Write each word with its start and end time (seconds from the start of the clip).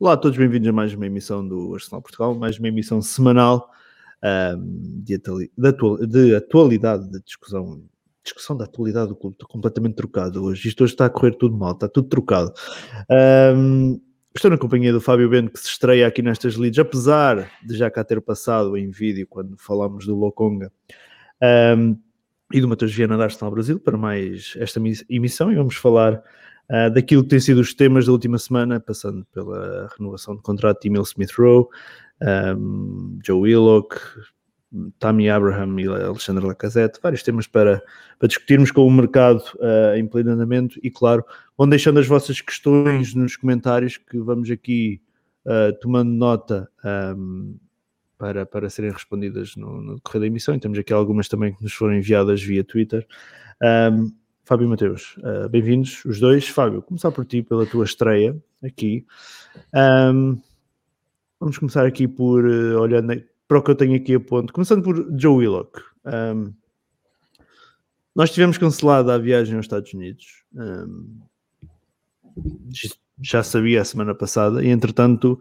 Olá 0.00 0.12
a 0.12 0.16
todos, 0.16 0.38
bem-vindos 0.38 0.68
a 0.68 0.72
mais 0.72 0.94
uma 0.94 1.06
emissão 1.06 1.46
do 1.46 1.74
Arsenal 1.74 2.00
Portugal, 2.00 2.32
mais 2.32 2.56
uma 2.56 2.68
emissão 2.68 3.02
semanal 3.02 3.68
um, 4.56 5.02
de, 5.02 5.14
atual, 5.16 6.06
de, 6.06 6.36
atualidade, 6.36 7.10
de 7.10 7.20
discussão, 7.20 7.82
discussão 8.22 8.56
da 8.56 8.64
atualidade 8.64 9.08
do 9.08 9.16
clube. 9.16 9.34
Estou 9.34 9.48
completamente 9.48 9.96
trocado 9.96 10.44
hoje. 10.44 10.68
Isto 10.68 10.84
hoje 10.84 10.92
está 10.92 11.06
a 11.06 11.10
correr 11.10 11.34
tudo 11.34 11.56
mal, 11.56 11.72
está 11.72 11.88
tudo 11.88 12.06
trocado. 12.06 12.52
Um, 13.56 14.00
estou 14.32 14.48
na 14.48 14.56
companhia 14.56 14.92
do 14.92 15.00
Fábio 15.00 15.28
Bento, 15.28 15.50
que 15.50 15.58
se 15.58 15.66
estreia 15.66 16.06
aqui 16.06 16.22
nestas 16.22 16.54
leads, 16.54 16.78
apesar 16.78 17.50
de 17.66 17.76
já 17.76 17.90
cá 17.90 18.04
ter 18.04 18.20
passado 18.20 18.76
em 18.76 18.90
vídeo 18.90 19.26
quando 19.28 19.56
falámos 19.58 20.06
do 20.06 20.14
Lokonga. 20.14 20.70
Um, 21.76 21.98
e 22.52 22.60
do 22.60 22.68
Matheus 22.68 22.94
Viana 22.94 23.16
da 23.16 23.24
Arsenal 23.24 23.50
Brasil 23.50 23.80
para 23.80 23.98
mais 23.98 24.54
esta 24.58 24.80
emissão 25.10 25.50
e 25.50 25.56
vamos 25.56 25.74
falar 25.74 26.22
uh, 26.70 26.92
daquilo 26.92 27.22
que 27.22 27.30
tem 27.30 27.40
sido 27.40 27.60
os 27.60 27.74
temas 27.74 28.06
da 28.06 28.12
última 28.12 28.38
semana, 28.38 28.80
passando 28.80 29.26
pela 29.32 29.88
renovação 29.98 30.36
de 30.36 30.42
contrato 30.42 30.80
de 30.82 30.88
Emil 30.88 31.02
Smith 31.02 31.32
Rowe, 31.36 31.66
um, 32.56 33.18
Joe 33.24 33.40
Willock, 33.40 33.96
Tammy 34.98 35.30
Abraham 35.30 35.80
e 35.80 35.86
Alexandre 35.88 36.44
Lacazette, 36.44 37.00
vários 37.02 37.22
temas 37.22 37.46
para, 37.46 37.82
para 38.18 38.28
discutirmos 38.28 38.70
com 38.70 38.86
o 38.86 38.90
mercado 38.90 39.42
uh, 39.56 39.96
em 39.96 40.06
pleno 40.06 40.32
andamento 40.32 40.78
e, 40.82 40.90
claro, 40.90 41.24
vão 41.56 41.68
deixando 41.68 41.98
as 41.98 42.06
vossas 42.06 42.40
questões 42.40 43.14
nos 43.14 43.36
comentários 43.36 43.96
que 43.96 44.18
vamos 44.18 44.50
aqui 44.50 45.00
uh, 45.46 45.72
tomando 45.80 46.10
nota 46.10 46.68
um, 47.16 47.56
para, 48.18 48.44
para 48.44 48.68
serem 48.68 48.90
respondidas 48.90 49.56
no, 49.56 49.80
no 49.80 49.94
decorrer 49.96 50.20
da 50.20 50.26
emissão 50.26 50.54
e 50.54 50.60
temos 50.60 50.78
aqui 50.78 50.92
algumas 50.92 51.28
também 51.28 51.54
que 51.54 51.62
nos 51.62 51.72
foram 51.72 51.94
enviadas 51.94 52.42
via 52.42 52.64
Twitter. 52.64 53.06
Um, 53.62 54.12
Fábio 54.48 54.64
e 54.64 54.68
Mateus, 54.68 55.14
uh, 55.18 55.46
bem-vindos 55.50 56.02
os 56.06 56.18
dois. 56.18 56.48
Fábio, 56.48 56.80
começar 56.80 57.12
por 57.12 57.26
ti, 57.26 57.42
pela 57.42 57.66
tua 57.66 57.84
estreia 57.84 58.34
aqui. 58.64 59.04
Um, 59.74 60.40
vamos 61.38 61.58
começar 61.58 61.84
aqui 61.84 62.08
por, 62.08 62.46
uh, 62.46 62.80
olhando 62.80 63.22
para 63.46 63.58
o 63.58 63.62
que 63.62 63.70
eu 63.70 63.74
tenho 63.74 63.94
aqui 63.94 64.14
a 64.14 64.20
ponto, 64.20 64.50
começando 64.50 64.82
por 64.82 65.06
Joe 65.18 65.36
Willock. 65.36 65.82
Um, 66.06 66.54
nós 68.14 68.30
tivemos 68.30 68.56
cancelado 68.56 69.12
a 69.12 69.18
viagem 69.18 69.54
aos 69.54 69.66
Estados 69.66 69.92
Unidos. 69.92 70.42
Um, 70.54 71.18
já 73.20 73.42
sabia 73.42 73.82
a 73.82 73.84
semana 73.84 74.14
passada 74.14 74.64
e, 74.64 74.68
entretanto, 74.68 75.38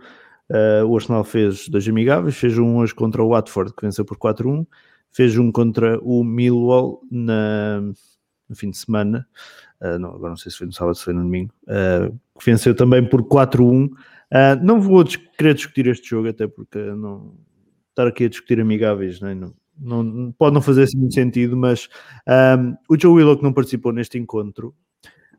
uh, 0.50 0.86
o 0.86 0.94
Arsenal 0.98 1.24
fez 1.24 1.70
dois 1.70 1.88
amigáveis, 1.88 2.36
fez 2.36 2.58
um 2.58 2.76
hoje 2.76 2.94
contra 2.94 3.24
o 3.24 3.30
Watford, 3.30 3.74
que 3.74 3.86
venceu 3.86 4.04
por 4.04 4.18
4-1, 4.18 4.68
fez 5.14 5.38
um 5.38 5.50
contra 5.50 5.98
o 6.02 6.26
Millwall 6.26 7.02
na 7.10 7.94
no 8.50 8.56
fim 8.56 8.70
de 8.70 8.78
semana, 8.78 9.28
uh, 9.82 10.00
não, 10.00 10.10
agora 10.10 10.30
não 10.30 10.38
sei 10.38 10.52
se 10.52 10.58
foi 10.58 10.68
no 10.68 10.74
sábado, 10.74 10.96
se 10.96 11.04
foi 11.04 11.14
no 11.14 11.22
domingo, 11.22 11.54
uh, 11.64 12.12
que 12.40 12.46
venceu 12.46 12.76
também 12.76 13.08
por 13.08 13.24
4-1. 13.24 13.88
Uh, 13.88 13.96
não 14.62 14.80
vou 14.80 15.04
querer 15.38 15.54
discutir 15.54 15.88
este 15.88 16.10
jogo, 16.10 16.30
até 16.30 16.48
porque 16.48 16.80
não 16.80 17.36
estar 17.90 18.08
aqui 18.08 18.26
a 18.26 18.30
discutir 18.30 18.60
amigáveis, 18.60 19.20
não, 19.20 19.30
é? 19.30 19.36
não, 19.36 20.04
não 20.04 20.32
pode 20.32 20.54
não 20.54 20.62
fazer 20.62 20.84
assim 20.84 20.98
muito 20.98 21.14
sentido, 21.14 21.58
mas 21.58 21.90
um, 22.60 22.76
o 22.90 23.00
Joe 23.00 23.14
Willock 23.14 23.44
não 23.44 23.54
participou 23.54 23.92
neste 23.92 24.18
encontro. 24.18 24.74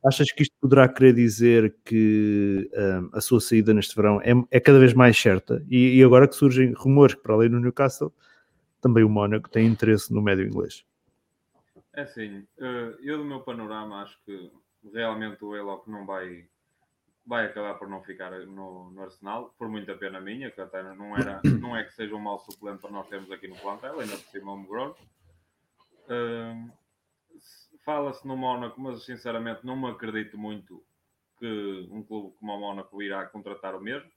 Achas 0.04 0.30
que 0.30 0.42
isto 0.42 0.54
poderá 0.60 0.88
querer 0.88 1.12
dizer 1.12 1.74
que 1.84 2.70
um, 2.72 3.10
a 3.12 3.20
sua 3.20 3.40
saída 3.40 3.74
neste 3.74 3.94
verão 3.96 4.20
é, 4.22 4.32
é 4.50 4.60
cada 4.60 4.78
vez 4.78 4.94
mais 4.94 5.20
certa? 5.20 5.64
E, 5.68 5.98
e, 5.98 6.04
agora 6.04 6.28
que 6.28 6.36
surgem 6.36 6.72
rumores 6.72 7.14
que, 7.14 7.22
para 7.22 7.34
além 7.34 7.50
do 7.50 7.58
Newcastle, 7.58 8.12
também 8.80 9.02
o 9.02 9.08
Mónaco 9.08 9.50
tem 9.50 9.66
interesse 9.66 10.12
no 10.12 10.22
médio 10.22 10.46
inglês. 10.46 10.84
É 11.98 12.02
assim, 12.02 12.46
eh, 12.58 12.96
eu 13.00 13.18
do 13.18 13.24
meu 13.24 13.40
panorama 13.40 14.02
acho 14.02 14.16
que 14.24 14.52
realmente 14.94 15.44
o 15.44 15.56
Eloc 15.56 15.84
não 15.88 16.06
vai, 16.06 16.48
vai 17.26 17.46
acabar 17.46 17.74
por 17.74 17.88
não 17.88 18.00
ficar 18.04 18.30
no, 18.46 18.92
no, 18.92 19.02
Arsenal, 19.02 19.52
por 19.58 19.68
muita 19.68 19.96
pena 19.96 20.20
minha, 20.20 20.48
que 20.48 20.60
até 20.60 20.80
não, 20.94 21.16
era, 21.16 21.40
não 21.60 21.76
é 21.76 21.82
que 21.82 21.92
seja 21.92 22.14
um 22.14 22.20
mau 22.20 22.38
suplente 22.38 22.82
para 22.82 22.92
nós 22.92 23.08
termos 23.08 23.32
aqui 23.32 23.48
no 23.48 23.56
plantel, 23.56 23.98
ainda 23.98 24.16
por 24.16 24.30
cima 24.30 24.52
homegrown. 24.52 24.94
Uh, 26.04 26.70
Fala-se 27.84 28.24
no 28.28 28.36
Mónaco, 28.36 28.80
mas 28.80 29.04
sinceramente 29.04 29.66
não 29.66 29.76
me 29.76 29.90
acredito 29.90 30.38
muito 30.38 30.80
que 31.36 31.88
um 31.90 32.04
clube 32.04 32.32
como 32.38 32.54
o 32.54 32.60
Mónaco 32.60 33.02
irá 33.02 33.26
contratar 33.26 33.74
o 33.74 33.80
mesmo. 33.80 34.08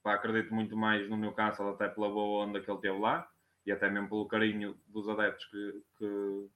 Pá, 0.00 0.14
acredito 0.14 0.54
muito 0.54 0.76
mais 0.76 1.10
no 1.10 1.16
Newcastle, 1.16 1.70
até 1.70 1.88
pela 1.88 2.08
boa 2.08 2.46
onda 2.46 2.60
que 2.60 2.70
ele 2.70 2.80
teve 2.80 3.00
lá 3.00 3.28
e 3.66 3.72
até 3.72 3.90
mesmo 3.90 4.08
pelo 4.08 4.28
carinho 4.28 4.78
dos 4.86 5.08
adeptos 5.08 5.44
que, 5.46 5.82
que 5.98 6.48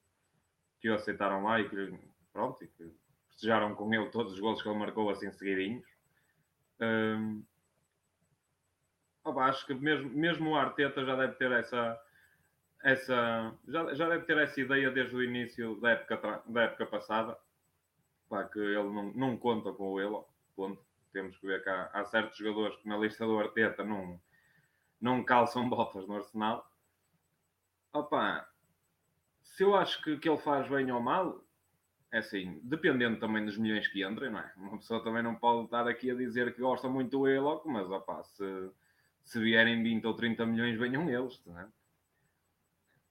que 0.81 0.89
o 0.89 0.95
aceitaram 0.95 1.43
lá 1.43 1.61
e 1.61 1.69
que, 1.69 1.99
pronto, 2.33 2.63
e 2.63 2.67
que 2.67 2.91
festejaram 3.29 3.75
com 3.75 3.93
ele 3.93 4.09
todos 4.09 4.33
os 4.33 4.39
gols 4.39 4.61
que 4.61 4.67
ele 4.67 4.79
marcou 4.79 5.09
assim 5.09 5.31
seguidinhos. 5.31 5.85
Um, 6.79 7.43
opa, 9.23 9.45
acho 9.45 9.65
que 9.67 9.73
mesmo, 9.75 10.09
mesmo 10.09 10.49
o 10.49 10.55
Arteta 10.55 11.05
já 11.05 11.15
deve 11.15 11.35
ter 11.35 11.51
essa, 11.51 12.01
essa 12.83 13.55
já, 13.67 13.93
já 13.93 14.09
deve 14.09 14.25
ter 14.25 14.37
essa 14.39 14.59
ideia 14.59 14.89
desde 14.89 15.15
o 15.15 15.23
início 15.23 15.79
da 15.79 15.91
época, 15.91 16.43
da 16.47 16.63
época 16.63 16.85
passada, 16.87 17.37
pá, 18.27 18.43
que 18.45 18.59
ele 18.59 18.89
não, 18.89 19.13
não 19.13 19.37
conta 19.37 19.71
com 19.71 19.95
o 19.95 20.25
ponto. 20.55 20.83
Temos 21.13 21.37
que 21.37 21.45
ver 21.45 21.61
que 21.61 21.69
há, 21.69 21.89
há 21.93 22.05
certos 22.05 22.37
jogadores 22.37 22.77
que 22.77 22.87
na 22.87 22.97
lista 22.97 23.25
do 23.25 23.37
Arteta 23.37 23.83
não, 23.83 24.19
não 24.99 25.23
calçam 25.23 25.67
botas 25.69 26.07
no 26.07 26.15
Arsenal. 26.15 26.65
Opa, 27.93 28.50
se 29.51 29.63
eu 29.63 29.75
acho 29.75 30.01
que, 30.01 30.17
que 30.17 30.29
ele 30.29 30.37
faz 30.37 30.67
bem 30.69 30.91
ou 30.91 31.01
mal, 31.01 31.43
é 32.11 32.19
assim, 32.19 32.59
dependendo 32.63 33.19
também 33.19 33.45
dos 33.45 33.57
milhões 33.57 33.87
que 33.87 34.03
entrem, 34.03 34.31
não 34.31 34.39
é? 34.39 34.51
Uma 34.57 34.77
pessoa 34.77 35.03
também 35.03 35.23
não 35.23 35.35
pode 35.35 35.65
estar 35.65 35.87
aqui 35.87 36.11
a 36.11 36.15
dizer 36.15 36.53
que 36.53 36.61
gosta 36.61 36.89
muito 36.89 37.11
do 37.11 37.27
Eloc, 37.27 37.65
mas 37.65 37.89
opá, 37.89 38.23
se, 38.23 38.43
se 39.23 39.39
vierem 39.39 39.81
20 39.81 40.05
ou 40.05 40.13
30 40.13 40.45
milhões, 40.45 40.77
venham 40.77 41.09
eles, 41.09 41.41
não 41.45 41.59
é? 41.59 41.67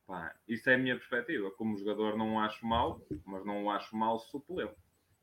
Pá, 0.06 0.34
isso 0.48 0.68
é 0.68 0.74
a 0.74 0.78
minha 0.78 0.96
perspectiva. 0.96 1.50
Como 1.52 1.78
jogador, 1.78 2.16
não 2.16 2.34
o 2.34 2.40
acho 2.40 2.66
mal, 2.66 3.00
mas 3.24 3.44
não 3.44 3.64
o 3.64 3.70
acho 3.70 3.94
mal 3.96 4.18
suplente. 4.18 4.74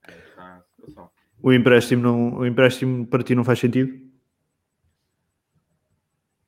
É 0.07 0.13
a 0.37 0.61
situação. 0.61 1.11
O 1.41 1.51
empréstimo, 1.51 2.01
não, 2.01 2.37
o 2.37 2.45
empréstimo 2.45 3.05
para 3.05 3.23
ti 3.23 3.35
não 3.35 3.43
faz 3.43 3.59
sentido? 3.59 4.07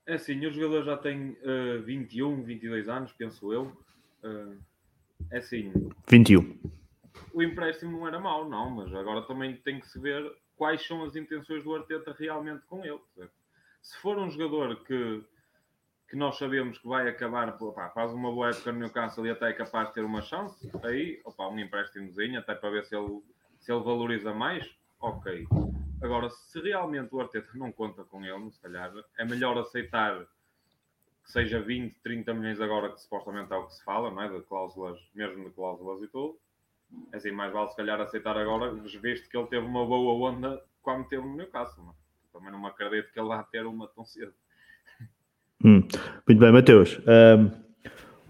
É 0.06 0.14
assim, 0.14 0.44
o 0.46 0.52
jogador 0.52 0.84
já 0.84 0.98
tem 0.98 1.32
uh, 1.32 1.84
21, 1.84 2.44
22 2.44 2.90
anos, 2.90 3.12
penso 3.14 3.54
eu. 3.54 3.78
Uh, 4.24 4.58
é 5.32 5.38
assim. 5.38 5.72
21. 6.08 6.58
O 7.34 7.44
empréstimo 7.44 7.92
não 7.92 8.08
era 8.08 8.20
mau, 8.20 8.48
não, 8.48 8.70
mas 8.70 8.94
agora 8.94 9.22
também 9.24 9.56
tem 9.58 9.80
que 9.80 9.88
se 9.88 10.00
ver 10.00 10.32
quais 10.56 10.86
são 10.86 11.04
as 11.04 11.16
intenções 11.16 11.64
do 11.64 11.76
Arteta 11.76 12.16
realmente 12.18 12.66
com 12.66 12.84
ele. 12.84 13.00
Se 13.82 13.98
for 13.98 14.18
um 14.18 14.30
jogador 14.30 14.84
que, 14.84 15.24
que 16.10 16.16
nós 16.16 16.38
sabemos 16.38 16.78
que 16.78 16.88
vai 16.88 17.08
acabar, 17.08 17.56
opa, 17.62 17.90
faz 17.90 18.12
uma 18.12 18.32
boa 18.32 18.50
época 18.50 18.72
no 18.72 18.80
Newcastle 18.80 19.26
e 19.26 19.30
até 19.30 19.50
é 19.50 19.54
capaz 19.54 19.88
de 19.90 19.94
ter 19.96 20.04
uma 20.04 20.22
chance, 20.22 20.70
aí, 20.84 21.22
opa, 21.24 21.48
um 21.48 21.60
empréstimozinho, 21.60 22.40
até 22.40 22.56
para 22.56 22.70
ver 22.70 22.84
se 22.86 22.96
ele, 22.96 23.22
se 23.60 23.72
ele 23.72 23.84
valoriza 23.84 24.34
mais, 24.34 24.70
ok. 25.00 25.48
Agora, 26.02 26.30
se 26.30 26.60
realmente 26.62 27.14
o 27.14 27.22
Arteta 27.22 27.50
não 27.56 27.72
conta 27.72 28.04
com 28.04 28.24
ele, 28.24 28.52
se 28.52 28.60
calhar 28.62 28.92
é 29.18 29.26
melhor 29.26 29.58
aceitar 29.58 30.26
seja 31.30 31.62
20, 31.62 31.96
30 32.04 32.34
milhões 32.34 32.60
agora, 32.60 32.90
que 32.90 33.00
supostamente 33.00 33.54
é 33.54 33.56
o 33.56 33.68
que 33.68 33.76
se 33.76 33.84
fala, 33.84 34.10
não 34.10 34.22
é? 34.24 34.30
De 34.30 34.42
cláusulas, 34.42 35.00
mesmo 35.14 35.46
de 35.46 35.52
cláusulas 35.52 36.02
e 36.02 36.08
tudo. 36.08 36.38
É 37.14 37.18
assim, 37.18 37.32
mais 37.32 37.54
vale 37.54 37.70
se 37.70 37.76
calhar 37.76 38.02
aceitar 38.02 38.36
agora, 38.36 38.74
visto 38.74 39.30
que 39.30 39.38
ele 39.38 39.46
teve 39.46 39.66
uma 39.66 39.86
boa 39.86 40.32
onda 40.32 40.60
quando 40.82 41.08
teve 41.08 41.24
no 41.24 41.36
Newcastle. 41.36 41.84
Não? 41.84 41.92
É? 41.92 41.94
Também 42.34 42.52
não 42.52 42.66
acredito 42.66 43.14
que 43.14 43.20
ele 43.20 43.28
vá 43.28 43.44
ter 43.44 43.64
uma 43.64 43.88
tão 43.90 44.04
cedo. 44.04 44.34
Hum. 45.64 45.84
Muito 46.28 46.40
bem, 46.40 46.52
Mateus. 46.52 47.00
Um, 47.00 47.52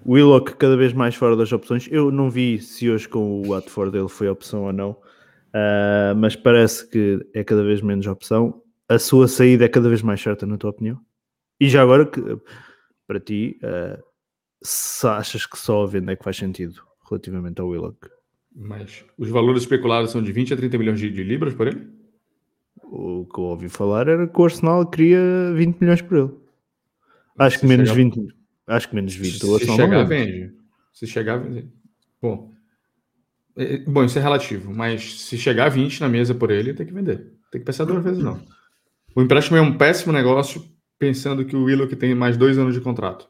Willock 0.05 0.55
cada 0.57 0.75
vez 0.75 0.91
mais 0.91 1.15
fora 1.15 1.37
das 1.37 1.53
opções. 1.53 1.87
Eu 1.89 2.11
não 2.11 2.29
vi 2.29 2.59
se 2.59 2.89
hoje 2.89 3.07
com 3.07 3.41
o 3.41 3.49
Watford 3.49 3.97
ele 3.97 4.09
foi 4.09 4.27
opção 4.27 4.63
ou 4.63 4.73
não, 4.73 4.91
uh, 4.91 6.13
mas 6.17 6.35
parece 6.35 6.89
que 6.89 7.25
é 7.33 7.45
cada 7.45 7.63
vez 7.63 7.81
menos 7.81 8.05
opção. 8.07 8.61
A 8.89 8.99
sua 8.99 9.29
saída 9.29 9.63
é 9.63 9.69
cada 9.69 9.87
vez 9.87 10.01
mais 10.01 10.19
certa, 10.21 10.45
na 10.45 10.57
tua 10.57 10.71
opinião? 10.71 10.99
E 11.61 11.69
já 11.69 11.81
agora, 11.81 12.05
que 12.05 12.19
para 13.09 13.19
ti, 13.19 13.59
uh, 13.63 13.99
se 14.61 15.07
achas 15.07 15.47
que 15.47 15.57
só 15.57 15.81
a 15.81 15.87
venda 15.87 16.11
é 16.11 16.15
que 16.15 16.23
faz 16.23 16.37
sentido 16.37 16.79
relativamente 17.09 17.59
ao 17.59 17.67
Willock? 17.67 18.07
Mas 18.55 19.03
os 19.17 19.29
valores 19.29 19.63
especulados 19.63 20.11
são 20.11 20.21
de 20.21 20.31
20 20.31 20.53
a 20.53 20.57
30 20.57 20.77
milhões 20.77 20.99
de, 20.99 21.09
de 21.09 21.23
libras 21.23 21.55
por 21.55 21.65
ele? 21.65 21.87
O 22.83 23.25
que 23.25 23.39
eu 23.39 23.45
ouvi 23.45 23.67
falar 23.67 24.07
era 24.07 24.27
que 24.27 24.39
o 24.39 24.43
Arsenal 24.43 24.85
queria 24.85 25.19
20 25.55 25.79
milhões 25.79 26.03
por 26.03 26.17
ele. 26.19 26.31
Acho 27.39 27.55
se 27.55 27.61
que 27.61 27.67
menos 27.67 27.89
chegar... 27.89 28.03
20. 28.03 28.35
Acho 28.67 28.89
que 28.89 28.95
menos 28.95 29.15
20. 29.15 29.39
Se, 29.39 29.59
se 29.59 29.75
chegar, 29.75 30.03
vende. 30.03 30.53
Se 30.93 31.07
chegar, 31.07 31.37
vende. 31.37 31.67
Bom. 32.21 32.53
É, 33.57 33.73
é, 33.73 33.77
bom, 33.79 34.03
isso 34.03 34.19
é 34.19 34.21
relativo, 34.21 34.71
mas 34.71 35.21
se 35.21 35.35
chegar 35.35 35.65
a 35.65 35.69
20 35.69 35.99
na 36.01 36.09
mesa 36.09 36.35
por 36.35 36.51
ele, 36.51 36.75
tem 36.75 36.85
que 36.85 36.93
vender. 36.93 37.33
Tem 37.51 37.59
que 37.59 37.65
pensar 37.65 37.85
duas 37.85 38.03
vezes, 38.03 38.23
não. 38.23 38.39
O 39.15 39.21
empréstimo 39.23 39.57
é 39.57 39.61
um 39.61 39.75
péssimo 39.75 40.13
negócio 40.13 40.63
pensando 40.99 41.45
que 41.45 41.55
o 41.55 41.63
Willock 41.63 41.95
tem 41.95 42.13
mais 42.13 42.37
dois 42.37 42.57
anos 42.57 42.73
de 42.73 42.81
contrato. 42.81 43.27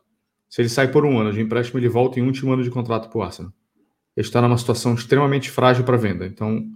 Se 0.50 0.62
ele 0.62 0.70
sai 0.70 0.92
por 0.92 1.06
um 1.06 1.20
ano 1.20 1.32
de 1.32 1.40
empréstimo, 1.40 1.80
ele 1.80 1.88
volta 1.88 2.20
em 2.20 2.24
último 2.24 2.52
ano 2.52 2.64
de 2.64 2.72
contrato 2.72 3.08
para 3.08 3.18
o 3.18 3.22
Arsenal. 3.22 3.54
Ele 4.18 4.26
está 4.26 4.42
numa 4.42 4.58
situação 4.58 4.96
extremamente 4.96 5.50
frágil 5.52 5.86
para 5.86 5.96
venda. 5.96 6.26
Então, 6.26 6.68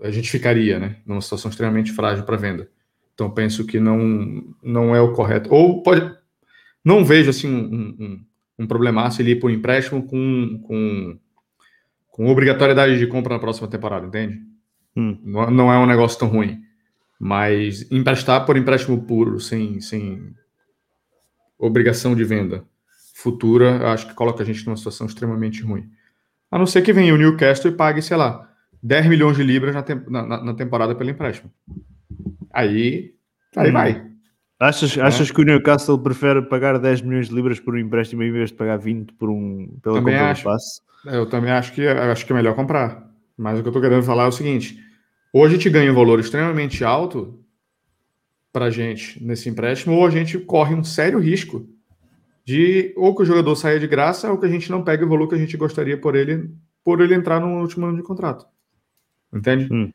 a 0.00 0.10
gente 0.10 0.30
ficaria 0.30 0.78
né, 0.78 0.96
numa 1.04 1.20
situação 1.20 1.50
extremamente 1.50 1.92
frágil 1.92 2.24
para 2.24 2.36
venda. 2.36 2.70
Então 3.14 3.30
penso 3.30 3.64
que 3.66 3.78
não, 3.78 4.44
não 4.62 4.94
é 4.94 5.00
o 5.00 5.12
correto. 5.12 5.52
Ou 5.52 5.82
pode. 5.82 6.14
Não 6.84 7.04
vejo 7.04 7.30
assim 7.30 7.48
um, 7.48 7.96
um, 7.98 8.24
um 8.60 8.66
problemaço 8.66 9.22
ele 9.22 9.32
ir 9.32 9.40
por 9.40 9.50
empréstimo 9.50 10.02
com, 10.06 10.60
com, 10.66 11.18
com 12.08 12.26
obrigatoriedade 12.26 12.98
de 12.98 13.06
compra 13.06 13.34
na 13.34 13.40
próxima 13.40 13.68
temporada, 13.68 14.06
entende? 14.06 14.40
Hum. 14.96 15.18
Não, 15.22 15.50
não 15.50 15.72
é 15.72 15.78
um 15.78 15.86
negócio 15.86 16.18
tão 16.18 16.28
ruim. 16.28 16.60
Mas 17.24 17.90
emprestar 17.90 18.44
por 18.44 18.54
empréstimo 18.54 19.00
puro, 19.00 19.40
sem, 19.40 19.80
sem 19.80 20.34
obrigação 21.58 22.14
de 22.14 22.22
venda 22.22 22.62
futura, 23.14 23.90
acho 23.94 24.06
que 24.08 24.12
coloca 24.12 24.42
a 24.42 24.46
gente 24.46 24.66
numa 24.66 24.76
situação 24.76 25.06
extremamente 25.06 25.62
ruim. 25.62 25.88
A 26.50 26.58
não 26.58 26.66
ser 26.66 26.82
que 26.82 26.92
venha 26.92 27.14
o 27.14 27.16
Newcastle 27.16 27.70
e 27.70 27.74
pague, 27.74 28.02
sei 28.02 28.18
lá, 28.18 28.46
10 28.82 29.06
milhões 29.06 29.38
de 29.38 29.42
libras 29.42 29.74
na, 29.74 30.26
na, 30.26 30.44
na 30.44 30.54
temporada 30.54 30.94
pelo 30.94 31.08
empréstimo. 31.08 31.50
Aí, 32.52 33.14
aí 33.56 33.70
hum. 33.70 33.72
vai. 33.72 34.06
Achas, 34.60 34.94
é. 34.94 35.00
achas 35.00 35.30
que 35.30 35.40
o 35.40 35.44
Newcastle 35.44 35.98
prefere 35.98 36.42
pagar 36.42 36.78
10 36.78 37.00
milhões 37.00 37.30
de 37.30 37.34
libras 37.34 37.58
por 37.58 37.74
um 37.74 37.78
empréstimo 37.78 38.22
em 38.22 38.32
vez 38.32 38.50
de 38.50 38.56
pagar 38.56 38.76
20 38.76 39.14
por 39.14 39.30
um, 39.30 39.78
pela 39.82 39.96
também 39.96 40.12
compra 40.12 40.30
acho, 40.30 40.42
do 40.42 40.44
passe? 40.44 40.82
Eu 41.06 41.24
também 41.24 41.52
acho 41.52 41.72
que, 41.72 41.86
acho 41.88 42.26
que 42.26 42.32
é 42.34 42.36
melhor 42.36 42.54
comprar. 42.54 43.10
Mas 43.34 43.58
o 43.58 43.62
que 43.62 43.68
eu 43.68 43.70
estou 43.70 43.80
querendo 43.80 44.02
falar 44.02 44.24
é 44.24 44.28
o 44.28 44.32
seguinte: 44.32 44.83
hoje 45.40 45.54
a 45.54 45.56
gente 45.58 45.70
ganha 45.70 45.90
um 45.92 45.94
valor 45.94 46.20
extremamente 46.20 46.84
alto 46.84 47.44
para 48.52 48.66
a 48.66 48.70
gente 48.70 49.22
nesse 49.22 49.48
empréstimo, 49.48 49.96
ou 49.96 50.06
a 50.06 50.10
gente 50.10 50.38
corre 50.38 50.74
um 50.74 50.84
sério 50.84 51.18
risco 51.18 51.68
de 52.44 52.94
ou 52.96 53.14
que 53.14 53.22
o 53.22 53.26
jogador 53.26 53.56
saia 53.56 53.80
de 53.80 53.86
graça, 53.86 54.30
ou 54.30 54.38
que 54.38 54.46
a 54.46 54.50
gente 54.50 54.70
não 54.70 54.84
pegue 54.84 55.04
o 55.04 55.08
valor 55.08 55.28
que 55.28 55.34
a 55.34 55.38
gente 55.38 55.56
gostaria 55.56 55.98
por 55.98 56.14
ele, 56.14 56.50
por 56.84 57.00
ele 57.00 57.14
entrar 57.14 57.40
no 57.40 57.60
último 57.60 57.86
ano 57.86 57.96
de 57.96 58.02
contrato. 58.02 58.46
Entende? 59.32 59.68
Hum. 59.72 59.90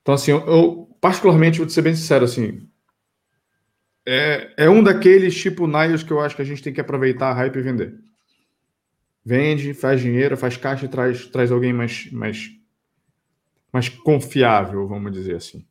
Então, 0.00 0.14
assim, 0.14 0.30
eu, 0.30 0.38
eu, 0.46 0.96
particularmente, 1.00 1.58
vou 1.58 1.68
ser 1.68 1.82
bem 1.82 1.94
sincero, 1.94 2.24
assim, 2.24 2.66
é, 4.10 4.54
é 4.56 4.70
um 4.70 4.82
daqueles 4.82 5.36
tipo 5.36 5.66
Niles 5.66 6.02
que 6.02 6.10
eu 6.10 6.20
acho 6.20 6.34
que 6.34 6.40
a 6.40 6.44
gente 6.44 6.62
tem 6.62 6.72
que 6.72 6.80
aproveitar 6.80 7.28
a 7.28 7.34
hype 7.34 7.56
e 7.56 7.62
vender. 7.62 7.94
Vende, 9.22 9.74
faz 9.74 10.00
dinheiro, 10.00 10.34
faz 10.34 10.56
caixa 10.56 10.86
e 10.86 10.88
traz, 10.88 11.26
traz 11.26 11.52
alguém 11.52 11.74
mais, 11.74 12.10
mais, 12.10 12.50
mais 13.72 13.88
confiável, 13.88 14.86
vamos 14.86 15.12
dizer 15.12 15.36
assim. 15.36 15.64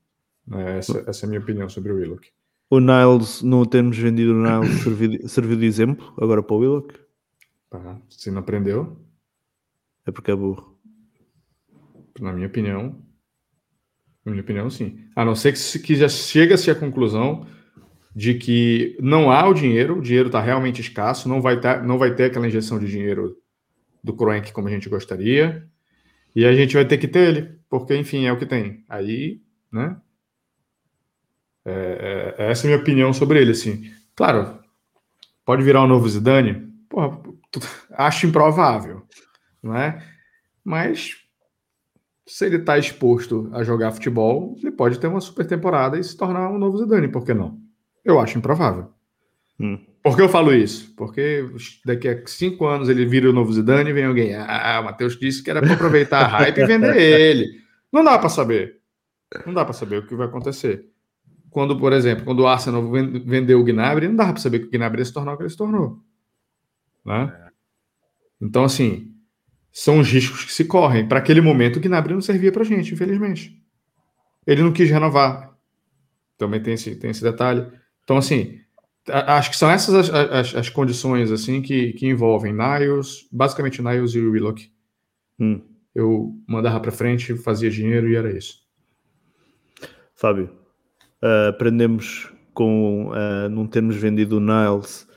É, 0.52 0.78
essa, 0.78 1.04
essa 1.08 1.26
é 1.26 1.28
a 1.28 1.30
minha 1.30 1.42
opinião 1.42 1.68
sobre 1.70 1.92
o 1.92 1.98
Willock. 1.98 2.30
O 2.70 2.80
Niles, 2.80 3.42
não 3.42 3.66
termos 3.66 3.98
vendido 3.98 4.34
o 4.34 4.42
Niles, 4.42 4.82
serviu, 4.84 5.28
serviu 5.28 5.58
de 5.58 5.66
exemplo 5.66 6.14
agora 6.22 6.44
para 6.44 6.56
o 6.56 6.60
Willock? 6.60 7.08
se 8.10 8.32
não 8.32 8.40
aprendeu. 8.40 8.98
É 10.06 10.12
porque 10.12 10.32
é 10.32 10.36
burro. 10.36 10.80
Na 12.20 12.32
minha 12.32 12.48
opinião, 12.48 13.04
na 14.26 14.32
minha 14.32 14.42
opinião, 14.42 14.70
sim. 14.70 15.00
A 15.16 15.24
não 15.24 15.36
ser 15.36 15.52
que, 15.52 15.60
se, 15.60 15.80
que 15.80 15.96
já 15.96 16.10
chega-se 16.10 16.72
à 16.72 16.76
conclusão 16.76 17.46
de 18.16 18.34
que 18.34 18.98
não 19.00 19.30
há 19.32 19.48
o 19.48 19.54
dinheiro, 19.54 20.00
o 20.00 20.02
dinheiro 20.02 20.28
está 20.28 20.42
realmente 20.42 20.82
escasso, 20.82 21.30
não 21.30 21.42
vai, 21.42 21.60
ter, 21.60 21.84
não 21.84 21.98
vai 21.98 22.16
ter 22.16 22.26
aquela 22.26 22.48
injeção 22.48 22.80
de 22.80 22.88
dinheiro 22.88 23.38
do 24.04 24.14
Kroenk 24.16 24.52
como 24.52 24.68
a 24.68 24.72
gente 24.72 24.90
gostaria, 24.90 25.68
e 26.36 26.46
a 26.46 26.54
gente 26.54 26.74
vai 26.74 26.86
ter 26.86 26.98
que 26.98 27.08
ter 27.08 27.28
ele, 27.28 27.57
porque, 27.70 27.96
enfim, 27.96 28.26
é 28.26 28.32
o 28.32 28.40
que 28.40 28.46
tem. 28.46 28.84
Aí, 28.88 29.42
né? 29.72 29.98
É, 31.66 32.36
é, 32.38 32.52
essa 32.52 32.66
é 32.66 32.68
a 32.68 32.70
minha 32.72 32.82
opinião 32.82 33.14
sobre 33.14 33.42
ele, 33.42 33.52
assim. 33.52 33.92
Claro, 34.16 34.60
pode 35.44 35.64
virar 35.64 35.84
um 35.84 35.88
novo 35.88 36.08
Zidane? 36.08 36.72
Porra, 36.90 37.22
acho 37.92 38.26
improvável, 38.26 39.06
não 39.62 39.76
é? 39.76 40.02
Mas 40.64 41.18
se 42.26 42.46
ele 42.46 42.58
está 42.58 42.78
exposto 42.78 43.50
a 43.54 43.64
jogar 43.64 43.92
futebol, 43.92 44.56
ele 44.58 44.72
pode 44.72 45.00
ter 45.00 45.08
uma 45.08 45.22
super 45.22 45.48
temporada 45.48 45.98
e 45.98 46.04
se 46.04 46.16
tornar 46.16 46.50
um 46.50 46.58
novo 46.58 46.78
Zidane, 46.78 47.08
por 47.08 47.26
que 47.26 47.34
não? 47.34 47.60
Eu 48.04 48.20
acho 48.20 48.38
improvável. 48.38 48.92
Hum. 49.60 49.80
Por 50.04 50.16
que 50.16 50.22
eu 50.22 50.30
falo 50.30 50.54
isso? 50.54 50.94
Porque 50.96 51.46
daqui 51.84 52.08
a 52.08 52.26
cinco 52.28 52.66
anos 52.66 52.88
ele 52.88 53.06
vira 53.06 53.30
o 53.30 53.34
novo 53.34 53.52
Zidane 53.52 53.90
e 53.90 53.94
vem 53.94 54.06
alguém. 54.06 54.36
Ah, 54.36 54.80
o 54.82 54.86
Matheus 54.86 55.20
disse 55.20 55.44
que 55.44 55.50
era 55.50 55.62
para 55.62 55.74
aproveitar 55.74 56.22
a 56.22 56.28
hype 56.40 56.60
e 56.60 56.66
vender 56.66 56.96
ele. 56.96 57.62
Não 57.92 58.04
dá 58.04 58.18
para 58.18 58.30
saber. 58.30 58.78
Não 59.46 59.54
dá 59.54 59.66
para 59.66 59.74
saber 59.74 59.98
o 59.98 60.08
que 60.08 60.16
vai 60.16 60.28
acontecer. 60.28 60.86
Quando, 61.50 61.78
por 61.78 61.92
exemplo, 61.92 62.24
quando 62.24 62.40
o 62.40 62.48
Arsenal 62.48 62.90
vendeu 62.90 63.60
o 63.60 63.64
Gnabry, 63.64 64.08
não 64.08 64.16
dá 64.16 64.32
para 64.32 64.42
saber 64.42 64.60
que 64.60 64.68
o 64.68 64.70
Gnabry 64.70 65.02
ia 65.02 65.06
se 65.06 65.14
tornar 65.14 65.34
o 65.34 65.38
que 65.38 65.44
ele 65.44 65.50
se 65.50 65.58
tornou. 65.58 66.00
Né? 67.04 67.52
Então, 68.40 68.64
assim, 68.64 69.14
são 69.72 70.00
os 70.00 70.08
riscos 70.08 70.46
que 70.46 70.54
se 70.54 70.66
correm. 70.66 71.08
Para 71.08 71.20
aquele 71.20 71.42
momento, 71.42 71.78
o 71.78 71.80
Gnabry 71.82 72.14
não 72.14 72.22
servia 72.22 72.52
para 72.52 72.64
gente, 72.64 72.94
infelizmente. 72.94 73.62
Ele 74.46 74.62
não 74.62 74.72
quis 74.72 74.90
renovar. 74.90 75.54
Também 76.38 76.62
tem 76.62 76.76
esse, 76.76 76.96
tem 76.96 77.10
esse 77.10 77.24
detalhe. 77.24 77.66
Então, 78.04 78.18
assim, 78.18 78.62
acho 79.10 79.52
que 79.52 79.58
são 79.58 79.70
essas 79.70 79.94
as, 79.94 80.10
as, 80.10 80.56
as, 80.56 80.70
condições 80.70 81.32
assim 81.32 81.62
que, 81.62 81.94
que 81.94 82.08
envolvem 82.08 82.54
Niles, 82.54 83.28
basicamente 83.32 83.82
Niles 83.82 84.14
e 84.14 84.20
o 84.20 84.32
Willock. 84.32 84.72
Hum. 85.40 85.62
Eu 85.94 86.36
mandava 86.48 86.80
para 86.80 86.92
frente, 86.92 87.36
fazia 87.36 87.70
dinheiro 87.70 88.10
e 88.10 88.16
era 88.16 88.36
isso. 88.36 88.62
Fábio, 90.16 90.50
uh, 91.24 91.50
aprendemos 91.50 92.32
com 92.54 93.10
uh, 93.10 93.50
não 93.50 93.68
termos 93.68 93.96
vendido 93.96 94.38
o 94.38 94.40
Niles 94.40 95.08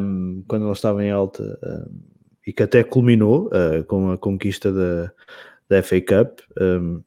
um, 0.00 0.44
quando 0.48 0.64
ele 0.64 0.72
estava 0.72 1.04
em 1.04 1.10
alta 1.10 1.58
e 2.46 2.52
que 2.52 2.62
até 2.62 2.84
culminou 2.84 3.48
uh, 3.48 3.84
com 3.84 4.10
a 4.10 4.18
conquista 4.18 4.72
da, 4.72 5.12
da 5.68 5.82
FA 5.82 6.00
Cup. 6.00 6.40
Um, 6.60 7.02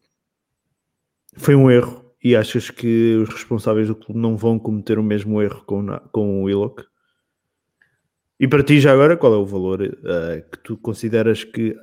foi 1.37 1.55
um 1.55 1.71
erro 1.71 1.98
e 2.23 2.35
achas 2.35 2.69
que 2.69 3.15
os 3.15 3.29
responsáveis 3.29 3.87
do 3.87 3.95
clube 3.95 4.19
não 4.19 4.35
vão 4.35 4.59
cometer 4.59 4.99
o 4.99 5.03
mesmo 5.03 5.41
erro 5.41 5.63
com, 5.65 5.85
com 6.11 6.41
o 6.41 6.43
Willock? 6.43 6.85
E 8.39 8.47
para 8.47 8.63
ti, 8.63 8.79
já 8.79 8.93
agora, 8.93 9.17
qual 9.17 9.33
é 9.33 9.37
o 9.37 9.45
valor 9.45 9.81
uh, 9.81 10.49
que 10.49 10.59
tu 10.59 10.77
consideras 10.77 11.43
que 11.43 11.75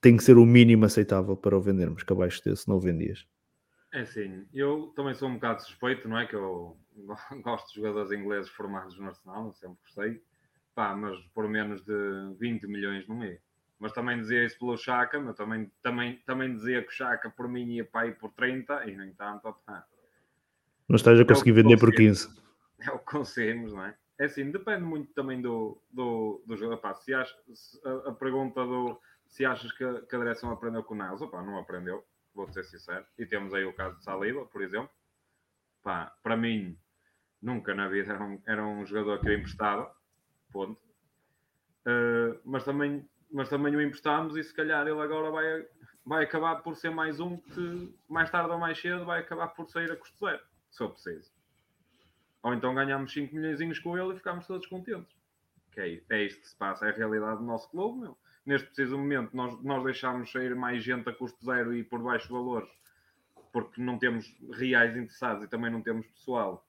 tem 0.00 0.16
que 0.16 0.22
ser 0.22 0.36
o 0.36 0.44
mínimo 0.44 0.84
aceitável 0.84 1.36
para 1.36 1.56
o 1.56 1.60
vendermos? 1.60 2.02
Que 2.02 2.12
abaixo 2.12 2.42
desse 2.44 2.68
não 2.68 2.78
vendias? 2.78 3.26
É 3.92 4.04
sim, 4.04 4.44
eu 4.52 4.92
também 4.94 5.14
sou 5.14 5.28
um 5.28 5.34
bocado 5.34 5.62
suspeito, 5.62 6.08
não 6.08 6.18
é? 6.18 6.26
Que 6.26 6.36
eu 6.36 6.76
gosto 7.42 7.68
de 7.68 7.76
jogadores 7.76 8.12
ingleses 8.12 8.50
formados 8.50 8.98
no 8.98 9.06
Arsenal, 9.06 9.52
sempre 9.54 9.78
gostei 9.82 10.20
pá, 10.76 10.94
mas 10.94 11.18
por 11.34 11.48
menos 11.48 11.82
de 11.82 12.36
20 12.38 12.66
milhões 12.68 13.08
não 13.08 13.20
é. 13.24 13.38
Mas 13.78 13.92
também 13.92 14.18
dizia 14.18 14.44
isso 14.44 14.58
pelo 14.58 14.76
Chaka, 14.76 15.20
mas 15.20 15.36
também, 15.36 15.70
também, 15.82 16.16
também 16.26 16.54
dizia 16.54 16.82
que 16.82 16.88
o 16.88 16.92
Chaka 16.92 17.30
por 17.30 17.48
mim 17.48 17.74
ia 17.74 17.84
para 17.84 18.06
aí 18.06 18.12
por 18.12 18.32
30 18.32 18.88
e 18.88 18.96
no 18.96 19.04
entanto, 19.04 19.54
pá. 19.66 19.86
Mas 20.88 21.00
estás 21.00 21.20
a 21.20 21.24
conseguir 21.24 21.50
é 21.50 21.54
vender 21.54 21.78
por 21.78 21.92
15. 21.92 22.28
É 22.80 22.90
o 22.90 22.98
que 22.98 23.04
conseguimos, 23.04 23.72
não 23.72 23.84
é? 23.84 23.96
É 24.18 24.24
assim, 24.26 24.50
depende 24.50 24.82
muito 24.82 25.12
também 25.12 25.42
do, 25.42 25.80
do, 25.90 26.42
do 26.46 26.56
jogo. 26.56 26.80
Se 26.94 27.12
ach, 27.12 27.30
se, 27.52 27.80
a, 27.84 28.10
a, 28.10 28.12
pergunta 28.12 28.64
do 28.64 28.98
se 29.26 29.44
achas 29.44 29.72
que, 29.72 29.84
a, 29.84 30.00
que 30.00 30.14
a 30.14 30.18
direção 30.18 30.50
aprendeu 30.50 30.82
com 30.82 30.94
o 30.94 30.96
Niles, 30.96 31.20
não 31.20 31.58
aprendeu, 31.58 32.04
vou 32.34 32.50
ser 32.50 32.64
sincero. 32.64 33.04
E 33.18 33.26
temos 33.26 33.52
aí 33.52 33.64
o 33.64 33.74
caso 33.74 33.98
de 33.98 34.04
Saliba, 34.04 34.46
por 34.46 34.62
exemplo. 34.62 34.90
Pá, 35.82 36.14
para 36.22 36.36
mim, 36.36 36.78
nunca 37.42 37.74
na 37.74 37.88
vida 37.88 38.14
era 38.14 38.24
um, 38.24 38.42
era 38.46 38.66
um 38.66 38.86
jogador 38.86 39.20
que 39.20 39.28
eu 39.28 39.38
emprestava 39.38 39.94
ponto. 40.52 40.80
Uh, 41.86 42.40
mas, 42.44 42.64
também, 42.64 43.08
mas 43.30 43.48
também 43.48 43.74
o 43.74 43.80
emprestámos 43.80 44.36
e 44.36 44.44
se 44.44 44.54
calhar 44.54 44.86
ele 44.86 45.00
agora 45.00 45.30
vai, 45.30 45.66
vai 46.04 46.24
acabar 46.24 46.56
por 46.56 46.76
ser 46.76 46.90
mais 46.90 47.20
um 47.20 47.36
que 47.36 47.94
mais 48.08 48.30
tarde 48.30 48.50
ou 48.50 48.58
mais 48.58 48.78
cedo 48.80 49.04
vai 49.04 49.20
acabar 49.20 49.48
por 49.48 49.68
sair 49.68 49.90
a 49.90 49.96
custo 49.96 50.18
zero, 50.18 50.42
se 50.70 50.82
eu 50.82 50.90
preciso. 50.90 51.30
Ou 52.42 52.54
então 52.54 52.74
ganhamos 52.74 53.12
5 53.12 53.34
milhões 53.34 53.78
com 53.80 53.98
ele 53.98 54.14
e 54.14 54.16
ficamos 54.16 54.46
todos 54.46 54.66
contentes. 54.68 55.16
Que 55.72 55.80
é, 55.80 56.02
é 56.10 56.24
isto 56.24 56.40
que 56.40 56.48
se 56.48 56.56
passa, 56.56 56.86
é 56.86 56.90
a 56.90 56.94
realidade 56.94 57.38
do 57.38 57.44
nosso 57.44 57.68
clube. 57.70 58.00
Meu. 58.00 58.18
Neste 58.46 58.68
preciso 58.68 58.96
momento, 58.96 59.36
nós, 59.36 59.60
nós 59.64 59.82
deixamos 59.82 60.30
sair 60.30 60.54
mais 60.54 60.84
gente 60.84 61.08
a 61.08 61.12
custo 61.12 61.44
zero 61.44 61.74
e 61.74 61.82
por 61.82 62.00
baixo 62.00 62.32
valores, 62.32 62.70
porque 63.52 63.82
não 63.82 63.98
temos 63.98 64.32
reais 64.52 64.96
interessados 64.96 65.42
e 65.42 65.48
também 65.48 65.72
não 65.72 65.82
temos 65.82 66.06
pessoal 66.06 66.64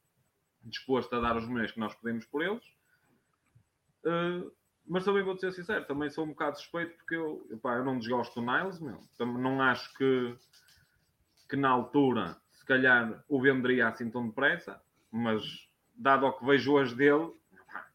disposto 0.64 1.16
a 1.16 1.20
dar 1.20 1.38
os 1.38 1.48
milhões 1.48 1.72
que 1.72 1.80
nós 1.80 1.94
pedimos 1.94 2.26
por 2.26 2.42
eles. 2.42 2.66
Uh, 4.04 4.52
mas 4.88 5.04
também 5.04 5.24
vou 5.24 5.38
ser 5.38 5.52
sincero, 5.52 5.86
também 5.86 6.10
sou 6.10 6.24
um 6.24 6.30
bocado 6.30 6.58
suspeito 6.58 6.96
porque 6.98 7.16
eu, 7.16 7.46
epá, 7.52 7.76
eu 7.76 7.84
não 7.84 8.00
desgosto 8.00 8.40
do 8.40 8.46
Niles, 8.46 8.80
meu. 8.80 9.00
Também 9.18 9.42
não 9.42 9.62
acho 9.62 9.94
que, 9.96 10.36
que 11.50 11.56
na 11.56 11.70
altura 11.70 12.38
se 12.54 12.66
calhar 12.66 13.24
o 13.28 13.42
venderia 13.42 13.88
assim 13.88 14.10
tão 14.10 14.28
depressa, 14.28 14.82
mas 15.12 15.44
dado 15.96 16.26
ao 16.26 16.38
que 16.38 16.46
vejo 16.46 16.74
hoje 16.74 16.96
dele, 16.96 17.32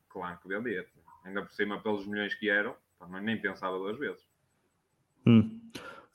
claro 0.08 0.38
que 0.42 0.48
vendia. 0.48 0.86
Ainda 1.24 1.42
por 1.42 1.52
cima 1.52 1.80
pelos 1.80 2.06
milhões 2.06 2.34
que 2.34 2.50
eram, 2.50 2.74
nem 3.22 3.40
pensava 3.40 3.78
duas 3.78 3.98
vezes. 3.98 4.22
Hum. 5.26 5.60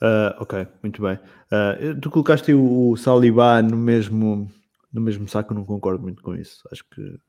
Uh, 0.02 0.36
ok, 0.38 0.68
muito 0.84 1.02
bem. 1.02 1.16
Uh, 1.16 2.00
tu 2.00 2.12
colocaste 2.12 2.54
o, 2.54 2.92
o 2.92 3.62
no 3.64 3.78
mesmo, 3.78 4.52
no 4.94 5.02
mesmo 5.02 5.28
saco, 5.28 5.54
não 5.54 5.66
concordo 5.66 6.04
muito 6.04 6.22
com 6.22 6.36
isso. 6.36 6.68
Acho 6.72 6.84
que 6.90 7.20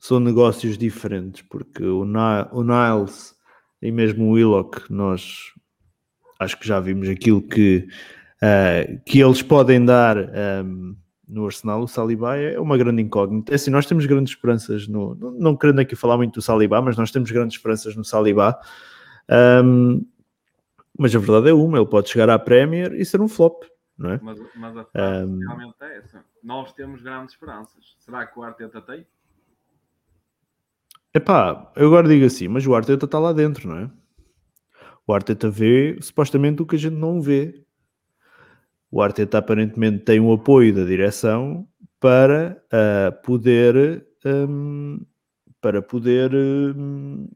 são 0.00 0.18
negócios 0.18 0.78
diferentes, 0.78 1.42
porque 1.42 1.84
o, 1.84 2.00
o 2.00 2.62
Niles 2.64 3.34
e 3.82 3.92
mesmo 3.92 4.24
o 4.24 4.30
Willock, 4.32 4.90
nós 4.90 5.52
acho 6.38 6.58
que 6.58 6.66
já 6.66 6.80
vimos 6.80 7.08
aquilo 7.08 7.42
que, 7.42 7.86
uh, 8.42 9.00
que 9.04 9.20
eles 9.20 9.42
podem 9.42 9.84
dar 9.84 10.16
um, 10.16 10.30
ehm, 10.34 10.96
no 11.28 11.46
Arsenal, 11.46 11.82
o 11.82 11.86
Saliba 11.86 12.36
é 12.36 12.58
uma 12.58 12.76
grande 12.76 13.02
incógnita. 13.02 13.52
É 13.52 13.54
assim, 13.54 13.70
nós 13.70 13.86
temos 13.86 14.04
grandes 14.06 14.32
esperanças 14.32 14.88
no. 14.88 15.14
Não, 15.14 15.30
não 15.32 15.56
querendo 15.56 15.78
aqui 15.78 15.94
falar 15.94 16.16
muito 16.16 16.34
do 16.34 16.42
Saliba, 16.42 16.82
mas 16.82 16.96
nós 16.96 17.12
temos 17.12 17.30
grandes 17.30 17.56
esperanças 17.56 17.94
no 17.94 18.04
Saliba. 18.04 18.58
Um, 19.64 20.04
mas 20.98 21.14
a 21.14 21.18
verdade 21.18 21.50
é 21.50 21.52
uma, 21.54 21.78
ele 21.78 21.86
pode 21.86 22.08
chegar 22.08 22.28
à 22.28 22.38
Premier 22.38 22.92
e 22.94 23.04
ser 23.04 23.20
um 23.20 23.28
flop, 23.28 23.62
não 23.96 24.10
é? 24.10 24.20
Mas, 24.20 24.38
mas 24.56 24.76
a 24.76 24.84
frase 24.84 25.32
um... 25.32 25.38
realmente 25.38 25.76
é 25.82 25.98
essa. 25.98 26.24
Nós 26.42 26.72
temos 26.72 27.00
grandes 27.00 27.34
esperanças. 27.34 27.96
Será 27.98 28.26
que 28.26 28.38
o 28.38 28.42
Arteta 28.42 28.82
tem? 28.82 29.06
Epá, 31.12 31.72
eu 31.76 31.88
agora 31.88 32.08
digo 32.08 32.24
assim, 32.24 32.46
mas 32.46 32.66
o 32.66 32.74
Arteta 32.74 33.04
está 33.04 33.18
lá 33.18 33.32
dentro, 33.32 33.68
não 33.68 33.78
é? 33.78 33.90
O 35.06 35.12
Arteta 35.12 35.50
vê 35.50 35.98
supostamente 36.00 36.62
o 36.62 36.66
que 36.66 36.76
a 36.76 36.78
gente 36.78 36.94
não 36.94 37.20
vê. 37.20 37.64
O 38.90 39.02
Arteta 39.02 39.38
aparentemente 39.38 40.04
tem 40.04 40.20
o 40.20 40.32
apoio 40.32 40.74
da 40.74 40.84
direção 40.84 41.66
para 41.98 42.62
uh, 42.72 43.22
poder 43.22 44.06
um, 44.24 45.04
para 45.60 45.82
poder 45.82 46.34
um, 46.34 47.28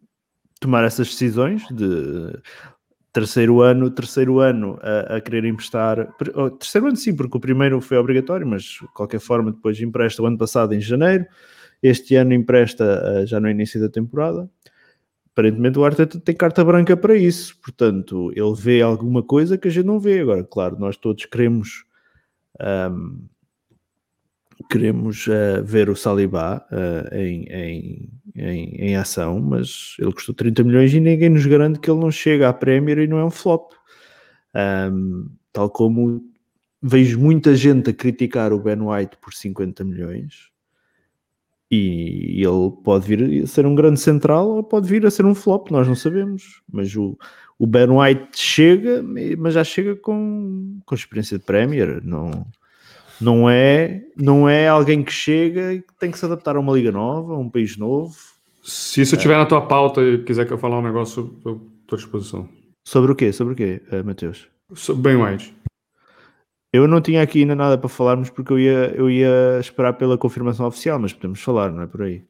tomar 0.61 0.85
essas 0.85 1.09
decisões 1.09 1.63
de 1.69 2.39
terceiro 3.13 3.61
ano, 3.61 3.91
terceiro 3.91 4.41
ano 4.41 4.79
a, 4.83 5.17
a 5.17 5.21
querer 5.21 5.45
emprestar, 5.45 6.09
terceiro 6.59 6.89
ano 6.89 6.97
sim, 6.97 7.15
porque 7.15 7.37
o 7.37 7.41
primeiro 7.41 7.81
foi 7.81 7.97
obrigatório, 7.97 8.47
mas 8.47 8.63
de 8.63 8.89
qualquer 8.95 9.21
forma 9.21 9.53
depois 9.53 9.81
empresta 9.81 10.23
o 10.23 10.27
ano 10.27 10.39
passado 10.39 10.75
em 10.75 10.81
janeiro, 10.81 11.27
este 11.85 12.17
ano 12.17 12.33
empresta 12.33 12.85
uh, 13.23 13.27
já 13.27 13.39
no 13.39 13.49
início 13.49 13.79
da 13.79 13.91
temporada. 13.91 14.49
Aparentemente 15.33 15.79
o 15.79 15.85
Arteta 15.85 16.19
tem 16.19 16.35
carta 16.35 16.65
branca 16.65 16.97
para 16.97 17.15
isso, 17.15 17.59
portanto 17.61 18.33
ele 18.35 18.55
vê 18.57 18.81
alguma 18.81 19.23
coisa 19.23 19.59
que 19.59 19.69
a 19.69 19.71
gente 19.71 19.85
não 19.85 20.01
vê. 20.01 20.21
Agora, 20.21 20.45
claro, 20.45 20.79
nós 20.79 20.97
todos 20.97 21.27
queremos 21.27 21.85
um, 22.91 23.27
queremos 24.71 25.27
uh, 25.27 25.63
ver 25.63 25.91
o 25.91 25.97
Saliba 25.97 26.65
uh, 26.71 27.15
em, 27.15 27.45
em, 27.51 28.11
em, 28.35 28.75
em, 28.77 28.97
ação, 28.97 29.41
mas 29.41 29.97
ele 29.99 30.13
custou 30.13 30.35
30 30.35 30.65
milhões 30.65 30.95
e 30.95 31.01
ninguém 31.01 31.29
nos 31.29 31.45
garante 31.45 31.81
que 31.81 31.91
ele 31.91 32.01
não 32.01 32.11
chega 32.11 32.49
à 32.49 32.53
Premier 32.53 33.01
e 33.01 33.07
não 33.07 33.19
é 33.19 33.25
um 33.25 33.31
flop. 33.31 33.73
Um, 34.55 35.29
tal 35.53 35.69
como 35.69 36.23
vejo 36.81 37.19
muita 37.19 37.55
gente 37.55 37.91
a 37.91 37.93
criticar 37.93 38.53
o 38.53 38.61
Ben 38.61 38.81
White 38.81 39.19
por 39.21 39.35
50 39.35 39.85
milhões 39.85 40.54
e 41.71 42.43
ele 42.45 42.71
pode 42.85 43.07
vir 43.07 43.43
a 43.43 43.47
ser 43.47 43.67
um 43.67 43.75
grande 43.75 44.01
central 44.01 44.49
ou 44.49 44.63
pode 44.63 44.89
vir 44.89 45.05
a 45.07 45.11
ser 45.11 45.25
um 45.25 45.35
flop, 45.35 45.71
nós 45.71 45.89
não 45.89 45.95
sabemos. 45.95 46.63
Mas 46.71 46.95
o, 46.95 47.19
o 47.59 47.67
Ben 47.67 47.89
White 47.89 48.39
chega, 48.39 49.03
mas 49.39 49.55
já 49.55 49.65
chega 49.65 49.97
com, 49.97 50.79
com 50.85 50.95
experiência 50.95 51.39
de 51.39 51.45
Premier, 51.45 52.01
não 52.05 52.47
não 53.21 53.49
é, 53.49 54.03
não 54.17 54.49
é 54.49 54.69
alguém 54.69 55.03
que 55.03 55.13
chega 55.13 55.73
e 55.73 55.81
que 55.81 55.95
tem 55.99 56.11
que 56.11 56.19
se 56.19 56.25
adaptar 56.25 56.57
a 56.57 56.61
uma 56.61 56.73
liga 56.73 56.91
nova, 56.91 57.35
a 57.35 57.39
um 57.39 57.49
país 57.49 57.77
novo. 57.77 58.15
Se 58.63 59.01
isso 59.01 59.15
estiver 59.15 59.35
é. 59.35 59.39
na 59.39 59.47
tua 59.47 59.63
pauta 59.63 60.03
e 60.03 60.19
quiser 60.25 60.47
que 60.47 60.53
eu 60.53 60.59
falar 60.59 60.79
um 60.79 60.83
negócio, 60.83 61.39
eu 61.45 61.63
estou 61.83 61.97
à 61.97 61.97
disposição. 61.97 62.49
Sobre 62.87 63.13
o 63.13 63.15
quê? 63.15 63.33
Sobre 63.33 63.55
o 63.55 63.57
quê, 63.57 63.83
uh, 63.93 64.05
Matheus? 64.05 64.49
Sobre 64.75 65.15
Ben 65.15 65.23
White. 65.23 65.55
Eu 66.75 66.89
não 66.89 67.01
tinha 67.01 67.23
aqui 67.23 67.43
ainda 67.43 67.55
nada 67.55 67.79
para 67.79 67.89
falarmos 67.89 68.31
porque 68.31 68.53
eu 68.53 68.59
ia, 68.59 68.93
eu 68.97 69.09
ia 69.09 69.61
esperar 69.61 69.93
pela 69.93 70.19
confirmação 70.19 70.67
oficial, 70.67 70.99
mas 70.99 71.13
podemos 71.13 71.41
falar, 71.41 71.71
não 71.71 71.83
é 71.83 71.87
por 71.87 72.03
aí? 72.03 72.25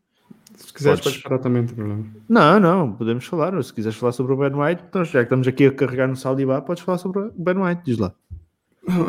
Se 0.55 0.71
quiseres, 0.71 1.01
podes 1.01 1.17
esperar 1.17 1.39
também, 1.39 1.63
não 1.63 1.67
tem 1.67 1.75
problema. 1.75 2.05
Não, 2.29 2.61
não, 2.61 2.93
podemos 2.93 3.25
falar. 3.25 3.63
Se 3.63 3.73
quiseres 3.73 3.97
falar 3.97 4.13
sobre 4.13 4.35
o 4.35 4.37
Ben 4.37 4.53
White, 4.55 4.85
então, 4.87 5.03
já 5.03 5.21
que 5.21 5.25
estamos 5.25 5.49
aqui 5.49 5.65
a 5.65 5.73
carregar 5.73 6.07
no 6.07 6.15
Saliba, 6.15 6.61
podes 6.61 6.83
falar 6.83 6.99
sobre 6.99 7.21
o 7.21 7.33
Ben 7.35 7.57
White, 7.57 7.81
diz 7.87 7.97
lá. 7.97 8.13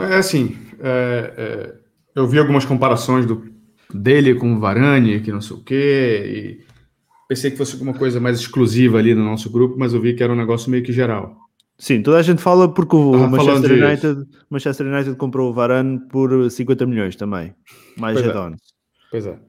É 0.10 0.16
assim, 0.16 0.56
é, 0.80 1.34
é, 1.36 1.76
eu 2.16 2.26
vi 2.30 2.40
algumas 2.40 2.64
comparações 2.64 3.26
do, 3.26 3.44
dele 3.94 4.36
com 4.36 4.54
o 4.54 4.60
Varane, 4.62 5.20
que 5.20 5.34
não 5.34 5.42
sei 5.42 5.58
o 5.58 5.62
quê, 5.62 6.24
e 6.64 6.66
pensei 7.28 7.52
que 7.52 7.58
fosse 7.58 7.74
alguma 7.74 7.94
coisa 7.94 8.22
mais 8.22 8.40
exclusiva 8.40 9.00
ali 9.00 9.14
no 9.14 9.26
nosso 9.26 9.52
grupo, 9.52 9.76
mas 9.78 9.94
eu 9.94 10.00
vi 10.00 10.14
que 10.14 10.24
era 10.24 10.32
um 10.32 10.38
negócio 10.38 10.72
meio 10.72 10.82
que 10.82 10.94
geral. 10.94 11.45
Sim, 11.78 12.02
toda 12.02 12.18
a 12.18 12.22
gente 12.22 12.42
fala 12.42 12.74
porque 12.74 12.96
o 12.96 13.14
ah, 13.16 13.28
Manchester 13.28 13.72
United, 13.72 14.28
Manchester 14.50 14.88
United 14.88 15.16
comprou 15.18 15.50
o 15.50 15.54
Varane 15.54 16.00
por 16.08 16.50
50 16.50 16.86
milhões 16.86 17.16
também, 17.16 17.54
mais 17.98 18.20
pois 18.20 18.36
é. 18.36 18.56
Pois 19.12 19.26
é. 19.26 19.40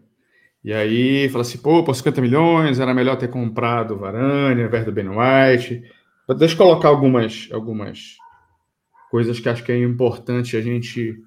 E 0.64 0.72
aí 0.72 1.28
fala 1.28 1.42
assim, 1.42 1.58
pô, 1.58 1.84
por 1.84 1.94
50 1.94 2.20
milhões 2.20 2.80
era 2.80 2.92
melhor 2.92 3.16
ter 3.16 3.28
comprado 3.28 3.94
o 3.94 3.98
Varane 3.98 4.60
ao 4.60 4.66
invés 4.66 4.84
do 4.84 4.90
Ben 4.90 5.08
White. 5.08 5.82
Deixa 6.36 6.54
eu 6.54 6.58
colocar 6.58 6.88
algumas, 6.88 7.48
algumas 7.52 8.16
coisas 9.08 9.38
que 9.38 9.48
acho 9.48 9.62
que 9.62 9.70
é 9.70 9.78
importante 9.78 10.56
a 10.56 10.60
gente 10.60 11.22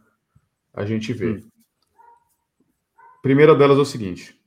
a 0.73 0.85
gente 0.85 1.13
ver. 1.13 1.37
Hum. 1.37 1.49
Primeira 3.21 3.55
delas 3.55 3.77
é 3.77 3.81
o 3.81 3.85
seguinte: 3.85 4.37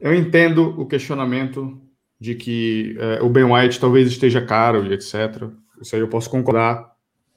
eu 0.00 0.14
entendo 0.14 0.80
o 0.80 0.86
questionamento 0.86 1.80
de 2.20 2.34
que 2.34 2.96
é, 2.98 3.22
o 3.22 3.28
Ben 3.28 3.44
White 3.44 3.80
talvez 3.80 4.08
esteja 4.08 4.44
caro 4.44 4.84
e 4.84 4.92
etc. 4.92 5.48
Isso 5.80 5.94
aí 5.94 6.00
eu 6.00 6.08
posso 6.08 6.30
concordar, 6.30 6.92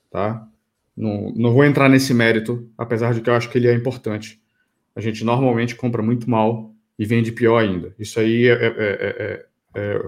tá? 0.09 0.47
Não, 0.95 1.31
não 1.35 1.53
vou 1.53 1.63
entrar 1.63 1.89
nesse 1.89 2.13
mérito, 2.13 2.69
apesar 2.77 3.13
de 3.13 3.21
que 3.21 3.29
eu 3.29 3.35
acho 3.35 3.49
que 3.49 3.57
ele 3.57 3.67
é 3.67 3.73
importante. 3.73 4.41
A 4.95 5.01
gente 5.01 5.23
normalmente 5.23 5.75
compra 5.75 6.01
muito 6.01 6.29
mal 6.29 6.73
e 6.97 7.05
vende 7.05 7.31
pior 7.31 7.59
ainda. 7.59 7.93
Isso 7.99 8.19
aí 8.19 8.47
é, 8.47 8.53
é, 8.53 8.67
é, 8.67 9.15
é, 9.19 9.45
é 9.75 10.01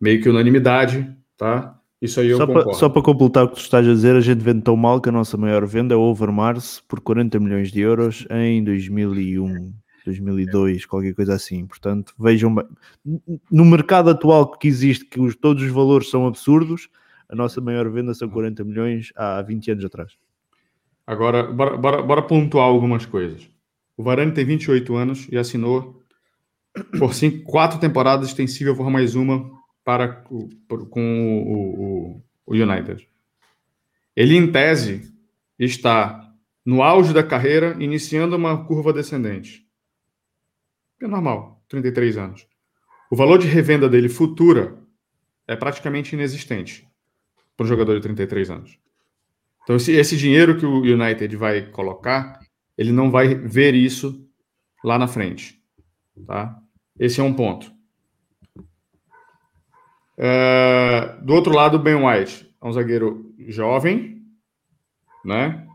meio 0.00 0.20
que 0.20 0.28
unanimidade, 0.28 1.08
tá? 1.36 1.78
Isso 2.00 2.20
aí 2.20 2.28
eu 2.28 2.36
só 2.36 2.46
concordo. 2.46 2.70
Para, 2.70 2.78
só 2.78 2.88
para 2.88 3.02
completar 3.02 3.44
o 3.44 3.48
que 3.48 3.54
tu 3.54 3.60
estás 3.60 3.86
a 3.86 3.92
dizer, 3.92 4.16
a 4.16 4.20
gente 4.20 4.42
vende 4.42 4.62
tão 4.62 4.76
mal 4.76 5.00
que 5.00 5.08
a 5.08 5.12
nossa 5.12 5.36
maior 5.36 5.64
venda 5.66 5.94
é 5.94 5.96
o 5.96 6.00
Overmars 6.00 6.82
por 6.88 7.00
40 7.00 7.38
milhões 7.40 7.70
de 7.70 7.80
euros 7.80 8.26
em 8.30 8.62
2001, 8.62 9.72
2002, 10.06 10.86
qualquer 10.86 11.14
coisa 11.14 11.34
assim. 11.34 11.66
Portanto, 11.66 12.14
vejam 12.18 12.54
no 13.50 13.64
mercado 13.64 14.10
atual 14.10 14.50
que 14.50 14.66
existe, 14.66 15.04
que 15.04 15.20
os, 15.20 15.36
todos 15.36 15.62
os 15.62 15.70
valores 15.70 16.08
são 16.08 16.26
absurdos, 16.26 16.88
a 17.28 17.34
nossa 17.34 17.60
maior 17.60 17.90
venda 17.90 18.14
são 18.14 18.28
40 18.28 18.64
milhões 18.64 19.12
há 19.16 19.42
20 19.42 19.72
anos 19.72 19.84
atrás. 19.84 20.12
Agora, 21.06 21.42
bora, 21.44 21.76
bora, 21.76 22.02
bora 22.02 22.22
pontuar 22.22 22.66
algumas 22.66 23.04
coisas. 23.04 23.48
O 23.96 24.02
Varane 24.02 24.32
tem 24.32 24.44
28 24.44 24.94
anos 24.96 25.26
e 25.30 25.36
assinou 25.36 26.02
por 26.98 27.14
cinco, 27.14 27.44
quatro 27.44 27.78
temporadas 27.78 28.28
extensível 28.28 28.76
por 28.76 28.90
mais 28.90 29.14
uma 29.14 29.50
para 29.84 30.08
com 30.08 31.42
o, 31.42 31.80
o, 31.80 32.22
o 32.46 32.54
United. 32.54 33.08
Ele, 34.14 34.36
em 34.36 34.50
tese, 34.50 35.12
está 35.58 36.26
no 36.64 36.82
auge 36.82 37.14
da 37.14 37.22
carreira, 37.22 37.76
iniciando 37.78 38.34
uma 38.34 38.64
curva 38.64 38.92
descendente. 38.92 39.65
É 41.00 41.06
normal, 41.06 41.62
33 41.68 42.16
anos. 42.16 42.46
O 43.10 43.16
valor 43.16 43.38
de 43.38 43.46
revenda 43.46 43.88
dele 43.88 44.08
futura 44.08 44.78
é 45.46 45.54
praticamente 45.54 46.14
inexistente 46.14 46.88
para 47.56 47.64
um 47.64 47.68
jogador 47.68 47.94
de 47.94 48.02
33 48.02 48.50
anos. 48.50 48.78
Então, 49.62 49.76
esse, 49.76 49.92
esse 49.92 50.16
dinheiro 50.16 50.58
que 50.58 50.66
o 50.66 50.80
United 50.80 51.36
vai 51.36 51.66
colocar, 51.66 52.40
ele 52.76 52.92
não 52.92 53.10
vai 53.10 53.34
ver 53.34 53.74
isso 53.74 54.24
lá 54.84 54.98
na 54.98 55.08
frente. 55.08 55.60
Tá? 56.26 56.60
Esse 56.98 57.20
é 57.20 57.24
um 57.24 57.34
ponto. 57.34 57.72
Uh, 60.16 61.24
do 61.24 61.34
outro 61.34 61.52
lado, 61.52 61.78
Ben 61.78 61.94
White 61.94 62.54
é 62.60 62.66
um 62.66 62.72
zagueiro 62.72 63.34
jovem, 63.48 64.22
né? 65.24 65.66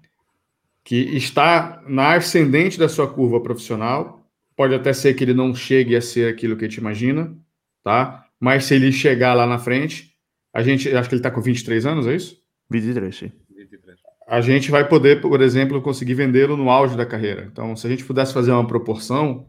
Que 0.83 0.95
está 1.15 1.83
na 1.87 2.15
ascendente 2.15 2.79
da 2.79 2.89
sua 2.89 3.07
curva 3.07 3.39
profissional. 3.39 4.20
Pode 4.55 4.75
até 4.75 4.93
ser 4.93 5.13
que 5.13 5.23
ele 5.23 5.33
não 5.33 5.55
chegue 5.55 5.95
a 5.95 6.01
ser 6.01 6.31
aquilo 6.31 6.55
que 6.55 6.65
a 6.65 6.67
gente 6.67 6.77
imagina, 6.77 7.35
tá? 7.83 8.25
Mas 8.39 8.65
se 8.65 8.75
ele 8.75 8.91
chegar 8.91 9.33
lá 9.33 9.45
na 9.45 9.57
frente, 9.57 10.13
a 10.53 10.61
gente, 10.61 10.89
acho 10.89 11.07
que 11.07 11.15
ele 11.15 11.19
está 11.19 11.31
com 11.31 11.41
23 11.41 11.85
anos, 11.85 12.07
é 12.07 12.15
isso? 12.15 12.37
23, 12.69 13.15
sim. 13.15 13.31
A 14.27 14.39
gente 14.39 14.71
vai 14.71 14.87
poder, 14.87 15.19
por 15.19 15.41
exemplo, 15.41 15.81
conseguir 15.81 16.13
vendê-lo 16.13 16.55
no 16.55 16.69
auge 16.69 16.95
da 16.95 17.05
carreira. 17.05 17.49
Então, 17.51 17.75
se 17.75 17.85
a 17.85 17.89
gente 17.89 18.05
pudesse 18.05 18.33
fazer 18.33 18.51
uma 18.51 18.65
proporção, 18.65 19.47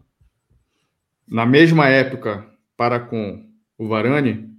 na 1.29 1.47
mesma 1.47 1.89
época 1.89 2.47
para 2.77 2.99
com 2.99 3.49
o 3.79 3.89
Varane, 3.89 4.51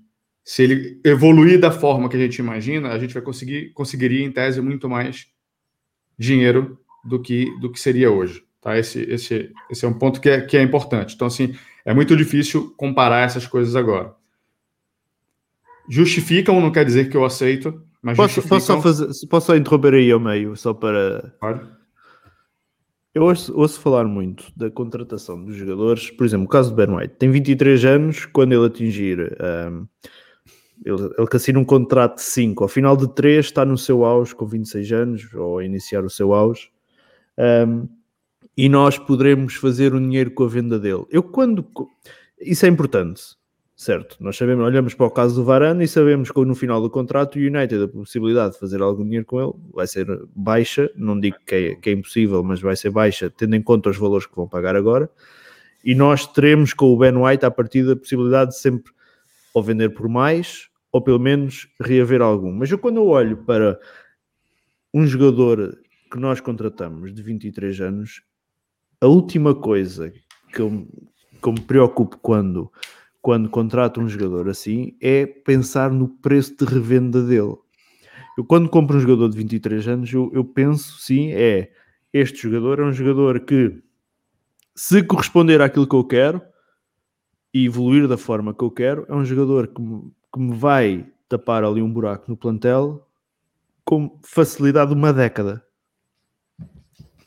se 0.44 0.64
ele 0.64 1.02
evoluir 1.06 1.60
da 1.60 1.72
forma 1.72 2.10
que 2.10 2.18
a 2.18 2.20
gente 2.20 2.38
imagina, 2.38 2.90
a 2.90 3.00
gente 3.00 3.14
vai 3.14 3.24
conseguir 3.24 3.72
conseguiria 3.74 4.26
em 4.26 4.32
tese 4.32 4.62
muito 4.62 4.90
mais 4.90 5.28
dinheiro 6.18 6.80
do 7.04 7.22
que 7.22 7.46
do 7.60 7.72
que 7.72 7.80
seria 7.80 8.12
hoje, 8.12 8.44
tá? 8.64 8.78
Esse 8.78 9.02
esse 9.02 9.52
esse 9.70 9.86
é 9.86 9.88
um 9.88 9.94
ponto 9.94 10.22
que 10.22 10.30
é, 10.30 10.42
que 10.42 10.58
é 10.58 10.62
importante. 10.62 11.16
Então 11.16 11.28
assim, 11.28 11.54
é 11.86 11.94
muito 11.94 12.16
difícil 12.16 12.74
comparar 12.78 13.26
essas 13.26 13.46
coisas 13.46 13.76
agora. 13.76 14.14
Justificam 15.90 16.62
não 16.62 16.72
quer 16.72 16.86
dizer 16.86 17.10
que 17.10 17.18
eu 17.18 17.26
aceito, 17.26 17.84
mas 18.02 18.16
posso, 18.16 18.42
posso 18.48 18.66
só 18.66 18.82
fazer, 18.82 19.08
posso 19.28 19.48
só 19.48 19.56
interromper 19.56 19.96
aí 19.96 20.12
ao 20.12 20.20
meio 20.20 20.56
só 20.56 20.74
para 20.74 21.34
Pode? 21.40 21.84
Eu 23.14 23.26
ouço, 23.26 23.56
ouço, 23.56 23.80
falar 23.80 24.06
muito 24.06 24.52
da 24.58 24.72
contratação 24.72 25.44
dos 25.44 25.56
jogadores, 25.56 26.10
por 26.10 26.26
exemplo, 26.26 26.48
o 26.48 26.50
caso 26.50 26.72
do 26.72 26.76
Ben 26.76 26.96
White, 26.96 27.16
tem 27.20 27.30
23 27.30 27.86
anos, 27.86 28.26
quando 28.26 28.54
ele 28.54 28.66
atingir 28.66 29.20
um, 29.70 29.88
ele, 30.84 31.14
ele 31.18 31.28
que 31.28 31.36
assina 31.36 31.60
um 31.60 31.66
contrato 31.66 32.16
de 32.16 32.24
5, 32.24 32.64
ao 32.64 32.68
final 32.68 32.98
de 32.98 33.14
3 33.14 33.46
está 33.46 33.64
no 33.64 33.78
seu 33.78 34.04
auge 34.04 34.34
com 34.34 34.48
26 34.48 34.92
anos, 34.94 35.34
ou 35.36 35.60
a 35.60 35.66
iniciar 35.66 36.04
o 36.04 36.10
seu 36.10 36.34
auge. 36.34 36.72
um, 37.38 37.88
e 38.56 38.70
nós 38.70 38.98
poderemos 38.98 39.56
fazer 39.56 39.94
o 39.94 40.00
dinheiro 40.00 40.32
com 40.32 40.44
a 40.44 40.48
venda 40.48 40.80
dele. 40.80 41.06
Eu 41.10 41.24
quando... 41.24 41.66
Isso 42.40 42.66
é 42.66 42.70
importante, 42.70 43.22
certo? 43.76 44.18
Nós 44.20 44.38
sabemos, 44.38 44.64
olhamos 44.66 44.94
para 44.94 45.06
o 45.06 45.12
caso 45.12 45.36
do 45.36 45.44
Varane 45.44 45.86
e 45.86 45.88
sabemos 45.88 46.30
que 46.30 46.46
no 46.46 46.56
final 46.56 46.82
do 46.82 46.90
contrato 46.90 47.38
o 47.38 47.40
United 47.40 47.84
a 47.84 47.88
possibilidade 47.88 48.54
de 48.54 48.60
fazer 48.60 48.82
algum 48.82 49.04
dinheiro 49.04 49.26
com 49.26 49.42
ele 49.42 49.54
vai 49.74 49.88
ser 49.88 50.06
baixa, 50.36 50.92
não 50.96 51.20
digo 51.20 51.38
que 51.46 51.56
é, 51.56 51.76
que 51.76 51.90
é 51.90 51.94
impossível, 51.94 52.44
mas 52.44 52.62
vai 52.62 52.76
ser 52.76 52.92
baixa, 52.92 53.30
tendo 53.30 53.56
em 53.56 53.62
conta 53.62 53.90
os 53.90 53.98
valores 53.98 54.26
que 54.26 54.36
vão 54.36 54.48
pagar 54.48 54.76
agora, 54.76 55.10
e 55.84 55.96
nós 55.96 56.28
teremos 56.28 56.74
com 56.74 56.94
o 56.94 56.98
Ben 56.98 57.16
White 57.16 57.46
a 57.46 57.52
partir 57.52 57.86
da 57.86 57.96
possibilidade 57.96 58.52
de 58.52 58.60
sempre 58.60 58.92
ou 59.54 59.62
vender 59.62 59.90
por 59.90 60.08
mais, 60.08 60.70
ou 60.92 61.02
pelo 61.02 61.20
menos 61.20 61.68
reaver 61.80 62.22
algum. 62.22 62.52
Mas 62.52 62.72
eu 62.72 62.78
quando 62.78 62.98
eu 62.98 63.08
olho 63.08 63.38
para 63.38 63.80
um 64.94 65.06
jogador 65.06 65.78
que 66.12 66.20
nós 66.20 66.40
contratamos 66.40 67.14
de 67.14 67.22
23 67.22 67.82
anos, 67.82 68.22
a 69.04 69.08
última 69.08 69.54
coisa 69.54 70.14
que 70.54 70.62
eu, 70.62 70.88
que 71.42 71.48
eu 71.48 71.54
me 71.54 71.60
preocupo 71.60 72.18
quando, 72.20 72.72
quando 73.22 73.50
contrato 73.50 74.00
um 74.00 74.08
jogador 74.08 74.48
assim 74.48 74.96
é 75.02 75.26
pensar 75.26 75.92
no 75.92 76.08
preço 76.08 76.56
de 76.56 76.66
revenda 76.66 77.22
dele. 77.22 77.58
Eu 78.38 78.46
quando 78.46 78.70
compro 78.70 78.98
um 78.98 79.02
jogador 79.02 79.30
de 79.30 79.38
23 79.38 79.88
anos, 79.90 80.14
eu, 80.14 80.32
eu 80.34 80.46
penso 80.46 81.00
sim, 81.00 81.32
é 81.34 81.72
este 82.14 82.44
jogador 82.44 82.80
é 82.80 82.86
um 82.86 82.94
jogador 82.94 83.42
que 83.42 83.82
se 84.74 85.04
corresponder 85.04 85.62
àquilo 85.62 85.88
que 85.88 85.96
eu 85.96 86.04
quero, 86.06 86.42
e 87.54 87.66
evoluir 87.66 88.08
da 88.08 88.18
forma 88.18 88.54
que 88.54 88.64
eu 88.64 88.72
quero, 88.72 89.06
é 89.08 89.14
um 89.14 89.26
jogador 89.26 89.68
que 89.68 89.82
me, 89.82 90.12
que 90.34 90.40
me 90.40 90.56
vai 90.56 91.06
tapar 91.28 91.64
ali 91.64 91.82
um 91.82 91.92
buraco 91.92 92.26
no 92.28 92.38
plantel 92.38 93.06
com 93.86 94.18
facilidade 94.24 94.92
de 94.92 94.98
uma 94.98 95.12
década. 95.12 95.64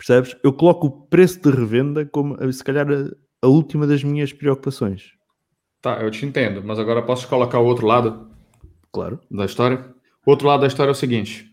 Percebes? 0.06 0.36
Eu 0.40 0.52
coloco 0.52 0.86
o 0.86 0.90
preço 0.90 1.40
de 1.40 1.50
revenda 1.50 2.06
como, 2.06 2.36
se 2.52 2.62
calhar, 2.62 2.86
a, 2.88 3.10
a 3.42 3.48
última 3.48 3.88
das 3.88 4.04
minhas 4.04 4.32
preocupações. 4.32 5.14
Tá, 5.82 6.00
eu 6.00 6.10
te 6.12 6.24
entendo, 6.24 6.62
mas 6.64 6.78
agora 6.78 7.02
posso 7.02 7.28
colocar 7.28 7.58
o 7.58 7.64
outro 7.64 7.86
lado? 7.86 8.30
Claro. 8.92 9.18
Da 9.28 9.44
história? 9.44 9.84
O 10.24 10.30
outro 10.30 10.46
lado 10.46 10.60
da 10.60 10.68
história 10.68 10.90
é 10.90 10.92
o 10.92 10.94
seguinte: 10.94 11.50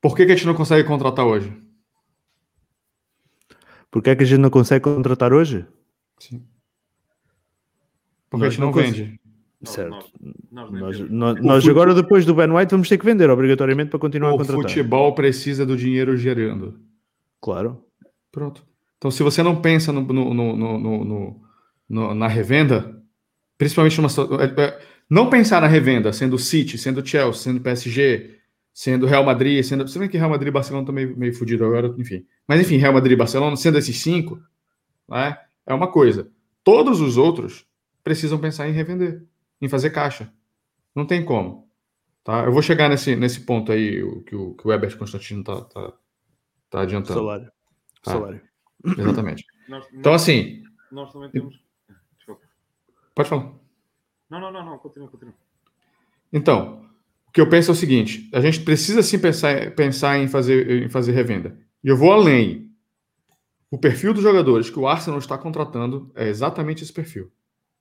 por 0.00 0.16
que, 0.16 0.24
que 0.24 0.32
a 0.32 0.34
gente 0.34 0.46
não 0.46 0.54
consegue 0.54 0.88
contratar 0.88 1.26
hoje? 1.26 1.54
Por 3.90 4.02
que, 4.02 4.10
é 4.10 4.16
que 4.16 4.22
a 4.22 4.26
gente 4.26 4.40
não 4.40 4.50
consegue 4.50 4.82
contratar 4.82 5.32
hoje? 5.32 5.66
Sim. 6.18 6.42
Porque 8.30 8.46
a 8.46 8.50
gente 8.50 8.60
não, 8.60 8.72
vende. 8.72 9.20
Certo. 9.62 10.10
Nós, 10.50 10.70
nós, 10.70 11.00
nós, 11.10 11.40
nós 11.40 11.68
agora, 11.68 11.94
depois 11.94 12.24
do 12.24 12.34
Ben 12.34 12.50
White, 12.50 12.70
vamos 12.70 12.88
ter 12.88 12.98
que 12.98 13.04
vender 13.04 13.30
obrigatoriamente 13.30 13.90
para 13.90 13.98
continuar 13.98 14.32
o 14.32 14.34
a 14.34 14.38
contratar. 14.38 14.64
O 14.64 14.68
futebol 14.68 15.14
precisa 15.14 15.64
do 15.64 15.76
dinheiro 15.76 16.16
gerando. 16.16 16.80
Claro. 17.44 17.84
Pronto. 18.32 18.66
Então, 18.96 19.10
se 19.10 19.22
você 19.22 19.42
não 19.42 19.60
pensa 19.60 19.92
no, 19.92 20.00
no, 20.00 21.40
no, 21.86 22.14
na 22.14 22.26
revenda, 22.26 23.04
principalmente 23.58 24.00
numa 24.00 24.08
é, 24.42 24.62
é, 24.62 24.82
não 25.10 25.28
pensar 25.28 25.60
na 25.60 25.66
revenda, 25.66 26.10
sendo 26.10 26.38
City, 26.38 26.78
sendo 26.78 27.06
Chelsea, 27.06 27.42
sendo 27.42 27.60
PSG, 27.60 28.38
sendo 28.72 29.04
Real 29.04 29.22
Madrid, 29.22 29.62
sendo. 29.62 29.86
Se 29.86 29.98
bem 29.98 30.08
que 30.08 30.16
Real 30.16 30.30
Madrid 30.30 30.48
e 30.48 30.52
Barcelona 30.52 30.84
estão 30.84 30.94
meio, 30.94 31.14
meio 31.18 31.66
agora, 31.66 31.94
enfim. 31.98 32.24
Mas 32.48 32.62
enfim, 32.62 32.78
Real 32.78 32.94
Madrid 32.94 33.12
e 33.12 33.16
Barcelona, 33.16 33.54
sendo 33.56 33.76
esses 33.76 33.98
cinco, 33.98 34.40
né, 35.06 35.36
é 35.66 35.74
uma 35.74 35.92
coisa. 35.92 36.30
Todos 36.64 37.02
os 37.02 37.18
outros 37.18 37.66
precisam 38.02 38.38
pensar 38.38 38.70
em 38.70 38.72
revender, 38.72 39.22
em 39.60 39.68
fazer 39.68 39.90
caixa. 39.90 40.32
Não 40.94 41.04
tem 41.04 41.22
como. 41.22 41.68
Tá? 42.24 42.44
Eu 42.44 42.52
vou 42.52 42.62
chegar 42.62 42.88
nesse, 42.88 43.14
nesse 43.14 43.40
ponto 43.40 43.70
aí 43.70 44.00
que, 44.24 44.34
o, 44.34 44.54
que 44.54 44.66
o 44.66 44.72
Herbert 44.72 44.96
Constantino 44.96 45.40
está 45.40 45.60
tá, 45.60 45.92
tá 46.74 46.82
adiantando. 46.82 47.20
Salário. 47.20 47.52
Tá? 48.02 48.12
Salário. 48.12 48.40
Exatamente. 48.98 49.44
Nós, 49.66 49.86
então, 49.94 50.12
nós, 50.12 50.20
assim. 50.20 50.62
Nós 50.92 51.10
também 51.10 51.30
temos. 51.30 51.58
Desculpa. 52.18 52.42
Pode 53.14 53.28
falar. 53.30 53.54
Não, 54.28 54.38
não, 54.38 54.52
não, 54.52 54.62
não. 54.62 54.78
Continua, 54.78 55.08
continua. 55.08 55.32
Então, 56.30 56.86
o 57.26 57.32
que 57.32 57.40
eu 57.40 57.48
penso 57.48 57.70
é 57.70 57.72
o 57.72 57.76
seguinte: 57.76 58.28
a 58.30 58.40
gente 58.40 58.60
precisa 58.60 59.02
sim 59.02 59.18
pensar, 59.18 59.70
pensar 59.70 60.18
em, 60.18 60.28
fazer, 60.28 60.84
em 60.84 60.88
fazer 60.90 61.12
revenda. 61.12 61.58
E 61.82 61.88
eu 61.88 61.96
vou 61.96 62.12
além. 62.12 62.70
O 63.70 63.78
perfil 63.78 64.12
dos 64.12 64.22
jogadores 64.22 64.68
que 64.68 64.78
o 64.78 64.86
Arsenal 64.86 65.18
está 65.18 65.38
contratando 65.38 66.12
é 66.14 66.28
exatamente 66.28 66.84
esse 66.84 66.92
perfil. 66.92 67.32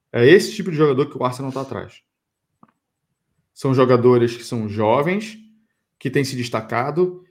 É 0.10 0.26
esse 0.26 0.56
tipo 0.56 0.72
de 0.72 0.78
jogador 0.78 1.08
que 1.08 1.18
o 1.18 1.24
Arsenal 1.26 1.50
está 1.50 1.62
atrás. 1.62 2.02
São 3.54 3.74
jogadores 3.74 4.38
que 4.38 4.44
são 4.44 4.70
jovens, 4.70 5.38
que 6.00 6.10
têm 6.10 6.24
se 6.24 6.38
destacado 6.38 7.24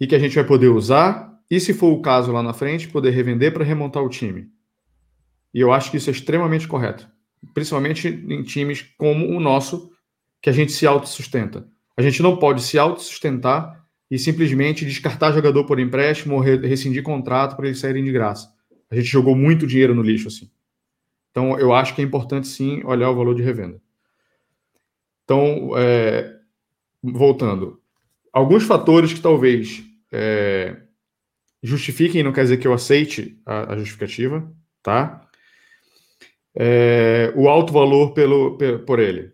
e 0.00 0.06
que 0.06 0.14
a 0.14 0.18
gente 0.18 0.34
vai 0.34 0.44
poder 0.44 0.68
usar 0.68 1.38
e, 1.50 1.58
se 1.58 1.72
for 1.72 1.92
o 1.92 2.02
caso 2.02 2.32
lá 2.32 2.42
na 2.42 2.52
frente, 2.52 2.88
poder 2.88 3.10
revender 3.10 3.52
para 3.52 3.64
remontar 3.64 4.02
o 4.02 4.08
time. 4.08 4.48
E 5.52 5.60
eu 5.60 5.72
acho 5.72 5.90
que 5.90 5.96
isso 5.96 6.10
é 6.10 6.12
extremamente 6.12 6.68
correto, 6.68 7.08
principalmente 7.54 8.08
em 8.08 8.42
times 8.42 8.82
como 8.98 9.26
o 9.26 9.40
nosso, 9.40 9.90
que 10.40 10.50
a 10.50 10.52
gente 10.52 10.72
se 10.72 10.86
autossustenta. 10.86 11.66
A 11.96 12.02
gente 12.02 12.22
não 12.22 12.36
pode 12.36 12.62
se 12.62 12.78
autossustentar 12.78 13.84
e 14.10 14.18
simplesmente 14.18 14.84
descartar 14.84 15.32
jogador 15.32 15.64
por 15.64 15.80
empréstimo 15.80 16.36
ou 16.36 16.40
rescindir 16.40 17.02
contrato 17.02 17.56
para 17.56 17.66
eles 17.66 17.80
saírem 17.80 18.04
de 18.04 18.12
graça. 18.12 18.48
A 18.90 18.94
gente 18.94 19.06
jogou 19.06 19.34
muito 19.34 19.66
dinheiro 19.66 19.94
no 19.94 20.02
lixo 20.02 20.28
assim. 20.28 20.50
Então, 21.30 21.58
eu 21.58 21.72
acho 21.72 21.94
que 21.94 22.00
é 22.00 22.04
importante 22.04 22.46
sim 22.46 22.82
olhar 22.84 23.10
o 23.10 23.16
valor 23.16 23.34
de 23.34 23.42
revenda. 23.42 23.80
Então, 25.24 25.76
é, 25.76 26.36
voltando, 27.02 27.80
alguns 28.32 28.64
fatores 28.64 29.12
que 29.12 29.20
talvez 29.20 29.84
é, 30.12 30.76
justifiquem, 31.62 32.22
não 32.22 32.32
quer 32.32 32.42
dizer 32.42 32.58
que 32.58 32.66
eu 32.66 32.72
aceite 32.72 33.40
a, 33.44 33.72
a 33.72 33.76
justificativa, 33.78 34.50
tá? 34.82 35.28
É, 36.54 37.32
o 37.36 37.48
alto 37.48 37.72
valor 37.72 38.12
pelo, 38.12 38.58
por 38.84 38.98
ele. 38.98 39.32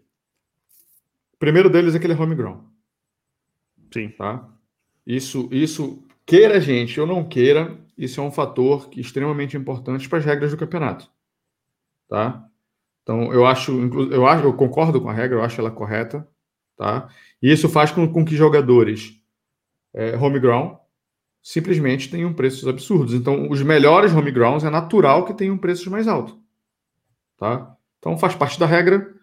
O 1.34 1.38
primeiro 1.38 1.70
deles 1.70 1.94
é 1.94 1.98
que 1.98 2.06
ele 2.06 2.14
é 2.14 2.16
homegrown. 2.16 2.60
Sim. 3.92 4.08
Tá? 4.10 4.48
Isso, 5.06 5.48
isso, 5.52 6.02
queira 6.26 6.56
a 6.56 6.60
gente 6.60 7.00
ou 7.00 7.06
não 7.06 7.24
queira, 7.24 7.78
isso 7.96 8.20
é 8.20 8.24
um 8.24 8.30
fator 8.30 8.88
que, 8.90 9.00
extremamente 9.00 9.56
importante 9.56 10.08
para 10.08 10.18
as 10.18 10.24
regras 10.24 10.50
do 10.50 10.56
campeonato 10.56 11.08
tá? 12.08 12.46
Então, 13.02 13.32
eu 13.32 13.44
acho, 13.44 13.72
eu 14.10 14.26
acho, 14.26 14.44
eu 14.44 14.54
concordo 14.54 15.00
com 15.00 15.08
a 15.08 15.12
regra, 15.12 15.38
eu 15.38 15.42
acho 15.42 15.60
ela 15.60 15.70
correta, 15.70 16.26
tá? 16.76 17.08
E 17.42 17.52
isso 17.52 17.68
faz 17.68 17.90
com, 17.90 18.10
com 18.10 18.24
que 18.24 18.36
jogadores 18.36 19.20
é, 19.94 20.16
homegrown 20.16 20.76
simplesmente 21.40 22.10
tenham 22.10 22.32
preços 22.32 22.66
absurdos. 22.66 23.14
Então, 23.14 23.48
os 23.50 23.62
melhores 23.62 24.12
homegrowns 24.12 24.64
é 24.64 24.70
natural 24.70 25.24
que 25.24 25.34
tenham 25.34 25.56
preços 25.56 25.86
mais 25.86 26.08
altos, 26.08 26.34
tá? 27.36 27.76
Então, 27.98 28.18
faz 28.18 28.34
parte 28.34 28.58
da 28.58 28.66
regra. 28.66 29.14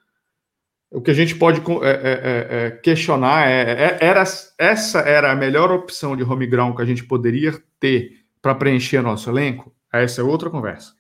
O 0.92 1.02
que 1.02 1.12
a 1.12 1.14
gente 1.14 1.36
pode 1.36 1.60
é, 1.60 1.90
é, 1.90 1.92
é, 1.92 2.66
é 2.68 2.72
questionar 2.72 3.50
é, 3.50 3.98
era, 4.02 4.24
essa 4.58 5.00
era 5.00 5.32
a 5.32 5.36
melhor 5.36 5.72
opção 5.72 6.16
de 6.16 6.24
homegrown 6.24 6.76
que 6.76 6.82
a 6.82 6.86
gente 6.86 7.04
poderia 7.04 7.62
ter 7.80 8.24
para 8.42 8.56
preencher 8.56 9.02
nosso 9.02 9.30
elenco? 9.30 9.74
Essa 9.92 10.22
é 10.22 10.24
outra 10.24 10.50
conversa, 10.50 10.94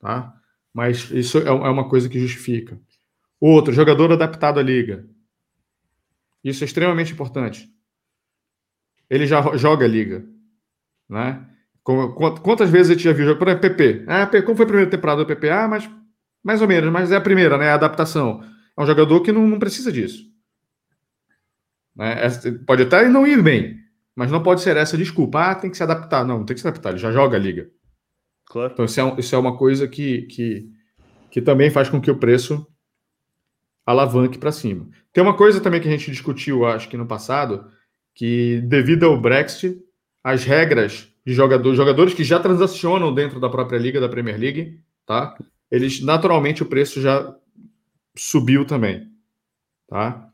tá? 0.00 0.34
Mas 0.72 1.10
isso 1.10 1.38
é, 1.38 1.48
é 1.48 1.50
uma 1.50 1.88
coisa 1.88 2.08
que 2.08 2.20
justifica. 2.20 2.78
Outro, 3.40 3.72
jogador 3.72 4.12
adaptado 4.12 4.58
à 4.58 4.62
liga. 4.62 5.06
Isso 6.42 6.64
é 6.64 6.66
extremamente 6.66 7.12
importante. 7.12 7.68
Ele 9.10 9.26
já 9.26 9.56
joga 9.56 9.84
a 9.84 9.88
liga. 9.88 10.24
Né? 11.08 11.44
Quantas 12.42 12.68
vezes 12.68 12.90
a 12.90 12.94
gente 12.94 13.04
já 13.04 13.12
viu 13.12 13.26
jogo? 13.26 13.38
Por 13.38 13.48
exemplo, 13.48 13.68
PP. 13.68 14.04
Ah, 14.06 14.26
como 14.42 14.56
foi 14.56 14.64
a 14.64 14.68
primeira 14.68 14.90
temporada 14.90 15.24
do 15.24 15.26
PP? 15.26 15.48
Ah, 15.48 15.66
mas 15.66 15.88
mais 16.44 16.62
ou 16.62 16.68
menos, 16.68 16.92
mas 16.92 17.10
é 17.10 17.16
a 17.16 17.20
primeira, 17.20 17.56
né? 17.58 17.70
A 17.70 17.74
adaptação. 17.74 18.42
É 18.76 18.82
um 18.82 18.86
jogador 18.86 19.20
que 19.20 19.32
não, 19.32 19.46
não 19.46 19.58
precisa 19.58 19.90
disso. 19.90 20.24
Né? 21.96 22.26
É, 22.26 22.28
pode 22.66 22.82
até 22.82 23.08
não 23.08 23.26
ir 23.26 23.42
bem, 23.42 23.76
mas 24.14 24.30
não 24.30 24.42
pode 24.42 24.60
ser 24.60 24.76
essa 24.76 24.96
desculpa. 24.96 25.50
Ah, 25.50 25.54
tem 25.54 25.70
que 25.70 25.76
se 25.76 25.82
adaptar. 25.82 26.24
Não, 26.24 26.38
não 26.38 26.44
tem 26.44 26.54
que 26.54 26.60
se 26.60 26.68
adaptar, 26.68 26.90
ele 26.90 26.98
já 26.98 27.10
joga 27.10 27.36
a 27.36 27.40
liga. 27.40 27.68
Claro. 28.46 28.72
Então, 28.72 28.84
isso 28.84 29.00
é, 29.00 29.14
isso 29.18 29.34
é 29.34 29.38
uma 29.38 29.56
coisa 29.56 29.88
que, 29.88 30.22
que, 30.22 30.70
que 31.30 31.42
também 31.42 31.70
faz 31.70 31.88
com 31.88 32.00
que 32.00 32.10
o 32.10 32.18
preço 32.18 32.66
alavanque 33.84 34.38
para 34.38 34.52
cima. 34.52 34.88
Tem 35.12 35.22
uma 35.22 35.36
coisa 35.36 35.60
também 35.60 35.80
que 35.80 35.88
a 35.88 35.90
gente 35.90 36.10
discutiu, 36.10 36.66
acho 36.66 36.88
que 36.88 36.96
no 36.96 37.06
passado, 37.06 37.66
que 38.18 38.60
devido 38.62 39.04
ao 39.04 39.20
Brexit, 39.20 39.78
as 40.24 40.42
regras 40.42 41.08
de 41.24 41.32
jogadores, 41.32 41.76
jogadores 41.76 42.14
que 42.14 42.24
já 42.24 42.40
transacionam 42.40 43.14
dentro 43.14 43.38
da 43.38 43.48
própria 43.48 43.78
liga, 43.78 44.00
da 44.00 44.08
Premier 44.08 44.36
League, 44.36 44.80
tá? 45.06 45.36
Eles, 45.70 46.02
naturalmente, 46.02 46.62
o 46.62 46.66
preço 46.66 47.00
já 47.00 47.32
subiu 48.16 48.64
também, 48.64 49.08
tá? 49.86 50.28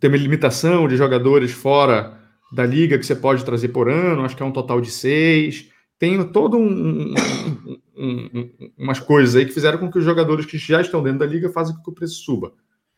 Tem 0.00 0.10
uma 0.10 0.16
limitação 0.16 0.88
de 0.88 0.96
jogadores 0.96 1.52
fora 1.52 2.18
da 2.52 2.66
liga 2.66 2.98
que 2.98 3.06
você 3.06 3.14
pode 3.14 3.44
trazer 3.44 3.68
por 3.68 3.88
ano, 3.88 4.24
acho 4.24 4.36
que 4.36 4.42
é 4.42 4.46
um 4.46 4.52
total 4.52 4.80
de 4.80 4.90
seis 4.90 5.72
tem 5.98 6.22
todo 6.32 6.56
um, 6.56 7.14
um, 7.14 7.76
um, 7.96 8.50
umas 8.76 9.00
coisas 9.00 9.36
aí 9.36 9.46
que 9.46 9.52
fizeram 9.52 9.78
com 9.78 9.90
que 9.90 9.98
os 9.98 10.04
jogadores 10.04 10.44
que 10.44 10.58
já 10.58 10.80
estão 10.80 11.02
dentro 11.02 11.20
da 11.20 11.26
liga 11.26 11.48
façam 11.48 11.76
com 11.76 11.82
que 11.82 11.90
o 11.90 11.94
preço 11.94 12.22
suba, 12.24 12.52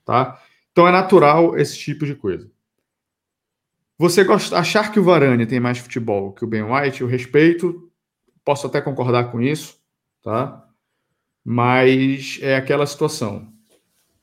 tá? 0.04 0.40
Então 0.72 0.88
é 0.88 0.90
natural 0.90 1.56
esse 1.56 1.78
tipo 1.78 2.04
de 2.04 2.14
coisa. 2.14 2.50
Você 3.98 4.26
achar 4.54 4.92
que 4.92 5.00
o 5.00 5.04
Varane 5.04 5.46
tem 5.46 5.58
mais 5.58 5.78
futebol 5.78 6.32
que 6.32 6.44
o 6.44 6.46
Ben 6.46 6.62
White, 6.62 7.00
eu 7.00 7.06
respeito, 7.06 7.90
posso 8.44 8.66
até 8.66 8.80
concordar 8.80 9.30
com 9.32 9.40
isso, 9.40 9.80
tá? 10.22 10.68
Mas 11.42 12.38
é 12.42 12.56
aquela 12.56 12.86
situação. 12.86 13.50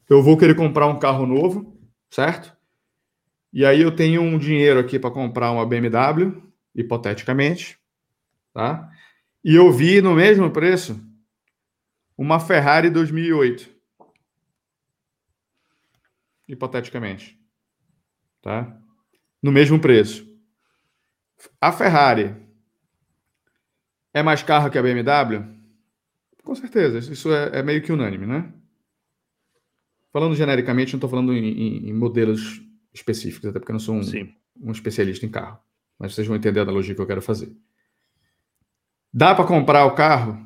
Eu 0.07 0.21
vou 0.21 0.37
querer 0.37 0.55
comprar 0.55 0.87
um 0.87 0.99
carro 0.99 1.25
novo, 1.25 1.75
certo? 2.09 2.55
E 3.51 3.65
aí 3.65 3.81
eu 3.81 3.95
tenho 3.95 4.21
um 4.21 4.37
dinheiro 4.37 4.79
aqui 4.79 4.99
para 4.99 5.11
comprar 5.11 5.51
uma 5.51 5.65
BMW, 5.65 6.43
hipoteticamente, 6.75 7.79
tá? 8.53 8.91
E 9.43 9.55
eu 9.55 9.71
vi 9.71 10.01
no 10.01 10.13
mesmo 10.13 10.51
preço 10.51 10.99
uma 12.17 12.39
Ferrari 12.39 12.89
2008. 12.89 13.69
Hipoteticamente. 16.47 17.39
Tá? 18.41 18.82
No 19.43 19.51
mesmo 19.51 19.77
preço. 19.77 20.25
A 21.59 21.69
Ferrari 21.73 22.33
é 24.13 24.23
mais 24.23 24.41
carro 24.41 24.71
que 24.71 24.77
a 24.77 24.81
BMW? 24.81 25.43
Com 26.43 26.55
certeza, 26.55 26.99
isso 26.99 27.33
é, 27.33 27.59
é 27.59 27.63
meio 27.63 27.81
que 27.81 27.91
unânime, 27.91 28.25
né? 28.25 28.53
Falando 30.13 30.35
genericamente, 30.35 30.93
não 30.93 30.97
estou 30.97 31.09
falando 31.09 31.33
em, 31.33 31.45
em, 31.45 31.89
em, 31.89 31.93
modelos 31.93 32.61
específicos, 32.93 33.49
até 33.49 33.59
porque 33.59 33.71
eu 33.71 33.73
não 33.73 33.79
sou 33.79 33.95
um, 33.95 34.01
um, 34.61 34.71
especialista 34.71 35.25
em 35.25 35.29
carro. 35.29 35.59
Mas 35.99 36.13
vocês 36.13 36.25
vão 36.25 36.37
entender 36.37 36.59
a 36.59 36.63
analogia 36.63 36.95
que 36.95 37.01
eu 37.01 37.07
quero 37.07 37.21
fazer. 37.21 37.51
Dá 39.11 39.35
para 39.35 39.45
comprar 39.45 39.85
o 39.85 39.95
carro? 39.95 40.37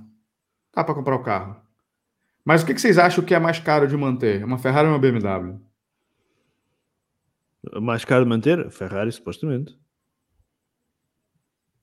Dá 0.74 0.84
para 0.84 0.96
comprar 0.96 1.16
o 1.16 1.24
carro. 1.24 1.56
Mas 2.44 2.64
o 2.64 2.66
que, 2.66 2.74
que 2.74 2.82
vocês 2.82 2.98
acham 2.98 3.24
que 3.24 3.36
é 3.36 3.40
mais 3.40 3.60
caro 3.60 3.88
de 3.88 3.98
manter? 3.98 4.44
Uma 4.44 4.58
Ferrari 4.58 4.88
ou 4.88 4.94
uma 4.94 5.00
BMW? 5.00 5.67
Mais 7.82 8.06
caro 8.06 8.24
de 8.24 8.30
manter? 8.30 8.70
Ferrari, 8.70 9.12
supostamente. 9.12 9.78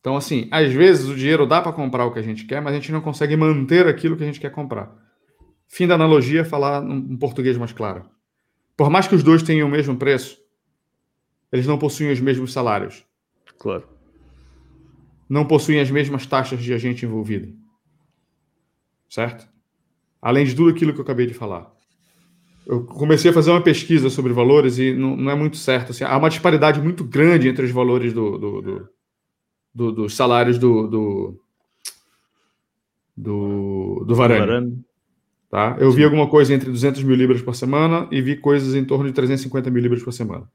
Então, 0.01 0.17
assim, 0.17 0.49
às 0.51 0.71
vezes 0.73 1.09
o 1.09 1.15
dinheiro 1.15 1.47
dá 1.47 1.63
para 1.63 1.73
comprar 1.73 2.05
o 2.05 2.13
que 2.13 2.19
a 2.19 2.23
gente 2.23 2.45
quer, 2.45 2.61
mas 2.61 2.75
a 2.75 2.77
gente 2.77 2.93
não 2.93 3.01
consegue 3.01 3.37
manter 3.37 3.87
aquilo 3.87 4.17
que 4.17 4.23
a 4.23 4.27
gente 4.27 4.39
quer 4.39 4.51
comprar. 4.51 4.95
Fim 5.67 5.87
da 5.87 5.95
analogia, 5.95 6.45
falar 6.45 6.83
um 6.83 7.17
português 7.17 7.57
mais 7.57 7.73
claro. 7.73 8.09
Por 8.77 8.91
mais 8.91 9.09
que 9.09 9.15
os 9.15 9.23
dois 9.23 9.43
tenham 9.43 9.67
o 9.67 9.71
mesmo 9.71 9.97
preço, 9.97 10.39
eles 11.51 11.67
não 11.67 11.79
possuem 11.79 12.13
os 12.13 12.21
mesmos 12.21 12.53
salários. 12.53 13.05
Claro. 13.59 13.89
Não 15.29 15.47
possuem 15.47 15.81
as 15.81 15.91
mesmas 15.91 16.27
taxas 16.27 16.63
de 16.63 16.75
agente 16.75 17.07
envolvido. 17.07 17.57
Certo? 19.09 19.49
Além 20.21 20.45
de 20.45 20.55
tudo 20.55 20.71
aquilo 20.71 20.93
que 20.93 20.99
eu 20.99 21.05
acabei 21.05 21.27
de 21.27 21.35
falar. 21.35 21.74
Eu 22.67 22.85
comecei 22.85 23.31
a 23.31 23.35
fazer 23.35 23.51
uma 23.51 23.63
pesquisa 23.63 24.09
sobre 24.09 24.33
valores 24.33 24.79
e 24.79 24.93
não, 24.95 25.17
não 25.17 25.31
é 25.31 25.35
muito 25.35 25.57
certo. 25.57 25.91
Assim, 25.91 26.05
há 26.05 26.17
uma 26.17 26.31
disparidade 26.31 26.81
muito 26.81 27.05
grande 27.05 27.49
entre 27.49 27.65
os 27.65 27.71
valores 27.71 28.13
do, 28.13 28.39
do, 28.39 28.63
do 28.63 28.89
do, 29.75 29.91
dos 29.91 30.15
salários 30.15 30.59
do, 30.59 30.87
do, 30.87 31.41
do, 33.17 34.05
do 34.07 34.15
Varane. 34.15 34.41
Varane. 34.41 34.85
Tá? 35.51 35.77
Eu 35.79 35.91
Sim. 35.91 35.97
vi 35.97 36.05
alguma 36.05 36.29
coisa 36.29 36.55
entre 36.55 36.71
200 36.71 37.03
mil 37.03 37.17
libras 37.17 37.43
por 37.43 37.55
semana 37.55 38.09
e 38.11 38.23
vi 38.23 38.37
coisas 38.37 38.75
em 38.75 38.85
torno 38.85 39.07
de 39.07 39.13
350 39.13 39.71
mil 39.71 39.83
libras 39.83 40.03
por 40.03 40.13
semana. 40.13 40.49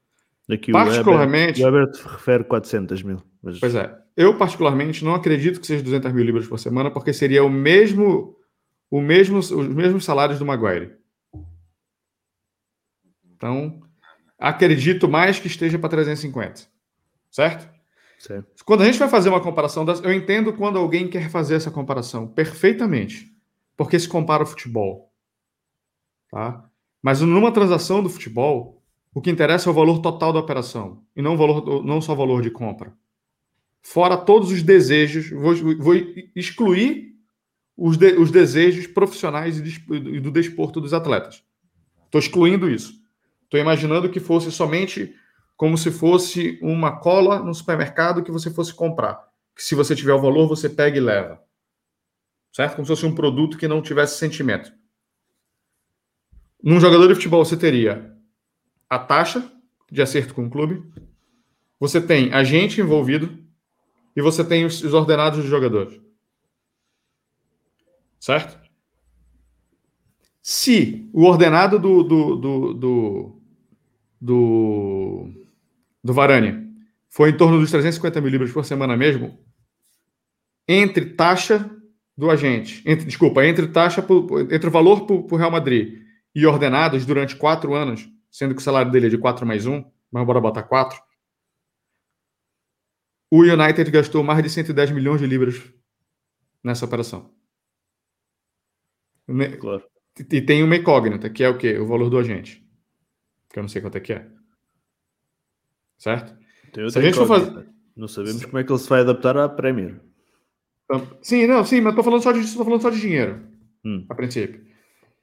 Aqui 0.50 0.72
particularmente, 0.72 1.62
o 1.62 1.66
Herbert, 1.66 1.92
refere 2.04 2.44
400 2.44 3.02
mil. 3.02 3.22
Mas... 3.42 3.60
Pois 3.60 3.74
é. 3.74 3.96
Eu, 4.16 4.36
particularmente, 4.36 5.04
não 5.04 5.14
acredito 5.14 5.60
que 5.60 5.66
seja 5.66 5.82
200 5.82 6.12
mil 6.12 6.24
libras 6.24 6.46
por 6.46 6.58
semana, 6.58 6.90
porque 6.90 7.12
seria 7.12 7.44
o 7.44 7.48
mesmo, 7.48 8.36
o 8.90 9.00
mesmo, 9.00 9.38
os 9.38 9.52
mesmos 9.52 10.04
salários 10.04 10.38
do 10.38 10.44
Maguire. 10.44 10.92
Então, 13.40 13.80
acredito 14.38 15.08
mais 15.08 15.38
que 15.38 15.46
esteja 15.46 15.78
para 15.78 15.88
350. 15.88 16.68
Certo? 17.30 17.80
Certo. 18.18 18.64
Quando 18.66 18.82
a 18.82 18.84
gente 18.84 18.98
vai 18.98 19.08
fazer 19.08 19.30
uma 19.30 19.40
comparação, 19.40 19.82
das, 19.82 20.04
eu 20.04 20.12
entendo 20.12 20.52
quando 20.52 20.78
alguém 20.78 21.08
quer 21.08 21.30
fazer 21.30 21.54
essa 21.54 21.70
comparação 21.70 22.28
perfeitamente, 22.28 23.34
porque 23.78 23.98
se 23.98 24.06
compara 24.06 24.42
o 24.42 24.46
futebol. 24.46 25.10
Tá? 26.30 26.68
Mas 27.00 27.22
numa 27.22 27.50
transação 27.50 28.02
do 28.02 28.10
futebol, 28.10 28.84
o 29.14 29.22
que 29.22 29.30
interessa 29.30 29.70
é 29.70 29.72
o 29.72 29.74
valor 29.74 30.00
total 30.00 30.34
da 30.34 30.38
operação 30.38 31.02
e 31.16 31.22
não, 31.22 31.32
o 31.32 31.38
valor, 31.38 31.82
não 31.82 31.98
só 32.02 32.12
o 32.12 32.16
valor 32.16 32.42
de 32.42 32.50
compra. 32.50 32.92
Fora 33.82 34.18
todos 34.18 34.52
os 34.52 34.62
desejos, 34.62 35.30
vou, 35.30 35.54
vou 35.78 35.94
excluir 36.36 37.14
os, 37.74 37.96
de, 37.96 38.12
os 38.18 38.30
desejos 38.30 38.86
profissionais 38.86 39.58
e 39.58 40.20
do 40.20 40.30
desporto 40.30 40.78
dos 40.78 40.92
atletas. 40.92 41.42
Estou 42.04 42.18
excluindo 42.18 42.68
isso. 42.68 42.99
Estou 43.50 43.58
imaginando 43.58 44.08
que 44.08 44.20
fosse 44.20 44.52
somente 44.52 45.12
como 45.56 45.76
se 45.76 45.90
fosse 45.90 46.56
uma 46.62 47.00
cola 47.00 47.40
no 47.40 47.52
supermercado 47.52 48.22
que 48.22 48.30
você 48.30 48.48
fosse 48.48 48.72
comprar. 48.72 49.28
Que 49.56 49.64
se 49.64 49.74
você 49.74 49.96
tiver 49.96 50.12
o 50.12 50.20
valor, 50.20 50.46
você 50.46 50.68
pega 50.68 50.96
e 50.96 51.00
leva. 51.00 51.42
Certo? 52.54 52.76
Como 52.76 52.86
se 52.86 52.90
fosse 52.90 53.04
um 53.04 53.12
produto 53.12 53.58
que 53.58 53.66
não 53.66 53.82
tivesse 53.82 54.18
sentimento. 54.18 54.72
Num 56.62 56.78
jogador 56.78 57.08
de 57.08 57.16
futebol, 57.16 57.44
você 57.44 57.56
teria 57.56 58.16
a 58.88 59.00
taxa 59.00 59.50
de 59.90 60.00
acerto 60.00 60.32
com 60.32 60.46
o 60.46 60.50
clube, 60.50 60.88
você 61.80 62.00
tem 62.00 62.32
agente 62.32 62.80
envolvido 62.80 63.36
e 64.14 64.22
você 64.22 64.44
tem 64.44 64.64
os, 64.64 64.84
ordenados 64.94 65.40
dos 65.40 65.48
jogadores. 65.48 66.00
Certo? 68.20 68.60
Se 70.40 71.08
o 71.12 71.24
ordenado 71.24 71.78
do, 71.78 72.02
do, 72.02 72.36
do, 72.36 72.74
do, 72.74 73.39
do 74.20 75.28
do 76.02 76.12
Varane 76.12 76.70
foi 77.08 77.30
em 77.30 77.36
torno 77.36 77.58
dos 77.58 77.70
350 77.70 78.20
mil 78.20 78.30
libras 78.30 78.52
por 78.52 78.64
semana 78.64 78.96
mesmo, 78.96 79.38
entre 80.66 81.04
taxa 81.14 81.68
do 82.16 82.30
agente, 82.30 82.82
entre, 82.86 83.04
desculpa, 83.04 83.44
entre 83.44 83.66
taxa 83.66 84.00
por, 84.00 84.52
entre 84.52 84.68
o 84.68 84.70
valor 84.70 85.06
para 85.06 85.16
o 85.16 85.36
Real 85.36 85.50
Madrid 85.50 86.02
e 86.34 86.46
ordenados 86.46 87.04
durante 87.04 87.34
quatro 87.34 87.74
anos, 87.74 88.08
sendo 88.30 88.54
que 88.54 88.60
o 88.60 88.64
salário 88.64 88.92
dele 88.92 89.06
é 89.06 89.10
de 89.10 89.18
4 89.18 89.44
mais 89.46 89.66
1, 89.66 89.84
mas 90.12 90.26
bora 90.26 90.40
botar 90.40 90.62
4. 90.62 91.00
O 93.30 93.42
United 93.42 93.90
gastou 93.90 94.22
mais 94.22 94.42
de 94.42 94.50
110 94.50 94.90
milhões 94.92 95.20
de 95.20 95.26
libras 95.26 95.72
nessa 96.62 96.84
operação. 96.84 97.32
Claro. 99.60 99.84
E 100.18 100.42
tem 100.42 100.62
uma 100.62 100.76
incógnita, 100.76 101.30
que 101.30 101.42
é 101.42 101.48
o 101.48 101.56
quê? 101.56 101.78
O 101.78 101.86
valor 101.86 102.10
do 102.10 102.18
agente. 102.18 102.59
Que 103.50 103.58
eu 103.58 103.62
não 103.62 103.68
sei 103.68 103.82
quanto 103.82 103.96
é 103.96 104.00
que 104.00 104.12
é 104.12 104.26
certo? 106.00 106.34
Se 106.90 106.98
a 106.98 107.02
gente 107.02 107.16
for 107.16 107.26
fazer... 107.26 107.68
Não 107.94 108.08
sabemos 108.08 108.44
como 108.46 108.58
é 108.58 108.64
que 108.64 108.72
ele 108.72 108.78
se 108.78 108.88
vai 108.88 109.00
adaptar 109.00 109.36
à 109.36 109.48
Premier. 109.48 110.00
Então, 110.84 111.06
sim, 111.20 111.46
não, 111.46 111.62
sim, 111.64 111.80
mas 111.80 111.92
estou 111.92 112.02
falando 112.02 112.22
só 112.22 112.32
de, 112.32 112.40
estou 112.40 112.64
falando 112.64 112.80
só 112.80 112.88
de 112.88 113.00
dinheiro, 113.00 113.42
hum. 113.84 114.06
a 114.08 114.14
princípio. 114.14 114.64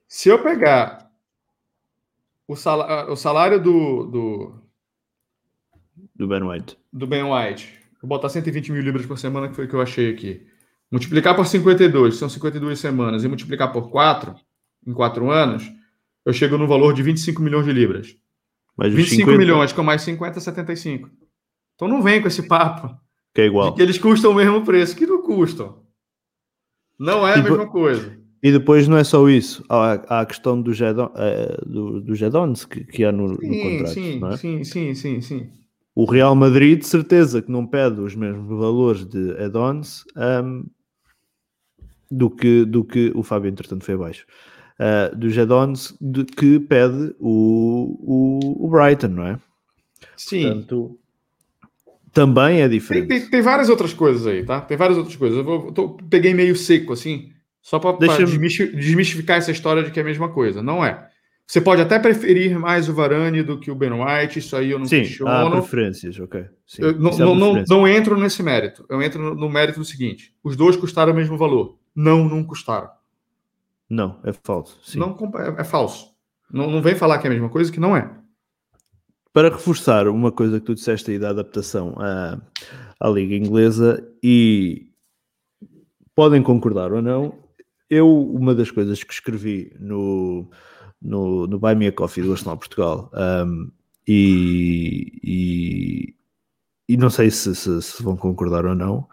Se 0.07 0.29
eu 0.29 0.41
pegar 0.41 1.11
o 2.47 2.55
salário, 2.55 3.11
o 3.11 3.15
salário 3.15 3.61
do, 3.61 4.05
do 4.05 4.61
do 6.15 6.27
Ben 6.27 6.43
White, 6.43 6.77
do 6.93 7.07
Ben 7.07 7.23
White, 7.23 7.79
vou 8.01 8.09
botar 8.09 8.29
120 8.29 8.71
mil 8.71 8.81
libras 8.81 9.05
por 9.05 9.17
semana 9.17 9.49
que 9.49 9.55
foi 9.55 9.65
o 9.65 9.67
que 9.67 9.73
eu 9.73 9.81
achei 9.81 10.13
aqui. 10.13 10.45
Multiplicar 10.91 11.35
por 11.35 11.47
52, 11.47 12.15
são 12.15 12.29
52 12.29 12.79
semanas, 12.79 13.23
e 13.23 13.27
multiplicar 13.27 13.71
por 13.73 13.89
4 13.89 14.35
em 14.85 14.93
4 14.93 15.31
anos, 15.31 15.69
eu 16.27 16.33
chego 16.33 16.57
no 16.57 16.67
valor 16.67 16.93
de 16.93 17.01
25 17.01 17.41
milhões 17.41 17.65
de 17.65 17.71
libras. 17.71 18.13
Mas 18.75 18.93
25 18.93 19.21
50... 19.21 19.37
milhões 19.37 19.71
com 19.71 19.81
mais 19.81 20.01
50, 20.01 20.41
75. 20.41 21.09
Então 21.73 21.87
não 21.87 22.01
vem 22.01 22.21
com 22.21 22.27
esse 22.27 22.45
papo. 22.45 22.93
Que 23.33 23.41
é 23.41 23.45
igual. 23.45 23.73
que 23.73 23.81
eles 23.81 23.97
custam 23.97 24.31
o 24.31 24.35
mesmo 24.35 24.65
preço, 24.65 24.93
que 24.93 25.05
não 25.05 25.21
custam. 25.21 25.83
Não 26.99 27.25
é 27.25 27.35
a 27.35 27.37
e 27.37 27.43
mesma 27.43 27.65
coisa. 27.67 28.19
E 28.43 28.51
depois 28.51 28.89
não 28.89 28.97
é 28.97 29.05
só 29.05 29.29
isso. 29.29 29.63
Há, 29.69 30.03
há 30.09 30.19
a 30.19 30.25
questão 30.25 30.61
do 30.61 30.73
Gedon, 30.73 31.05
uh, 31.05 31.65
do, 31.65 32.01
do 32.01 32.13
Gedons 32.13 32.65
que, 32.65 32.83
que 32.83 33.05
há 33.05 33.11
no, 33.11 33.29
sim, 33.39 33.47
no 33.47 33.71
contrato. 33.71 33.93
Sim, 33.93 34.25
é? 34.25 34.37
sim, 34.37 34.63
sim, 34.65 34.95
sim, 34.95 35.21
sim. 35.21 35.49
O 35.95 36.03
Real 36.03 36.35
Madrid, 36.35 36.79
de 36.79 36.87
certeza, 36.87 37.41
que 37.41 37.49
não 37.49 37.65
pede 37.65 38.01
os 38.01 38.15
mesmos 38.15 38.49
valores 38.49 39.05
de 39.05 39.31
add-ons 39.41 40.03
um, 40.43 40.65
do, 42.11 42.29
que, 42.29 42.65
do 42.65 42.83
que 42.83 43.13
o 43.15 43.23
Fábio, 43.23 43.49
entretanto, 43.49 43.85
foi 43.85 43.93
abaixo 43.93 44.25
uh, 44.79 45.15
do 45.15 45.29
Jadons 45.29 45.97
que 46.35 46.59
pede 46.59 47.15
o, 47.19 47.97
o, 47.99 48.65
o, 48.65 48.69
Brighton, 48.69 49.07
não 49.07 49.27
é? 49.27 49.39
Sim. 50.15 50.43
Portanto, 50.43 50.99
também 52.13 52.61
é 52.61 52.67
diferente. 52.67 53.07
Tem, 53.07 53.19
tem, 53.19 53.29
tem, 53.29 53.41
várias 53.41 53.69
outras 53.69 53.93
coisas 53.93 54.25
aí, 54.25 54.43
tá? 54.43 54.61
Tem 54.61 54.77
várias 54.77 54.97
outras 54.97 55.15
coisas. 55.15 55.37
Eu 55.37 55.43
vou, 55.43 55.71
tô, 55.71 55.89
peguei 56.09 56.33
meio 56.33 56.55
seco 56.55 56.93
assim, 56.93 57.31
só 57.61 57.79
para 57.79 57.97
desmistificar 57.97 59.37
essa 59.37 59.51
história 59.51 59.83
de 59.83 59.91
que 59.91 59.99
é 59.99 60.01
a 60.01 60.05
mesma 60.05 60.29
coisa. 60.29 60.63
Não 60.63 60.83
é. 60.83 61.07
Você 61.45 61.61
pode 61.61 61.81
até 61.81 61.97
preferir 61.97 62.59
mais 62.59 62.89
o 62.89 62.93
Varane 62.93 63.41
do 63.41 63.57
que 63.57 63.71
o 63.71 63.75
Ben 63.75 63.91
White, 63.93 64.39
isso 64.39 64.53
aí 64.55 64.71
eu 64.71 64.79
não 64.79 64.85
Sim, 64.85 65.03
questiono. 65.03 65.31
Há 65.31 65.49
preferências, 65.49 66.19
ok. 66.19 66.43
Sim, 66.65 66.81
eu 66.81 66.99
não, 66.99 67.11
é 67.11 67.17
não, 67.19 67.35
não, 67.35 67.63
não, 67.65 67.87
entro 67.87 68.17
nesse 68.17 68.43
mérito. 68.43 68.85
Eu 68.89 69.01
entro 69.01 69.21
no, 69.21 69.33
no 69.33 69.49
mérito 69.49 69.79
do 69.79 69.85
seguinte: 69.85 70.33
os 70.43 70.57
dois 70.57 70.75
custaram 70.75 71.13
o 71.13 71.15
mesmo 71.15 71.37
valor. 71.37 71.77
Não, 71.95 72.27
não 72.27 72.43
custaram. 72.43 72.89
Não, 73.89 74.19
é 74.23 74.33
falso. 74.33 74.79
Sim. 74.83 74.99
Não 74.99 75.15
é, 75.35 75.61
é 75.61 75.63
falso. 75.63 76.11
Não, 76.51 76.69
não 76.69 76.81
vem 76.81 76.95
falar 76.95 77.19
que 77.19 77.27
é 77.27 77.29
a 77.29 77.33
mesma 77.33 77.49
coisa, 77.49 77.71
que 77.71 77.79
não 77.79 77.95
é. 77.95 78.09
para 79.33 79.49
reforçar 79.49 80.07
uma 80.07 80.31
coisa 80.31 80.59
que 80.59 80.65
tu 80.65 80.75
disseste 80.75 81.11
aí 81.11 81.19
da 81.19 81.29
adaptação 81.29 81.95
à, 81.97 82.39
à 82.99 83.09
Liga 83.09 83.35
Inglesa, 83.35 84.05
e 84.23 84.87
podem 86.15 86.41
concordar 86.41 86.91
ou 86.91 87.01
não, 87.01 87.37
eu, 87.89 88.09
uma 88.09 88.55
das 88.55 88.71
coisas 88.71 89.03
que 89.03 89.13
escrevi 89.13 89.71
no, 89.79 90.49
no, 91.01 91.47
no 91.47 91.59
Buy 91.59 91.75
Me 91.75 91.87
a 91.87 91.91
Coffee 91.91 92.23
do 92.23 92.31
Arsenal 92.31 92.57
Portugal, 92.57 93.11
um, 93.13 93.71
e, 94.07 95.19
e, 95.23 96.15
e, 96.89 96.97
não 96.97 97.09
sei 97.09 97.29
se, 97.29 97.53
se, 97.55 97.81
se, 97.81 98.01
vão 98.01 98.15
concordar 98.15 98.65
ou 98.65 98.73
não, 98.73 99.07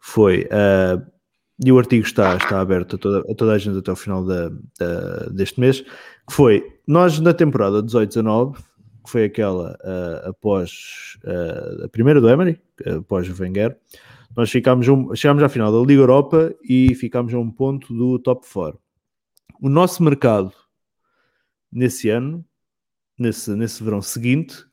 foi. 0.00 0.46
Uh, 0.46 1.17
e 1.64 1.72
o 1.72 1.78
artigo 1.78 2.04
está, 2.04 2.36
está 2.36 2.60
aberto 2.60 2.96
a 2.96 2.98
toda, 2.98 3.20
a 3.30 3.34
toda 3.34 3.52
a 3.52 3.58
gente 3.58 3.78
até 3.78 3.90
o 3.90 3.96
final 3.96 4.24
da, 4.24 4.50
da, 4.78 5.26
deste 5.30 5.58
mês, 5.58 5.80
que 5.80 6.32
foi, 6.32 6.64
nós 6.86 7.18
na 7.18 7.34
temporada 7.34 7.82
18-19, 7.82 8.56
que 9.04 9.10
foi 9.10 9.24
aquela 9.24 9.76
uh, 9.82 10.28
após 10.28 11.18
uh, 11.24 11.84
a 11.84 11.88
primeira 11.88 12.20
do 12.20 12.28
Emery, 12.28 12.60
após 12.98 13.28
o 13.28 13.42
Wenger, 13.42 13.76
nós 14.36 14.50
ficámos 14.50 14.86
um, 14.86 15.14
chegámos 15.16 15.42
à 15.42 15.48
final 15.48 15.72
da 15.72 15.86
Liga 15.86 16.02
Europa 16.02 16.54
e 16.62 16.94
ficámos 16.94 17.34
a 17.34 17.38
um 17.38 17.50
ponto 17.50 17.92
do 17.92 18.18
top 18.18 18.46
4. 18.46 18.78
O 19.60 19.68
nosso 19.68 20.02
mercado 20.02 20.52
nesse 21.72 22.08
ano, 22.08 22.44
nesse, 23.18 23.50
nesse 23.56 23.82
verão 23.82 24.00
seguinte, 24.00 24.64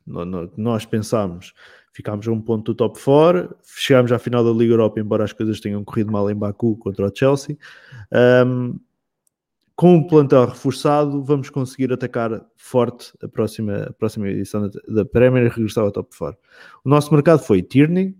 nós 0.56 0.86
pensámos 0.86 1.54
ficámos 1.96 2.28
a 2.28 2.32
um 2.32 2.42
ponto 2.42 2.74
do 2.74 2.76
top 2.76 3.02
4, 3.02 3.56
chegámos 3.64 4.12
à 4.12 4.20
final 4.20 4.44
da 4.44 4.52
Liga 4.52 4.74
Europa, 4.74 5.00
embora 5.00 5.24
as 5.24 5.32
coisas 5.32 5.62
tenham 5.62 5.82
corrido 5.82 6.12
mal 6.12 6.30
em 6.30 6.36
Baku 6.36 6.76
contra 6.76 7.08
o 7.08 7.12
Chelsea. 7.16 7.58
Um, 8.46 8.78
com 9.78 9.98
o 9.98 10.06
plantel 10.06 10.46
reforçado, 10.46 11.24
vamos 11.24 11.50
conseguir 11.50 11.94
atacar 11.94 12.46
forte 12.58 13.14
a 13.24 13.30
próxima, 13.30 13.84
a 13.84 13.94
próxima 13.94 14.28
edição 14.28 14.70
da, 14.90 15.06
Premier 15.06 15.46
e 15.46 15.50
regressar 15.50 15.86
ao 15.86 15.92
top 15.92 16.14
4. 16.18 16.38
O 16.84 16.90
nosso 16.90 17.14
mercado 17.14 17.40
foi 17.40 17.62
Tierney, 17.62 18.14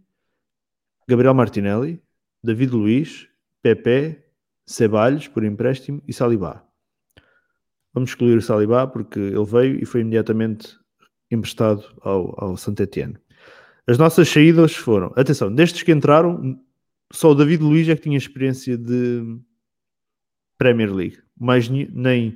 Gabriel 1.06 1.34
Martinelli, 1.34 2.02
David 2.42 2.72
Luiz, 2.72 3.28
Pepe, 3.62 4.24
Ceballos 4.66 5.28
por 5.28 5.44
empréstimo 5.44 6.02
e 6.08 6.14
Salibá. 6.14 6.64
Vamos 7.94 8.12
excluir 8.12 8.38
o 8.38 8.42
Salibá 8.42 8.88
porque 8.88 9.20
ele 9.20 9.46
veio 9.46 9.82
e 9.82 9.86
foi 9.86 10.00
imediatamente 10.00 10.78
emprestado 11.30 11.84
ao, 12.02 12.34
ao 12.42 12.58
Saint-Etienne. 12.58 13.18
As 13.88 13.98
nossas 13.98 14.28
saídas 14.30 14.76
foram, 14.76 15.14
atenção, 15.16 15.54
destes 15.54 15.84
que 15.84 15.92
entraram, 15.92 16.60
só 17.12 17.32
o 17.32 17.36
David 17.36 17.62
Luiz 17.62 17.88
é 17.88 17.96
que 17.96 18.02
tinha 18.02 18.18
experiência 18.18 18.78
de 18.78 19.40
Premier 20.58 20.92
League, 20.92 21.20
mas 21.40 21.70
nem 21.70 22.36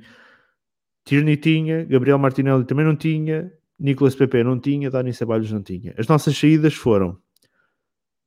Tierney 1.04 1.36
tinha, 1.36 1.84
Gabriel 1.84 2.18
Martinelli 2.18 2.64
também 2.64 2.84
não 2.84 2.94
tinha, 2.94 3.52
Nicolas 3.78 4.14
Pepe 4.14 4.44
não 4.44 4.60
tinha, 4.60 4.90
Dani 4.90 5.12
Ceballos 5.12 5.50
não 5.50 5.62
tinha. 5.62 5.94
As 5.98 6.06
nossas 6.06 6.36
saídas 6.36 6.74
foram 6.74 7.18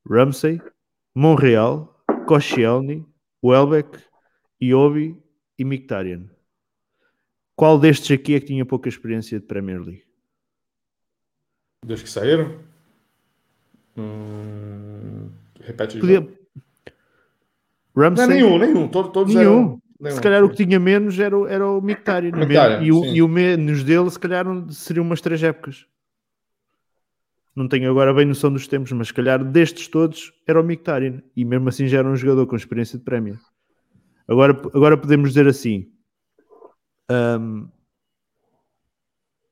Ramsey, 0.10 0.60
Monreal, 1.16 2.04
Koscielny, 2.26 3.06
Welbeck, 3.44 4.00
Iobi 4.62 5.18
e 5.58 5.64
Mkhitaryan. 5.64 6.30
Qual 7.56 7.80
destes 7.80 8.12
aqui 8.12 8.34
é 8.34 8.40
que 8.40 8.48
tinha 8.48 8.66
pouca 8.66 8.90
experiência 8.90 9.40
de 9.40 9.46
Premier 9.46 9.80
League? 9.80 10.04
Dos 11.86 12.02
que 12.02 12.10
saíram? 12.10 12.73
Hum, 13.98 15.30
repete 15.62 16.00
Podia... 16.00 16.28
Ramsey... 17.96 18.28
Não, 18.28 18.34
nenhum, 18.34 18.58
nenhum. 18.58 18.88
Todos, 18.88 19.12
todos 19.12 19.34
nenhum. 19.34 19.52
Eram... 19.52 19.82
Nenhum. 20.00 20.16
Se 20.16 20.22
calhar 20.22 20.44
o 20.44 20.50
que 20.50 20.66
tinha 20.66 20.80
menos 20.80 21.18
era, 21.18 21.36
era 21.50 21.66
o 21.66 21.82
Mkhitaryan. 21.82 22.82
E, 22.82 22.92
o, 22.92 23.06
e 23.06 23.22
o 23.22 23.28
menos 23.28 23.84
dele, 23.84 24.10
se 24.10 24.20
calhar, 24.20 24.46
seriam 24.70 25.06
umas 25.06 25.22
três 25.22 25.42
épocas. 25.42 25.86
Não 27.56 27.68
tenho 27.68 27.90
agora 27.90 28.14
bem 28.14 28.26
noção 28.26 28.52
dos 28.52 28.68
tempos, 28.68 28.92
mas 28.92 29.08
se 29.08 29.14
calhar 29.14 29.44
destes 29.44 29.88
todos 29.88 30.34
era 30.48 30.60
o 30.60 30.64
Mkhitaryan. 30.64 31.22
E 31.36 31.46
mesmo 31.46 31.70
assim 31.70 31.88
já 31.88 32.00
era 32.00 32.10
um 32.10 32.16
jogador 32.16 32.48
com 32.48 32.56
experiência 32.56 32.98
de 32.98 33.06
prémio. 33.06 33.40
Agora, 34.28 34.60
agora 34.74 34.98
podemos 34.98 35.30
dizer 35.30 35.48
assim. 35.48 35.90
Um, 37.10 37.68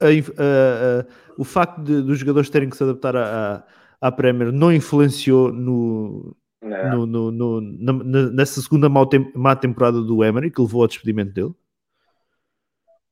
a, 0.01 0.07
a, 0.07 0.09
a, 0.09 1.05
o 1.37 1.43
facto 1.43 1.81
de, 1.81 2.01
dos 2.01 2.17
jogadores 2.17 2.49
terem 2.49 2.69
que 2.69 2.75
se 2.75 2.83
adaptar 2.83 3.15
à, 3.15 3.63
à 4.01 4.11
Premier 4.11 4.51
não 4.51 4.73
influenciou 4.73 5.53
no, 5.53 6.35
no, 6.61 7.05
no, 7.05 7.31
no 7.31 7.61
na, 7.61 8.31
nessa 8.31 8.59
segunda 8.61 8.89
má, 8.89 9.01
má, 9.35 9.55
temporada 9.55 10.01
do 10.01 10.23
Emery, 10.23 10.49
que 10.49 10.59
levou 10.59 10.81
ao 10.81 10.87
despedimento 10.87 11.33
dele. 11.33 11.53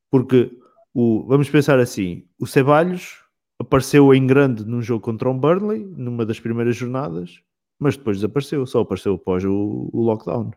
Porque, 0.10 0.52
o, 0.94 1.24
vamos 1.28 1.50
pensar 1.50 1.80
assim, 1.80 2.26
o 2.40 2.48
Ceballos 2.48 3.24
apareceu 3.60 4.14
em 4.14 4.26
grande 4.26 4.66
num 4.66 4.82
jogo 4.82 5.02
contra 5.02 5.30
o 5.30 5.34
um 5.34 5.38
Burnley, 5.38 5.86
numa 5.86 6.26
das 6.26 6.40
primeiras 6.40 6.76
jornadas, 6.76 7.40
mas 7.78 7.96
depois 7.96 8.18
desapareceu, 8.18 8.66
só 8.66 8.82
apareceu 8.82 9.14
após 9.14 9.46
o, 9.46 9.90
o 9.94 10.02
lockdown. 10.02 10.52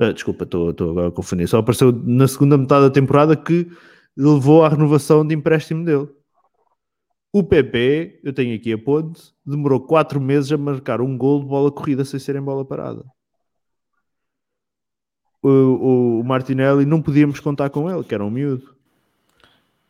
Uh, 0.00 0.12
desculpa, 0.12 0.44
estou 0.44 0.70
agora 0.90 1.08
a 1.08 1.12
confundir. 1.12 1.48
Só 1.48 1.58
apareceu 1.58 1.92
na 1.92 2.26
segunda 2.28 2.58
metade 2.58 2.86
da 2.86 2.90
temporada 2.90 3.36
que 3.36 3.68
levou 4.16 4.64
à 4.64 4.68
renovação 4.68 5.26
de 5.26 5.34
empréstimo 5.34 5.84
dele. 5.84 6.08
O 7.34 7.42
PP, 7.42 8.20
eu 8.22 8.32
tenho 8.32 8.54
aqui 8.54 8.72
a 8.72 8.78
ponte, 8.78 9.34
demorou 9.44 9.80
4 9.80 10.20
meses 10.20 10.52
a 10.52 10.56
marcar 10.56 11.00
um 11.00 11.18
gol 11.18 11.40
de 11.40 11.46
bola 11.46 11.68
corrida 11.68 12.04
sem 12.04 12.20
ser 12.20 12.36
em 12.36 12.40
bola 12.40 12.64
parada. 12.64 13.04
O, 15.42 15.48
o, 15.48 16.20
o, 16.20 16.24
Martinelli 16.24 16.86
não 16.86 17.02
podíamos 17.02 17.40
contar 17.40 17.70
com 17.70 17.90
ele, 17.90 18.04
que 18.04 18.14
era 18.14 18.24
um 18.24 18.30
miúdo. 18.30 18.76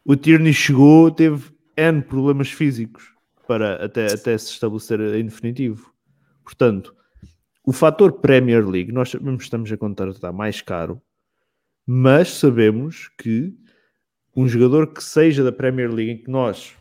O 0.02 0.16
Tierney 0.16 0.54
chegou, 0.54 1.10
teve 1.10 1.52
N 1.76 2.00
problemas 2.00 2.50
físicos 2.50 3.12
para 3.46 3.84
até, 3.84 4.06
até 4.06 4.38
se 4.38 4.52
estabelecer 4.52 4.98
em 5.14 5.26
definitivo. 5.26 5.92
Portanto, 6.42 6.96
o 7.62 7.74
fator 7.74 8.10
Premier 8.10 8.66
League, 8.66 8.90
nós 8.90 9.10
sabemos 9.10 9.40
que 9.40 9.44
estamos 9.44 9.70
a 9.70 9.76
contratar 9.76 10.32
mais 10.32 10.62
caro, 10.62 10.98
mas 11.86 12.30
sabemos 12.30 13.10
que 13.18 13.54
um 14.34 14.48
jogador 14.48 14.94
que 14.94 15.04
seja 15.04 15.44
da 15.44 15.52
Premier 15.52 15.92
League 15.92 16.10
em 16.10 16.16
que 16.22 16.30
nós 16.30 16.74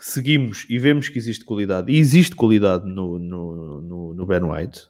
seguimos 0.00 0.66
e 0.68 0.78
vemos 0.78 1.08
que 1.08 1.18
existe 1.18 1.44
qualidade, 1.44 1.92
e 1.92 1.98
existe 1.98 2.34
qualidade 2.34 2.88
no, 2.88 3.18
no, 3.18 3.80
no, 3.82 4.14
no 4.14 4.26
Ben 4.26 4.42
White, 4.42 4.88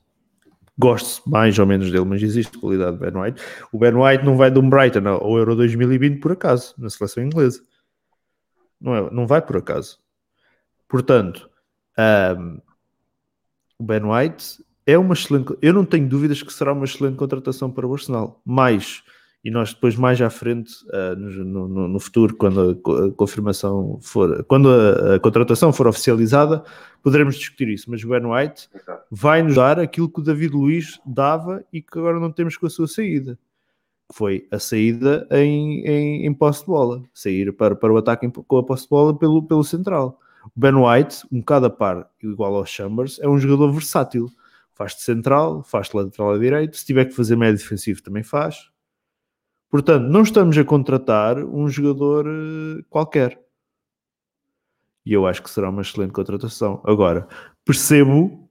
gosto 0.79 1.29
mais 1.29 1.59
ou 1.59 1.67
menos 1.67 1.91
dele, 1.91 2.05
mas 2.05 2.23
existe 2.23 2.57
qualidade 2.57 2.97
Ben 2.97 3.15
White. 3.15 3.43
O 3.71 3.79
Ben 3.79 3.95
White 3.95 4.25
não 4.25 4.37
vai 4.37 4.51
de 4.51 4.59
um 4.59 4.71
Brighton 4.71 5.07
ao 5.07 5.37
Euro 5.37 5.55
2020 5.57 6.21
por 6.21 6.33
acaso, 6.33 6.75
na 6.79 6.89
seleção 6.89 7.23
inglesa. 7.23 7.61
Não, 8.81 8.95
é, 8.95 9.11
não 9.11 9.27
vai 9.27 9.43
por 9.43 9.59
acaso. 9.59 9.99
Portanto, 10.89 11.51
um, 12.39 12.61
o 13.79 13.85
Ben 13.85 14.03
White 14.03 14.65
é 14.87 14.97
uma 14.97 15.15
excelente. 15.15 15.57
Eu 15.61 15.75
não 15.75 15.85
tenho 15.85 16.09
dúvidas 16.09 16.43
que 16.43 16.53
será 16.53 16.73
uma 16.73 16.85
excelente 16.85 17.17
contratação 17.17 17.71
para 17.71 17.87
o 17.87 17.93
Arsenal. 17.93 18.41
Mais 18.45 19.03
e 19.43 19.51
nós 19.51 19.73
depois 19.73 19.97
mais 19.97 20.21
à 20.21 20.29
frente, 20.29 20.75
uh, 20.89 21.17
no, 21.17 21.67
no, 21.67 21.89
no, 21.89 22.01
futuro, 22.01 22.37
quando 22.37 22.79
a 23.11 23.13
confirmação 23.13 23.99
for, 24.03 24.45
quando 24.45 24.69
a, 24.69 25.15
a, 25.15 25.21
contratação 25.21 25.73
for 25.73 25.87
oficializada, 25.87 26.63
poderemos 27.03 27.37
discutir 27.37 27.69
isso. 27.69 27.91
Mas 27.91 28.05
o 28.05 28.09
Ben 28.09 28.25
White 28.27 28.69
vai 29.11 29.43
nos 29.43 29.55
dar 29.55 29.81
aquilo 29.81 30.11
que 30.11 30.21
o 30.21 30.23
David 30.23 30.53
Luiz 30.55 31.01
dava 31.07 31.65
e 31.73 31.81
que 31.81 31.99
agora 31.99 32.21
não 32.21 32.31
temos 32.31 32.57
com 32.59 32.67
a 32.67 32.71
sua 32.71 32.87
saída. 32.87 33.39
Que 34.11 34.15
foi 34.15 34.47
a 34.51 34.59
saída 34.59 35.27
em, 35.31 35.87
em, 35.87 36.27
em 36.27 36.35
posse 36.35 36.61
de 36.61 36.67
bola, 36.67 37.03
sair 37.15 37.51
para, 37.53 37.75
para 37.75 37.93
o 37.93 37.97
ataque 37.97 38.27
em, 38.27 38.31
com 38.31 38.59
a 38.59 38.63
posse 38.63 38.83
de 38.83 38.91
bola 38.91 39.19
pelo, 39.19 39.43
pelo 39.43 39.65
central. 39.65 40.19
O 40.55 40.61
Ben 40.61 40.75
White, 40.75 41.27
um 41.33 41.39
bocado 41.39 41.67
a 41.67 41.71
par, 41.71 42.11
igual 42.23 42.57
ao 42.57 42.67
Chambers, 42.67 43.19
é 43.21 43.29
um 43.29 43.39
jogador 43.39 43.73
versátil. 43.73 44.29
Faz 44.75 44.97
de 44.97 45.03
central, 45.03 45.63
faz 45.63 45.89
de 45.89 45.97
lateral 45.97 46.33
a 46.33 46.39
direito, 46.39 46.77
se 46.77 46.85
tiver 46.85 47.07
que 47.07 47.15
fazer 47.15 47.37
médio 47.37 47.59
defensivo 47.59 48.03
também 48.03 48.23
faz 48.23 48.71
Portanto, 49.71 50.09
não 50.09 50.23
estamos 50.23 50.59
a 50.59 50.65
contratar 50.65 51.39
um 51.39 51.69
jogador 51.69 52.27
eh, 52.27 52.83
qualquer. 52.91 53.41
E 55.07 55.13
eu 55.13 55.27
acho 55.27 55.43
que 55.43 55.51
será 55.51 55.71
uma 55.71 55.83
excelente 55.83 56.13
contratação. 56.13 56.83
Agora, 56.85 57.29
percebo 57.65 58.51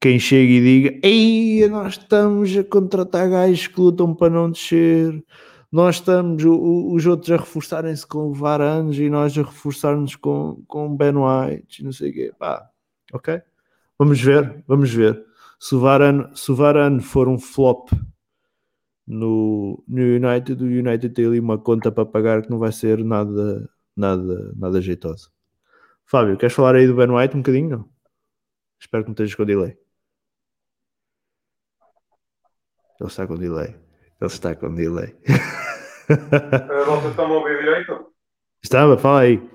quem 0.00 0.18
chega 0.18 0.52
e 0.52 0.60
diga: 0.60 1.00
Ei, 1.06 1.68
nós 1.68 1.94
estamos 1.94 2.56
a 2.56 2.64
contratar 2.64 3.30
gajos 3.30 3.68
que 3.68 3.80
lutam 3.80 4.14
para 4.14 4.30
não 4.30 4.50
descer. 4.50 5.24
Nós 5.70 5.96
estamos, 5.96 6.44
o, 6.44 6.92
os 6.94 7.06
outros 7.06 7.30
a 7.30 7.36
reforçarem-se 7.36 8.06
com 8.06 8.30
o 8.30 8.34
Varange 8.34 9.04
e 9.04 9.10
nós 9.10 9.36
a 9.36 9.42
reforçar-nos 9.42 10.16
com, 10.16 10.62
com 10.66 10.96
Ben 10.96 11.14
White, 11.14 11.84
não 11.84 11.92
sei 11.92 12.10
o 12.10 12.12
quê. 12.14 12.32
Pá, 12.38 12.68
ok? 13.12 13.40
Vamos 13.98 14.20
ver, 14.20 14.64
vamos 14.66 14.90
ver. 14.92 15.22
Se 15.60 15.74
o 15.74 15.80
Varane, 15.80 16.26
se 16.34 16.50
o 16.50 16.56
Varane 16.56 17.00
for 17.00 17.28
um 17.28 17.38
flop 17.38 17.90
no, 19.08 19.82
no 19.88 20.02
United, 20.02 20.62
o 20.62 20.66
United 20.66 21.08
tem 21.14 21.26
ali 21.26 21.40
uma 21.40 21.58
conta 21.58 21.90
para 21.90 22.04
pagar 22.04 22.42
que 22.42 22.50
não 22.50 22.58
vai 22.58 22.70
ser 22.70 23.02
nada, 23.02 23.68
nada, 23.96 24.52
nada 24.54 24.80
jeitosa. 24.82 25.30
Fábio, 26.04 26.36
queres 26.36 26.54
falar 26.54 26.74
aí 26.74 26.86
do 26.86 26.94
Ben 26.94 27.10
White 27.10 27.34
um 27.34 27.40
bocadinho? 27.40 27.70
Não? 27.70 27.90
Espero 28.78 29.04
que 29.04 29.08
não 29.08 29.14
estejas 29.14 29.34
com 29.34 29.46
delay. 29.46 29.78
Ele 33.00 33.08
está 33.08 33.26
com 33.26 33.36
delay. 33.36 33.74
Ele 34.20 34.26
está 34.30 34.54
com 34.54 34.74
delay. 34.74 35.16
Eh, 36.10 36.84
vocês 36.86 37.10
estão 37.10 37.26
a 37.26 37.36
ouvir 37.36 37.58
direito? 37.58 38.14
Estava, 38.64 38.96
fala 38.96 39.20
aí. 39.20 39.50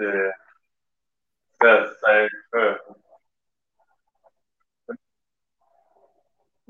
É. 0.00 0.32
É, 1.62 2.28
é. 2.54 2.83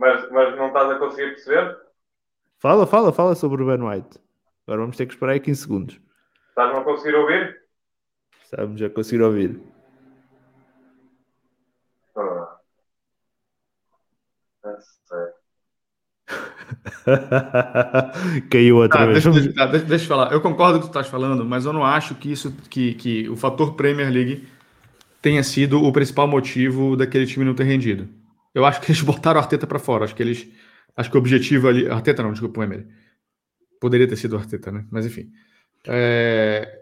Mas, 0.04 0.30
mas 0.30 0.54
não 0.58 0.66
estás 0.66 0.90
a 0.90 0.98
conseguir 0.98 1.30
perceber? 1.30 1.76
Fala, 2.58 2.86
fala, 2.86 3.10
fala 3.10 3.34
sobre 3.34 3.62
o 3.62 3.66
Ben 3.66 3.80
White. 3.82 4.18
Agora 4.66 4.82
vamos 4.82 4.98
ter 4.98 5.06
que 5.06 5.14
esperar 5.14 5.32
aí 5.32 5.40
15 5.40 5.62
segundos. 5.62 5.98
Estás-me 6.50 6.78
a 6.78 6.84
conseguir 6.84 7.14
ouvir? 7.16 7.56
Estamos 8.42 8.82
a 8.82 8.90
conseguir 8.90 9.22
ouvir. 9.22 9.60
Ah. 12.16 12.56
É, 14.66 14.76
sei. 15.08 15.26
Caiu 18.50 18.76
outra 18.76 19.00
Ah, 19.00 19.06
vez. 19.06 19.24
deixa, 19.24 19.40
deixa- 19.40 19.66
deixa- 19.66 19.86
deixa 19.86 20.04
eu 20.04 20.08
falar. 20.08 20.32
Eu 20.32 20.40
concordo 20.42 20.74
com 20.74 20.84
o 20.84 20.88
que 20.88 20.92
tu 20.92 20.98
estás 20.98 21.06
falando, 21.08 21.46
mas 21.46 21.64
eu 21.64 21.72
não 21.72 21.84
acho 21.84 22.14
que 22.14 22.30
isso, 22.30 22.52
que, 22.68 22.92
que 22.94 23.26
o 23.30 23.36
fator 23.36 23.74
Premier 23.74 24.10
League 24.10 24.46
tenha 25.22 25.42
sido 25.42 25.82
o 25.82 25.90
principal 25.92 26.28
motivo 26.28 26.94
daquele 26.94 27.26
time 27.26 27.44
não 27.44 27.54
ter 27.54 27.64
rendido. 27.64 28.06
Eu 28.54 28.64
acho 28.64 28.80
que 28.80 28.86
eles 28.92 29.02
botaram 29.02 29.40
o 29.40 29.42
Arteta 29.42 29.66
para 29.66 29.78
fora. 29.78 30.04
Acho 30.04 30.14
que 30.14 30.22
eles, 30.22 30.48
acho 30.96 31.10
que 31.10 31.16
o 31.16 31.20
objetivo 31.20 31.68
ali, 31.68 31.88
Arteta 31.88 32.22
não, 32.22 32.32
desculpa, 32.32 32.60
o 32.60 32.62
Emery. 32.64 32.86
Poderia 33.80 34.06
ter 34.08 34.16
sido 34.16 34.34
o 34.34 34.38
Arteta, 34.38 34.70
né? 34.72 34.86
Mas 34.90 35.04
enfim, 35.06 35.28
É, 35.86 36.80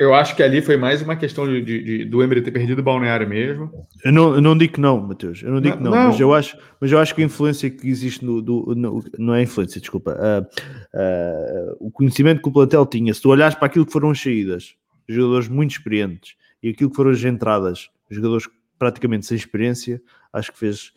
eu 0.00 0.12
acho 0.12 0.34
que 0.36 0.42
ali 0.42 0.60
foi 0.60 0.76
mais 0.76 1.00
uma 1.00 1.14
questão 1.16 1.46
de, 1.46 1.62
de- 1.62 1.82
de- 1.84 2.04
do 2.04 2.20
Emery 2.22 2.42
ter 2.42 2.50
perdido 2.50 2.80
o 2.80 2.82
balneário 2.82 3.26
mesmo. 3.28 3.70
Eu 4.04 4.12
não, 4.12 4.34
eu 4.34 4.40
não 4.42 4.58
digo 4.58 4.74
que 4.74 4.80
não, 4.80 5.00
Matheus. 5.00 5.40
Eu 5.42 5.52
não 5.52 5.60
digo 5.60 5.76
que 5.78 5.82
não, 5.82 5.90
Não, 5.92 5.98
não. 6.02 6.10
Mas, 6.10 6.20
eu 6.20 6.34
acho, 6.34 6.58
mas 6.80 6.90
eu 6.92 6.98
acho 6.98 7.14
que 7.14 7.22
a 7.22 7.24
influência 7.24 7.70
que 7.70 7.88
existe 7.88 8.24
no. 8.24 8.42
do- 8.42 8.74
no- 8.76 9.04
não 9.18 9.34
é 9.34 9.42
influência, 9.42 9.80
desculpa. 9.80 10.16
ah, 10.18 10.46
ah, 10.94 11.76
o 11.78 11.90
conhecimento 11.90 12.42
que 12.42 12.48
o 12.48 12.52
plantel 12.52 12.84
tinha. 12.86 13.14
Se 13.14 13.22
tu 13.22 13.30
olhares 13.30 13.54
para 13.54 13.66
aquilo 13.66 13.86
que 13.86 13.92
foram 13.92 14.10
as 14.10 14.20
saídas, 14.20 14.74
jogadores 15.08 15.48
muito 15.48 15.70
experientes, 15.70 16.34
e 16.62 16.70
aquilo 16.70 16.90
que 16.90 16.96
foram 16.96 17.12
as 17.12 17.22
entradas, 17.24 17.88
jogadores 18.10 18.46
praticamente 18.78 19.26
sem 19.26 19.36
experiência, 19.36 20.00
acho 20.32 20.52
que 20.52 20.58
fez. 20.58 20.92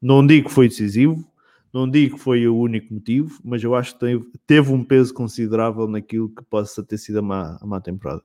Não 0.00 0.26
digo 0.26 0.48
que 0.48 0.54
foi 0.54 0.68
decisivo, 0.68 1.26
não 1.72 1.90
digo 1.90 2.16
que 2.16 2.22
foi 2.22 2.46
o 2.46 2.56
único 2.56 2.92
motivo, 2.94 3.40
mas 3.44 3.62
eu 3.62 3.74
acho 3.74 3.94
que 3.94 4.00
teve, 4.00 4.32
teve 4.46 4.72
um 4.72 4.84
peso 4.84 5.12
considerável 5.12 5.88
naquilo 5.88 6.28
que 6.28 6.42
possa 6.44 6.82
ter 6.84 6.98
sido 6.98 7.18
a 7.18 7.22
má, 7.22 7.58
a 7.60 7.66
má 7.66 7.80
temporada. 7.80 8.22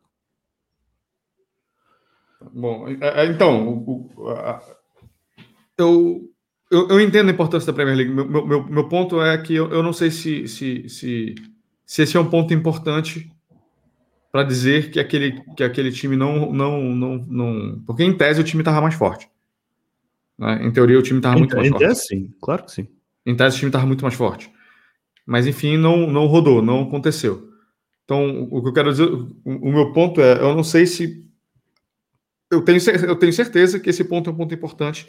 Bom, 2.53 2.87
é, 2.87 2.97
é, 3.01 3.25
então, 3.25 3.83
eu, 5.77 6.29
eu, 6.71 6.87
eu 6.89 7.01
entendo 7.01 7.29
a 7.29 7.33
importância 7.33 7.67
da 7.67 7.73
Premier 7.75 7.97
League. 7.97 8.13
Meu- 8.13 8.45
meu, 8.45 8.65
meu 8.65 8.87
ponto 8.87 9.21
é 9.21 9.37
que 9.37 9.55
eu, 9.55 9.69
eu 9.71 9.83
não 9.83 9.91
sei 9.93 10.11
se, 10.11 10.47
se, 10.47 10.87
se, 10.87 11.35
se 11.85 12.01
esse 12.01 12.15
é 12.15 12.19
um 12.19 12.29
ponto 12.29 12.53
importante 12.53 13.31
para 14.31 14.43
dizer 14.43 14.91
que 14.91 14.99
aquele, 14.99 15.41
que 15.55 15.63
aquele 15.63 15.91
time 15.91 16.15
não, 16.15 16.51
não, 16.53 16.81
não, 16.83 17.17
não. 17.27 17.83
Porque 17.85 18.03
em 18.03 18.15
tese 18.15 18.41
o 18.41 18.43
time 18.43 18.61
estava 18.61 18.81
mais 18.81 18.95
forte. 18.95 19.29
né? 20.37 20.59
Em 20.63 20.71
teoria 20.71 20.99
o 20.99 21.01
time 21.03 21.19
estava 21.19 21.37
muito 21.37 21.55
mais 21.55 21.67
Em 21.67 21.71
forte. 21.71 21.85
tese, 21.87 22.01
sim, 22.07 22.33
claro 22.41 22.63
que 22.65 22.71
sim. 22.71 22.87
Em 23.25 23.35
tese, 23.35 23.55
o 23.55 23.59
time 23.59 23.69
estava 23.69 23.85
muito 23.85 24.01
mais 24.03 24.15
forte. 24.15 24.51
Mas, 25.25 25.45
enfim, 25.45 25.77
não, 25.77 26.07
não 26.07 26.25
rodou, 26.25 26.61
não 26.61 26.83
aconteceu. 26.83 27.49
Então, 28.03 28.47
o 28.49 28.61
que 28.63 28.69
eu 28.69 28.73
quero 28.73 28.91
dizer, 28.91 29.03
o, 29.05 29.29
o 29.45 29.71
meu 29.71 29.93
ponto 29.93 30.19
é: 30.21 30.33
eu 30.41 30.55
não 30.55 30.63
sei 30.63 30.85
se. 30.87 31.23
Eu 32.51 32.63
tenho, 32.63 32.79
eu 33.07 33.15
tenho 33.15 33.31
certeza 33.33 33.79
que 33.79 33.89
esse 33.91 34.03
ponto 34.03 34.29
é 34.29 34.33
um 34.33 34.35
ponto 34.35 34.53
importante, 34.55 35.07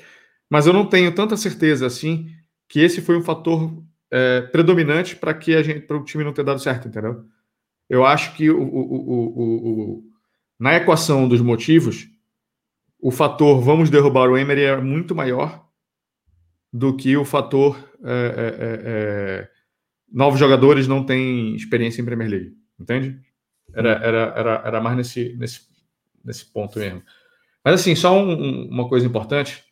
mas 0.50 0.66
eu 0.66 0.72
não 0.74 0.84
tenho 0.86 1.14
tanta 1.14 1.36
certeza 1.38 1.86
assim 1.86 2.28
que 2.68 2.80
esse 2.80 3.00
foi 3.00 3.16
um 3.16 3.22
fator 3.22 3.82
é, 4.10 4.42
predominante 4.42 5.16
para 5.16 5.32
que 5.32 5.54
a 5.56 5.62
gente, 5.62 5.80
para 5.80 5.96
o 5.96 6.04
time 6.04 6.22
não 6.22 6.34
ter 6.34 6.44
dado 6.44 6.60
certo, 6.60 6.88
entendeu? 6.88 7.24
Eu 7.90 8.06
acho 8.06 8.34
que 8.36 8.48
o, 8.48 8.62
o, 8.62 9.96
o, 9.98 10.02
na 10.58 10.76
equação 10.76 11.28
dos 11.28 11.40
motivos, 11.40 12.06
o 13.00 13.10
fator 13.10 13.60
vamos 13.60 13.90
derrubar 13.90 14.30
o 14.30 14.36
Emery 14.38 14.62
é 14.62 14.76
muito 14.80 15.14
maior 15.14 15.66
do 16.72 16.96
que 16.96 17.16
o 17.16 17.24
fator 17.24 17.76
é, 18.04 18.12
é, 18.12 18.64
é, 18.64 18.80
é, 18.84 19.48
novos 20.10 20.38
jogadores 20.38 20.86
não 20.86 21.04
têm 21.04 21.56
experiência 21.56 22.00
em 22.00 22.04
Premier 22.04 22.30
League, 22.30 22.56
entende? 22.78 23.20
Era, 23.74 23.90
era, 23.94 24.18
era, 24.36 24.62
era 24.66 24.80
mais 24.80 24.96
nesse, 24.96 25.34
nesse, 25.36 25.62
nesse 26.24 26.44
ponto 26.52 26.78
mesmo. 26.78 27.02
Mas 27.64 27.74
assim, 27.80 27.94
só 27.96 28.16
um- 28.16 28.32
um- 28.32 28.68
uma 28.68 28.88
coisa 28.88 29.04
importante. 29.06 29.64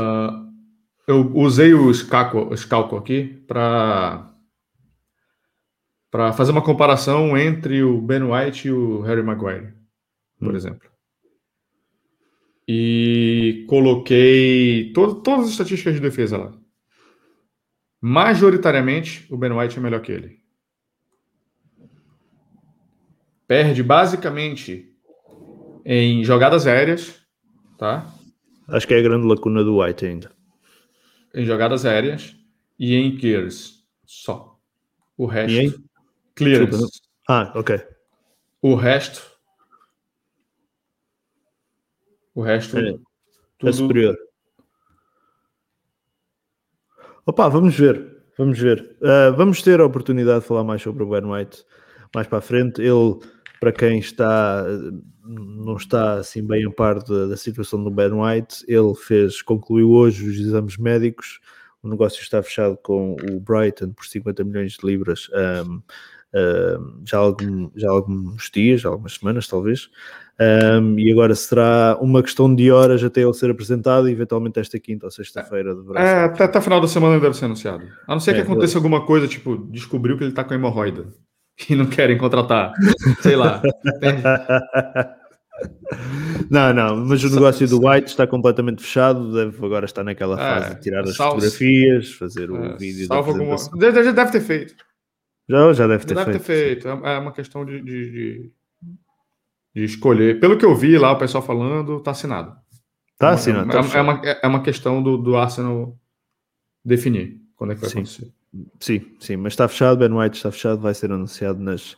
Ah, 0.00 0.46
eu 1.06 1.32
usei 1.36 1.74
o 1.74 1.92
Scalco, 1.92 2.38
o 2.52 2.56
Scalco 2.56 2.96
aqui 2.96 3.24
para 3.46 4.32
para 6.16 6.32
fazer 6.32 6.50
uma 6.50 6.62
comparação 6.62 7.36
entre 7.36 7.82
o 7.82 8.00
Ben 8.00 8.22
White 8.22 8.68
e 8.68 8.72
o 8.72 9.02
Harry 9.02 9.22
Maguire, 9.22 9.74
por 10.40 10.54
Hum. 10.54 10.56
exemplo. 10.56 10.88
E 12.66 13.66
coloquei 13.68 14.92
to- 14.94 15.16
todas 15.16 15.44
as 15.44 15.50
estatísticas 15.50 15.92
de 15.96 16.00
defesa 16.00 16.38
lá. 16.38 16.54
Majoritariamente, 18.00 19.26
o 19.30 19.36
Ben 19.36 19.52
White 19.52 19.76
é 19.76 19.80
melhor 19.82 20.00
que 20.00 20.10
ele. 20.10 20.40
Perde 23.46 23.82
basicamente 23.82 24.96
em 25.84 26.24
jogadas 26.24 26.66
aéreas, 26.66 27.20
tá? 27.76 28.10
Acho 28.68 28.88
que 28.88 28.94
é 28.94 29.00
a 29.00 29.02
grande 29.02 29.26
lacuna 29.26 29.62
do 29.62 29.82
White 29.82 30.06
ainda. 30.06 30.32
Em 31.34 31.44
jogadas 31.44 31.84
aéreas 31.84 32.34
e 32.78 32.94
em 32.94 33.18
clears. 33.18 33.84
Só. 34.06 34.58
O 35.14 35.26
resto. 35.26 35.52
E 35.52 35.66
em? 35.66 35.85
Clearance. 36.36 36.70
Desculpa, 36.70 36.96
Ah, 37.28 37.52
ok. 37.56 37.80
O 38.62 38.74
resto. 38.74 39.22
O 42.34 42.42
resto. 42.42 42.76
É, 42.78 42.90
É 42.90 42.94
tudo- 43.58 43.72
superior. 43.72 44.16
Opa, 47.24 47.48
vamos 47.48 47.74
ver. 47.76 48.16
Vamos 48.38 48.58
ver. 48.58 48.96
Ah, 49.02 49.30
vamos 49.30 49.62
ter 49.62 49.80
a 49.80 49.86
oportunidade 49.86 50.40
de 50.42 50.46
falar 50.46 50.64
mais 50.64 50.82
sobre 50.82 51.02
o 51.02 51.08
Ben 51.08 51.24
White 51.24 51.64
mais 52.14 52.26
para 52.26 52.38
a 52.38 52.42
frente. 52.42 52.80
Ele, 52.80 53.18
para 53.60 53.72
quem 53.72 53.98
está 53.98 54.64
não 55.28 55.76
está 55.76 56.14
assim 56.18 56.46
bem 56.46 56.64
a 56.66 56.70
par 56.70 57.02
da, 57.02 57.26
da 57.26 57.36
situação 57.36 57.82
do 57.82 57.90
Ben 57.90 58.12
White, 58.12 58.64
ele 58.68 58.94
fez, 58.94 59.42
concluiu 59.42 59.90
hoje 59.90 60.28
os 60.28 60.38
exames 60.38 60.76
médicos. 60.76 61.40
O 61.82 61.88
negócio 61.88 62.20
está 62.22 62.40
fechado 62.42 62.76
com 62.76 63.16
o 63.30 63.40
Brighton 63.40 63.92
por 63.92 64.06
50 64.06 64.44
milhões 64.44 64.72
de 64.76 64.86
libras 64.86 65.28
ahm, 65.32 65.80
já, 67.04 67.18
há 67.18 67.20
algum, 67.20 67.70
já 67.74 67.90
alguns 67.90 68.50
dias, 68.52 68.80
já 68.82 68.88
algumas 68.88 69.14
semanas 69.14 69.46
talvez. 69.48 69.88
Um, 70.38 70.98
e 70.98 71.10
agora 71.10 71.34
será 71.34 71.96
uma 71.98 72.22
questão 72.22 72.54
de 72.54 72.70
horas 72.70 73.02
até 73.02 73.22
ele 73.22 73.32
ser 73.32 73.50
apresentado 73.50 74.06
eventualmente 74.06 74.60
esta 74.60 74.78
quinta 74.78 75.06
ou 75.06 75.10
sexta-feira 75.10 75.74
deverá 75.74 75.98
É, 76.02 76.24
até, 76.24 76.44
até 76.44 76.60
final 76.60 76.78
da 76.78 76.86
semana 76.88 77.18
deve 77.18 77.34
ser 77.34 77.46
anunciado. 77.46 77.82
A 78.06 78.12
não 78.12 78.20
ser 78.20 78.34
que 78.34 78.40
É, 78.40 78.42
aconteça 78.42 78.76
alguma 78.76 79.06
coisa, 79.06 79.26
tipo, 79.26 79.56
descobriu 79.70 80.18
que 80.18 80.24
ele 80.24 80.32
tá 80.32 80.44
com 80.44 80.52
hemorroida 80.52 81.06
e 81.70 81.74
não 81.74 81.86
querem 81.86 82.18
contratar. 82.18 82.72
Sei 83.22 83.34
lá. 83.34 83.62
Não, 86.50 86.72
não, 86.74 86.96
mas 87.06 87.24
o 87.24 87.30
negócio 87.30 87.66
do 87.66 87.78
White 87.88 88.08
está 88.10 88.26
completamente 88.26 88.82
fechado, 88.82 89.32
deve 89.32 89.64
agora 89.64 89.86
estar 89.86 90.04
naquela 90.04 90.34
É, 90.34 90.38
fase 90.60 90.74
de 90.74 90.80
tirar 90.82 91.00
as 91.00 91.16
salvo- 91.16 91.40
fotografias, 91.40 92.12
fazer 92.12 92.50
o 92.50 92.56
É, 92.62 92.76
vídeo 92.76 93.06
salvo 93.06 93.30
alguma... 93.32 93.56
já 93.56 94.12
deve 94.12 94.32
ter 94.32 94.40
feito. 94.40 94.74
Já, 95.48 95.72
já 95.72 95.86
deve 95.86 96.04
ter 96.04 96.14
Já 96.14 96.24
deve 96.24 96.38
feito. 96.40 96.82
ter 96.82 96.90
feito. 96.90 97.06
É 97.06 97.14
é 97.14 97.18
uma 97.18 97.32
questão 97.32 97.64
de, 97.64 97.80
de, 97.80 98.10
de- 98.10 98.52
de 99.74 99.84
escolher. 99.84 100.40
Pelo 100.40 100.56
que 100.56 100.64
eu 100.64 100.74
vi 100.74 100.96
lá, 100.98 101.12
o 101.12 101.18
pessoal 101.18 101.42
falando, 101.42 102.00
tá 102.00 102.10
assinado. 102.12 102.56
Está 103.12 103.30
É 103.30 103.34
assinado. 103.34 103.70
É, 103.70 103.82
tá 103.82 103.98
é, 103.98 104.00
uma, 104.00 104.20
é 104.42 104.46
uma 104.46 104.62
questão 104.62 105.02
do, 105.02 105.16
do 105.16 105.36
Arsenal 105.36 105.96
definir 106.84 107.40
quando 107.56 107.72
é 107.72 107.74
que 107.74 107.80
vai 107.82 107.90
Sim. 107.90 107.98
acontecer. 107.98 108.32
Sim, 108.80 109.16
sim, 109.20 109.36
mas 109.36 109.52
está 109.52 109.68
fechado, 109.68 109.98
Ben 109.98 110.10
White 110.10 110.36
está 110.38 110.50
fechado, 110.50 110.80
vai 110.80 110.94
ser 110.94 111.12
anunciado 111.12 111.60
nas, 111.60 111.94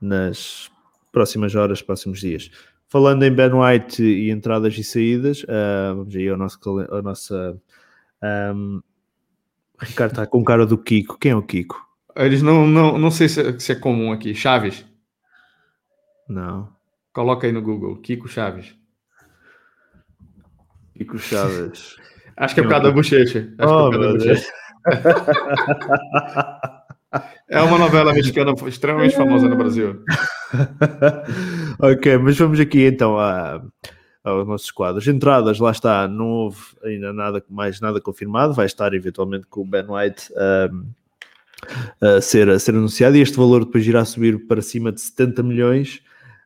nas 0.00 0.68
próximas 1.12 1.54
horas, 1.54 1.80
próximos 1.82 2.18
dias. 2.20 2.50
Falando 2.88 3.22
em 3.22 3.32
Ben 3.32 3.52
White 3.52 4.02
e 4.02 4.28
entradas 4.30 4.76
e 4.76 4.82
saídas, 4.82 5.46
ah, 5.48 5.92
vamos 5.94 6.16
aí 6.16 6.28
ao 6.28 6.36
nosso, 6.36 6.58
ao 6.90 7.00
nossa. 7.02 7.56
ahm, 8.20 8.80
Ricardo 9.78 10.10
está 10.12 10.26
com 10.26 10.42
cara 10.42 10.66
do 10.66 10.76
Kiko. 10.76 11.16
Quem 11.18 11.30
é 11.30 11.36
o 11.36 11.42
Kiko? 11.42 11.80
Eles 12.16 12.42
não, 12.42 12.66
não, 12.66 12.98
não 12.98 13.10
sei 13.10 13.28
se 13.28 13.40
é, 13.40 13.58
se 13.58 13.72
é 13.72 13.74
comum 13.74 14.12
aqui. 14.12 14.34
Chaves. 14.34 14.84
Não. 16.28 16.68
Coloca 17.12 17.46
aí 17.46 17.52
no 17.52 17.62
Google. 17.62 17.96
Kiko 17.96 18.28
Chaves. 18.28 18.74
Kiko 20.96 21.18
Chaves. 21.18 21.96
Acho 22.36 22.54
que 22.54 22.60
é 22.60 22.62
por 22.62 22.70
causa 22.70 22.84
da 22.84 22.92
bochecha. 22.92 23.38
Acho 23.38 23.56
que 23.56 23.62
é 23.62 23.66
Oh, 23.66 23.90
por 23.90 24.00
causa 24.00 24.08
da 24.08 24.12
bochecha. 24.12 24.52
É 27.48 27.60
uma 27.60 27.78
novela 27.78 28.14
mexicana 28.14 28.54
extremamente 28.68 29.16
famosa 29.16 29.48
no 29.48 29.56
Brasil. 29.56 30.04
ok, 31.80 32.18
mas 32.18 32.38
vamos 32.38 32.60
aqui 32.60 32.86
então 32.86 33.18
a, 33.18 33.60
aos 34.22 34.46
nossos 34.46 34.70
quadros. 34.70 35.08
Entradas, 35.08 35.58
lá 35.58 35.72
está, 35.72 36.06
não 36.06 36.28
houve 36.28 36.60
ainda 36.84 37.12
nada, 37.12 37.44
mais 37.50 37.80
nada 37.80 38.00
confirmado, 38.00 38.54
vai 38.54 38.66
estar 38.66 38.94
eventualmente 38.94 39.46
com 39.48 39.62
o 39.62 39.66
Ben 39.66 39.84
White 39.88 40.32
ahm, 40.36 40.84
a, 42.00 42.20
ser, 42.20 42.48
a 42.48 42.58
ser 42.58 42.74
anunciado 42.74 43.16
e 43.16 43.20
este 43.20 43.36
valor 43.36 43.64
depois 43.64 43.86
irá 43.86 44.04
subir 44.04 44.46
para 44.46 44.62
cima 44.62 44.92
de 44.92 45.00
70 45.00 45.42
milhões. 45.42 46.00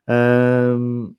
Um, 0.09 1.15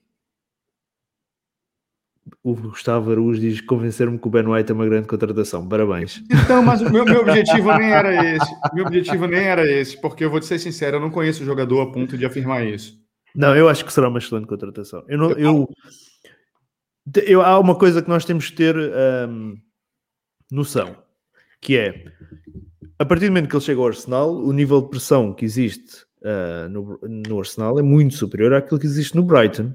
o 2.42 2.54
Gustavo 2.54 3.10
Araújo 3.10 3.40
diz 3.40 3.60
convencer-me 3.60 4.18
que 4.18 4.26
o 4.26 4.30
Ben 4.30 4.46
White 4.46 4.70
é 4.70 4.74
uma 4.74 4.86
grande 4.86 5.08
contratação. 5.08 5.68
Parabéns. 5.68 6.22
Então, 6.30 6.62
mas 6.62 6.80
o 6.80 6.90
meu, 6.90 7.04
meu 7.04 7.20
objetivo 7.20 7.72
nem 7.76 7.92
era 7.92 8.14
esse. 8.34 8.74
Meu 8.74 8.86
objetivo 8.86 9.26
nem 9.26 9.44
era 9.44 9.70
esse, 9.70 10.00
porque 10.00 10.24
eu 10.24 10.30
vou 10.30 10.40
te 10.40 10.46
ser 10.46 10.58
sincero, 10.58 10.96
eu 10.96 11.00
não 11.00 11.10
conheço 11.10 11.42
o 11.42 11.46
jogador 11.46 11.82
a 11.82 11.92
ponto 11.92 12.16
de 12.16 12.24
afirmar 12.24 12.64
isso. 12.66 12.98
Não, 13.34 13.54
eu 13.54 13.68
acho 13.68 13.84
que 13.84 13.92
será 13.92 14.08
uma 14.08 14.18
excelente 14.18 14.46
contratação. 14.46 15.04
Eu 15.08 15.18
não, 15.18 15.30
eu, 15.32 15.68
eu, 17.26 17.42
há 17.42 17.58
uma 17.58 17.74
coisa 17.74 18.00
que 18.00 18.08
nós 18.08 18.24
temos 18.24 18.48
que 18.48 18.56
ter 18.56 18.76
um, 19.28 19.56
noção, 20.50 20.96
que 21.60 21.76
é 21.76 22.04
a 22.98 23.04
partir 23.04 23.26
do 23.26 23.32
momento 23.32 23.48
que 23.48 23.56
ele 23.56 23.64
chega 23.64 23.80
ao 23.80 23.88
Arsenal, 23.88 24.34
o 24.34 24.52
nível 24.52 24.80
de 24.80 24.88
pressão 24.88 25.32
que 25.32 25.44
existe 25.44 26.04
uh, 26.22 26.68
no, 26.68 26.98
no 27.02 27.38
Arsenal 27.38 27.78
é 27.78 27.82
muito 27.82 28.14
superior 28.14 28.54
àquilo 28.54 28.80
que 28.80 28.86
existe 28.86 29.14
no 29.14 29.22
Brighton. 29.22 29.74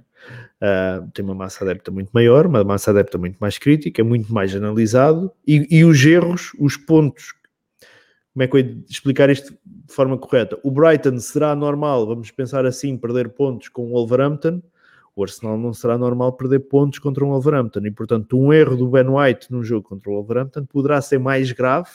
Uh, 0.61 1.09
tem 1.13 1.23
uma 1.25 1.33
massa 1.35 1.63
adepta 1.63 1.91
muito 1.91 2.09
maior, 2.13 2.45
uma 2.45 2.63
massa 2.63 2.91
adepta 2.91 3.17
muito 3.17 3.37
mais 3.39 3.57
crítica, 3.57 4.01
é 4.01 4.03
muito 4.03 4.31
mais 4.33 4.55
analisado 4.55 5.31
e, 5.45 5.67
e, 5.69 5.83
os 5.83 6.03
erros, 6.03 6.51
os 6.59 6.77
pontos. 6.77 7.33
Como 8.33 8.43
é 8.43 8.47
que 8.47 8.55
eu 8.55 8.59
ia 8.59 8.77
explicar 8.89 9.29
isto 9.29 9.51
de 9.51 9.93
forma 9.93 10.17
correta? 10.17 10.57
O 10.63 10.71
Brighton 10.71 11.19
será 11.19 11.55
normal, 11.55 12.07
vamos 12.07 12.31
pensar 12.31 12.65
assim, 12.65 12.97
perder 12.97 13.29
pontos 13.29 13.69
com 13.69 13.87
o 13.87 13.89
Wolverhampton. 13.89 14.61
O 15.15 15.23
Arsenal 15.23 15.57
não 15.57 15.73
será 15.73 15.97
normal 15.97 16.33
perder 16.33 16.59
pontos 16.59 16.97
contra 16.99 17.25
um 17.25 17.29
Wolverhampton 17.29 17.81
e, 17.85 17.91
portanto, 17.91 18.39
um 18.39 18.53
erro 18.53 18.77
do 18.77 18.87
Ben 18.87 19.07
White 19.09 19.51
num 19.51 19.63
jogo 19.63 19.89
contra 19.89 20.09
o 20.09 20.13
Wolverhampton 20.13 20.65
poderá 20.65 21.01
ser 21.01 21.19
mais 21.19 21.51
grave 21.51 21.89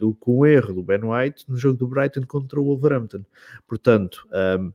do 0.00 0.14
que 0.14 0.30
um 0.30 0.46
erro 0.46 0.72
do 0.72 0.82
Ben 0.82 1.00
White 1.04 1.44
no 1.46 1.56
jogo 1.56 1.76
do 1.76 1.86
Brighton 1.86 2.22
contra 2.26 2.58
o 2.58 2.64
Wolverhampton. 2.64 3.22
Portanto, 3.68 4.26
um, 4.58 4.72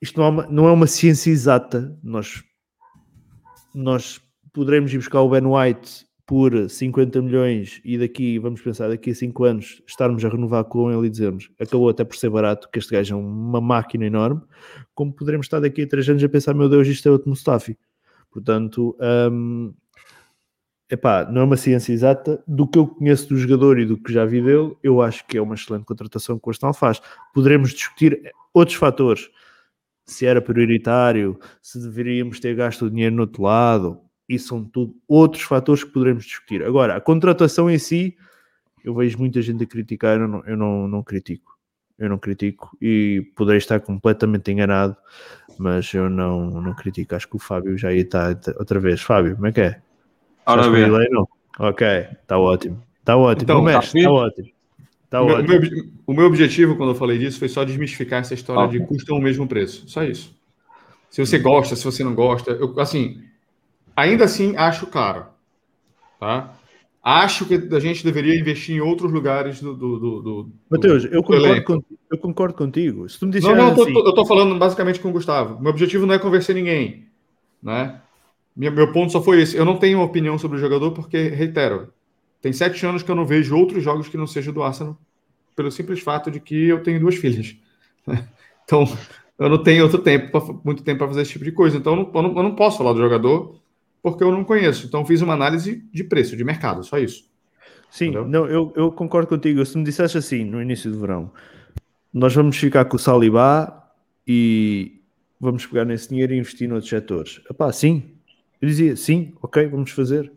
isto 0.00 0.18
não 0.20 0.26
é, 0.26 0.28
uma, 0.30 0.46
não 0.46 0.68
é 0.68 0.72
uma 0.72 0.86
ciência 0.86 1.30
exata. 1.30 1.98
Nós, 2.02 2.44
nós 3.74 4.20
poderemos 4.52 4.94
ir 4.94 4.98
buscar 4.98 5.20
o 5.20 5.28
Ben 5.28 5.44
White 5.44 6.06
por 6.24 6.68
50 6.68 7.20
milhões 7.22 7.80
e 7.84 7.98
daqui, 7.98 8.38
vamos 8.38 8.60
pensar, 8.60 8.88
daqui 8.88 9.10
a 9.10 9.14
5 9.14 9.44
anos 9.44 9.82
estarmos 9.86 10.24
a 10.24 10.28
renovar 10.28 10.64
com 10.64 10.90
ele 10.90 11.06
e 11.06 11.10
dizermos 11.10 11.50
acabou 11.58 11.88
até 11.88 12.04
por 12.04 12.16
ser 12.16 12.30
barato, 12.30 12.68
que 12.72 12.78
este 12.78 12.92
gajo 12.92 13.14
é 13.14 13.16
uma 13.16 13.60
máquina 13.60 14.06
enorme, 14.06 14.42
como 14.94 15.12
poderemos 15.12 15.46
estar 15.46 15.60
daqui 15.60 15.82
a 15.82 15.88
3 15.88 16.10
anos 16.10 16.24
a 16.24 16.28
pensar, 16.28 16.54
meu 16.54 16.68
Deus, 16.68 16.86
isto 16.88 17.08
é 17.08 17.12
outro 17.12 17.28
Mustafi. 17.28 17.78
Portanto, 18.30 18.96
um, 19.32 19.72
epá, 20.90 21.24
não 21.30 21.42
é 21.42 21.44
uma 21.44 21.56
ciência 21.56 21.92
exata. 21.92 22.42
Do 22.46 22.66
que 22.66 22.78
eu 22.78 22.86
conheço 22.86 23.28
do 23.28 23.36
jogador 23.36 23.78
e 23.78 23.86
do 23.86 23.96
que 23.96 24.12
já 24.12 24.24
vi 24.24 24.42
dele, 24.42 24.76
eu 24.82 25.02
acho 25.02 25.26
que 25.26 25.36
é 25.38 25.42
uma 25.42 25.54
excelente 25.54 25.84
contratação 25.84 26.38
que 26.38 26.48
o 26.48 26.50
Arsenal 26.50 26.74
faz. 26.74 27.00
Poderemos 27.34 27.70
discutir 27.72 28.32
outros 28.52 28.76
fatores 28.76 29.28
se 30.06 30.24
era 30.24 30.40
prioritário, 30.40 31.38
se 31.60 31.80
deveríamos 31.80 32.38
ter 32.38 32.54
gasto 32.54 32.86
o 32.86 32.90
dinheiro 32.90 33.14
no 33.16 33.22
outro 33.22 33.42
lado. 33.42 34.00
Isso 34.28 34.48
são 34.48 34.64
tudo 34.64 34.94
outros 35.06 35.42
fatores 35.42 35.84
que 35.84 35.90
poderemos 35.90 36.24
discutir. 36.24 36.62
Agora, 36.62 36.96
a 36.96 37.00
contratação 37.00 37.68
em 37.68 37.78
si, 37.78 38.16
eu 38.84 38.94
vejo 38.94 39.18
muita 39.18 39.42
gente 39.42 39.64
a 39.64 39.66
criticar, 39.66 40.18
eu 40.18 40.28
não, 40.28 40.44
eu 40.46 40.56
não, 40.56 40.88
não 40.88 41.02
critico. 41.02 41.56
Eu 41.98 42.08
não 42.08 42.18
critico 42.18 42.76
e 42.80 43.32
poderei 43.34 43.58
estar 43.58 43.80
completamente 43.80 44.50
enganado, 44.52 44.96
mas 45.58 45.92
eu 45.94 46.10
não, 46.10 46.50
não 46.50 46.74
critico. 46.74 47.14
Acho 47.14 47.28
que 47.28 47.36
o 47.36 47.38
Fábio 47.38 47.76
já 47.76 47.92
ia 47.92 48.02
estar 48.02 48.38
outra 48.58 48.78
vez. 48.78 49.00
Fábio, 49.00 49.34
como 49.34 49.46
é 49.46 49.52
que 49.52 49.60
é? 49.60 49.82
Ora 50.46 50.70
bem. 50.70 50.84
Ok, 51.58 51.86
está 51.86 52.38
ótimo. 52.38 52.82
Está 53.00 53.16
ótimo. 53.16 53.42
Então, 53.42 53.68
está 53.68 53.80
tá 53.80 54.10
ótimo. 54.10 54.56
Tá 55.08 55.22
o, 55.22 55.26
meu, 55.26 55.60
o, 56.06 56.12
meu, 56.12 56.26
objetivo, 56.26 56.76
quando 56.76 56.90
eu 56.90 56.94
falei 56.94 57.18
disso, 57.18 57.38
foi 57.38 57.48
só 57.48 57.64
desmistificar 57.64 58.20
essa 58.20 58.34
história 58.34 58.64
ah. 58.64 58.66
de 58.66 58.80
custam 58.80 59.16
o 59.16 59.22
mesmo 59.22 59.46
preço. 59.46 59.88
Só 59.88 60.02
isso. 60.02 60.34
Se 61.08 61.24
você 61.24 61.38
gosta, 61.38 61.76
se 61.76 61.84
você 61.84 62.02
não 62.02 62.14
gosta, 62.14 62.50
eu, 62.50 62.78
assim, 62.80 63.22
ainda 63.96 64.24
assim 64.24 64.56
acho 64.56 64.86
caro. 64.88 65.26
Tá? 66.18 66.54
Acho 67.02 67.46
que 67.46 67.54
a 67.54 67.78
gente 67.78 68.02
deveria 68.02 68.38
investir 68.38 68.76
em 68.76 68.80
outros 68.80 69.12
lugares 69.12 69.60
do. 69.60 69.74
do, 69.74 69.98
do, 69.98 70.22
do 70.22 70.52
Matheus, 70.68 71.04
eu, 71.04 71.22
concordo 71.22 71.64
contigo, 71.64 71.98
eu 72.10 72.18
concordo 72.18 72.54
contigo. 72.54 73.08
Se 73.08 73.18
tu 73.20 73.26
me 73.26 73.40
não, 73.40 73.54
não, 73.54 73.72
assim... 73.72 73.94
eu 73.94 74.08
estou 74.08 74.26
falando 74.26 74.58
basicamente 74.58 74.98
com 74.98 75.10
o 75.10 75.12
Gustavo. 75.12 75.60
Meu 75.60 75.70
objetivo 75.70 76.04
não 76.04 76.14
é 76.14 76.18
convencer 76.18 76.54
ninguém. 76.54 77.06
Né? 77.62 78.00
Meu, 78.56 78.72
meu 78.72 78.90
ponto 78.92 79.12
só 79.12 79.22
foi 79.22 79.42
esse. 79.42 79.56
Eu 79.56 79.64
não 79.64 79.76
tenho 79.76 80.00
opinião 80.00 80.38
sobre 80.38 80.56
o 80.56 80.60
jogador, 80.60 80.92
porque, 80.92 81.28
reitero, 81.28 81.92
tem 82.40 82.52
sete 82.52 82.84
anos 82.86 83.02
que 83.02 83.10
eu 83.10 83.14
não 83.14 83.26
vejo 83.26 83.56
outros 83.56 83.82
jogos 83.82 84.08
que 84.08 84.16
não 84.16 84.26
sejam 84.26 84.52
do 84.52 84.62
Arsenal, 84.62 84.98
pelo 85.54 85.70
simples 85.70 86.00
fato 86.00 86.30
de 86.30 86.40
que 86.40 86.68
eu 86.68 86.82
tenho 86.82 87.00
duas 87.00 87.16
filhas. 87.16 87.56
Então, 88.64 88.84
eu 89.38 89.48
não 89.48 89.62
tenho 89.62 89.84
outro 89.84 89.98
tempo, 89.98 90.60
muito 90.64 90.82
tempo 90.82 90.98
para 90.98 91.06
fazer 91.06 91.22
esse 91.22 91.30
tipo 91.30 91.44
de 91.44 91.52
coisa. 91.52 91.76
Então, 91.76 91.92
eu 91.92 92.02
não, 92.02 92.12
eu 92.12 92.22
não, 92.22 92.36
eu 92.36 92.42
não 92.42 92.54
posso 92.56 92.78
falar 92.78 92.92
do 92.92 92.98
jogador 92.98 93.60
porque 94.02 94.24
eu 94.24 94.32
não 94.32 94.42
conheço. 94.42 94.86
Então, 94.86 95.06
fiz 95.06 95.22
uma 95.22 95.34
análise 95.34 95.84
de 95.92 96.02
preço, 96.02 96.36
de 96.36 96.42
mercado, 96.42 96.82
só 96.82 96.98
isso. 96.98 97.30
Sim, 97.90 98.10
não, 98.10 98.46
eu, 98.46 98.72
eu 98.74 98.90
concordo 98.90 99.28
contigo. 99.28 99.64
Se 99.64 99.78
me 99.78 99.84
dissesse 99.84 100.18
assim 100.18 100.44
no 100.44 100.60
início 100.60 100.90
do 100.90 100.98
verão, 100.98 101.30
nós 102.12 102.34
vamos 102.34 102.56
ficar 102.56 102.84
com 102.86 102.96
o 102.96 102.98
Salibá 102.98 103.88
e 104.26 105.00
vamos 105.40 105.64
pegar 105.66 105.84
nesse 105.84 106.08
dinheiro 106.08 106.34
e 106.34 106.38
investir 106.38 106.68
noutros 106.68 106.90
setores. 106.90 107.40
Epá, 107.48 107.72
sim. 107.72 108.15
Eu 108.60 108.68
dizia, 108.68 108.96
sim, 108.96 109.34
ok, 109.42 109.66
vamos 109.66 109.90
fazer. 109.90 110.32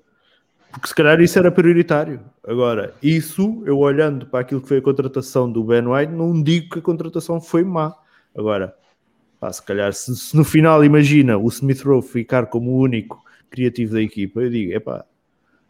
Porque 0.72 0.88
se 0.88 0.95
calhar 0.95 1.20
isso 1.20 1.38
era 1.39 1.51
prioritário. 1.51 2.20
Agora, 2.45 2.93
isso, 3.01 3.63
eu 3.65 3.78
olhando 3.80 4.28
para 4.28 4.41
aquilo 4.41 4.61
que 4.61 4.67
foi 4.67 4.78
a 4.78 4.82
contratação 4.82 5.51
do 5.51 5.63
Ben 5.63 5.86
White, 5.88 6.13
não 6.13 6.41
digo 6.41 6.70
que 6.70 6.80
a 6.80 6.82
contratação 6.82 7.41
foi 7.41 7.63
má. 7.63 7.95
Agora, 8.36 8.76
pá, 9.39 9.51
se 9.51 9.63
calhar, 9.63 9.91
se, 9.93 10.15
se, 10.15 10.36
no 10.36 10.43
final, 10.43 10.84
imagina 10.84 11.38
o 11.38 11.47
Smith 11.47 11.82
Rowe 11.82 12.01
ficar 12.01 12.47
como 12.47 12.72
o 12.72 12.80
único 12.80 13.24
criativo 13.49 13.93
da 13.93 14.01
equipa, 14.01 14.41
eu 14.41 14.49
digo, 14.49 14.74
epá, 14.74 15.05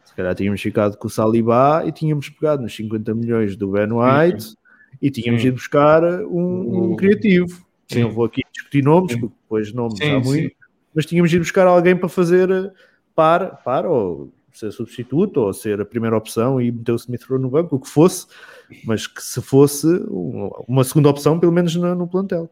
se 0.04 0.14
calhar 0.14 0.34
tínhamos 0.34 0.60
ficado 0.60 0.96
com 0.96 1.06
o 1.06 1.10
Salibá 1.10 1.84
e 1.86 1.92
tínhamos 1.92 2.28
pegado 2.28 2.62
nos 2.62 2.74
50 2.74 3.14
milhões 3.14 3.56
do 3.56 3.70
Ben 3.70 3.88
White 3.90 4.42
sim, 4.42 4.50
sim. 4.50 4.56
e 5.00 5.10
tínhamos 5.10 5.40
sim. 5.40 5.48
ido 5.48 5.56
buscar 5.56 6.02
um, 6.24 6.92
um 6.92 6.96
criativo. 6.96 7.64
Sim. 7.88 8.02
Não 8.02 8.10
vou 8.10 8.24
aqui 8.24 8.42
discutir 8.52 8.84
nomes, 8.84 9.16
porque 9.16 9.34
depois 9.42 9.72
nomes 9.72 10.00
há 10.00 10.20
muito, 10.20 10.54
mas 10.94 11.06
tínhamos 11.06 11.32
ido 11.32 11.42
buscar 11.42 11.66
alguém 11.66 11.96
para 11.96 12.08
fazer 12.08 12.72
par, 13.14 13.62
par 13.62 13.86
ou 13.86 14.32
ser 14.52 14.72
substituto 14.72 15.38
ou 15.38 15.52
ser 15.52 15.80
a 15.80 15.84
primeira 15.84 16.16
opção 16.16 16.60
e 16.60 16.70
meter 16.70 16.92
o 16.92 16.96
Smith 16.96 17.24
Rowe 17.28 17.40
no 17.40 17.50
banco, 17.50 17.76
o 17.76 17.80
que 17.80 17.88
fosse, 17.88 18.26
mas 18.84 19.06
que 19.06 19.22
se 19.22 19.40
fosse 19.40 19.86
uma 20.66 20.84
segunda 20.84 21.08
opção, 21.08 21.38
pelo 21.38 21.52
menos 21.52 21.74
no, 21.76 21.94
no 21.94 22.08
plantel, 22.08 22.50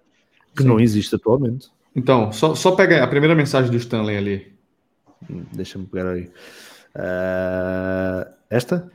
que 0.57 0.63
Sim. 0.63 0.69
não 0.69 0.81
existe 0.81 1.15
atualmente. 1.15 1.69
Então, 1.95 2.31
só, 2.33 2.55
só 2.55 2.73
pega 2.73 3.03
a 3.03 3.07
primeira 3.09 3.35
mensagem 3.35 3.71
do 3.71 3.77
Stanley 3.77 4.17
ali. 4.17 4.53
Hum, 5.29 5.45
deixa-me 5.53 5.87
pegar 5.87 6.13
aí. 6.13 6.31
Uh, 6.95 8.31
esta? 8.49 8.91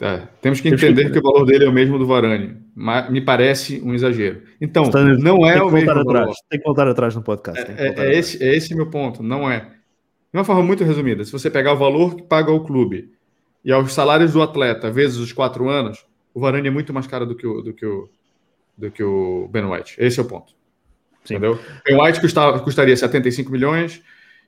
É, 0.00 0.22
temos 0.42 0.60
que 0.60 0.68
entender 0.68 1.06
que... 1.06 1.12
que... 1.12 1.18
o 1.18 1.22
valor 1.22 1.46
dele 1.46 1.64
é 1.64 1.68
o 1.68 1.72
mesmo 1.72 1.98
do 1.98 2.06
Varane. 2.06 2.56
Mas 2.74 3.10
me 3.10 3.20
parece 3.20 3.80
um 3.82 3.94
exagero. 3.94 4.42
Então, 4.60 4.84
Stanley, 4.84 5.18
não 5.18 5.46
é 5.46 5.62
o 5.62 5.70
mesmo 5.70 5.90
atrás, 5.90 6.06
valor. 6.06 6.34
Tem 6.50 6.60
que 6.60 6.66
voltar 6.66 6.86
atrás 6.86 7.14
no 7.14 7.22
podcast. 7.22 7.64
É, 7.72 7.94
é, 7.96 8.06
é 8.06 8.18
esse, 8.18 8.42
é 8.42 8.54
esse 8.54 8.74
meu 8.74 8.90
ponto. 8.90 9.22
Não 9.22 9.50
é. 9.50 9.60
De 9.60 10.38
uma 10.38 10.44
forma 10.44 10.62
muito 10.62 10.84
resumida, 10.84 11.24
se 11.24 11.32
você 11.32 11.48
pegar 11.48 11.72
o 11.72 11.78
valor 11.78 12.16
que 12.16 12.22
paga 12.22 12.52
o 12.52 12.60
clube 12.60 13.10
e 13.64 13.72
aos 13.72 13.94
salários 13.94 14.34
do 14.34 14.42
atleta 14.42 14.90
vezes 14.90 15.16
os 15.16 15.32
quatro 15.32 15.68
anos, 15.68 16.04
o 16.34 16.40
Varane 16.40 16.68
é 16.68 16.70
muito 16.70 16.92
mais 16.92 17.06
caro 17.06 17.24
do 17.24 17.34
que 17.34 17.46
o, 17.46 17.62
do 17.62 17.72
que 17.72 17.86
o, 17.86 18.08
do 18.76 18.90
que 18.90 19.02
o 19.02 19.48
Ben 19.50 19.64
White. 19.64 19.96
Esse 19.98 20.20
é 20.20 20.22
o 20.22 20.26
ponto. 20.26 20.52
Sim. 21.24 21.36
Entendeu? 21.36 21.58
Ben 21.86 21.98
White 21.98 22.20
custava, 22.20 22.60
custaria 22.60 22.94
75 22.94 23.50
milhões 23.50 24.02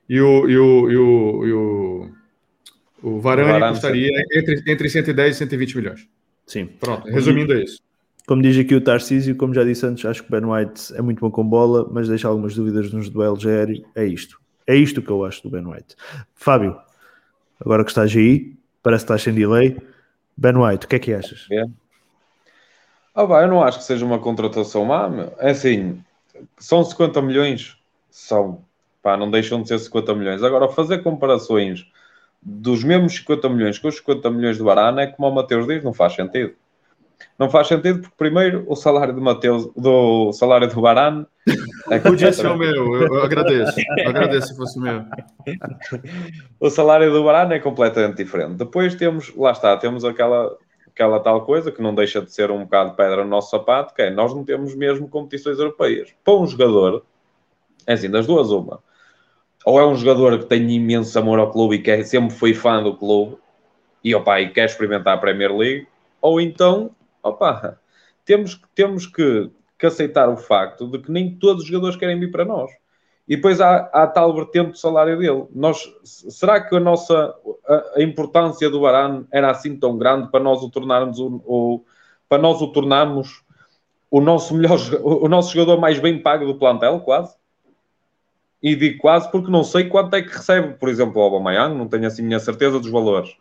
e 0.07 0.21
o, 0.21 0.47
e 0.47 0.57
o, 0.57 0.91
e 0.91 0.97
o, 0.97 1.45
e 1.47 1.53
o, 1.53 2.11
o 3.01 3.19
Varane, 3.19 3.51
Varane 3.51 3.73
custaria 3.73 4.11
entre, 4.33 4.63
entre 4.67 4.89
110 4.89 5.35
e 5.35 5.37
120 5.37 5.77
milhões. 5.77 6.07
Sim. 6.45 6.65
Pronto, 6.65 7.07
resumindo 7.07 7.53
é 7.53 7.63
isso. 7.63 7.79
Como 8.27 8.41
diz 8.41 8.57
aqui 8.57 8.75
o 8.75 8.81
Tarcísio, 8.81 9.35
como 9.35 9.53
já 9.53 9.63
disse 9.63 9.85
antes, 9.85 10.05
acho 10.05 10.23
que 10.23 10.31
Ben 10.31 10.45
White 10.45 10.95
é 10.95 11.01
muito 11.01 11.19
bom 11.19 11.31
com 11.31 11.43
bola, 11.43 11.87
mas 11.91 12.07
deixa 12.07 12.27
algumas 12.27 12.55
dúvidas 12.55 12.91
nos 12.91 13.09
duelos 13.09 13.45
aéreos. 13.45 13.81
É 13.95 14.05
isto. 14.05 14.39
É 14.67 14.75
isto 14.75 15.01
que 15.01 15.09
eu 15.09 15.25
acho 15.25 15.41
do 15.41 15.49
Ben 15.49 15.65
White. 15.65 15.95
Fábio, 16.35 16.77
agora 17.59 17.83
que 17.83 17.89
estás 17.89 18.15
aí, 18.15 18.53
parece 18.83 19.03
que 19.03 19.05
estás 19.05 19.23
sem 19.23 19.33
delay. 19.33 19.77
Ben 20.37 20.55
White, 20.55 20.85
o 20.85 20.89
que 20.89 20.95
é 20.95 20.99
que 20.99 21.13
achas? 21.13 21.47
É. 21.51 21.63
Ah, 23.15 23.23
eu 23.41 23.47
não 23.47 23.63
acho 23.63 23.79
que 23.79 23.83
seja 23.83 24.05
uma 24.05 24.19
contratação 24.19 24.85
má. 24.85 25.09
Meu. 25.09 25.33
É 25.39 25.49
assim, 25.49 25.99
são 26.57 26.83
50 26.83 27.21
milhões, 27.21 27.77
são, 28.09 28.63
pá, 29.01 29.17
não 29.17 29.29
deixam 29.31 29.61
de 29.61 29.67
ser 29.67 29.79
50 29.79 30.13
milhões. 30.13 30.43
Agora, 30.43 30.69
fazer 30.69 30.99
comparações 30.99 31.85
dos 32.41 32.83
mesmos 32.83 33.15
50 33.15 33.49
milhões 33.49 33.77
com 33.77 33.87
os 33.87 33.97
50 33.97 34.29
milhões 34.29 34.57
do 34.57 34.63
Barana 34.63 35.01
é 35.01 35.07
como 35.07 35.27
o 35.27 35.35
Mateus 35.35 35.67
diz, 35.67 35.83
não 35.83 35.93
faz 35.93 36.13
sentido. 36.15 36.53
Não 37.37 37.49
faz 37.49 37.67
sentido 37.67 38.01
porque, 38.01 38.15
primeiro, 38.17 38.65
o 38.67 38.75
salário 38.75 39.13
do 39.13 39.21
Mateus, 39.21 39.69
do 39.75 40.31
salário 40.33 40.67
do 40.67 40.81
Barane. 40.81 41.25
É 41.89 41.99
Podia 41.99 42.31
ser 42.31 42.47
o 42.47 42.57
meu, 42.57 42.95
eu, 43.01 43.23
agradeço. 43.23 43.79
Eu 43.97 44.09
agradeço 44.09 44.47
se 44.47 44.57
fosse 44.57 44.77
o 44.77 44.81
meu. 44.81 45.03
o 46.59 46.69
salário 46.69 47.11
do 47.11 47.23
Barane 47.23 47.55
é 47.55 47.59
completamente 47.59 48.17
diferente. 48.17 48.55
Depois 48.55 48.95
temos, 48.95 49.33
lá 49.35 49.51
está, 49.51 49.75
temos 49.77 50.03
aquela, 50.05 50.57
aquela 50.87 51.19
tal 51.19 51.45
coisa 51.45 51.71
que 51.71 51.81
não 51.81 51.95
deixa 51.95 52.21
de 52.21 52.33
ser 52.33 52.51
um 52.51 52.63
bocado 52.63 52.91
de 52.91 52.97
pedra 52.97 53.23
no 53.23 53.29
nosso 53.29 53.51
sapato, 53.51 53.93
que 53.93 54.01
é 54.01 54.09
nós 54.09 54.33
não 54.33 54.43
temos 54.43 54.75
mesmo 54.75 55.07
competições 55.07 55.59
europeias. 55.59 56.13
Para 56.23 56.35
um 56.35 56.47
jogador, 56.47 57.05
É 57.85 57.93
assim, 57.93 58.09
das 58.09 58.27
duas, 58.27 58.49
uma. 58.49 58.81
Ou 59.65 59.79
é 59.79 59.85
um 59.85 59.95
jogador 59.95 60.39
que 60.39 60.45
tem 60.45 60.69
imenso 60.71 61.17
amor 61.19 61.39
ao 61.39 61.51
clube 61.51 61.75
e 61.75 61.81
que 61.81 62.03
sempre 62.03 62.35
foi 62.35 62.53
fã 62.53 62.81
do 62.81 62.95
clube 62.95 63.37
e, 64.03 64.15
opa, 64.15 64.39
e 64.39 64.49
quer 64.49 64.65
experimentar 64.65 65.15
a 65.15 65.19
Premier 65.19 65.55
League, 65.55 65.87
ou 66.21 66.39
então, 66.39 66.91
opa, 67.21 67.77
temos, 68.25 68.61
temos 68.73 69.05
que, 69.05 69.49
que 69.77 69.85
aceitar 69.85 70.29
o 70.29 70.37
facto 70.37 70.87
de 70.87 70.99
que 70.99 71.11
nem 71.11 71.35
todos 71.35 71.63
os 71.63 71.67
jogadores 71.67 71.97
querem 71.97 72.19
vir 72.19 72.31
para 72.31 72.45
nós. 72.45 72.71
E 73.27 73.35
depois 73.35 73.61
há, 73.61 73.89
há 73.93 74.07
tal 74.07 74.33
vertente 74.33 74.71
do 74.71 74.77
salário 74.77 75.19
dele. 75.19 75.45
Nós, 75.53 75.87
será 76.03 76.59
que 76.59 76.75
a 76.75 76.79
nossa 76.79 77.35
a, 77.67 77.97
a 77.97 78.01
importância 78.01 78.67
do 78.71 78.81
Varane 78.81 79.25
era 79.31 79.51
assim 79.51 79.77
tão 79.77 79.97
grande 79.97 80.31
para 80.31 80.39
nós 80.39 80.63
o 80.63 80.69
tornarmos 80.69 81.19
o, 81.19 81.41
o, 81.45 81.85
para 82.27 82.41
nós 82.41 82.59
o 82.59 82.67
tornarmos 82.71 83.43
o 84.09 84.19
nosso 84.19 84.55
melhor 84.55 84.79
o 85.03 85.27
nosso 85.27 85.53
jogador 85.53 85.79
mais 85.79 85.99
bem 85.99 86.19
pago 86.19 86.45
do 86.45 86.55
plantel, 86.55 87.01
quase? 87.01 87.35
E 88.61 88.75
digo 88.75 88.97
quase 88.97 89.31
porque 89.31 89.49
não 89.49 89.63
sei 89.63 89.85
quanto 89.85 90.15
é 90.15 90.21
que 90.21 90.29
recebe, 90.29 90.73
por 90.73 90.89
exemplo, 90.89 91.21
o 91.21 91.23
Aubameyang, 91.23 91.75
não 91.75 91.87
tenho 91.87 92.05
assim 92.07 92.21
minha 92.21 92.39
certeza 92.39 92.79
dos 92.79 92.89
valores. 92.89 93.35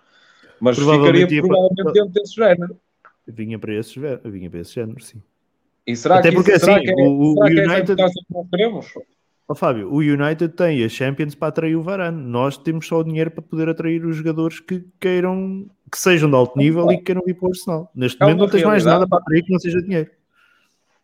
Mas 0.61 0.79
ficaria 0.79 1.27
provavelmente 1.27 1.93
dentro 1.93 2.13
desse 2.13 2.35
género. 2.35 2.77
Vinha 3.27 3.59
para 3.59 3.75
esse 3.75 3.95
género, 3.95 4.31
vinha 4.31 4.49
para 4.49 4.61
esse 4.61 4.75
género, 4.75 5.03
sim. 5.03 5.21
E 5.87 5.97
será 5.97 6.19
Até 6.19 6.31
que 6.31 6.37
porque 6.37 6.53
isso, 6.53 6.71
assim, 6.71 6.83
que 6.83 6.91
é, 6.91 6.95
o, 6.95 7.33
o 7.33 7.35
que 7.45 7.61
é 7.61 7.65
United... 7.65 7.97
que 7.97 8.03
nós 8.31 8.49
queremos? 8.51 8.87
Oh, 9.49 9.55
Fábio, 9.55 9.91
o 9.91 9.97
United 9.99 10.49
tem 10.51 10.85
a 10.85 10.89
Champions 10.91 11.35
para 11.35 11.49
atrair 11.49 11.75
o 11.75 11.83
Varane. 11.83 12.23
Nós 12.23 12.59
temos 12.59 12.87
só 12.87 12.99
o 12.99 13.05
dinheiro 13.05 13.31
para 13.31 13.41
poder 13.41 13.69
atrair 13.71 14.05
os 14.05 14.17
jogadores 14.17 14.61
que 14.61 14.85
queiram, 15.01 15.67
que 15.91 15.99
sejam 15.99 16.29
de 16.29 16.37
alto 16.37 16.59
nível 16.59 16.93
e 16.93 16.99
que 16.99 17.05
queiram 17.05 17.23
vir 17.25 17.35
para 17.35 17.47
o 17.47 17.49
Arsenal. 17.49 17.91
Neste 17.95 18.23
É 18.23 18.27
momento 18.27 18.41
não 18.41 18.49
tens 18.49 18.65
mais 18.65 18.85
nada 18.85 19.09
para 19.09 19.19
atrair 19.19 19.43
que 19.43 19.51
não 19.51 19.59
seja 19.59 19.81
dinheiro. 19.81 20.11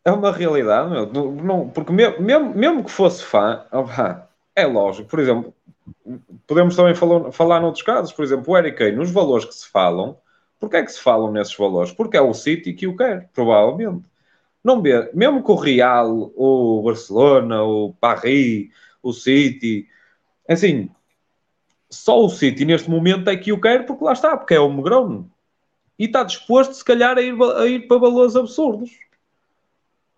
É 0.05 0.13
uma 0.13 0.31
realidade, 0.31 0.91
meu. 0.91 1.07
Não, 1.07 1.69
porque 1.69 1.93
mesmo, 1.93 2.23
mesmo, 2.23 2.55
mesmo 2.55 2.85
que 2.85 2.91
fosse 2.91 3.25
fã, 3.25 3.65
é 4.55 4.67
lógico. 4.67 5.09
Por 5.09 5.19
exemplo, 5.19 5.55
podemos 6.47 6.77
também 6.77 6.95
falar, 6.95 7.33
falar 7.33 7.61
noutros 7.61 7.83
casos. 7.83 8.13
Por 8.13 8.25
exemplo, 8.25 8.53
o 8.53 8.57
Eric 8.59 8.77
Kane, 8.77 8.97
nos 8.97 9.11
valores 9.11 9.47
que 9.47 9.55
se 9.55 9.69
falam, 9.69 10.17
porquê 10.61 10.77
é 10.77 10.83
que 10.83 10.93
se 10.93 11.01
falam 11.01 11.33
nesses 11.33 11.57
valores? 11.57 11.93
Porque 11.93 12.17
é 12.17 12.21
o 12.21 12.35
City 12.35 12.75
que 12.75 12.87
o 12.87 12.97
quer, 12.97 13.31
provavelmente. 13.33 14.09
Não 14.63 14.81
vê, 14.81 15.11
mesmo 15.13 15.43
que 15.45 15.51
o 15.51 15.57
Real, 15.57 16.33
o 16.35 16.83
Barcelona, 16.83 17.63
o 17.63 17.95
Paris, 18.01 18.71
o 19.03 19.13
City, 19.13 19.87
assim, 20.49 20.91
só 21.91 22.25
o 22.25 22.31
City 22.31 22.65
neste 22.65 22.91
momento 22.91 23.29
é 23.29 23.37
que 23.37 23.53
o 23.53 23.61
quer 23.61 23.85
porque 23.87 24.05
lá 24.05 24.13
está, 24.13 24.37
porque 24.37 24.55
é 24.55 24.61
o 24.61 24.73
Megrone. 24.73 25.31
E 25.99 26.07
está 26.07 26.25
disposto, 26.25 26.75
se 26.75 26.85
calhar, 26.85 27.17
a 27.17 27.23
ir, 27.23 27.35
a 27.57 27.67
ir 27.67 27.87
para 27.87 27.99
valores 27.99 28.35
absurdos. 28.35 28.91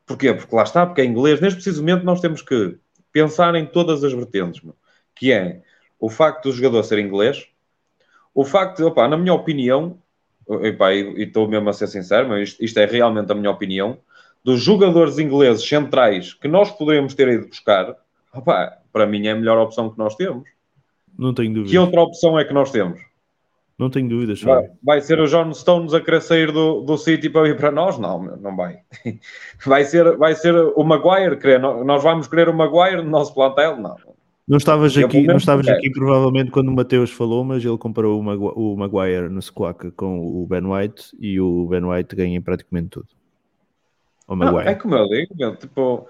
Porquê? 0.07 0.33
Porque 0.33 0.55
lá 0.55 0.63
está, 0.63 0.87
porque 0.87 1.01
é 1.01 1.05
inglês. 1.05 1.41
Neste 1.41 1.57
preciso 1.57 1.83
momento 1.83 2.05
nós 2.05 2.21
temos 2.21 2.41
que 2.41 2.79
pensar 3.13 3.55
em 3.57 3.67
todas 3.67 4.05
as 4.05 4.13
vertentes, 4.13 4.63
meu. 4.63 4.75
que 5.15 5.33
é 5.33 5.63
o 5.99 6.09
facto 6.09 6.45
do 6.45 6.53
jogador 6.53 6.83
ser 6.85 6.99
inglês, 6.99 7.47
o 8.35 8.45
facto 8.45 8.77
de, 8.77 8.85
opá, 8.85 9.09
na 9.09 9.17
minha 9.17 9.33
opinião, 9.33 9.99
e 10.49 11.23
estou 11.23 11.49
mesmo 11.49 11.69
a 11.69 11.73
ser 11.73 11.89
sincero, 11.89 12.29
mas 12.29 12.51
isto, 12.51 12.65
isto 12.65 12.79
é 12.79 12.85
realmente 12.85 13.33
a 13.33 13.35
minha 13.35 13.51
opinião, 13.51 13.99
dos 14.45 14.61
jogadores 14.63 15.19
ingleses 15.19 15.67
centrais 15.67 16.35
que 16.35 16.47
nós 16.47 16.71
poderíamos 16.71 17.15
ter 17.15 17.29
ido 17.29 17.49
buscar, 17.49 17.97
opá, 18.33 18.79
para 18.93 19.07
mim 19.07 19.27
é 19.27 19.33
a 19.33 19.35
melhor 19.35 19.59
opção 19.59 19.91
que 19.91 19.99
nós 19.99 20.15
temos. 20.15 20.49
Não 21.19 21.33
tenho 21.35 21.49
Que 21.53 21.61
dúvidas. 21.61 21.83
outra 21.83 22.03
opção 22.03 22.39
é 22.39 22.45
que 22.45 22.53
nós 22.53 22.71
temos? 22.71 23.01
Não 23.79 23.91
tenho 23.91 24.09
dúvidas, 24.09 24.41
Vai, 24.41 24.71
vai 24.83 25.01
ser 25.03 25.21
o 25.21 25.27
John 25.27 25.53
Stones 25.53 25.93
a 25.93 26.01
querer 26.01 26.23
sair 26.23 26.51
do, 26.51 26.81
do 26.81 26.97
City 26.97 27.29
para 27.29 27.43
vir 27.43 27.57
para 27.59 27.71
nós? 27.71 27.99
Não, 27.99 28.23
não 28.39 28.57
vai. 28.57 28.79
Vai 29.67 29.85
ser, 29.85 30.17
vai 30.17 30.35
ser 30.35 30.55
o 30.55 30.83
Maguire 30.83 31.37
querer. 31.39 31.59
Nós 31.61 32.03
vamos 32.03 32.27
querer 32.27 32.49
o 32.49 32.55
Maguire 32.55 33.03
no 33.03 33.11
nosso 33.11 33.35
plantel? 33.35 33.77
Não. 33.77 33.95
Não 34.49 34.57
estavas 34.57 34.97
Eu, 34.97 35.07
aqui, 35.07 35.27
não 35.27 35.37
estavas 35.37 35.67
não 35.67 35.75
aqui 35.75 35.91
provavelmente 35.91 36.51
quando 36.53 36.69
o 36.69 36.75
Mateus 36.75 37.11
falou, 37.11 37.45
mas 37.45 37.63
ele 37.65 37.77
comparou 37.77 38.19
o, 38.19 38.23
Magu- 38.23 38.55
o 38.57 38.77
Maguire 38.77 39.29
no 39.29 39.43
Squawka 39.43 39.91
com 39.91 40.21
o 40.21 40.47
Ben 40.47 40.65
White 40.65 41.15
e 41.19 41.39
o 41.41 41.67
Ben 41.67 41.85
White 41.85 42.15
ganha 42.17 42.41
praticamente 42.41 42.89
tudo. 42.91 43.09
O 44.29 44.35
Não, 44.37 44.47
Maguire. 44.53 44.69
é 44.71 44.75
como 44.75 44.95
eu 44.95 45.09
digo, 45.09 45.35
meu, 45.37 45.55
tipo. 45.57 46.07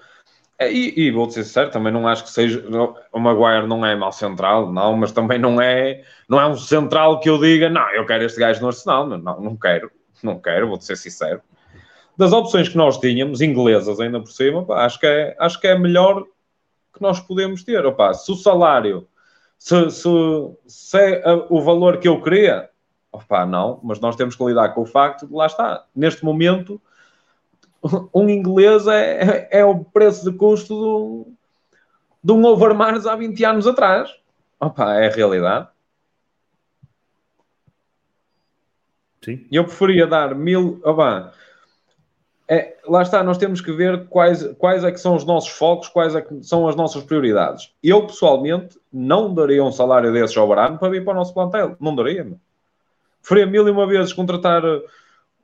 É, 0.59 0.71
e, 0.71 1.07
e 1.07 1.11
vou 1.11 1.29
ser 1.29 1.43
sincero, 1.43 1.69
também 1.69 1.93
não 1.93 2.07
acho 2.07 2.23
que 2.23 2.31
seja. 2.31 2.63
o 3.11 3.19
Maguire 3.19 3.67
não 3.67 3.85
é 3.85 3.95
mau 3.95 4.11
central, 4.11 4.71
não, 4.71 4.97
mas 4.97 5.11
também 5.11 5.37
não 5.37 5.61
é, 5.61 6.03
não 6.27 6.41
é 6.41 6.47
um 6.47 6.57
central 6.57 7.19
que 7.19 7.29
eu 7.29 7.37
diga, 7.39 7.69
não, 7.69 7.87
eu 7.91 8.05
quero 8.05 8.23
este 8.23 8.39
gajo 8.39 8.61
no 8.61 8.67
Arsenal. 8.67 9.05
Não, 9.07 9.17
não, 9.17 9.39
não 9.39 9.55
quero, 9.55 9.91
não 10.23 10.39
quero, 10.39 10.67
vou 10.67 10.81
ser 10.81 10.95
sincero. 10.97 11.41
Das 12.17 12.33
opções 12.33 12.67
que 12.67 12.77
nós 12.77 12.97
tínhamos, 12.97 13.41
inglesas 13.41 13.99
ainda 13.99 14.19
por 14.19 14.31
cima, 14.31 14.65
pá, 14.65 14.85
acho, 14.85 14.99
que 14.99 15.05
é, 15.05 15.35
acho 15.39 15.61
que 15.61 15.67
é 15.67 15.77
melhor 15.77 16.23
que 16.91 17.01
nós 17.01 17.19
podemos 17.19 17.63
ter. 17.63 17.85
Opá, 17.85 18.11
se 18.15 18.31
o 18.31 18.35
salário, 18.35 19.07
se, 19.59 19.91
se, 19.91 20.09
se 20.65 20.97
é 20.97 21.23
o 21.49 21.61
valor 21.61 21.97
que 21.97 22.07
eu 22.07 22.19
queria, 22.19 22.67
opá, 23.11 23.45
não, 23.45 23.79
mas 23.83 23.99
nós 23.99 24.15
temos 24.15 24.35
que 24.35 24.43
lidar 24.43 24.69
com 24.69 24.81
o 24.81 24.85
facto 24.87 25.27
de 25.27 25.33
lá 25.33 25.45
está, 25.45 25.85
neste 25.95 26.25
momento 26.25 26.81
um 28.13 28.29
inglês 28.29 28.87
é, 28.87 29.47
é, 29.51 29.59
é 29.59 29.65
o 29.65 29.83
preço 29.83 30.29
de 30.29 30.37
custo 30.37 30.73
de 30.73 30.85
um, 30.85 31.35
de 32.23 32.31
um 32.31 32.45
Overmars 32.45 33.05
há 33.05 33.15
20 33.15 33.45
anos 33.45 33.67
atrás. 33.67 34.09
Opa, 34.59 34.95
é 34.95 35.07
a 35.07 35.11
realidade. 35.11 35.67
Sim. 39.23 39.45
E 39.51 39.55
eu 39.55 39.65
preferia 39.65 40.07
dar 40.07 40.33
mil. 40.33 40.79
Opa, 40.83 41.33
é, 42.49 42.77
lá 42.87 43.01
está, 43.01 43.21
nós 43.23 43.37
temos 43.37 43.59
que 43.59 43.73
ver 43.73 44.07
quais, 44.07 44.41
quais 44.57 44.83
é 44.83 44.91
que 44.91 44.99
são 44.99 45.15
os 45.15 45.25
nossos 45.25 45.49
focos, 45.49 45.89
quais 45.89 46.15
é 46.15 46.21
que 46.21 46.41
são 46.43 46.67
as 46.67 46.77
nossas 46.77 47.03
prioridades. 47.03 47.73
Eu, 47.83 48.07
pessoalmente, 48.07 48.79
não 48.91 49.33
daria 49.33 49.63
um 49.63 49.71
salário 49.71 50.13
desses 50.13 50.37
ao 50.37 50.47
Barano 50.47 50.77
para 50.77 50.89
vir 50.89 51.03
para 51.03 51.11
o 51.11 51.17
nosso 51.17 51.33
plantel. 51.33 51.75
Não 51.79 51.93
daria, 51.93 52.23
meu. 52.23 52.39
Preferia 53.21 53.45
mil 53.45 53.67
e 53.67 53.71
uma 53.71 53.85
vezes 53.85 54.13
contratar 54.13 54.63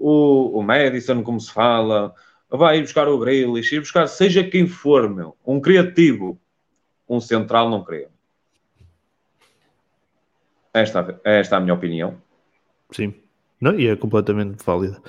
o, 0.04 0.60
o 0.60 0.62
Madison, 0.62 1.24
como 1.24 1.39
se 1.39 1.49
fala, 1.49 2.14
vai 2.49 2.80
ir 2.80 2.82
buscar 2.82 3.08
o 3.08 3.18
Grealish, 3.18 3.74
ir 3.74 3.80
buscar 3.80 4.06
seja 4.08 4.43
quem 4.43 4.68
for, 4.68 5.10
meu, 5.10 5.38
um 5.47 5.62
criativo, 5.62 6.38
um 7.08 7.22
central, 7.22 7.70
não 7.70 7.82
creio. 7.86 8.10
Esta, 10.74 11.22
esta 11.24 11.56
é 11.56 11.58
a 11.58 11.62
minha 11.62 11.74
opinião. 11.74 12.18
Sim. 12.91 13.14
Não, 13.62 13.80
e 13.80 13.88
é 13.88 13.95
completamente 13.95 14.62
válida. 14.66 15.01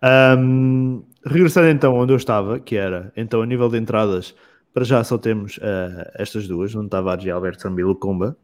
Ahm, 0.00 1.02
regressando 1.26 1.68
então 1.68 1.94
onde 1.94 2.14
eu 2.14 2.16
estava, 2.16 2.58
que 2.58 2.74
era, 2.74 3.12
então 3.14 3.42
a 3.42 3.46
nível 3.46 3.68
de 3.68 3.76
entradas, 3.76 4.34
para 4.72 4.84
já 4.84 5.04
só 5.04 5.18
temos 5.18 5.60
ah, 5.60 6.10
estas 6.14 6.48
duas, 6.48 6.72
Nuno 6.72 6.88
Tavares 6.88 7.24
e 7.26 7.30
Alberto 7.30 7.60
Sambi 7.60 7.84
Lucomba, 7.84 8.34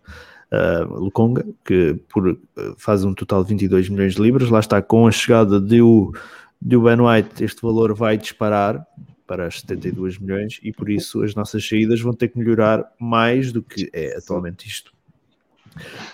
ah, 0.50 0.86
Luconga, 0.88 1.44
que 1.64 1.96
por, 2.08 2.38
ah, 2.56 2.74
faz 2.76 3.04
um 3.04 3.14
total 3.14 3.42
de 3.42 3.50
22 3.50 3.88
milhões 3.88 4.14
de 4.14 4.22
libras. 4.22 4.50
Lá 4.50 4.60
está, 4.60 4.80
com 4.80 5.06
a 5.06 5.10
chegada 5.10 5.60
de 5.60 5.82
o, 5.82 6.12
Ben 6.60 7.00
White, 7.00 7.44
este 7.44 7.62
valor 7.62 7.94
vai 7.94 8.16
disparar 8.16 8.84
para 9.26 9.46
as 9.46 9.60
72 9.60 10.18
milhões 10.18 10.60
e 10.62 10.72
por 10.72 10.88
isso 10.90 11.22
as 11.22 11.34
nossas 11.34 11.66
saídas 11.66 12.00
vão 12.00 12.12
ter 12.12 12.28
que 12.28 12.38
melhorar 12.38 12.84
mais 13.00 13.52
do 13.52 13.62
que 13.62 13.88
é 13.92 14.16
atualmente 14.16 14.68
isto. 14.68 14.92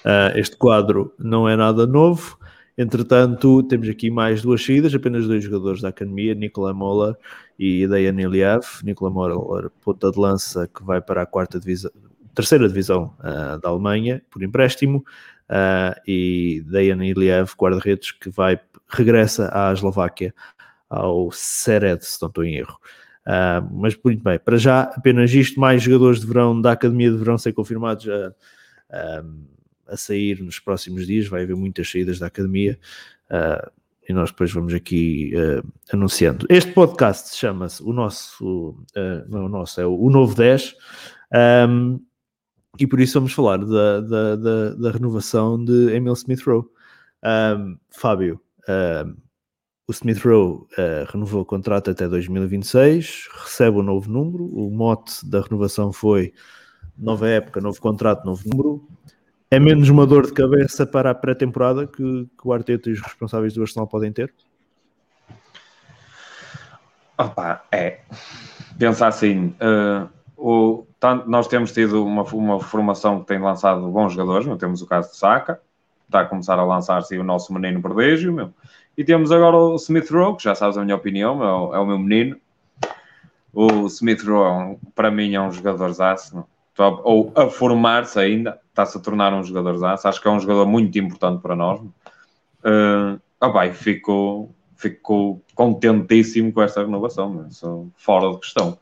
Ah, 0.05 0.33
este 0.37 0.57
quadro 0.57 1.13
não 1.19 1.49
é 1.49 1.57
nada 1.57 1.87
novo. 1.87 2.39
Entretanto, 2.79 3.63
temos 3.65 3.89
aqui 3.91 4.11
mais 4.11 4.41
duas 4.41 4.65
saídas, 4.65 4.95
apenas 4.95 5.27
dois 5.27 5.45
jogadores 5.45 5.83
da 5.83 5.89
academia, 5.89 6.35
Nikola 6.35 6.73
Moller 6.73 7.15
e 7.59 7.87
Dejan 7.87 8.19
Iliev. 8.19 8.65
Nikola 8.83 9.11
Moller, 9.11 9.71
ponta 9.85 10.11
de 10.11 10.19
lança, 10.19 10.67
que 10.67 10.83
vai 10.83 10.99
para 11.01 11.21
a 11.21 11.27
quarta 11.27 11.61
divisão, 11.61 11.91
terceira 12.35 12.69
divisão 12.69 13.15
ah, 13.21 13.59
da 13.63 13.69
Alemanha, 13.69 14.23
por 14.31 14.43
empréstimo, 14.43 15.05
ah, 15.49 16.01
e 16.07 16.63
Dejan 16.67 17.05
Iliev, 17.05 17.53
guarda-redes, 17.59 18.13
que 18.13 18.31
vai, 18.31 18.59
regressa 18.89 19.51
à 19.53 19.73
Eslováquia, 19.73 20.35
ao 20.89 21.31
Sered, 21.33 22.05
se 22.05 22.21
não 22.21 22.29
estou 22.29 22.45
em 22.45 22.57
erro. 22.57 22.79
Ah, 23.27 23.63
mas 23.71 23.97
muito 24.03 24.23
bem, 24.23 24.39
para 24.39 24.57
já 24.57 24.83
apenas 24.83 25.33
isto, 25.33 25.61
mais 25.61 25.83
jogadores 25.83 26.21
de 26.21 26.27
verão 26.27 26.61
da 26.61 26.73
academia 26.73 27.11
de 27.11 27.17
verão 27.17 27.37
ser 27.37 27.53
confirmados 27.53 28.09
a, 28.09 28.35
a, 28.91 29.25
a 29.89 29.97
sair 29.97 30.43
nos 30.43 30.59
próximos 30.59 31.07
dias, 31.07 31.29
vai 31.29 31.43
haver 31.43 31.57
muitas 31.57 31.91
saídas 31.91 32.19
da 32.19 32.27
academia 32.27 32.79
ah, 33.29 33.71
e 34.09 34.13
nós 34.13 34.31
depois 34.31 34.53
vamos 34.53 34.75
aqui 34.75 35.33
ah, 35.37 35.63
anunciando. 35.93 36.47
Este 36.49 36.73
podcast 36.73 37.37
chama-se 37.37 37.83
o 37.83 37.93
nosso, 37.93 38.77
não 39.29 39.43
é 39.43 39.45
o 39.45 39.49
nosso, 39.49 39.81
é 39.81 39.87
o, 39.87 39.95
o 39.95 40.11
Novo 40.11 40.35
10, 40.35 40.75
ahm, 41.33 41.99
e 42.79 42.87
por 42.87 43.01
isso 43.01 43.19
vamos 43.19 43.33
falar 43.33 43.59
da, 43.59 44.01
da, 44.01 44.37
da, 44.37 44.71
da 44.75 44.91
renovação 44.91 45.63
de 45.63 45.93
Emil 45.95 46.13
Smith 46.15 46.43
Rowe. 46.47 46.65
Ahm, 47.23 47.77
Fábio, 47.91 48.41
ahm, 48.69 49.15
o 49.91 49.93
Smith 49.93 50.25
Rowe 50.25 50.67
eh, 50.79 51.05
renovou 51.09 51.43
o 51.43 51.45
contrato 51.45 51.91
até 51.91 52.09
2026, 52.09 53.29
recebe 53.43 53.79
o 53.79 53.83
novo 53.83 54.09
número. 54.09 54.45
O 54.45 54.71
mote 54.71 55.29
da 55.29 55.41
renovação 55.41 55.93
foi 55.93 56.33
nova 56.97 57.29
época, 57.29 57.61
novo 57.61 57.81
contrato, 57.81 58.25
novo 58.25 58.43
número. 58.47 58.89
É 59.51 59.59
menos 59.59 59.89
uma 59.89 60.07
dor 60.07 60.27
de 60.27 60.33
cabeça 60.33 60.87
para 60.87 61.11
a 61.11 61.15
pré-temporada 61.15 61.89
que, 61.89 62.29
que 62.41 62.47
o 62.47 62.53
Arteta 62.53 62.89
e 62.89 62.93
os 62.93 63.01
responsáveis 63.01 63.53
do 63.53 63.63
Arsenal 63.63 63.89
podem 63.89 64.13
ter? 64.13 64.33
Opa, 67.19 67.65
é. 67.73 68.03
Pensa 68.79 69.09
assim, 69.09 69.49
uh, 69.61 70.09
o, 70.41 70.87
tanto, 70.99 71.29
nós 71.29 71.47
temos 71.47 71.71
tido 71.71 72.05
uma, 72.05 72.23
uma 72.23 72.59
formação 72.59 73.21
que 73.21 73.27
tem 73.27 73.39
lançado 73.39 73.87
bons 73.89 74.15
jogadores, 74.15 74.47
não 74.47 74.57
temos 74.57 74.81
o 74.81 74.87
caso 74.87 75.11
de 75.11 75.17
Saka, 75.19 75.61
está 76.07 76.21
a 76.23 76.25
começar 76.25 76.59
a 76.59 76.65
lançar-se 76.65 77.17
o 77.19 77.23
nosso 77.23 77.53
menino 77.53 77.83
prodígio, 77.83 78.33
meu. 78.33 78.51
E 78.97 79.05
temos 79.05 79.31
agora 79.31 79.57
o 79.57 79.77
Smith 79.77 80.11
Rowe, 80.11 80.37
que 80.37 80.45
já 80.45 80.55
sabes 80.55 80.79
a 80.79 80.83
minha 80.83 80.97
opinião, 80.97 81.37
meu, 81.37 81.75
é 81.75 81.79
o 81.79 81.87
meu 81.87 81.99
menino. 81.99 82.37
O 83.53 83.87
Smith 83.87 84.23
Rowe, 84.23 84.79
para 84.95 85.11
mim, 85.11 85.35
é 85.35 85.41
um 85.41 85.53
jogador 85.53 85.91
aço, 86.03 86.45
ou 86.79 87.31
a 87.37 87.47
formar-se 87.49 88.19
ainda, 88.19 88.59
está-se 88.71 88.97
a 88.97 89.01
tornar 89.01 89.35
um 89.35 89.45
jogador 89.45 89.85
aço. 89.85 90.09
Acho 90.09 90.21
que 90.23 90.27
é 90.27 90.31
um 90.31 90.41
jogador 90.41 90.67
muito 90.67 90.99
importante 90.99 91.43
para 91.43 91.55
nós. 91.55 91.81
Uh, 91.81 93.21
oh, 93.41 93.53
bem, 93.53 93.75
fico, 93.75 94.49
fico 94.75 95.43
contentíssimo 95.55 96.51
com 96.51 96.63
esta 96.63 96.81
renovação, 96.81 97.47
sou 97.51 97.91
fora 97.97 98.31
de 98.31 98.39
questão. 98.39 98.79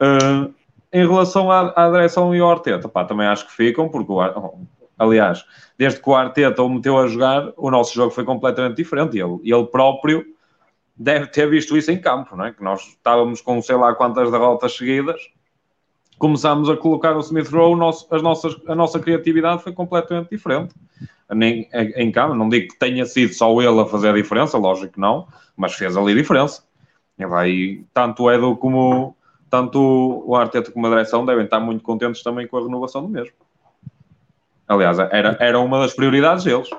Uh, 0.00 0.52
em 0.92 1.06
relação 1.06 1.50
à, 1.50 1.72
à 1.76 1.90
direção 1.90 2.34
e 2.34 2.40
ao 2.40 2.50
Arteta, 2.50 2.88
pá, 2.88 3.04
também 3.04 3.26
acho 3.26 3.46
que 3.46 3.52
ficam, 3.52 3.88
porque, 3.88 4.10
o, 4.10 4.20
aliás, 4.98 5.44
desde 5.78 6.00
que 6.02 6.10
o 6.10 6.14
Arteta 6.14 6.62
o 6.62 6.68
meteu 6.68 6.98
a 6.98 7.06
jogar, 7.06 7.52
o 7.56 7.70
nosso 7.70 7.94
jogo 7.94 8.10
foi 8.10 8.24
completamente 8.24 8.76
diferente. 8.76 9.18
Ele, 9.18 9.38
ele 9.44 9.66
próprio 9.66 10.24
deve 10.96 11.28
ter 11.28 11.48
visto 11.48 11.76
isso 11.76 11.90
em 11.90 11.98
campo, 11.98 12.36
não 12.36 12.44
é? 12.44 12.52
Que 12.52 12.62
nós 12.62 12.82
estávamos 12.82 13.40
com 13.40 13.62
sei 13.62 13.76
lá 13.76 13.94
quantas 13.94 14.30
derrotas 14.30 14.76
seguidas, 14.76 15.20
começámos 16.18 16.68
a 16.68 16.76
colocar 16.76 17.16
o 17.16 17.20
Smith 17.20 17.48
Rowe, 17.48 17.80
as 18.10 18.22
nossas, 18.22 18.54
a 18.66 18.74
nossa 18.74 19.00
criatividade 19.00 19.62
foi 19.62 19.72
completamente 19.72 20.28
diferente. 20.28 20.74
Nem, 21.32 21.66
em 21.72 22.10
campo, 22.12 22.34
não 22.34 22.48
digo 22.48 22.68
que 22.68 22.78
tenha 22.78 23.06
sido 23.06 23.32
só 23.32 23.58
ele 23.62 23.80
a 23.80 23.86
fazer 23.86 24.10
a 24.10 24.12
diferença, 24.12 24.58
lógico 24.58 24.94
que 24.94 25.00
não, 25.00 25.26
mas 25.56 25.72
fez 25.72 25.96
ali 25.96 26.14
diferença. 26.14 26.62
E 27.16 27.24
vai, 27.24 27.84
tanto 27.94 28.24
o 28.24 28.30
Edu 28.30 28.56
como 28.56 29.16
tanto 29.50 30.22
o 30.24 30.34
Arteta 30.36 30.70
como 30.70 30.86
a 30.86 30.90
direção 30.90 31.26
devem 31.26 31.44
estar 31.44 31.60
muito 31.60 31.82
contentes 31.82 32.22
também 32.22 32.46
com 32.46 32.56
a 32.56 32.62
renovação 32.62 33.02
do 33.02 33.08
mesmo. 33.08 33.34
Aliás, 34.68 34.98
era, 34.98 35.36
era 35.40 35.58
uma 35.58 35.80
das 35.80 35.92
prioridades 35.92 36.44
deles. 36.44 36.70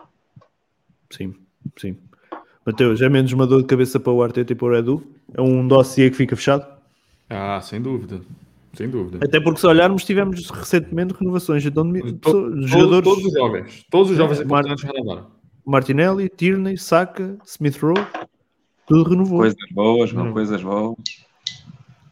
Sim, 1.09 1.35
sim. 1.77 1.97
Mateus, 2.65 3.01
é 3.01 3.09
menos 3.09 3.33
uma 3.33 3.45
dor 3.45 3.61
de 3.61 3.67
cabeça 3.67 3.99
para 3.99 4.13
o 4.13 4.23
Arteta 4.23 4.53
e 4.53 4.55
para 4.55 4.67
o 4.67 4.75
Edu? 4.75 5.03
É 5.33 5.41
um 5.41 5.67
dossiê 5.67 6.09
que 6.09 6.15
fica 6.15 6.35
fechado? 6.35 6.65
Ah, 7.29 7.59
sem 7.61 7.81
dúvida. 7.81 8.21
Sem 8.73 8.89
dúvida. 8.89 9.19
Até 9.25 9.41
porque 9.41 9.59
se 9.59 9.67
olharmos, 9.67 10.05
tivemos 10.05 10.49
recentemente 10.49 11.13
renovações 11.13 11.65
então, 11.65 11.91
de 11.91 12.13
todos, 12.13 12.69
jogadores. 12.69 13.03
Todos 13.03 13.25
os 13.25 13.33
jovens. 13.33 13.85
Todos 13.89 14.11
os 14.11 14.17
jovens 14.17 14.39
é, 14.39 14.43
importantes 14.43 14.83
renovaram. 14.83 15.27
Martinelli, 15.65 16.29
Tierney, 16.29 16.77
Saka, 16.77 17.37
Smith 17.45 17.77
Rowe, 17.77 18.05
tudo 18.87 19.09
renovou. 19.09 19.39
Coisas 19.39 19.57
boas, 19.71 20.13
não, 20.13 20.31
coisas 20.31 20.63
boas. 20.63 20.95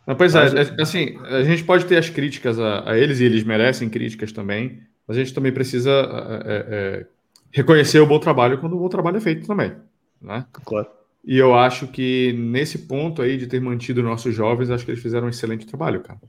Não, 0.10 0.16
pois 0.16 0.34
é, 0.34 0.39
é, 0.47 0.82
assim, 0.82 1.20
a 1.24 1.43
gente 1.43 1.64
pode 1.64 1.86
ter 1.86 1.95
as 1.95 2.10
críticas 2.10 2.60
a, 2.60 2.89
a, 2.89 2.97
eles 2.97 3.20
e 3.20 3.26
eles 3.26 3.43
merecem 3.43 3.88
críticas 3.88 4.32
também, 4.32 4.80
mas 5.07 5.16
a 5.16 5.20
gente 5.20 5.36
também 5.36 5.51
precisa 5.51 5.91
é, 5.91 6.66
é, 6.68 7.05
reconhecer 7.51 7.99
o 7.99 8.07
bom 8.07 8.18
trabalho 8.18 8.57
quando 8.57 8.76
o 8.76 8.80
bom 8.80 8.89
trabalho 8.89 9.18
é 9.18 9.22
feito 9.22 9.45
também, 9.45 9.72
né? 10.20 10.47
Claro. 10.66 10.88
E 11.24 11.38
eu 11.38 11.53
acho 11.53 11.86
que 11.89 12.34
nesse 12.34 12.80
ponto 12.80 13.22
aí 13.22 13.38
de 13.38 13.45
ter 13.45 13.62
mantido 13.62 14.01
nossos 14.01 14.34
jovens, 14.34 14.72
acho 14.72 14.84
que 14.84 14.89
eles 14.89 15.03
fizeram 15.03 15.28
um 15.28 15.30
excelente 15.30 15.68
trabalho, 15.68 16.01
cara. 16.01 16.20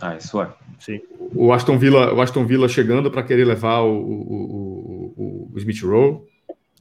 Ah, 0.00 0.16
isso 0.16 0.42
é. 0.42 0.52
Sim. 0.80 1.00
O 1.36 1.52
Aston 1.52 1.78
Villa, 1.78 2.12
o 2.12 2.20
Aston 2.20 2.44
Villa 2.44 2.68
chegando 2.68 3.12
para 3.12 3.22
querer 3.22 3.44
levar 3.44 3.82
o, 3.82 3.94
o, 3.94 5.14
o, 5.16 5.50
o 5.54 5.58
Smith 5.58 5.84
Rowe, 5.84 6.22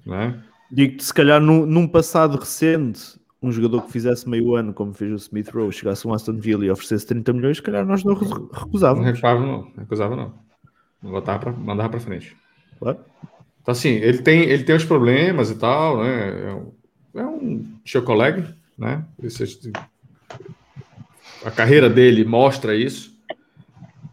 né? 0.03 0.41
Digo-te, 0.71 1.03
se 1.03 1.13
calhar 1.13 1.39
num, 1.39 1.63
num 1.67 1.87
passado 1.87 2.39
recente, 2.39 3.20
um 3.41 3.51
jogador 3.51 3.81
que 3.83 3.91
fizesse 3.91 4.29
meio 4.29 4.55
ano, 4.55 4.73
como 4.73 4.93
fez 4.93 5.11
o 5.11 5.15
Smith 5.15 5.49
Rowe, 5.49 5.71
chegasse 5.71 6.07
um 6.07 6.13
Aston 6.13 6.37
Villa 6.37 6.63
e 6.63 6.69
oferecesse 6.69 7.07
30 7.07 7.33
milhões, 7.33 7.57
se 7.57 7.63
calhar 7.63 7.85
nós 7.85 8.03
não 8.03 8.13
recusávamos. 8.13 8.99
Não 8.99 9.05
recusava, 9.05 9.39
não. 9.39 9.71
Recusava, 9.77 10.15
não. 10.15 10.33
Botava 11.01 11.39
pra, 11.39 11.51
mandava 11.51 11.89
para 11.89 11.99
frente. 11.99 12.37
Claro. 12.77 12.99
Então, 13.61 13.71
assim, 13.71 13.89
ele 13.89 14.19
tem, 14.19 14.41
ele 14.41 14.63
tem 14.63 14.75
os 14.75 14.85
problemas 14.85 15.49
e 15.49 15.55
tal, 15.55 16.03
né? 16.03 16.49
É 16.49 16.53
um, 16.53 16.71
é 17.15 17.25
um 17.25 17.65
seu 17.85 18.03
colega, 18.03 18.55
né? 18.77 19.03
a 21.43 21.51
carreira 21.51 21.89
dele 21.89 22.23
mostra 22.23 22.75
isso. 22.75 23.11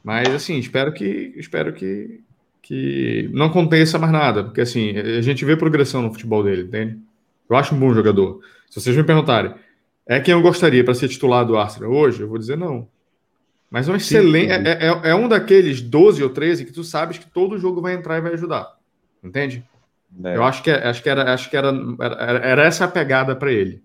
Mas, 0.03 0.29
assim, 0.29 0.57
espero 0.59 0.93
que, 0.93 1.35
espero 1.37 1.75
que, 1.75 2.21
que 2.63 3.29
não 3.33 3.47
aconteça 3.47 3.99
mais 3.99 4.13
nada, 4.13 4.45
porque, 4.45 4.63
assim, 4.63 4.97
a 4.97 5.21
gente 5.21 5.45
vê 5.45 5.55
progressão 5.55 6.01
no 6.01 6.13
futebol 6.13 6.43
dele, 6.43 6.63
entende? 6.63 6.99
Eu 7.49 7.57
acho 7.57 7.75
um 7.75 7.79
bom 7.79 7.93
jogador. 7.93 8.41
Se 8.71 8.81
vocês 8.81 8.97
me 8.97 9.05
perguntarem, 9.05 9.55
é 10.07 10.21
quem 10.21 10.33
eu 10.33 10.43
gostaria 10.43 10.85
para 10.85 10.95
ser 10.95 11.09
titular 11.09 11.45
do 11.45 11.57
Arsenal 11.57 11.93
hoje? 11.93 12.23
Eu 12.23 12.29
vou 12.29 12.39
dizer 12.39 12.57
não. 12.57 12.89
Mas 13.71 13.89
é 13.89 13.93
um 13.93 13.97
excelente. 13.97 14.51
É, 14.51 14.87
é, 14.87 15.11
é, 15.11 15.15
um 15.15 15.29
daqueles 15.29 15.81
12 15.81 16.23
ou 16.23 16.31
13 16.31 16.65
que 16.65 16.73
tu 16.73 16.83
sabes 16.83 17.19
que 17.19 17.27
todo 17.27 17.59
jogo 17.59 17.83
vai 17.83 17.95
entrar 17.95 18.17
e 18.17 18.21
vai 18.21 18.33
ajudar. 18.33 18.77
Entende? 19.23 19.65
É. 20.25 20.37
Eu 20.37 20.43
acho 20.43 20.63
que, 20.63 20.71
é, 20.71 20.89
acho 20.89 21.03
que, 21.03 21.09
era, 21.09 21.35
acho 21.35 21.51
que 21.51 21.57
era, 21.57 21.69
era, 22.01 22.39
era 22.39 22.65
essa 22.65 22.87
a 22.87 22.89
pegada 22.89 23.37
para 23.37 23.53
ele, 23.53 23.83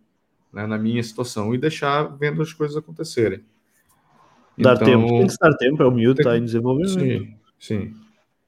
né, 0.54 0.66
na 0.66 0.78
minha 0.78 1.04
situação, 1.04 1.54
e 1.54 1.58
deixar 1.58 2.04
vendo 2.04 2.42
as 2.42 2.54
coisas 2.54 2.78
acontecerem. 2.78 3.44
Dar 4.58 4.76
então, 4.76 4.88
tempo, 4.88 5.08
tem 5.08 5.28
que 5.28 5.38
dar 5.38 5.54
tempo, 5.58 5.84
é 5.84 5.86
o 5.86 5.92
miúdo, 5.92 6.22
está 6.22 6.38
em 6.38 6.46
desenvolvimento. 6.46 7.00
Sim, 7.00 7.36
sim. 7.60 7.94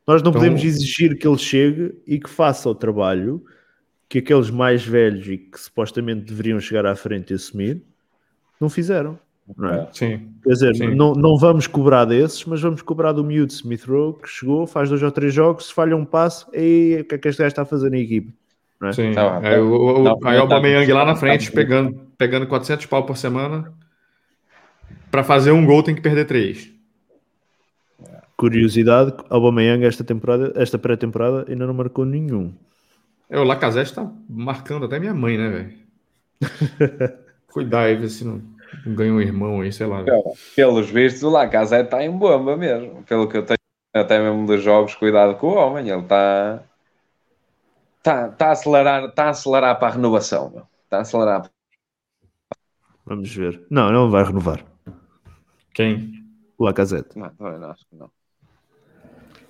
Nós 0.07 0.21
não 0.21 0.29
então, 0.29 0.41
podemos 0.41 0.63
exigir 0.63 1.17
que 1.17 1.27
ele 1.27 1.37
chegue 1.37 1.95
e 2.05 2.19
que 2.19 2.29
faça 2.29 2.69
o 2.69 2.75
trabalho 2.75 3.43
que 4.07 4.19
aqueles 4.19 4.49
mais 4.49 4.85
velhos 4.85 5.27
e 5.27 5.37
que 5.37 5.59
supostamente 5.59 6.21
deveriam 6.25 6.59
chegar 6.59 6.85
à 6.85 6.95
frente 6.95 7.31
e 7.31 7.35
assumir, 7.35 7.81
não 8.59 8.69
fizeram. 8.69 9.19
Não 9.57 9.69
é? 9.69 9.87
Sim. 9.91 10.33
Quer 10.43 10.49
dizer, 10.49 10.75
sim. 10.75 10.95
Não, 10.95 11.13
não 11.13 11.37
vamos 11.37 11.67
cobrar 11.67 12.05
desses, 12.05 12.43
mas 12.45 12.61
vamos 12.61 12.81
cobrar 12.81 13.11
do 13.11 13.23
miúdo 13.23 13.51
Smith 13.51 13.83
Rowe, 13.85 14.15
que 14.19 14.27
chegou, 14.27 14.65
faz 14.65 14.89
dois 14.89 15.03
ou 15.03 15.11
três 15.11 15.33
jogos, 15.33 15.67
se 15.67 15.73
falha 15.73 15.95
um 15.95 16.05
passo, 16.05 16.47
e 16.53 16.99
o 17.01 17.05
que 17.05 17.15
é 17.15 17.17
que 17.17 17.27
este 17.27 17.39
gajo 17.39 17.49
está 17.49 17.61
a 17.61 17.65
fazer 17.65 17.91
na 17.91 17.97
equipe? 17.97 18.33
Não 18.81 18.89
é? 18.89 18.93
Sim. 18.93 19.11
Não, 19.13 19.43
é, 19.43 19.59
o, 19.59 19.99
o, 19.99 20.03
não, 20.03 20.19
aí 20.23 20.37
o 20.37 20.41
Aubameyang 20.41 20.91
lá 20.91 21.05
na 21.05 21.15
frente, 21.15 21.51
pegando, 21.51 21.99
pegando 22.17 22.47
400 22.47 22.85
pau 22.87 23.05
por 23.05 23.17
semana, 23.17 23.71
para 25.11 25.23
fazer 25.23 25.51
um 25.51 25.65
gol 25.65 25.83
tem 25.83 25.93
que 25.93 26.01
perder 26.01 26.25
três. 26.25 26.71
Curiosidade, 28.35 29.13
Aubameyang 29.29 29.85
esta 29.85 30.03
temporada, 30.03 30.51
esta 30.55 30.77
pré-temporada 30.77 31.45
ainda 31.47 31.65
não 31.67 31.73
marcou 31.73 32.03
nenhum. 32.03 32.51
É, 33.29 33.39
o 33.39 33.43
Lacazette 33.43 33.93
tá 33.93 34.09
marcando 34.29 34.85
até 34.85 34.99
minha 34.99 35.13
mãe, 35.13 35.37
né, 35.37 35.49
velho? 35.49 35.73
Cuidar 37.47 37.83
aí, 37.83 37.95
ver 37.95 38.09
se 38.09 38.25
não, 38.25 38.41
não 38.85 38.93
ganha 38.93 39.13
um 39.13 39.21
irmão 39.21 39.61
aí, 39.61 39.71
sei 39.71 39.87
lá. 39.87 40.03
Pelos 40.55 40.89
vistos, 40.89 41.23
o 41.23 41.29
Lacazette 41.29 41.89
tá 41.89 42.03
em 42.03 42.11
bomba 42.11 42.55
mesmo. 42.55 43.03
Pelo 43.03 43.27
que 43.27 43.37
eu 43.37 43.45
tenho 43.45 43.57
até 43.93 44.19
mesmo 44.19 44.45
dos 44.45 44.61
jogos, 44.61 44.93
cuidado 44.95 45.35
com 45.35 45.47
o 45.47 45.55
homem. 45.55 45.89
Ele 45.89 46.03
tá. 46.03 46.63
Tá, 48.03 48.29
tá, 48.29 48.47
a, 48.47 48.51
acelerar, 48.51 49.11
tá 49.13 49.25
a 49.25 49.29
acelerar 49.29 49.79
para 49.79 49.87
a 49.87 49.91
renovação. 49.91 50.51
Meu. 50.51 50.63
Tá 50.89 50.97
a 50.97 51.01
acelerar. 51.01 51.49
Vamos 53.05 53.33
ver. 53.33 53.65
Não, 53.69 53.91
não 53.91 54.11
vai 54.11 54.23
renovar. 54.23 54.63
Quem? 55.73 56.23
O 56.57 56.65
Lacazette. 56.65 57.17
Não, 57.17 57.31
não, 57.39 57.71
acho 57.71 57.85
que 57.87 57.95
não. 57.95 58.09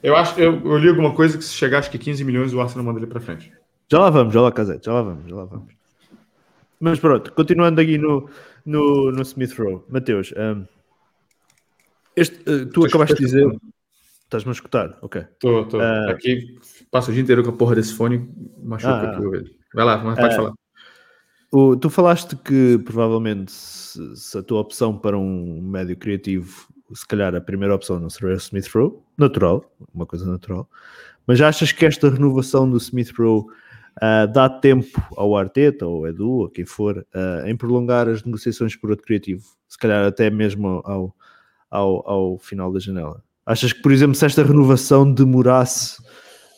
Eu 0.01 0.15
acho 0.15 0.39
eu, 0.39 0.53
eu 0.63 0.77
li 0.77 0.87
alguma 0.87 1.13
coisa 1.13 1.37
que 1.37 1.43
se 1.43 1.53
chegar 1.53 1.79
acho 1.79 1.89
que 1.89 1.97
15 1.97 2.23
milhões 2.23 2.53
o 2.53 2.61
Arsenal 2.61 2.85
manda 2.85 2.99
ele 2.99 3.07
para 3.07 3.19
frente. 3.19 3.51
Já 3.91 3.99
lá 3.99 4.09
vamos, 4.09 4.33
já 4.33 4.41
lá, 4.41 4.51
Casete, 4.51 4.85
já 4.85 4.93
lá 4.93 5.01
vamos, 5.01 5.29
já 5.29 5.35
lá 5.35 5.45
vamos. 5.45 5.73
Mas 6.79 6.99
pronto, 6.99 7.31
continuando 7.33 7.79
aqui 7.79 7.97
no, 7.97 8.29
no, 8.65 9.11
no 9.11 9.21
Smith 9.21 9.57
Row, 9.57 9.85
Mateus, 9.89 10.33
um, 10.37 10.65
este, 12.15 12.37
uh, 12.49 12.65
tu 12.67 12.85
acabaste 12.85 13.15
de 13.15 13.25
dizer. 13.25 13.45
Estás-me 14.23 14.49
a 14.49 14.53
escutar? 14.53 14.97
Ok. 15.01 15.21
Estou, 15.21 15.61
estou. 15.61 15.79
Uh, 15.79 16.09
aqui 16.09 16.57
passo 16.89 17.11
o 17.11 17.13
dia 17.13 17.21
inteiro 17.21 17.43
com 17.43 17.51
a 17.51 17.53
porra 17.53 17.75
desse 17.75 17.93
fone, 17.93 18.27
machuca 18.63 18.93
ah, 18.93 19.11
aqui 19.11 19.21
o 19.21 19.25
ouvido. 19.25 19.51
Vai 19.73 19.85
lá, 19.85 19.97
mas 19.97 20.17
pode 20.17 20.33
uh, 20.33 20.37
falar. 20.37 20.53
O, 21.51 21.75
tu 21.77 21.89
falaste 21.89 22.35
que 22.35 22.79
provavelmente 22.79 23.51
se, 23.51 24.15
se, 24.15 24.37
a 24.37 24.41
tua 24.41 24.61
opção 24.61 24.97
para 24.97 25.17
um 25.17 25.61
médio 25.61 25.95
criativo, 25.95 26.67
se 26.93 27.07
calhar 27.07 27.35
a 27.35 27.41
primeira 27.41 27.75
opção 27.75 27.99
não 27.99 28.09
seria 28.09 28.33
o 28.33 28.37
Smith 28.37 28.67
Row, 28.73 29.05
natural, 29.17 29.63
uma 29.93 30.05
coisa 30.05 30.25
natural, 30.25 30.67
mas 31.27 31.39
achas 31.39 31.71
que 31.71 31.85
esta 31.85 32.09
renovação 32.09 32.69
do 32.69 32.77
Smith 32.77 33.13
Row 33.17 33.47
uh, 33.97 34.31
dá 34.31 34.49
tempo 34.49 35.01
ao 35.15 35.35
Arteta, 35.35 35.85
ou 35.85 36.07
Edu, 36.07 36.29
ou 36.29 36.49
quem 36.49 36.65
for, 36.65 36.97
uh, 36.97 37.47
em 37.47 37.55
prolongar 37.55 38.07
as 38.07 38.23
negociações 38.23 38.75
por 38.75 38.89
outro 38.89 39.05
criativo, 39.05 39.43
se 39.67 39.77
calhar 39.77 40.05
até 40.05 40.29
mesmo 40.29 40.81
ao, 40.85 41.15
ao, 41.69 42.09
ao 42.09 42.37
final 42.37 42.71
da 42.71 42.79
janela. 42.79 43.23
Achas 43.45 43.71
que, 43.73 43.81
por 43.81 43.91
exemplo, 43.91 44.15
se 44.15 44.25
esta 44.25 44.43
renovação 44.43 45.11
demorasse, 45.11 46.01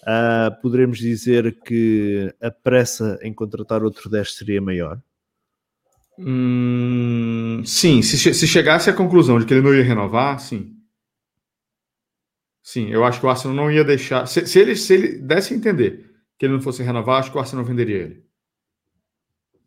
uh, 0.04 0.62
poderemos 0.62 0.98
dizer 0.98 1.60
que 1.62 2.34
a 2.42 2.50
pressa 2.50 3.20
em 3.22 3.34
contratar 3.34 3.84
outro 3.84 4.10
10 4.10 4.36
seria 4.36 4.62
maior? 4.62 5.00
Hum, 6.20 7.62
sim, 7.64 8.02
se, 8.02 8.34
se 8.34 8.48
chegasse 8.48 8.90
à 8.90 8.94
conclusão 8.94 9.38
de 9.38 9.46
que 9.46 9.54
ele 9.54 9.62
não 9.62 9.76
ia 9.76 9.84
renovar, 9.84 10.40
sim. 10.40 10.74
Sim, 12.64 12.90
eu 12.90 13.06
acho 13.06 13.20
que 13.20 13.26
o 13.26 13.30
Arsenal 13.30 13.56
não 13.56 13.72
ia 13.72 13.84
deixar. 13.84 14.26
Se, 14.26 14.46
se, 14.46 14.60
ele, 14.60 14.76
se 14.76 14.94
ele 14.94 15.20
desse 15.20 15.54
a 15.54 15.58
entender 15.58 16.07
que 16.38 16.46
ele 16.46 16.54
não 16.54 16.62
fosse 16.62 16.84
renovar, 16.84 17.20
acho 17.20 17.32
que 17.32 17.38
o 17.38 17.40
Arsenal 17.40 17.66
venderia 17.66 17.98
ele. 17.98 18.28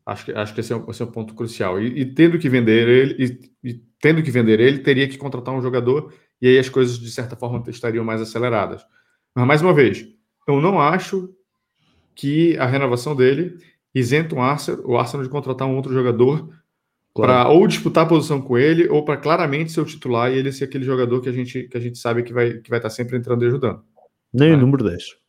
Acho 0.06 0.24
que, 0.24 0.32
acho 0.32 0.54
que 0.54 0.60
esse, 0.60 0.72
é, 0.72 0.84
esse 0.88 1.02
é 1.02 1.04
um 1.04 1.10
ponto 1.10 1.34
crucial. 1.34 1.80
E, 1.80 2.00
e 2.00 2.14
tendo 2.14 2.38
que 2.38 2.48
vender 2.48 2.88
ele, 2.88 3.24
e, 3.62 3.68
e, 3.70 3.74
tendo 4.00 4.22
que 4.22 4.30
vender 4.30 4.60
ele, 4.60 4.78
teria 4.78 5.08
que 5.08 5.18
contratar 5.18 5.54
um 5.54 5.62
jogador, 5.62 6.12
e 6.40 6.48
aí 6.48 6.58
as 6.58 6.68
coisas, 6.68 6.98
de 6.98 7.10
certa 7.10 7.36
forma, 7.36 7.62
estariam 7.68 8.04
mais 8.04 8.20
aceleradas. 8.20 8.82
Mas, 9.34 9.46
mais 9.46 9.62
uma 9.62 9.74
vez, 9.74 10.06
eu 10.48 10.60
não 10.60 10.80
acho 10.80 11.32
que 12.14 12.56
a 12.58 12.66
renovação 12.66 13.14
dele 13.14 13.56
isenta 13.94 14.34
o 14.34 14.40
Arsenal, 14.40 14.82
o 14.84 14.96
Arsenal 14.96 15.24
de 15.24 15.30
contratar 15.30 15.68
um 15.68 15.76
outro 15.76 15.92
jogador 15.92 16.48
claro. 17.14 17.32
para 17.32 17.48
ou 17.48 17.66
disputar 17.66 18.04
a 18.04 18.08
posição 18.08 18.40
com 18.40 18.58
ele, 18.58 18.88
ou 18.88 19.04
para 19.04 19.16
claramente 19.16 19.72
ser 19.72 19.80
o 19.80 19.84
titular 19.84 20.32
e 20.32 20.38
ele 20.38 20.52
ser 20.52 20.64
aquele 20.64 20.84
jogador 20.84 21.20
que 21.20 21.28
a 21.28 21.32
gente, 21.32 21.64
que 21.64 21.76
a 21.76 21.80
gente 21.80 21.98
sabe 21.98 22.22
que 22.22 22.32
vai, 22.32 22.54
que 22.54 22.70
vai 22.70 22.78
estar 22.78 22.90
sempre 22.90 23.16
entrando 23.16 23.44
e 23.44 23.48
ajudando. 23.48 23.82
Nem 24.32 24.50
né? 24.50 24.56
o 24.56 24.60
número 24.60 24.84
10. 24.84 25.19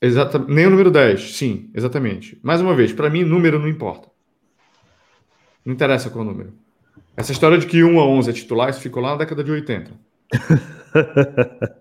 Exata, 0.00 0.38
nem 0.38 0.66
o 0.66 0.70
número 0.70 0.90
10, 0.90 1.36
sim, 1.36 1.70
exatamente. 1.74 2.38
Mais 2.42 2.60
uma 2.60 2.74
vez, 2.74 2.92
para 2.92 3.08
mim, 3.08 3.24
número 3.24 3.58
não 3.58 3.68
importa. 3.68 4.08
Não 5.64 5.72
interessa 5.72 6.10
qual 6.10 6.24
número. 6.24 6.52
Essa 7.16 7.32
história 7.32 7.56
de 7.56 7.66
que 7.66 7.82
1 7.82 7.98
a 7.98 8.06
11 8.06 8.30
é 8.30 8.32
titular, 8.32 8.68
isso 8.68 8.80
ficou 8.80 9.02
lá 9.02 9.10
na 9.10 9.16
década 9.16 9.42
de 9.42 9.50
80. 9.50 9.92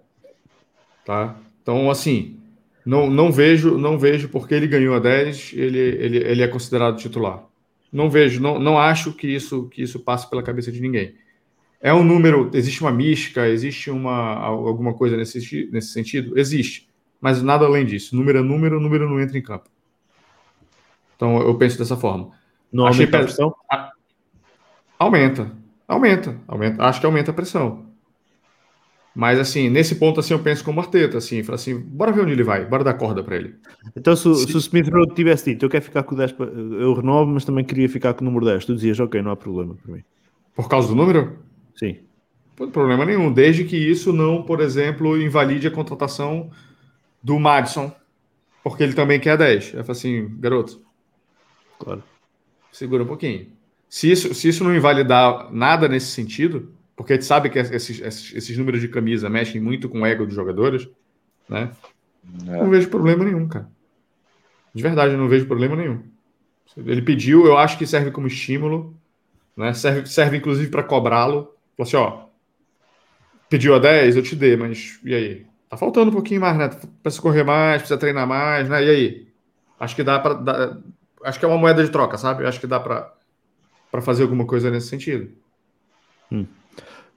tá? 1.05 1.35
Então, 1.61 1.89
assim, 1.91 2.39
não, 2.85 3.09
não 3.09 3.31
vejo 3.31 3.77
não 3.77 3.97
vejo 3.97 4.29
porque 4.29 4.53
ele 4.55 4.67
ganhou 4.67 4.95
a 4.95 4.99
10, 4.99 5.51
ele, 5.53 5.77
ele, 5.77 6.17
ele 6.17 6.41
é 6.41 6.47
considerado 6.47 6.97
titular. 6.97 7.43
Não 7.91 8.09
vejo, 8.09 8.41
não, 8.41 8.59
não 8.59 8.77
acho 8.77 9.13
que 9.13 9.27
isso 9.27 9.67
que 9.69 9.81
isso 9.81 9.99
passe 9.99 10.29
pela 10.29 10.43
cabeça 10.43 10.71
de 10.71 10.79
ninguém. 10.79 11.15
É 11.81 11.93
um 11.93 12.03
número, 12.03 12.49
existe 12.53 12.81
uma 12.81 12.91
mística, 12.91 13.47
existe 13.47 13.91
uma 13.91 14.35
alguma 14.35 14.93
coisa 14.93 15.17
nesse, 15.17 15.69
nesse 15.71 15.89
sentido? 15.89 16.37
Existe. 16.39 16.87
Mas 17.25 17.41
nada 17.41 17.65
além 17.65 17.83
disso. 17.83 18.15
Número 18.15 18.37
é 18.37 18.41
número, 18.43 18.79
número 18.79 19.09
não 19.09 19.19
entra 19.19 19.35
em 19.35 19.41
campo. 19.41 19.67
Então 21.15 21.41
eu 21.41 21.55
penso 21.57 21.75
dessa 21.75 21.97
forma. 21.97 22.29
Não 22.71 22.85
Achei 22.85 23.05
aumenta 23.05 23.17
a 23.17 23.23
pressão? 23.23 23.55
Aumenta. 24.99 25.51
Aumenta. 25.87 26.37
Aumenta. 26.47 26.83
Acho 26.83 26.99
que 26.99 27.05
aumenta 27.07 27.31
a 27.31 27.33
pressão. 27.33 27.87
Mas, 29.15 29.39
assim, 29.39 29.71
nesse 29.71 29.95
ponto, 29.95 30.19
assim, 30.19 30.35
eu 30.35 30.39
penso 30.39 30.63
como 30.63 30.79
Arteta, 30.79 31.17
assim, 31.17 31.41
fala 31.41 31.55
assim, 31.55 31.79
bora 31.79 32.11
ver 32.11 32.21
onde 32.21 32.33
ele 32.33 32.43
vai, 32.43 32.63
bora 32.63 32.83
dar 32.83 32.93
corda 32.93 33.23
para 33.23 33.37
ele. 33.37 33.55
Então, 33.95 34.15
se, 34.15 34.31
se, 34.45 34.55
o 34.55 34.59
Smith 34.59 34.87
Rowe 34.87 35.11
tivesse 35.15 35.51
dito, 35.51 35.65
eu 35.65 35.69
quero 35.69 35.83
ficar 35.83 36.03
com 36.03 36.13
o 36.13 36.17
10, 36.19 36.35
eu 36.79 36.93
renovo, 36.93 37.31
mas 37.31 37.43
também 37.43 37.65
queria 37.65 37.89
ficar 37.89 38.13
com 38.13 38.21
o 38.21 38.25
número 38.25 38.45
10, 38.45 38.65
tu 38.65 38.75
dizias, 38.75 38.99
ok, 38.99 39.19
não 39.23 39.31
há 39.31 39.35
problema 39.35 39.73
para 39.81 39.95
mim. 39.95 40.03
Por 40.53 40.69
causa 40.69 40.89
do 40.89 40.95
número? 40.95 41.39
Sim. 41.75 42.01
Não 42.59 42.69
problema 42.69 43.03
nenhum, 43.03 43.33
desde 43.33 43.63
que 43.63 43.77
isso 43.77 44.13
não, 44.13 44.43
por 44.43 44.59
exemplo, 44.59 45.19
invalide 45.19 45.65
a 45.65 45.71
contratação 45.71 46.51
do 47.25 47.39
Madison, 47.39 47.91
porque 48.63 48.83
ele 48.83 48.93
também 48.93 49.19
quer 49.19 49.35
10. 49.35 49.73
Eu 49.73 49.83
falo 49.83 49.91
assim, 49.97 50.29
garoto. 50.37 50.79
Claro. 51.79 52.03
Segura 52.71 53.01
um 53.01 53.07
pouquinho. 53.07 53.47
Se 53.89 54.11
isso, 54.11 54.31
se 54.35 54.47
isso 54.47 54.63
não 54.63 54.75
invalidar 54.75 55.51
nada 55.51 55.87
nesse 55.87 56.11
sentido, 56.11 56.71
porque 56.95 57.13
a 57.13 57.15
gente 57.15 57.25
sabe 57.25 57.49
que 57.49 57.57
esses, 57.57 57.99
esses, 57.99 58.35
esses, 58.35 58.55
números 58.59 58.79
de 58.79 58.89
camisa 58.89 59.27
mexem 59.27 59.59
muito 59.59 59.89
com 59.89 60.01
o 60.01 60.05
ego 60.05 60.23
dos 60.23 60.35
jogadores, 60.35 60.87
né? 61.49 61.71
É. 62.47 62.57
Não 62.57 62.69
vejo 62.69 62.89
problema 62.89 63.25
nenhum, 63.25 63.47
cara. 63.47 63.67
De 64.71 64.83
verdade, 64.83 65.17
não 65.17 65.27
vejo 65.27 65.47
problema 65.47 65.75
nenhum. 65.75 66.03
Ele 66.77 67.01
pediu, 67.01 67.47
eu 67.47 67.57
acho 67.57 67.75
que 67.75 67.87
serve 67.87 68.11
como 68.11 68.27
estímulo, 68.27 68.95
né? 69.57 69.73
Serve, 69.73 70.07
serve 70.07 70.37
inclusive 70.37 70.69
para 70.69 70.83
cobrá-lo. 70.83 71.55
Falou 71.75 71.87
assim, 71.87 71.95
ó, 71.95 72.25
pediu 73.49 73.73
a 73.73 73.79
10, 73.79 74.15
eu 74.15 74.21
te 74.21 74.35
dei, 74.35 74.55
mas 74.55 74.99
e 75.03 75.15
aí? 75.15 75.54
Tá 75.75 75.79
faltando 75.79 76.09
um 76.09 76.13
pouquinho 76.13 76.39
mais, 76.39 76.57
né? 76.57 76.69
Precisa 77.03 77.21
correr 77.21 77.43
mais, 77.43 77.81
precisa 77.81 77.99
treinar 77.99 78.25
mais, 78.25 78.69
né? 78.69 78.81
E 78.81 78.89
aí? 78.89 79.27
Acho 79.77 79.93
que 79.93 80.03
dá 80.03 80.17
para 80.17 80.77
acho 81.21 81.37
que 81.37 81.43
é 81.43 81.47
uma 81.49 81.57
moeda 81.57 81.83
de 81.83 81.91
troca, 81.91 82.17
sabe? 82.17 82.45
Acho 82.45 82.61
que 82.61 82.67
dá 82.67 82.79
para 82.79 83.11
para 83.91 84.01
fazer 84.01 84.23
alguma 84.23 84.45
coisa 84.45 84.71
nesse 84.71 84.87
sentido. 84.87 85.29
Hum. 86.31 86.45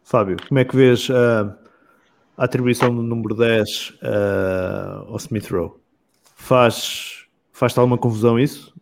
Fábio, 0.03 0.39
como 0.49 0.59
é 0.59 0.65
que 0.65 0.75
vês 0.75 1.09
uh, 1.09 1.55
a 2.37 2.45
atribuição 2.45 2.93
do 2.93 3.01
número 3.01 3.37
10 3.37 3.91
uh, 3.91 5.07
ao 5.09 5.17
Smith 5.19 5.49
Rowe? 5.51 5.75
Faz, 6.35 7.27
faz-te 7.53 7.79
alguma 7.79 7.97
confusão 7.97 8.41
isso? 8.41 8.75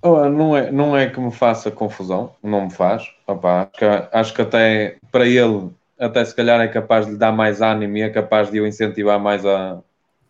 Oh, 0.00 0.28
não, 0.30 0.56
é, 0.56 0.72
não 0.72 0.96
é 0.96 1.10
que 1.10 1.20
me 1.20 1.30
faça 1.30 1.70
confusão, 1.70 2.34
não 2.42 2.64
me 2.64 2.70
faz. 2.70 3.06
Opa, 3.26 3.62
acho, 3.62 3.72
que, 3.72 3.84
acho 3.84 4.34
que 4.34 4.42
até 4.42 4.96
para 5.10 5.26
ele, 5.26 5.70
até 5.98 6.24
se 6.24 6.34
calhar 6.34 6.60
é 6.60 6.68
capaz 6.68 7.06
de 7.06 7.12
lhe 7.12 7.18
dar 7.18 7.32
mais 7.32 7.60
ânimo 7.60 7.96
e 7.96 8.02
é 8.02 8.10
capaz 8.10 8.50
de 8.50 8.60
o 8.60 8.66
incentivar 8.66 9.20
mais 9.20 9.44
a, 9.46 9.82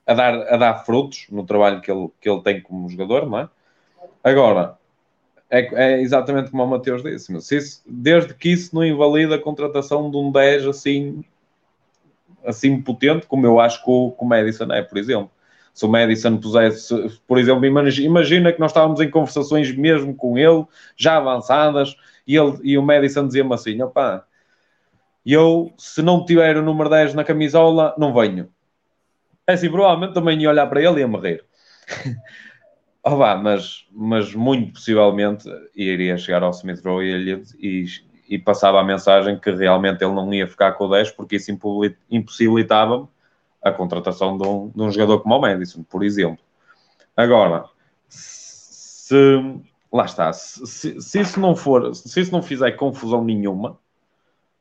a, 0.06 0.14
dar, 0.14 0.34
a 0.34 0.56
dar 0.56 0.84
frutos 0.84 1.26
no 1.30 1.44
trabalho 1.44 1.80
que 1.80 1.90
ele, 1.90 2.08
que 2.20 2.28
ele 2.28 2.42
tem 2.42 2.60
como 2.60 2.88
jogador, 2.88 3.28
não 3.28 3.38
é? 3.38 3.48
Agora, 4.22 4.76
é, 5.50 5.68
é 5.74 6.00
exatamente 6.00 6.50
como 6.50 6.64
o 6.64 6.66
Mateus 6.66 7.02
disse, 7.02 7.40
se 7.42 7.56
isso, 7.56 7.82
desde 7.86 8.32
que 8.34 8.50
isso 8.50 8.74
não 8.74 8.84
invalida 8.84 9.34
a 9.34 9.38
contratação 9.38 10.10
de 10.10 10.16
um 10.16 10.32
10 10.32 10.66
assim, 10.66 11.24
assim 12.44 12.80
potente, 12.80 13.26
como 13.26 13.46
eu 13.46 13.60
acho 13.60 13.84
que 13.84 13.90
o, 13.90 14.12
que 14.12 14.24
o 14.24 14.26
Madison 14.26 14.72
é, 14.72 14.82
por 14.82 14.98
exemplo. 14.98 15.30
Se 15.74 15.86
o 15.86 15.88
Madison 15.88 16.36
pusesse, 16.36 17.18
por 17.26 17.38
exemplo, 17.38 17.64
imagina 17.64 18.52
que 18.52 18.60
nós 18.60 18.72
estávamos 18.72 19.00
em 19.00 19.10
conversações 19.10 19.74
mesmo 19.74 20.14
com 20.14 20.36
ele, 20.36 20.66
já 20.96 21.16
avançadas, 21.16 21.96
e, 22.26 22.36
ele, 22.36 22.58
e 22.62 22.76
o 22.76 22.82
Madison 22.82 23.26
dizia-me 23.26 23.54
assim: 23.54 23.80
opá, 23.82 24.24
eu, 25.24 25.72
se 25.78 26.02
não 26.02 26.24
tiver 26.24 26.56
o 26.56 26.62
número 26.62 26.90
10 26.90 27.14
na 27.14 27.24
camisola, 27.24 27.94
não 27.98 28.12
venho. 28.12 28.48
É 29.46 29.54
assim, 29.54 29.70
provavelmente 29.70 30.14
também 30.14 30.40
ia 30.40 30.50
olhar 30.50 30.66
para 30.66 30.82
ele 30.82 30.96
e 30.96 31.00
ia 31.00 31.08
morrer. 31.08 31.44
Oh, 33.04 33.16
vá, 33.16 33.34
mas, 33.34 33.84
mas 33.90 34.32
muito 34.32 34.74
possivelmente 34.74 35.48
iria 35.74 36.16
chegar 36.16 36.44
ao 36.44 36.52
Smith 36.52 36.84
Rowe 36.84 37.04
e, 37.04 37.42
e, 37.58 37.84
e, 38.28 38.38
passava 38.38 38.80
a 38.80 38.84
mensagem 38.84 39.36
que 39.40 39.50
realmente 39.50 40.04
ele 40.04 40.14
não 40.14 40.32
ia 40.32 40.46
ficar 40.46 40.70
com 40.74 40.84
o 40.84 40.88
10 40.88 41.10
porque 41.10 41.34
isso 41.34 41.50
impossibilitava 42.08 43.08
a 43.60 43.72
contratação 43.72 44.38
de 44.38 44.46
um, 44.46 44.68
de 44.68 44.82
um 44.82 44.90
jogador 44.92 45.20
como 45.20 45.36
o 45.36 45.40
Madison, 45.40 45.82
por 45.82 46.04
exemplo. 46.04 46.44
Agora, 47.16 47.64
se 48.08 49.60
lá 49.92 50.04
está, 50.04 50.32
se, 50.32 51.00
se, 51.00 51.20
isso 51.20 51.40
não 51.40 51.56
for, 51.56 51.94
se 51.94 52.20
isso 52.20 52.30
não 52.30 52.40
fizer 52.40 52.70
confusão 52.72 53.24
nenhuma, 53.24 53.78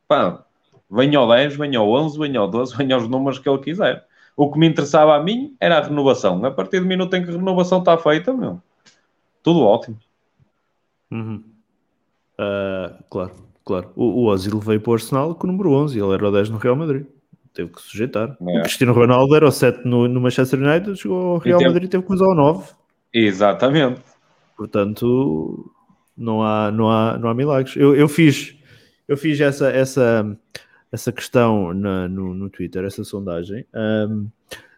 pá, 0.08 0.44
venha 0.92 1.18
ao 1.18 1.28
10, 1.28 1.56
venha 1.56 1.80
ao 1.80 1.90
11, 1.90 2.20
venha 2.20 2.40
ao 2.40 2.48
12, 2.48 2.76
venha 2.76 2.96
aos 2.96 3.08
números 3.08 3.40
que 3.40 3.50
ele 3.50 3.60
quiser. 3.60 4.06
O 4.36 4.52
que 4.52 4.60
me 4.60 4.68
interessava 4.68 5.16
a 5.16 5.24
mim 5.24 5.56
era 5.60 5.78
a 5.78 5.82
renovação. 5.82 6.44
A 6.46 6.52
partir 6.52 6.80
do 6.80 6.86
minuto 6.86 7.14
em 7.16 7.24
que 7.24 7.30
a 7.30 7.34
renovação 7.34 7.80
está 7.80 7.98
feita, 7.98 8.34
meu, 8.34 8.62
tudo 9.44 9.62
ótimo. 9.62 9.98
Uhum. 11.12 11.44
Uh, 12.40 13.04
claro, 13.10 13.32
claro. 13.64 13.92
O, 13.96 14.24
o 14.24 14.26
Ozil 14.26 14.60
veio 14.60 14.82
para 14.82 14.92
o 14.92 14.94
Arsenal 14.94 15.36
com 15.36 15.48
o 15.48 15.52
número 15.52 15.72
11 15.74 16.00
ele 16.00 16.14
era 16.14 16.28
o 16.28 16.32
10 16.32 16.50
no 16.50 16.58
Real 16.58 16.76
Madrid. 16.76 17.06
Teve 17.54 17.70
que 17.70 17.82
sujeitar. 17.82 18.38
É. 18.40 18.60
O 18.60 18.62
Cristiano 18.62 18.94
Ronaldo 18.94 19.36
era 19.36 19.46
o 19.46 19.52
7 19.52 19.86
no, 19.86 20.08
no 20.08 20.22
Manchester 20.22 20.60
United, 20.60 20.96
chegou 20.96 21.34
ao 21.34 21.38
Real 21.38 21.60
teve... 21.60 21.70
Madrid 21.70 21.88
e 21.88 21.92
teve 21.92 22.04
que 22.04 22.14
usar 22.14 22.26
o 22.26 22.36
9. 22.36 22.74
Exatamente. 23.14 24.02
Portanto, 24.56 25.72
não 26.18 26.42
há, 26.44 26.72
não 26.72 26.90
há, 26.90 27.18
não 27.18 27.30
há 27.30 27.34
milagres. 27.34 27.76
Eu, 27.76 27.94
eu 27.94 28.08
fiz, 28.08 28.56
eu 29.08 29.18
fiz 29.18 29.40
essa, 29.42 29.70
essa, 29.70 30.38
essa 30.92 31.12
questão 31.12 31.74
na, 31.74 32.08
no, 32.08 32.34
no 32.34 32.50
Twitter, 32.50 32.84
essa 32.84 33.04
sondagem. 33.04 33.66
Um, 33.74 34.28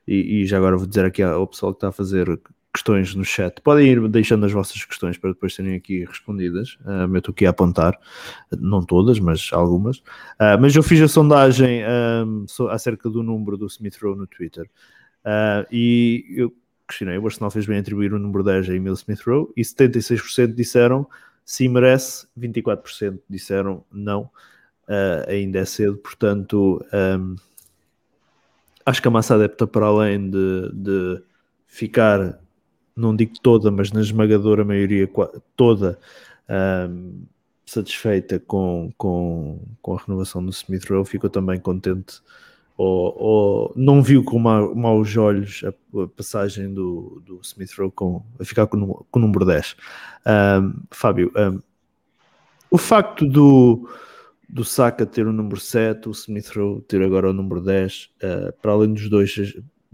e, 0.08 0.42
e, 0.42 0.46
já 0.46 0.58
agora 0.58 0.78
vou 0.78 0.86
dizer 0.86 1.06
aqui 1.06 1.24
ao 1.24 1.48
pessoal 1.48 1.74
que 1.74 1.78
está 1.78 1.88
a 1.88 1.92
fazer 1.92 2.40
questões 2.74 3.16
no 3.16 3.24
chat. 3.24 3.62
Podem 3.62 3.88
ir 3.88 4.08
deixando 4.10 4.46
as 4.46 4.52
vossas 4.52 4.84
questões 4.84 5.18
para 5.18 5.32
depois 5.32 5.56
serem 5.56 5.76
aqui 5.76 6.04
respondidas. 6.06 6.78
Um, 6.86 7.14
eu 7.14 7.18
estou 7.20 7.32
aqui 7.32 7.46
a 7.46 7.52
apontar, 7.52 7.98
não 8.60 8.84
todas, 8.84 9.20
mas 9.20 9.50
algumas. 9.54 9.98
Uh, 9.98 10.60
mas 10.60 10.76
eu 10.76 10.84
fiz 10.84 11.02
a 11.02 11.08
sondagem 11.08 11.84
um, 12.26 12.46
acerca 12.70 13.10
do 13.10 13.24
número 13.24 13.58
do 13.58 13.68
Smith 13.68 13.98
Rowe 14.02 14.18
no 14.18 14.28
Twitter. 14.28 14.70
Uh, 15.24 15.66
e 15.72 16.26
eu 16.36 16.54
questionei, 16.88 17.18
o 17.18 17.26
Arsenal 17.26 17.50
fez 17.50 17.66
bem 17.66 17.80
atribuir 17.80 18.14
o 18.14 18.20
número 18.20 18.44
10 18.44 18.70
a 18.70 18.74
Emil 18.74 18.94
Smith 18.94 19.22
Rowe 19.26 19.52
e 19.56 19.62
76% 19.62 20.54
disseram 20.54 21.08
sim 21.46 21.68
merece, 21.68 22.28
24% 22.38 23.20
disseram 23.30 23.86
não 23.92 24.30
uh, 24.88 25.30
ainda 25.30 25.60
é 25.60 25.66
cedo, 25.66 25.98
portanto 25.98 26.84
um, 26.94 27.36
acho 28.86 29.02
que 29.02 29.08
a 29.08 29.12
massa 29.12 29.36
adepta 29.36 29.66
para 29.66 29.86
além 29.86 30.30
de, 30.30 30.72
de 30.74 31.24
ficar, 31.68 32.40
não 32.96 33.16
digo 33.16 33.34
toda, 33.42 33.72
mas 33.72 33.92
na 33.92 34.02
esmagadora 34.02 34.64
maioria 34.64 35.10
toda 35.56 35.98
um, 36.90 37.24
satisfeita 37.66 38.40
com, 38.40 38.92
com, 38.98 39.60
com 39.82 39.96
a 39.96 40.00
renovação 40.00 40.44
do 40.44 40.52
Smith 40.52 40.90
Rowe, 40.90 41.06
ficou 41.06 41.30
também 41.30 41.60
contente 41.60 42.22
ou, 42.76 43.16
ou, 43.18 43.74
não 43.76 44.02
viu 44.02 44.24
com 44.24 44.40
ma, 44.40 44.74
maus 44.74 45.16
olhos 45.16 45.64
a, 45.64 46.08
passagem 46.08 46.74
do, 46.74 47.22
do 47.26 47.40
Smith 47.44 47.72
Rowe 47.78 47.92
com, 47.92 48.24
a 48.40 48.44
ficar 48.44 48.66
com, 48.66 49.06
com 49.10 49.20
o 49.20 49.22
número 49.22 49.46
10. 49.46 49.76
Um, 50.26 50.74
Fábio, 50.90 51.32
um, 51.36 51.62
o 52.72 52.78
facto 52.78 53.28
do, 53.28 53.88
do 54.50 54.64
Saka 54.64 55.06
ter 55.06 55.26
o 55.26 55.34
número 55.34 55.60
7, 55.60 56.08
o 56.08 56.12
Smith 56.12 56.50
Rowe 56.56 56.82
ter 56.82 57.02
agora 57.02 57.30
o 57.30 57.34
número 57.34 57.62
10, 57.62 58.04
uh, 58.04 58.26
eh, 58.26 58.52
para 58.62 58.72
além 58.72 58.94
dos 58.94 59.10
dois 59.10 59.34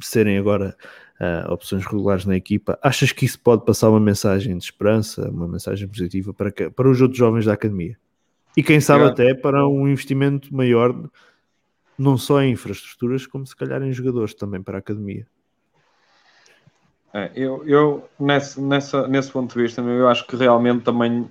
serem 0.02 0.38
agora 0.38 0.76
uh, 1.20 1.52
opções 1.52 1.86
regulares 1.86 2.26
na 2.26 2.36
equipa. 2.36 2.78
Achas 2.82 3.12
que 3.12 3.26
isso 3.26 3.40
pode 3.40 3.66
passar 3.66 3.90
uma 3.90 4.00
mensagem 4.00 4.58
de 4.58 4.64
esperança, 4.64 5.30
uma 5.30 5.48
mensagem 5.48 5.88
positiva 5.88 6.34
para, 6.34 6.52
que, 6.52 6.70
para 6.70 6.90
os 6.90 7.02
outros 7.02 7.18
jovens 7.18 7.46
da 7.46 7.54
academia? 7.54 7.98
E 8.58 8.64
quem 8.64 8.82
sabe 8.82 9.06
até 9.06 9.34
para 9.34 9.68
um 9.68 9.88
investimento 9.88 10.54
maior, 10.54 10.94
não 11.98 12.18
só 12.18 12.42
em 12.42 12.52
infraestruturas, 12.52 13.26
como 13.26 13.46
se 13.46 13.56
calhar 13.56 13.82
em 13.84 13.94
jogadores 13.94 14.34
também 14.34 14.62
para 14.62 14.78
a 14.78 14.80
academia. 14.80 15.28
É, 17.14 17.32
eu, 17.36 17.68
eu 17.68 18.10
nesse, 18.20 18.62
nessa, 18.62 19.08
nesse 19.08 19.32
ponto 19.32 19.54
de 19.54 19.62
vista, 19.62 19.82
eu 19.82 20.08
acho 20.08 20.28
que 20.28 20.36
realmente 20.36 20.84
também 20.84 21.28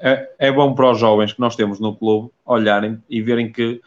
é, 0.00 0.32
é 0.38 0.52
bom 0.52 0.74
para 0.74 0.90
os 0.90 0.98
jovens 0.98 1.32
que 1.32 1.40
nós 1.40 1.54
temos 1.54 1.78
no 1.78 1.94
clube 1.94 2.30
olharem 2.44 3.02
e 3.08 3.20
verem 3.20 3.52
que 3.52 3.80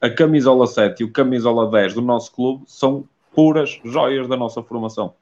a 0.00 0.10
camisola 0.10 0.66
7 0.66 1.00
e 1.00 1.04
o 1.04 1.12
camisola 1.12 1.70
10 1.70 1.94
do 1.94 2.02
nosso 2.02 2.32
clube 2.32 2.64
são 2.66 3.08
puras 3.32 3.80
joias 3.84 4.28
da 4.28 4.36
nossa 4.36 4.62
formação. 4.62 5.14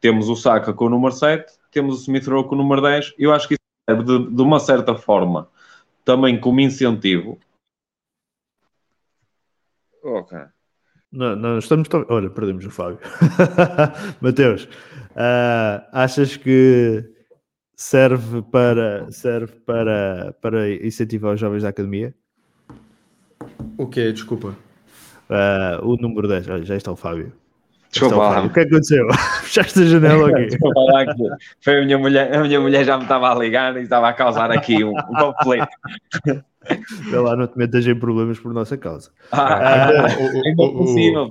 Temos 0.00 0.28
o 0.28 0.36
Saka 0.36 0.72
com 0.72 0.86
o 0.86 0.90
número 0.90 1.14
7, 1.14 1.52
temos 1.70 1.96
o 1.96 2.00
Smith 2.02 2.26
Rowe 2.26 2.46
com 2.46 2.54
o 2.54 2.58
número 2.58 2.82
10. 2.82 3.14
Eu 3.18 3.32
acho 3.32 3.48
que 3.48 3.54
isso 3.54 3.60
serve 3.88 4.04
de, 4.04 4.34
de 4.34 4.42
uma 4.42 4.60
certa 4.60 4.94
forma 4.94 5.48
também 6.04 6.38
como 6.38 6.60
incentivo. 6.60 7.38
Ok. 10.02 10.38
Não, 11.10 11.34
não 11.34 11.58
estamos. 11.58 11.88
Tão... 11.88 12.04
Olha, 12.08 12.30
perdemos 12.30 12.64
o 12.64 12.70
Fábio. 12.70 12.98
Mateus, 14.20 14.64
uh, 14.64 15.84
achas 15.92 16.36
que 16.36 17.19
serve 17.80 18.42
para, 18.42 19.10
serve 19.10 19.54
para, 19.64 20.36
para 20.42 20.70
incentivar 20.70 21.32
os 21.32 21.40
jovens 21.40 21.62
da 21.62 21.70
academia? 21.70 22.14
O 23.78 23.86
quê? 23.86 24.12
Desculpa. 24.12 24.48
Uh, 25.30 25.88
o 25.88 25.96
número 25.96 26.28
10, 26.28 26.50
Olha, 26.50 26.64
já 26.66 26.76
está 26.76 26.92
o 26.92 26.96
Fábio. 26.96 27.32
Desculpa 27.90 28.16
lá. 28.16 28.42
O 28.42 28.52
que 28.52 28.60
é 28.60 28.64
que 28.64 28.68
aconteceu? 28.68 29.08
Fechaste 29.44 29.80
a 29.80 29.86
janela 29.86 30.28
aqui. 30.28 30.46
Desculpa 30.52 30.78
lá 30.78 31.06
que 31.06 31.22
foi 31.62 31.80
a 31.80 31.84
minha 31.86 31.96
mulher, 31.96 32.34
a 32.34 32.42
minha 32.42 32.60
mulher 32.60 32.84
já 32.84 32.98
me 32.98 33.04
estava 33.04 33.32
a 33.32 33.34
ligar 33.34 33.74
e 33.78 33.80
estava 33.80 34.10
a 34.10 34.12
causar 34.12 34.50
aqui 34.50 34.84
um, 34.84 34.90
um 34.90 35.32
conflito. 35.32 35.68
Vê 37.08 37.18
lá, 37.18 37.34
não 37.34 37.46
te 37.46 37.56
metas 37.56 37.86
em 37.86 37.98
problemas 37.98 38.38
por 38.38 38.52
nossa 38.52 38.76
causa. 38.76 39.10
Ah, 39.32 39.86
ah, 39.88 40.06
o, 40.58 40.62
o, 40.62 41.24
o, 41.24 41.30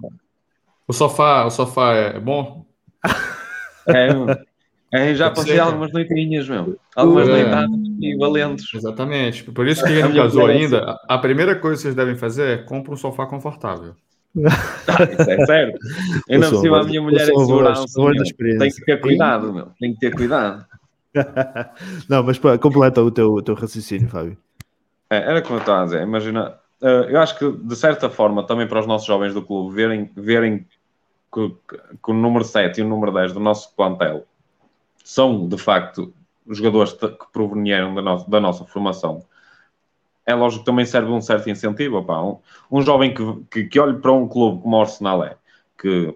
o, 0.87 0.93
sofá, 0.93 1.45
o 1.45 1.51
sofá 1.51 1.93
é 1.93 2.19
bom? 2.19 2.65
É, 3.87 4.09
é 4.91 5.13
já 5.13 5.29
passei 5.29 5.59
algumas 5.59 5.91
noitinhas, 5.91 6.49
meu. 6.49 6.77
Algumas 6.95 7.27
é. 7.27 7.31
noitadas 7.31 7.79
e 7.99 8.17
valentes. 8.17 8.73
Exatamente. 8.73 9.43
Por 9.43 9.67
isso 9.67 9.83
que 9.83 9.91
ele 9.91 10.01
não 10.01 10.15
casou 10.15 10.47
ainda, 10.47 10.99
a 11.07 11.17
primeira 11.17 11.55
coisa 11.55 11.77
que 11.77 11.81
vocês 11.83 11.95
devem 11.95 12.15
fazer 12.15 12.47
é 12.47 12.57
comprar 12.57 12.93
um 12.93 12.97
sofá 12.97 13.25
confortável. 13.25 13.95
Ah, 14.87 15.03
isso 15.03 15.29
é 15.29 15.45
certo. 15.45 15.79
Eu 16.27 16.39
não 16.39 16.61
sei, 16.61 16.73
a 16.73 16.83
minha 16.83 17.01
mulher 17.01 17.21
é 17.21 17.25
segurança. 17.25 17.85
Tem 18.57 18.71
que 18.71 18.85
ter 18.85 18.99
cuidado, 18.99 19.53
meu. 19.53 19.67
Tem 19.79 19.93
que 19.93 19.99
ter 19.99 20.15
cuidado. 20.15 20.65
não, 22.09 22.23
mas 22.23 22.39
pá, 22.39 22.57
completa 22.57 23.01
o 23.01 23.11
teu, 23.11 23.33
o 23.33 23.41
teu 23.41 23.53
raciocínio, 23.53 24.09
Fábio. 24.09 24.37
É, 25.09 25.17
era 25.17 25.41
como 25.41 25.55
eu 25.55 25.59
estava 25.59 25.81
a 25.81 25.85
dizer. 25.85 26.01
Imagina, 26.01 26.55
uh, 26.81 27.05
eu 27.07 27.19
acho 27.19 27.37
que 27.37 27.51
de 27.51 27.75
certa 27.75 28.09
forma, 28.09 28.45
também 28.45 28.67
para 28.67 28.79
os 28.79 28.87
nossos 28.87 29.07
jovens 29.07 29.33
do 29.33 29.43
clube, 29.43 29.75
verem, 29.75 30.09
verem 30.15 30.65
que, 31.31 31.49
que 31.69 32.11
o 32.11 32.13
número 32.13 32.43
7 32.43 32.79
e 32.79 32.83
o 32.83 32.87
número 32.87 33.11
10 33.11 33.33
do 33.33 33.39
nosso 33.39 33.75
plantel 33.75 34.25
são 35.09 35.47
de 35.47 35.57
facto 35.57 36.13
jogadores 36.47 36.93
que 36.93 37.31
provenieram 37.31 37.93
da 37.95 38.01
nossa, 38.01 38.29
da 38.29 38.39
nossa 38.39 38.65
formação 38.65 39.25
é 40.29 40.35
lógico 40.35 40.63
que 40.63 40.65
também 40.65 40.85
serve 40.85 41.11
um 41.11 41.21
certo 41.21 41.49
incentivo. 41.49 42.03
Pá. 42.03 42.21
Um, 42.21 42.37
um 42.71 42.81
jovem 42.83 43.13
que, 43.13 43.23
que, 43.49 43.63
que, 43.63 43.79
olhe 43.79 43.97
para 43.97 44.11
um 44.11 44.27
clube 44.27 44.61
como 44.61 44.77
o 44.77 44.81
Arsenal 44.81 45.23
é, 45.23 45.35
que 45.75 46.15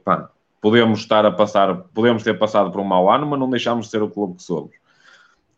podemos 0.61 0.99
estar 0.99 1.25
a 1.25 1.31
passar, 1.31 1.75
podemos 1.95 2.21
ter 2.21 2.37
passado 2.37 2.71
por 2.71 2.79
um 2.79 2.83
mau 2.83 3.09
ano, 3.09 3.25
mas 3.25 3.39
não 3.39 3.49
deixamos 3.49 3.87
de 3.87 3.91
ser 3.91 4.03
o 4.03 4.09
clube 4.09 4.35
que 4.35 4.43
somos. 4.43 4.71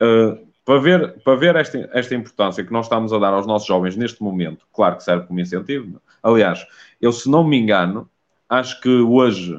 Uh, 0.01 0.47
para 0.63 0.79
ver, 0.79 1.21
para 1.21 1.35
ver 1.35 1.55
esta, 1.57 1.89
esta 1.93 2.15
importância 2.15 2.63
que 2.63 2.71
nós 2.71 2.85
estamos 2.85 3.11
a 3.11 3.19
dar 3.19 3.33
aos 3.33 3.45
nossos 3.45 3.67
jovens 3.67 3.97
neste 3.97 4.23
momento, 4.23 4.65
claro 4.73 4.95
que 4.95 5.03
serve 5.03 5.27
como 5.27 5.39
incentivo. 5.39 6.01
Aliás, 6.23 6.65
eu, 7.01 7.11
se 7.11 7.29
não 7.29 7.43
me 7.43 7.57
engano, 7.57 8.09
acho 8.47 8.79
que 8.79 8.89
hoje, 8.89 9.53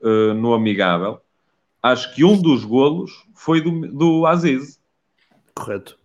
uh, 0.00 0.34
no 0.34 0.52
Amigável, 0.52 1.20
acho 1.82 2.14
que 2.14 2.24
um 2.24 2.40
dos 2.40 2.64
golos 2.64 3.26
foi 3.34 3.60
do, 3.60 3.88
do 3.88 4.26
Aziz. 4.26 4.80
Correto. 5.54 5.98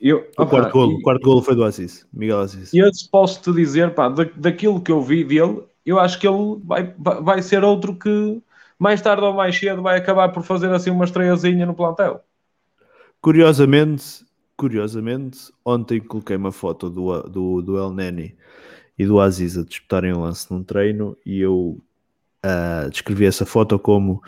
Eu, 0.00 0.18
o, 0.38 0.42
opa, 0.42 0.46
quarto 0.46 0.72
golo, 0.72 0.92
e, 0.92 0.94
o 0.94 1.02
quarto 1.02 1.22
golo 1.22 1.42
foi 1.42 1.54
do 1.54 1.64
Assis, 1.64 2.06
Miguel. 2.10 2.46
E 2.72 2.78
eu 2.78 2.90
posso 3.10 3.42
te 3.42 3.52
dizer, 3.52 3.94
pá, 3.94 4.08
da, 4.08 4.24
daquilo 4.34 4.80
que 4.80 4.90
eu 4.90 5.02
vi 5.02 5.24
dele, 5.24 5.62
eu 5.84 5.98
acho 5.98 6.18
que 6.18 6.26
ele 6.26 6.58
vai, 6.64 6.94
vai 6.96 7.42
ser 7.42 7.62
outro 7.64 7.94
que 7.94 8.42
mais 8.78 9.02
tarde 9.02 9.22
ou 9.22 9.34
mais 9.34 9.58
cedo 9.58 9.82
vai 9.82 9.98
acabar 9.98 10.30
por 10.30 10.42
fazer 10.42 10.72
assim 10.72 10.90
uma 10.90 11.04
estreiazinha 11.04 11.66
no 11.66 11.74
plantel. 11.74 12.24
Curiosamente, 13.20 14.24
curiosamente, 14.56 15.52
ontem 15.62 16.00
coloquei 16.00 16.36
uma 16.36 16.50
foto 16.50 16.88
do, 16.88 17.22
do, 17.24 17.60
do 17.60 17.78
El 17.78 17.92
Neni 17.92 18.34
e 18.98 19.04
do 19.04 19.20
Aziz 19.20 19.58
a 19.58 19.62
disputarem 19.62 20.14
um 20.14 20.20
lance 20.20 20.50
num 20.50 20.62
treino 20.62 21.14
e 21.26 21.40
eu 21.40 21.78
uh, 22.44 22.88
descrevi 22.90 23.26
essa 23.26 23.44
foto 23.44 23.78
como 23.78 24.22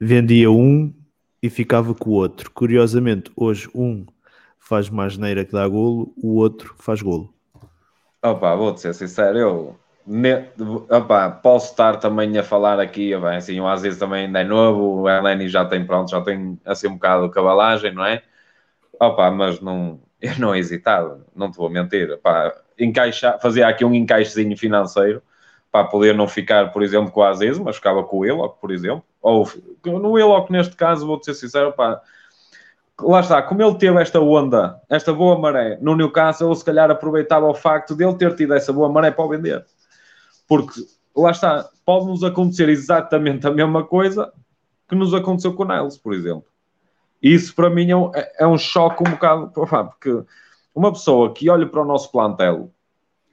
vendia 0.00 0.50
um 0.50 0.92
e 1.42 1.50
ficava 1.50 1.94
com 1.94 2.10
o 2.10 2.14
outro. 2.14 2.50
Curiosamente, 2.50 3.30
hoje 3.36 3.68
um 3.74 4.06
faz 4.58 4.88
mais 4.88 5.16
neira 5.18 5.44
que 5.44 5.52
dá 5.52 5.66
golo, 5.68 6.14
o 6.16 6.36
outro 6.36 6.74
faz 6.78 7.02
golo. 7.02 7.34
Opa, 8.22 8.54
vou-te 8.54 8.80
ser 8.80 8.94
sincero, 8.94 9.38
eu 9.38 9.76
ne, 10.06 10.46
opa, 10.90 11.30
posso 11.30 11.70
estar 11.70 11.96
também 11.98 12.36
a 12.38 12.42
falar 12.42 12.78
aqui, 12.78 13.16
bem, 13.16 13.36
assim, 13.36 13.60
o 13.60 13.66
Aziz 13.66 13.98
também 13.98 14.26
ainda 14.26 14.40
é 14.40 14.44
novo, 14.44 15.02
o 15.02 15.08
Eleni 15.08 15.48
já 15.48 15.64
tem, 15.64 15.84
pronto, 15.86 16.10
já 16.10 16.20
tem 16.20 16.58
assim 16.64 16.88
um 16.88 16.94
bocado 16.94 17.28
de 17.28 17.34
cabalagem, 17.34 17.94
não 17.94 18.04
é? 18.04 18.22
Opa, 19.00 19.30
mas 19.30 19.60
não, 19.60 20.00
eu 20.20 20.38
não 20.38 20.54
hesitava, 20.54 21.26
não 21.34 21.50
te 21.50 21.56
vou 21.56 21.70
mentir, 21.70 22.10
opa, 22.12 22.54
encaixar, 22.78 23.40
fazia 23.40 23.68
aqui 23.68 23.84
um 23.84 23.94
encaixezinho 23.94 24.56
financeiro 24.56 25.22
para 25.72 25.84
poder 25.86 26.14
não 26.14 26.28
ficar, 26.28 26.72
por 26.72 26.82
exemplo, 26.82 27.10
com 27.12 27.20
o 27.20 27.24
Aziz, 27.24 27.58
mas 27.58 27.76
ficava 27.76 28.04
com 28.04 28.24
Eloc, 28.24 28.60
por 28.60 28.70
exemplo, 28.72 29.04
ou 29.20 29.48
no 29.84 30.18
Eloc 30.18 30.50
neste 30.50 30.76
caso, 30.76 31.06
vou-te 31.06 31.26
ser 31.26 31.34
sincero, 31.34 31.68
opa, 31.68 32.00
lá 33.00 33.20
está, 33.20 33.42
como 33.42 33.62
ele 33.62 33.74
teve 33.76 34.00
esta 34.00 34.20
onda, 34.20 34.80
esta 34.88 35.12
boa 35.12 35.38
maré 35.38 35.78
no 35.80 35.96
Newcastle, 35.96 36.48
ele 36.48 36.56
se 36.56 36.64
calhar 36.64 36.90
aproveitava 36.90 37.46
o 37.46 37.54
facto 37.54 37.94
de 37.94 38.04
ele 38.04 38.14
ter 38.14 38.34
tido 38.34 38.54
essa 38.54 38.72
boa 38.72 38.88
maré 38.88 39.10
para 39.10 39.24
o 39.24 39.28
vender. 39.28 39.64
Porque, 40.48 40.80
lá 41.16 41.30
está, 41.30 41.68
pode-nos 41.84 42.24
acontecer 42.24 42.68
exatamente 42.68 43.46
a 43.46 43.50
mesma 43.50 43.84
coisa 43.84 44.32
que 44.88 44.94
nos 44.94 45.14
aconteceu 45.14 45.54
com 45.54 45.62
o 45.62 45.66
Niles, 45.66 45.96
por 45.96 46.12
exemplo. 46.12 46.44
Isso 47.22 47.54
para 47.54 47.70
mim 47.70 47.90
é 47.90 47.96
um, 47.96 48.10
é 48.14 48.46
um 48.46 48.56
choque 48.56 49.06
um 49.06 49.10
bocado, 49.10 49.50
porque 49.52 50.24
uma 50.74 50.92
pessoa 50.92 51.32
que 51.32 51.50
olha 51.50 51.66
para 51.66 51.82
o 51.82 51.84
nosso 51.84 52.10
plantel, 52.10 52.72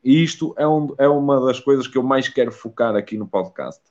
e 0.03 0.23
isto 0.23 0.53
é, 0.57 0.67
um, 0.67 0.93
é 0.97 1.07
uma 1.07 1.45
das 1.45 1.59
coisas 1.59 1.87
que 1.87 1.97
eu 1.97 2.03
mais 2.03 2.27
quero 2.27 2.51
focar 2.51 2.95
aqui 2.95 3.17
no 3.17 3.27
podcast. 3.27 3.81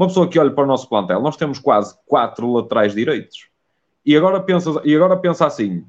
Uma 0.00 0.06
pessoa 0.06 0.26
que 0.26 0.38
olha 0.38 0.50
para 0.50 0.64
o 0.64 0.66
nosso 0.66 0.88
plantel, 0.88 1.20
nós 1.20 1.36
temos 1.36 1.58
quase 1.58 1.94
quatro 2.06 2.50
laterais 2.50 2.94
direitos 2.94 3.48
e 4.02 4.16
agora 4.16 4.40
pensa, 4.40 4.80
e 4.82 4.96
agora 4.96 5.14
pensa 5.14 5.46
assim: 5.46 5.84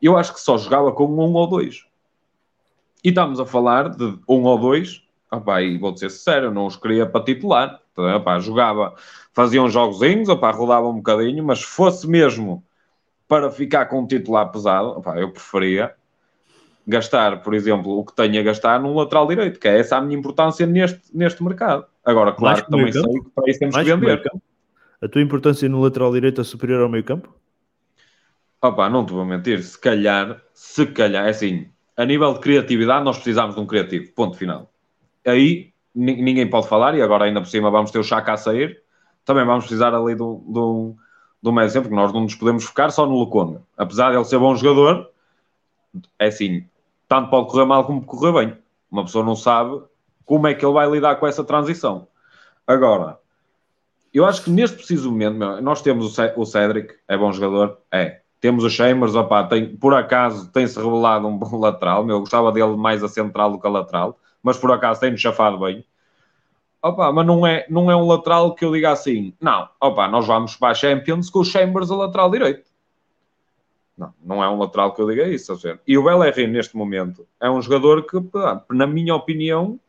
eu 0.00 0.16
acho 0.16 0.32
que 0.32 0.40
só 0.40 0.56
jogava 0.56 0.92
com 0.92 1.06
um 1.06 1.34
ou 1.34 1.48
dois. 1.48 1.84
E 3.02 3.08
estamos 3.08 3.40
a 3.40 3.44
falar 3.44 3.88
de 3.88 4.04
um 4.28 4.44
ou 4.44 4.56
dois. 4.56 5.02
Opa, 5.32 5.60
e 5.60 5.76
vou 5.78 5.90
dizer 5.90 6.10
sério, 6.10 6.52
não 6.52 6.66
os 6.66 6.76
queria 6.76 7.06
para 7.06 7.24
titular. 7.24 7.80
Então, 7.90 8.40
jogava, 8.40 8.94
faziam 9.32 9.68
jogozinhos, 9.68 10.28
opa, 10.28 10.52
rodava 10.52 10.86
um 10.86 10.98
bocadinho, 10.98 11.42
mas 11.42 11.60
fosse 11.60 12.06
mesmo 12.06 12.62
para 13.26 13.50
ficar 13.50 13.86
com 13.86 13.98
um 14.02 14.06
titular 14.06 14.48
pesado, 14.52 14.90
opa, 14.90 15.18
eu 15.18 15.32
preferia 15.32 15.92
gastar, 16.86 17.42
por 17.42 17.52
exemplo, 17.52 17.98
o 17.98 18.04
que 18.04 18.14
tenho 18.14 18.38
a 18.38 18.44
gastar 18.44 18.80
num 18.80 18.94
lateral 18.94 19.26
direito, 19.26 19.58
que 19.58 19.66
é 19.66 19.80
essa 19.80 19.96
a 19.96 20.00
minha 20.00 20.16
importância 20.16 20.64
neste, 20.68 21.02
neste 21.12 21.42
mercado. 21.42 21.84
Agora, 22.08 22.32
claro 22.32 22.64
que 22.64 22.70
também 22.70 22.90
sei 22.90 23.02
que 23.02 23.30
para 23.34 23.50
isso 23.50 23.58
temos 23.58 23.74
Mais 23.74 23.86
que 23.86 23.94
vender 23.94 24.30
a 25.02 25.08
tua 25.08 25.20
importância 25.20 25.68
no 25.68 25.82
lateral 25.82 26.10
direito 26.10 26.40
é 26.40 26.44
superior 26.44 26.80
ao 26.80 26.88
meio 26.88 27.04
campo? 27.04 27.34
Opa, 28.62 28.88
não 28.88 29.04
te 29.04 29.12
vou 29.12 29.26
mentir, 29.26 29.62
se 29.62 29.78
calhar, 29.78 30.40
se 30.54 30.86
calhar, 30.86 31.26
é 31.26 31.30
assim, 31.30 31.68
a 31.94 32.06
nível 32.06 32.32
de 32.32 32.40
criatividade 32.40 33.04
nós 33.04 33.16
precisamos 33.16 33.54
de 33.54 33.60
um 33.60 33.66
criativo, 33.66 34.10
ponto 34.14 34.38
final. 34.38 34.72
Aí 35.26 35.70
ninguém 35.94 36.48
pode 36.48 36.66
falar, 36.66 36.96
e 36.96 37.02
agora 37.02 37.26
ainda 37.26 37.42
por 37.42 37.46
cima 37.46 37.70
vamos 37.70 37.90
ter 37.90 37.98
o 37.98 38.02
Chaka 38.04 38.32
a 38.32 38.36
sair, 38.38 38.82
também 39.22 39.44
vamos 39.44 39.66
precisar 39.66 39.94
ali 39.94 40.14
do, 40.14 40.42
do, 40.48 40.96
do 41.42 41.52
meio 41.52 41.68
sempre, 41.68 41.90
porque 41.90 42.00
nós 42.00 42.10
não 42.10 42.22
nos 42.22 42.34
podemos 42.34 42.64
focar 42.64 42.90
só 42.90 43.04
no 43.04 43.18
Luconga. 43.18 43.62
Apesar 43.76 44.12
de 44.12 44.16
ele 44.16 44.24
ser 44.24 44.38
bom 44.38 44.56
jogador, 44.56 45.10
é 46.18 46.28
assim, 46.28 46.64
tanto 47.06 47.28
pode 47.28 47.50
correr 47.50 47.66
mal 47.66 47.84
como 47.84 48.02
correr 48.02 48.32
bem. 48.32 48.58
Uma 48.90 49.04
pessoa 49.04 49.22
não 49.22 49.36
sabe 49.36 49.82
como 50.28 50.46
é 50.46 50.52
que 50.52 50.62
ele 50.62 50.74
vai 50.74 50.88
lidar 50.88 51.16
com 51.16 51.26
essa 51.26 51.42
transição. 51.42 52.06
Agora, 52.66 53.18
eu 54.12 54.26
acho 54.26 54.44
que 54.44 54.50
neste 54.50 54.76
preciso 54.76 55.10
momento, 55.10 55.38
nós 55.62 55.80
temos 55.80 56.18
o 56.36 56.44
Cedric, 56.44 56.94
é 57.08 57.16
bom 57.16 57.32
jogador, 57.32 57.78
é. 57.90 58.20
Temos 58.38 58.62
o 58.62 58.68
Chambers, 58.68 59.14
opá, 59.14 59.44
tem, 59.44 59.74
por 59.74 59.94
acaso 59.94 60.52
tem-se 60.52 60.78
revelado 60.78 61.26
um 61.26 61.36
bom 61.36 61.56
lateral, 61.58 62.04
meu, 62.04 62.16
eu 62.16 62.20
gostava 62.20 62.52
dele 62.52 62.76
mais 62.76 63.02
a 63.02 63.08
central 63.08 63.52
do 63.52 63.58
que 63.58 63.66
a 63.66 63.70
lateral, 63.70 64.18
mas 64.42 64.58
por 64.58 64.70
acaso 64.70 65.00
tem-nos 65.00 65.18
chafado 65.18 65.58
bem. 65.58 65.82
Opa, 66.82 67.10
mas 67.10 67.26
não 67.26 67.46
é, 67.46 67.64
não 67.70 67.90
é 67.90 67.96
um 67.96 68.06
lateral 68.06 68.54
que 68.54 68.66
eu 68.66 68.72
diga 68.72 68.92
assim, 68.92 69.32
não, 69.40 69.66
opa, 69.80 70.08
nós 70.08 70.26
vamos 70.26 70.56
para 70.56 70.72
a 70.72 70.74
Champions 70.74 71.30
com 71.30 71.38
o 71.38 71.44
Chambers 71.44 71.90
a 71.90 71.96
lateral 71.96 72.30
direito. 72.30 72.68
Não, 73.96 74.12
não 74.22 74.44
é 74.44 74.48
um 74.48 74.58
lateral 74.58 74.92
que 74.92 75.00
eu 75.00 75.08
diga 75.08 75.26
isso. 75.26 75.58
E 75.86 75.96
o 75.96 76.04
Bellerin, 76.04 76.48
neste 76.48 76.76
momento, 76.76 77.26
é 77.40 77.50
um 77.50 77.62
jogador 77.62 78.02
que, 78.02 78.16
na 78.70 78.86
minha 78.86 79.14
opinião, 79.14 79.80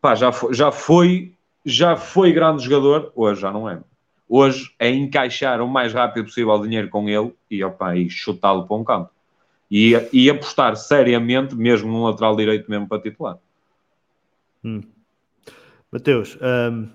pá, 0.00 0.14
já, 0.14 0.32
foi, 0.32 0.54
já, 0.54 0.72
foi, 0.72 1.32
já 1.64 1.96
foi 1.96 2.32
grande 2.32 2.64
jogador, 2.64 3.12
hoje 3.14 3.40
já 3.40 3.52
não 3.52 3.68
é. 3.68 3.80
Hoje 4.28 4.72
é 4.78 4.88
encaixar 4.88 5.60
o 5.60 5.68
mais 5.68 5.92
rápido 5.92 6.26
possível 6.26 6.52
o 6.52 6.62
dinheiro 6.62 6.88
com 6.88 7.08
ele 7.08 7.32
e, 7.50 7.62
opa, 7.64 7.96
e 7.96 8.08
chutá-lo 8.08 8.66
para 8.66 8.76
um 8.76 8.84
campo. 8.84 9.10
E, 9.70 9.92
e 10.12 10.30
apostar 10.30 10.76
seriamente, 10.76 11.54
mesmo 11.54 11.90
no 11.90 12.04
lateral 12.04 12.36
direito 12.36 12.70
mesmo 12.70 12.88
para 12.88 13.02
titular. 13.02 13.38
Hum. 14.64 14.82
Mateus, 15.90 16.36
um, 16.36 16.88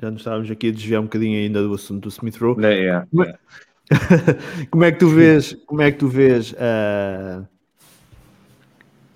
já 0.00 0.10
nos 0.10 0.20
estávamos 0.20 0.50
aqui 0.50 0.68
a 0.68 0.72
desviar 0.72 1.00
um 1.00 1.04
bocadinho 1.04 1.38
ainda 1.38 1.62
do 1.62 1.74
assunto 1.74 2.04
do 2.04 2.08
Smith 2.08 2.36
Rowe. 2.38 2.64
É, 2.64 2.86
é, 2.86 2.88
é. 2.88 4.66
como 4.70 4.84
é 4.84 4.90
que 4.90 4.98
tu 4.98 5.08
vês, 5.08 5.54
como 5.66 5.82
é 5.82 5.92
que 5.92 5.98
tu 5.98 6.08
vês 6.08 6.52
uh, 6.52 7.46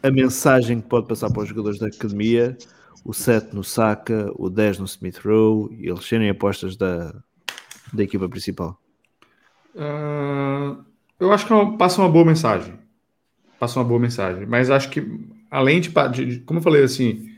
a 0.02 0.10
mensagem 0.10 0.80
que 0.80 0.88
pode 0.88 1.08
passar 1.08 1.30
para 1.30 1.42
os 1.42 1.48
jogadores 1.48 1.78
da 1.78 1.86
academia, 1.86 2.56
o 3.04 3.12
7 3.12 3.54
no 3.54 3.62
Saka, 3.62 4.32
o 4.34 4.48
10 4.48 4.78
no 4.78 4.86
Smith 4.86 5.18
Rowe 5.18 5.74
e 5.78 5.88
eles 5.88 6.04
serem 6.06 6.30
apostas 6.30 6.76
da, 6.76 7.14
da 7.92 8.02
equipa 8.02 8.28
principal? 8.28 8.80
Uh, 9.74 10.82
eu 11.20 11.32
acho 11.32 11.46
que 11.46 11.76
passa 11.76 12.00
uma 12.00 12.08
boa 12.08 12.24
mensagem. 12.24 12.74
Passa 13.58 13.78
uma 13.78 13.84
boa 13.84 14.00
mensagem. 14.00 14.46
Mas 14.46 14.70
acho 14.70 14.88
que, 14.88 15.06
além 15.50 15.80
de, 15.80 15.90
de 16.12 16.40
como 16.40 16.58
eu 16.60 16.62
falei 16.62 16.82
assim, 16.82 17.30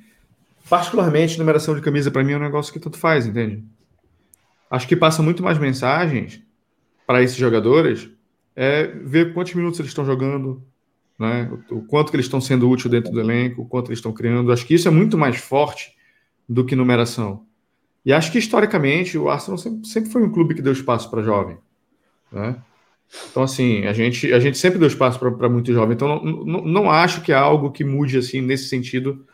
particularmente, 0.69 1.39
numeração 1.39 1.75
de 1.75 1.81
camisa 1.81 2.11
para 2.11 2.23
mim 2.23 2.33
é 2.33 2.37
um 2.37 2.41
negócio 2.41 2.73
que 2.73 2.79
tanto 2.79 2.97
faz, 2.97 3.27
entende? 3.27 3.65
Acho 4.71 4.87
que 4.87 4.97
passa 4.97 5.23
muito 5.23 5.43
mais 5.43 5.59
mensagens 5.59 6.43
para 7.07 7.23
esses 7.23 7.37
jogadores 7.37 8.09
é 8.55 8.87
ver 8.87 9.35
quantos 9.35 9.55
minutos 9.55 9.79
eles 9.79 9.91
estão 9.91 10.05
jogando, 10.05 10.63
né? 11.19 11.51
o, 11.71 11.83
quanto 11.83 12.11
que 12.11 12.17
eles 12.17 12.27
estão 12.27 12.41
sendo 12.41 12.69
úteis 12.69 12.91
dentro 12.91 13.13
do 13.13 13.21
elenco, 13.21 13.63
o 13.63 13.67
quanto 13.67 13.89
eles 13.89 13.99
estão 13.99 14.13
criando. 14.13 14.53
Acho 14.53 14.67
que 14.67 14.75
isso 14.75 14.89
é 14.89 14.91
muito 14.91 15.17
mais 15.17 15.37
forte 15.37 15.95
do 16.49 16.65
que 16.65 16.77
numeração. 16.77 17.45
E 18.05 18.13
acho 18.13 18.31
que 18.31 18.39
historicamente 18.39 19.19
o 19.19 19.29
Arsenal 19.29 19.59
sempre, 19.59 19.89
sempre 19.89 20.11
foi 20.11 20.23
um 20.23 20.31
clube 20.31 20.55
que 20.55 20.63
deu 20.63 20.73
espaço 20.73 21.11
para 21.11 21.23
jovem. 21.23 21.59
Né? 22.31 22.57
Então, 23.31 23.43
assim, 23.43 23.85
a 23.87 23.93
gente, 23.93 24.33
a 24.33 24.39
gente 24.39 24.59
sempre 24.59 24.79
deu 24.79 24.89
espaço 24.89 25.19
para 25.19 25.49
muito 25.49 25.73
jovem. 25.73 25.95
Então, 25.95 26.23
não, 26.23 26.45
não, 26.45 26.65
não 26.65 26.91
acho 26.91 27.21
que 27.23 27.33
é 27.33 27.37
algo 27.37 27.71
que 27.71 27.85
mude 27.85 28.19
assim 28.19 28.41
nesse 28.41 28.69
sentido 28.69 29.27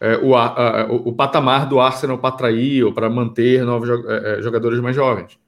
é, 0.00 0.16
o, 0.18 0.34
a, 0.34 0.86
o, 0.90 1.08
o, 1.08 1.12
patamar 1.14 1.68
do 1.68 1.80
Arsenal 1.80 2.18
para 2.18 2.34
atrair 2.34 2.84
ou 2.84 2.92
para 2.92 3.08
manter 3.08 3.64
novos 3.64 3.88
é, 3.88 4.38
é, 4.38 4.42
jogadores 4.42 4.78
mais 4.80 4.94
jovens. 4.94 5.38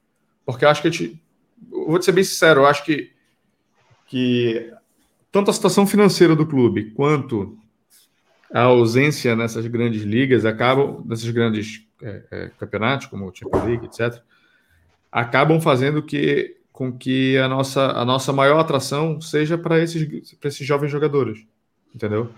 Porque 0.45 0.65
acho 0.65 0.81
que 0.81 0.87
a 0.87 0.91
gente, 0.91 1.21
vou 1.69 2.01
ser 2.01 2.11
bem 2.11 2.23
sincero, 2.23 2.61
eu 2.61 2.65
acho 2.65 2.83
que, 2.83 3.11
que 4.07 4.71
tanto 5.31 5.51
a 5.51 5.53
situação 5.53 5.85
financeira 5.85 6.35
do 6.35 6.45
clube 6.45 6.91
quanto 6.91 7.57
a 8.51 8.61
ausência 8.61 9.35
nessas 9.35 9.65
grandes 9.67 10.01
ligas 10.01 10.45
acabam, 10.45 11.03
nesses 11.05 11.29
grandes 11.29 11.85
é, 12.01 12.23
é, 12.31 12.51
campeonatos, 12.59 13.07
como 13.07 13.27
o 13.27 13.35
Champions 13.35 13.63
League, 13.63 13.85
etc., 13.85 14.21
acabam 15.11 15.59
fazendo 15.59 16.01
que, 16.01 16.57
com 16.71 16.91
que 16.91 17.37
a 17.37 17.47
nossa, 17.47 17.91
a 17.91 18.05
nossa 18.05 18.33
maior 18.33 18.59
atração 18.59 19.21
seja 19.21 19.57
para 19.57 19.79
esses, 19.79 20.35
esses 20.43 20.65
jovens 20.65 20.91
jogadores, 20.91 21.45
entendeu? 21.93 22.29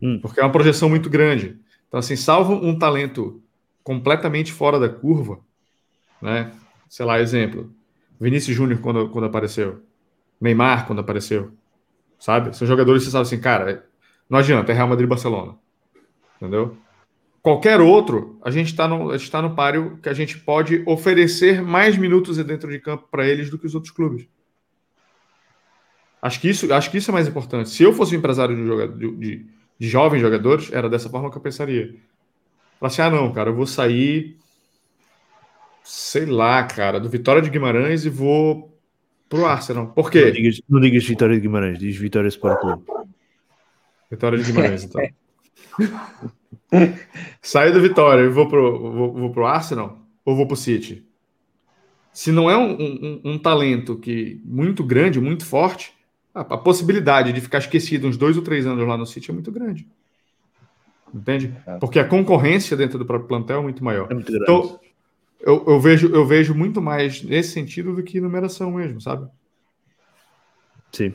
Hum. 0.00 0.18
Porque 0.20 0.40
é 0.40 0.42
uma 0.42 0.52
projeção 0.52 0.88
muito 0.88 1.10
grande. 1.10 1.58
Então, 1.88 2.00
assim, 2.00 2.16
salvo 2.16 2.54
um 2.54 2.78
talento 2.78 3.42
completamente 3.82 4.52
fora 4.52 4.78
da 4.78 4.88
curva, 4.88 5.40
né? 6.20 6.52
Sei 6.88 7.04
lá, 7.04 7.20
exemplo, 7.20 7.72
Vinícius 8.20 8.56
Júnior 8.56 8.80
quando, 8.80 9.08
quando 9.10 9.24
apareceu, 9.24 9.82
Neymar 10.40 10.86
quando 10.86 11.00
apareceu, 11.00 11.52
sabe? 12.18 12.56
São 12.56 12.66
jogadores 12.66 13.02
que 13.02 13.06
você 13.06 13.12
sabe 13.12 13.22
assim, 13.22 13.40
cara, 13.40 13.86
não 14.28 14.38
adianta, 14.38 14.72
é 14.72 14.74
Real 14.74 14.88
Madrid 14.88 15.06
e 15.06 15.08
Barcelona, 15.08 15.54
entendeu? 16.36 16.76
Qualquer 17.42 17.80
outro, 17.80 18.38
a 18.42 18.50
gente 18.50 18.68
está 18.68 18.86
no, 18.88 19.10
a 19.10 19.18
tá 19.18 19.40
no 19.40 19.54
páreo 19.54 19.98
que 20.02 20.08
a 20.08 20.12
gente 20.12 20.38
pode 20.38 20.82
oferecer 20.86 21.62
mais 21.62 21.96
minutos 21.96 22.36
dentro 22.36 22.70
de 22.70 22.78
campo 22.78 23.06
para 23.10 23.26
eles 23.26 23.48
do 23.48 23.58
que 23.58 23.66
os 23.66 23.74
outros 23.74 23.92
clubes. 23.92 24.26
Acho 26.20 26.40
que 26.40 26.48
isso, 26.48 26.72
acho 26.74 26.90
que 26.90 26.98
isso 26.98 27.10
é 27.10 27.14
mais 27.14 27.28
importante. 27.28 27.70
Se 27.70 27.84
eu 27.84 27.92
fosse 27.92 28.14
um 28.14 28.18
empresário 28.18 28.56
de, 28.56 28.66
jogador, 28.66 28.98
de, 28.98 29.16
de, 29.16 29.46
de 29.78 29.88
jovens 29.88 30.20
jogadores, 30.20 30.72
era 30.72 30.88
dessa 30.90 31.08
forma 31.08 31.30
que 31.30 31.38
eu 31.38 31.40
pensaria. 31.40 31.94
Falar 32.80 32.88
assim, 32.88 33.02
ah, 33.02 33.10
não, 33.10 33.32
cara, 33.32 33.50
eu 33.50 33.54
vou 33.54 33.66
sair 33.66 34.36
sei 35.88 36.26
lá, 36.26 36.62
cara, 36.64 37.00
do 37.00 37.08
Vitória 37.08 37.40
de 37.40 37.48
Guimarães 37.48 38.04
e 38.04 38.10
vou 38.10 38.77
pro 39.28 39.46
Arsenal. 39.46 39.88
Por 39.88 40.10
quê? 40.10 40.26
Não 40.26 40.32
digas, 40.32 40.62
não 40.68 40.80
digas 40.80 41.04
Vitória 41.04 41.34
de 41.34 41.40
Guimarães, 41.40 41.78
diz 41.78 41.96
Vitória 41.96 42.28
Sport 42.28 42.60
Clube. 42.60 42.82
Vitória 44.10 44.38
de 44.38 44.44
Guimarães, 44.44 44.84
então. 44.84 45.02
Saio 47.42 47.72
do 47.72 47.80
Vitória 47.80 48.22
e 48.22 48.28
vou 48.28 48.48
pro, 48.48 48.92
vou, 48.92 49.12
vou 49.12 49.30
pro 49.30 49.46
Arsenal 49.46 49.98
ou 50.24 50.36
vou 50.36 50.46
pro 50.46 50.56
City? 50.56 51.04
Se 52.12 52.32
não 52.32 52.50
é 52.50 52.56
um, 52.56 52.72
um, 52.72 53.20
um 53.24 53.38
talento 53.38 53.96
que 53.96 54.40
muito 54.44 54.82
grande, 54.82 55.20
muito 55.20 55.44
forte, 55.44 55.92
a, 56.34 56.40
a, 56.40 56.58
possibilidade 56.58 57.32
de 57.32 57.40
ficar 57.40 57.58
esquecido 57.58 58.08
uns 58.08 58.16
dois 58.16 58.36
ou 58.36 58.42
três 58.42 58.66
anos 58.66 58.86
lá 58.86 58.96
no 58.96 59.06
City 59.06 59.30
é 59.30 59.34
muito 59.34 59.52
grande. 59.52 59.86
Entende? 61.14 61.54
É. 61.66 61.78
Porque 61.78 61.98
a 61.98 62.04
concorrência 62.04 62.76
dentro 62.76 62.98
do 62.98 63.06
próprio 63.06 63.28
plantel 63.28 63.60
é 63.60 63.62
muito 63.62 63.84
maior. 63.84 64.08
É 64.10 64.14
muito 64.14 64.30
grande. 64.30 64.44
Então, 64.44 64.80
eu, 65.40 65.64
eu, 65.66 65.80
vejo, 65.80 66.08
eu 66.08 66.26
vejo 66.26 66.54
muito 66.54 66.80
mais 66.80 67.22
nesse 67.22 67.50
sentido 67.50 67.94
do 67.94 68.02
que 68.02 68.20
numeração 68.20 68.72
mesmo, 68.72 69.00
sabe? 69.00 69.28
Sim. 70.92 71.14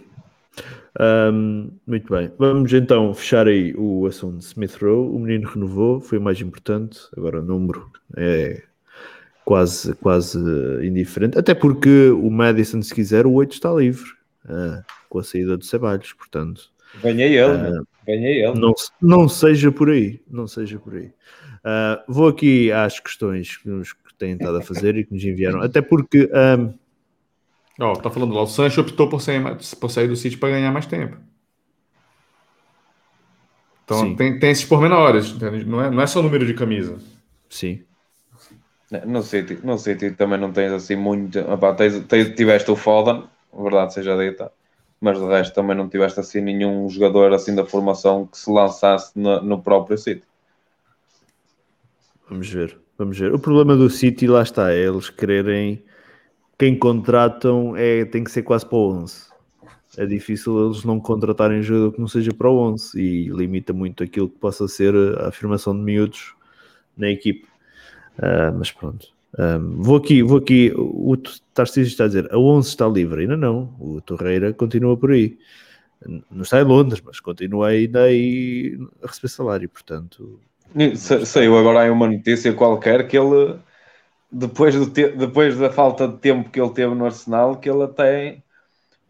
Um, 1.00 1.72
muito 1.88 2.12
bem. 2.14 2.32
Vamos 2.38 2.72
então 2.72 3.14
fechar 3.14 3.48
aí 3.48 3.74
o 3.76 4.06
assunto 4.06 4.38
de 4.38 4.46
Smith 4.46 4.76
Rowe. 4.82 5.16
O 5.16 5.20
menino 5.20 5.50
renovou, 5.50 6.00
foi 6.00 6.18
o 6.18 6.22
mais 6.22 6.40
importante. 6.40 7.00
Agora 7.18 7.40
o 7.40 7.44
número 7.44 7.90
é 8.16 8.62
quase, 9.44 9.94
quase 9.96 10.40
indiferente. 10.86 11.38
Até 11.38 11.54
porque 11.54 12.10
o 12.10 12.30
Madison, 12.30 12.82
se 12.82 12.94
quiser, 12.94 13.26
o 13.26 13.34
8 13.34 13.54
está 13.54 13.74
livre 13.74 14.10
uh, 14.46 14.84
com 15.10 15.20
a 15.20 15.24
saída 15.24 15.58
do 15.58 15.66
Ceballos. 15.66 16.14
Portanto, 16.14 16.70
ganhei 17.02 17.38
ele. 17.40 17.80
Uh, 17.80 17.88
ganhei 18.06 18.46
ele. 18.46 18.60
Não, 18.60 18.74
não 19.02 19.28
seja 19.28 19.72
por 19.72 19.90
aí. 19.90 20.22
Não 20.30 20.48
seja 20.48 20.78
por 20.78 20.94
aí. 20.96 21.08
Uh, 21.66 22.04
vou 22.08 22.28
aqui 22.28 22.72
às 22.72 23.00
questões 23.00 23.58
que 23.58 23.70
nos 23.70 23.94
têm 24.18 24.34
estado 24.34 24.58
a 24.58 24.62
fazer 24.62 24.96
e 24.98 25.04
que 25.04 25.14
nos 25.14 25.24
enviaram. 25.24 25.62
Até 25.62 25.82
porque. 25.82 26.30
Um... 26.34 26.74
Oh, 27.80 27.94
tá 27.94 28.10
falando 28.10 28.34
lá, 28.34 28.44
o 28.44 28.48
Sancho 28.48 28.82
optou 28.82 29.10
por 29.10 29.22
sair, 29.22 29.42
por 29.80 29.90
sair 29.90 30.08
do 30.08 30.16
City 30.16 30.38
para 30.38 30.50
ganhar 30.50 30.72
mais 30.72 30.86
tempo. 30.86 31.18
Então 33.84 34.16
tem, 34.16 34.40
tem 34.40 34.52
esses 34.52 34.64
pormenores, 34.64 35.34
não 35.66 35.82
é, 35.82 35.90
não 35.90 36.02
é 36.02 36.08
só 36.08 36.20
o 36.20 36.24
número 36.24 36.46
de 36.46 36.54
camisa. 36.54 36.98
Sim. 37.50 37.84
No 39.06 39.24
City, 39.24 39.60
no 39.64 39.78
City 39.78 40.12
também 40.12 40.40
não 40.40 40.52
tens 40.52 40.72
assim 40.72 40.96
muito. 40.96 41.40
Opa, 41.40 41.74
tens, 41.74 42.00
tens, 42.06 42.36
tiveste 42.36 42.70
o 42.70 42.76
Foden, 42.76 43.24
verdade 43.52 43.94
seja 43.94 44.16
dita, 44.16 44.52
mas 45.02 45.20
de 45.20 45.26
resto 45.26 45.54
também 45.54 45.76
não 45.76 45.90
tiveste 45.90 46.20
assim 46.20 46.42
nenhum 46.42 46.88
jogador 46.90 47.34
assim 47.34 47.56
da 47.56 47.66
formação 47.66 48.28
que 48.28 48.38
se 48.38 48.50
lançasse 48.50 49.12
no, 49.18 49.42
no 49.42 49.62
próprio 49.62 49.98
City. 49.98 50.24
Vamos 52.30 52.50
ver. 52.50 52.83
Vamos 53.04 53.20
ver. 53.20 53.34
O 53.34 53.40
problema 53.40 53.76
do 53.76 53.90
City, 53.90 54.28
lá 54.28 54.42
está, 54.42 54.72
é 54.72 54.88
eles 54.88 55.10
quererem. 55.10 55.84
Quem 56.58 56.74
contratam 56.80 57.76
é, 57.76 58.06
tem 58.06 58.24
que 58.24 58.32
ser 58.32 58.44
quase 58.44 58.66
para 58.66 58.78
o 58.78 58.94
11. 58.94 59.26
É 59.98 60.06
difícil 60.06 60.66
eles 60.66 60.86
não 60.86 61.02
contratarem 61.02 61.62
jogador 61.62 61.92
que 61.92 62.00
não 62.00 62.08
seja 62.08 62.34
para 62.34 62.50
o 62.50 62.58
11 62.58 62.98
e 62.98 63.28
limita 63.28 63.74
muito 63.74 64.02
aquilo 64.04 64.30
que 64.30 64.40
possa 64.40 64.70
ser 64.70 64.96
a 65.20 65.28
afirmação 65.28 65.76
de 65.76 65.84
miúdos 65.84 66.34
na 66.96 67.10
equipe. 67.10 67.46
Uh, 68.18 68.58
mas 68.58 68.72
pronto. 68.72 69.10
Um, 69.38 69.82
vou 69.82 69.98
aqui, 69.98 70.24
vou 70.24 70.38
aqui. 70.38 70.72
O 70.74 71.18
Tarcísio 71.54 71.92
está 71.92 72.06
a 72.06 72.08
dizer 72.08 72.32
a 72.32 72.38
11 72.38 72.70
está 72.70 72.88
livre, 72.88 73.24
ainda 73.24 73.36
não. 73.36 73.76
O 73.82 74.00
Torreira 74.00 74.54
continua 74.54 74.96
por 74.96 75.12
aí. 75.12 75.38
Não 76.32 76.44
está 76.44 76.62
em 76.62 76.64
Londres, 76.64 77.02
mas 77.06 77.20
continua 77.20 77.68
ainda 77.68 78.04
aí 78.04 78.80
a 79.04 79.08
receber 79.08 79.28
salário, 79.28 79.68
portanto 79.68 80.40
Saiu 81.26 81.58
agora 81.58 81.82
aí 81.82 81.90
uma 81.90 82.08
notícia 82.08 82.54
qualquer 82.54 83.08
que 83.08 83.18
ele, 83.18 83.60
depois, 84.32 84.76
do 84.76 84.90
te... 84.90 85.10
depois 85.10 85.58
da 85.58 85.70
falta 85.70 86.08
de 86.08 86.18
tempo 86.18 86.50
que 86.50 86.60
ele 86.60 86.72
teve 86.72 86.96
no 86.96 87.06
Arsenal, 87.06 87.58
que 87.58 87.70
ele 87.70 87.84
até 87.84 88.38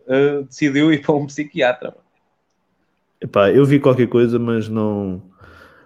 uh, 0.08 0.44
decidiu 0.44 0.92
ir 0.92 1.02
para 1.06 1.16
um 1.16 1.26
psiquiatra. 1.26 1.96
Epá, 3.22 3.50
eu 3.52 3.66
vi 3.66 3.80
qualquer 3.80 4.08
coisa, 4.08 4.38
mas 4.38 4.68
não, 4.68 5.22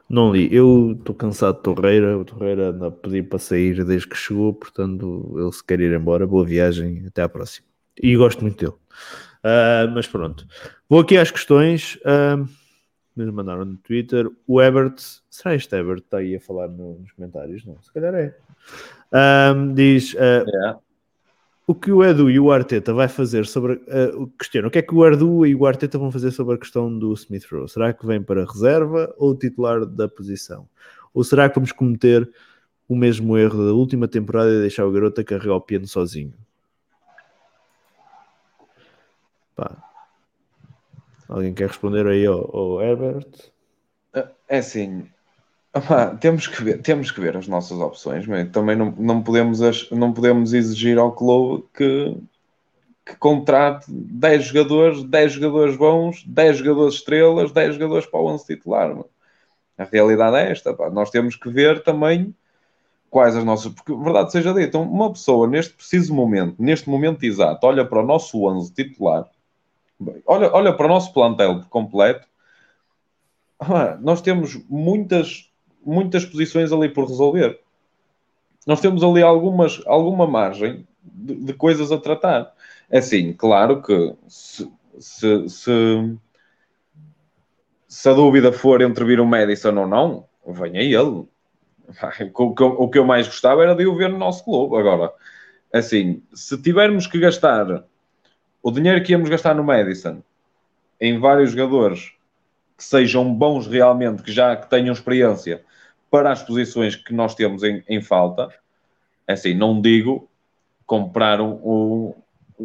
não 0.10 0.32
li. 0.32 0.50
Eu 0.52 0.96
estou 0.98 1.14
cansado 1.14 1.58
de 1.58 1.64
Torreira. 1.64 2.18
O 2.18 2.26
Torreira 2.26 2.70
anda 2.70 2.88
a 2.88 2.92
pedir 2.92 3.30
para 3.30 3.38
sair 3.38 3.84
desde 3.86 4.08
que 4.08 4.18
chegou, 4.18 4.54
portanto, 4.54 5.36
ele 5.38 5.52
se 5.52 5.64
quer 5.64 5.80
ir 5.80 5.94
embora. 5.94 6.26
Boa 6.26 6.44
viagem, 6.44 7.04
até 7.06 7.22
à 7.22 7.30
próxima. 7.30 7.68
E 8.02 8.16
gosto 8.16 8.42
muito 8.42 8.58
dele. 8.58 8.78
Uh, 9.44 9.94
mas 9.94 10.08
pronto, 10.08 10.48
vou 10.90 11.02
aqui 11.02 11.16
às 11.16 11.30
questões. 11.30 11.96
Uh, 11.98 12.48
nos 13.18 13.34
mandaram 13.34 13.66
no 13.66 13.78
Twitter. 13.78 14.30
O 14.48 14.62
Ebert, 14.62 14.96
será 15.30 15.56
este 15.56 15.76
Ebert 15.76 16.00
que 16.02 16.08
está 16.08 16.18
aí 16.18 16.36
a 16.36 16.40
falar 16.40 16.68
no- 16.68 17.00
nos 17.00 17.12
comentários? 17.12 17.66
Não, 17.66 17.82
se 17.82 17.92
calhar 17.92 18.14
é. 18.16 18.36
Ahm, 19.12 19.74
diz: 19.74 20.16
ah, 20.18 20.44
É. 20.74 20.76
o 21.66 21.76
que 21.76 21.92
o 21.92 22.04
Edu 22.04 22.30
e 22.30 22.40
o 22.40 22.52
Arteta 22.52 22.94
vai 22.94 23.08
fazer 23.08 23.46
sobre. 23.46 23.74
Uh, 23.74 24.28
questiona, 24.40 24.68
o 24.68 24.72
que 24.72 24.80
é 24.80 24.82
que 24.82 24.94
o 24.96 25.06
Edu 25.06 25.46
e 25.46 25.56
o 25.56 25.66
Arteta 25.66 25.98
vão 25.98 26.12
fazer 26.12 26.32
sobre 26.32 26.56
a 26.56 26.58
questão 26.58 26.98
do 26.98 27.14
Smith 27.14 27.46
Rowe? 27.52 27.68
Será 27.70 27.94
que 27.94 28.06
vem 28.06 28.22
para 28.22 28.46
reserva 28.46 29.14
ou 29.18 29.36
titular 29.36 29.86
da 29.86 30.08
posição? 30.08 30.68
Ou 31.14 31.24
será 31.24 31.50
que 31.50 31.56
vamos 31.56 31.72
cometer 31.72 32.30
o 32.88 32.96
mesmo 32.96 33.38
erro 33.38 33.66
da 33.66 33.74
última 33.74 34.08
temporada 34.08 34.50
e 34.50 34.62
deixar 34.62 34.86
o 34.86 34.92
garoto 34.92 35.20
a 35.20 35.24
carregar 35.24 35.56
o 35.56 35.62
piano 35.62 35.88
sozinho? 35.88 36.34
Alguém 41.30 41.54
quer 41.54 41.68
responder 41.68 42.08
aí 42.08 42.26
ao, 42.26 42.56
ao 42.56 42.82
Herbert? 42.82 43.28
É 44.48 44.60
assim, 44.60 45.08
opá, 45.74 46.16
temos, 46.16 46.48
que 46.48 46.64
ver, 46.64 46.82
temos 46.82 47.12
que 47.12 47.20
ver 47.20 47.36
as 47.36 47.48
nossas 47.48 47.80
opções, 47.80 48.26
mas 48.26 48.50
também 48.50 48.76
não, 48.76 48.92
não, 48.92 49.22
podemos, 49.22 49.90
não 49.92 50.14
podemos 50.14 50.54
exigir 50.54 50.98
ao 50.98 51.12
clube 51.12 51.66
que, 51.74 52.16
que 53.06 53.16
contrate 53.18 53.86
10 53.90 54.46
jogadores, 54.46 55.04
10 55.04 55.34
jogadores 55.34 55.76
bons, 55.76 56.24
10 56.26 56.58
jogadores 56.58 56.96
estrelas, 56.96 57.52
10 57.52 57.76
jogadores 57.76 58.06
para 58.06 58.20
o 58.20 58.28
11 58.28 58.46
titular. 58.46 58.98
A 59.78 59.84
realidade 59.84 60.38
é 60.38 60.52
esta, 60.52 60.74
pá. 60.74 60.90
nós 60.90 61.10
temos 61.10 61.36
que 61.36 61.50
ver 61.50 61.84
também 61.84 62.34
quais 63.10 63.36
as 63.36 63.44
nossas. 63.44 63.72
Porque, 63.74 63.94
verdade 63.96 64.32
seja 64.32 64.54
dita, 64.54 64.78
uma 64.78 65.12
pessoa 65.12 65.48
neste 65.48 65.74
preciso 65.74 66.14
momento, 66.14 66.56
neste 66.58 66.90
momento 66.90 67.24
exato, 67.24 67.66
olha 67.68 67.86
para 67.86 68.02
o 68.02 68.06
nosso 68.06 68.44
11 68.46 68.74
titular, 68.74 69.30
olha, 70.26 70.52
olha 70.54 70.74
para 70.74 70.86
o 70.86 70.90
nosso 70.90 71.14
plantel 71.14 71.64
completo. 71.70 72.28
Ah, 73.60 73.98
nós 74.00 74.22
temos 74.22 74.56
muitas, 74.70 75.52
muitas 75.84 76.26
posições 76.26 76.72
ali 76.72 76.90
por 76.90 77.08
resolver. 77.08 77.60
Nós 78.66 78.82
temos 78.82 79.04
ali 79.04 79.22
algumas, 79.22 79.82
alguma 79.88 80.28
margem 80.28 80.86
de, 81.02 81.36
de 81.36 81.54
coisas 81.54 81.92
a 81.92 81.98
tratar. 81.98 82.54
Assim, 82.92 83.34
claro 83.34 83.82
que 83.82 84.16
se, 84.28 84.70
se, 85.00 85.50
se, 85.50 86.18
se 87.88 88.10
a 88.10 88.14
dúvida 88.14 88.52
for 88.52 88.82
entre 88.82 89.06
vir 89.06 89.20
o 89.20 89.26
Madison 89.26 89.76
ou 89.76 89.88
não, 89.88 90.26
venha 90.46 90.82
ele. 90.82 91.26
O 92.36 92.54
que, 92.54 92.62
eu, 92.62 92.68
o 92.68 92.90
que 92.90 93.00
eu 93.00 93.06
mais 93.06 93.28
gostava 93.28 93.64
era 93.64 93.74
de 93.74 93.88
o 93.88 93.96
ver 93.96 94.10
no 94.10 94.18
nosso 94.18 94.44
clube. 94.44 94.76
Agora, 94.76 95.10
assim, 95.74 96.22
se 96.34 96.62
tivermos 96.62 97.08
que 97.08 97.18
gastar 97.18 97.86
o 98.68 98.72
dinheiro 98.72 99.04
que 99.04 99.12
íamos 99.14 99.30
gastar 99.30 99.56
no 99.56 99.64
Madison 99.64 100.22
em 101.00 101.20
vários 101.20 101.52
jogadores 101.52 102.14
que 102.78 102.84
sejam 102.84 103.34
bons 103.34 103.68
realmente, 103.68 104.24
que 104.24 104.32
já 104.32 104.56
que 104.56 104.70
tenham 104.70 104.94
experiência 104.94 105.64
para 106.12 106.32
as 106.32 106.44
posições 106.44 106.96
que 106.96 107.14
nós 107.14 107.36
temos 107.36 107.64
em, 107.64 107.84
em 107.90 108.02
falta, 108.02 108.50
é 109.28 109.34
assim, 109.34 109.54
não 109.54 109.82
digo 109.82 110.30
comprar 110.86 111.42
um, 111.42 111.54
um- 111.64 112.16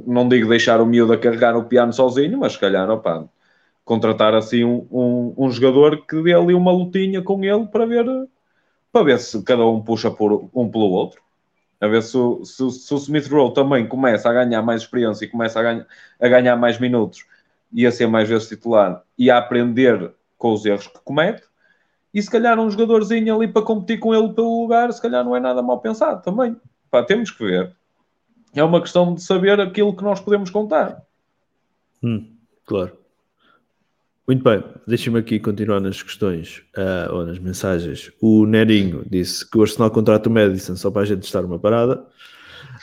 não 0.06 0.28
digo 0.28 0.48
deixar 0.48 0.80
o 0.80 0.86
miúdo 0.86 1.12
a 1.14 1.18
carregar 1.18 1.56
o 1.56 1.66
piano 1.66 1.92
sozinho, 1.92 2.38
mas 2.40 2.54
se 2.54 2.60
calhar, 2.60 2.90
opa, 2.90 3.28
contratar 3.84 4.34
assim 4.34 4.64
um, 4.64 4.86
um, 4.90 5.34
um 5.38 5.50
jogador 5.52 6.06
que 6.06 6.22
dê 6.22 6.34
ali 6.34 6.54
uma 6.54 6.72
lutinha 6.72 7.22
com 7.22 7.44
ele 7.44 7.66
para 7.68 7.86
ver, 7.86 8.06
para 8.92 9.04
ver 9.04 9.18
se 9.20 9.42
cada 9.44 9.66
um 9.66 9.82
puxa 9.82 10.10
por, 10.10 10.50
um 10.54 10.70
pelo 10.70 10.90
outro. 10.90 11.22
A 11.82 11.88
ver 11.88 12.00
se, 12.02 12.16
o- 12.16 12.44
se, 12.44 12.70
se 12.70 12.94
o 12.94 12.96
Smith 12.96 13.26
Rowe 13.26 13.52
também 13.52 13.88
começa 13.88 14.30
a 14.30 14.32
ganhar 14.32 14.62
mais 14.62 14.82
experiência 14.82 15.24
e 15.24 15.28
começa 15.28 15.58
a 15.58 15.62
ganhar, 15.64 15.86
a 16.20 16.28
ganhar 16.28 16.56
mais 16.56 16.78
minutos 16.78 17.26
e 17.72 17.84
a 17.84 17.90
ser 17.90 18.06
mais 18.06 18.28
vezes 18.28 18.46
titular 18.48 19.02
e 19.18 19.28
a 19.32 19.38
aprender 19.38 20.12
com 20.38 20.52
os 20.52 20.64
erros 20.64 20.86
que 20.86 21.00
comete. 21.04 21.42
E 22.14 22.22
se 22.22 22.30
calhar 22.30 22.56
um 22.60 22.70
jogadorzinho 22.70 23.34
ali 23.34 23.48
para 23.48 23.62
competir 23.62 23.98
com 23.98 24.14
ele 24.14 24.32
pelo 24.32 24.62
lugar, 24.62 24.92
se 24.92 25.02
calhar 25.02 25.24
não 25.24 25.34
é 25.34 25.40
nada 25.40 25.60
mal 25.60 25.80
pensado 25.80 26.22
também. 26.22 26.56
Pá, 26.88 27.02
temos 27.02 27.32
que 27.32 27.42
ver. 27.44 27.74
É 28.54 28.62
uma 28.62 28.80
questão 28.80 29.12
de 29.14 29.22
saber 29.22 29.60
aquilo 29.60 29.96
que 29.96 30.04
nós 30.04 30.20
podemos 30.20 30.50
contar. 30.50 31.02
Hum, 32.00 32.36
claro. 32.64 32.96
Muito 34.26 34.44
bem, 34.44 34.62
deixa-me 34.86 35.18
aqui 35.18 35.40
continuar 35.40 35.80
nas 35.80 36.00
questões 36.00 36.62
ah, 36.76 37.08
ou 37.12 37.26
nas 37.26 37.38
mensagens. 37.38 38.12
O 38.20 38.46
Nerinho 38.46 39.04
disse 39.10 39.48
que 39.48 39.58
o 39.58 39.62
Arsenal 39.62 39.90
contrata 39.90 40.28
o 40.28 40.32
Madison 40.32 40.76
só 40.76 40.90
para 40.90 41.02
a 41.02 41.04
gente 41.04 41.24
estar 41.24 41.44
uma 41.44 41.58
parada. 41.58 42.04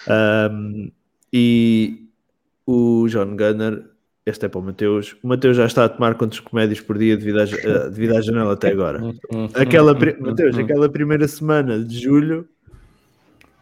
Ahm, 0.08 0.92
e 1.32 2.08
o 2.66 3.08
John 3.08 3.38
Gunner, 3.38 3.86
este 4.26 4.46
é 4.46 4.50
para 4.50 4.60
o 4.60 4.64
Mateus. 4.64 5.16
O 5.24 5.28
Mateus 5.28 5.56
já 5.56 5.66
está 5.66 5.86
a 5.86 5.90
tomar 5.90 6.16
quantos 6.16 6.42
comédios 6.42 6.82
por 6.82 6.98
dia 6.98 7.16
devido 7.16 7.40
à, 7.40 7.44
ah, 7.44 7.90
devido 7.90 8.18
à 8.18 8.22
janela 8.22 8.54
até 8.54 8.70
agora. 8.70 9.02
Aquela, 9.54 9.94
Mateus, 9.94 10.58
aquela 10.58 10.90
primeira 10.90 11.28
semana 11.28 11.84
de 11.84 12.00
julho 12.00 12.48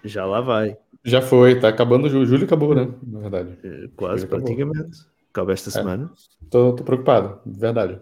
já 0.04 0.26
lá 0.26 0.42
vai. 0.42 0.78
Já 1.04 1.22
foi, 1.22 1.60
tá 1.60 1.70
acabando 1.70 2.08
o 2.08 2.10
julho. 2.10 2.26
Julho 2.26 2.46
acabou, 2.46 2.74
né? 2.74 2.90
Na 3.06 3.20
verdade. 3.20 3.58
Eh, 3.64 3.88
Quase 3.96 4.26
Acabou. 4.26 4.46
praticamente. 4.46 5.06
Acaba 5.38 5.54
esta 5.54 5.70
semana. 5.70 6.10
Tô, 6.50 6.74
tô 6.74 6.84
preocupado, 6.84 7.38
de 7.46 7.60
verdade. 7.60 8.00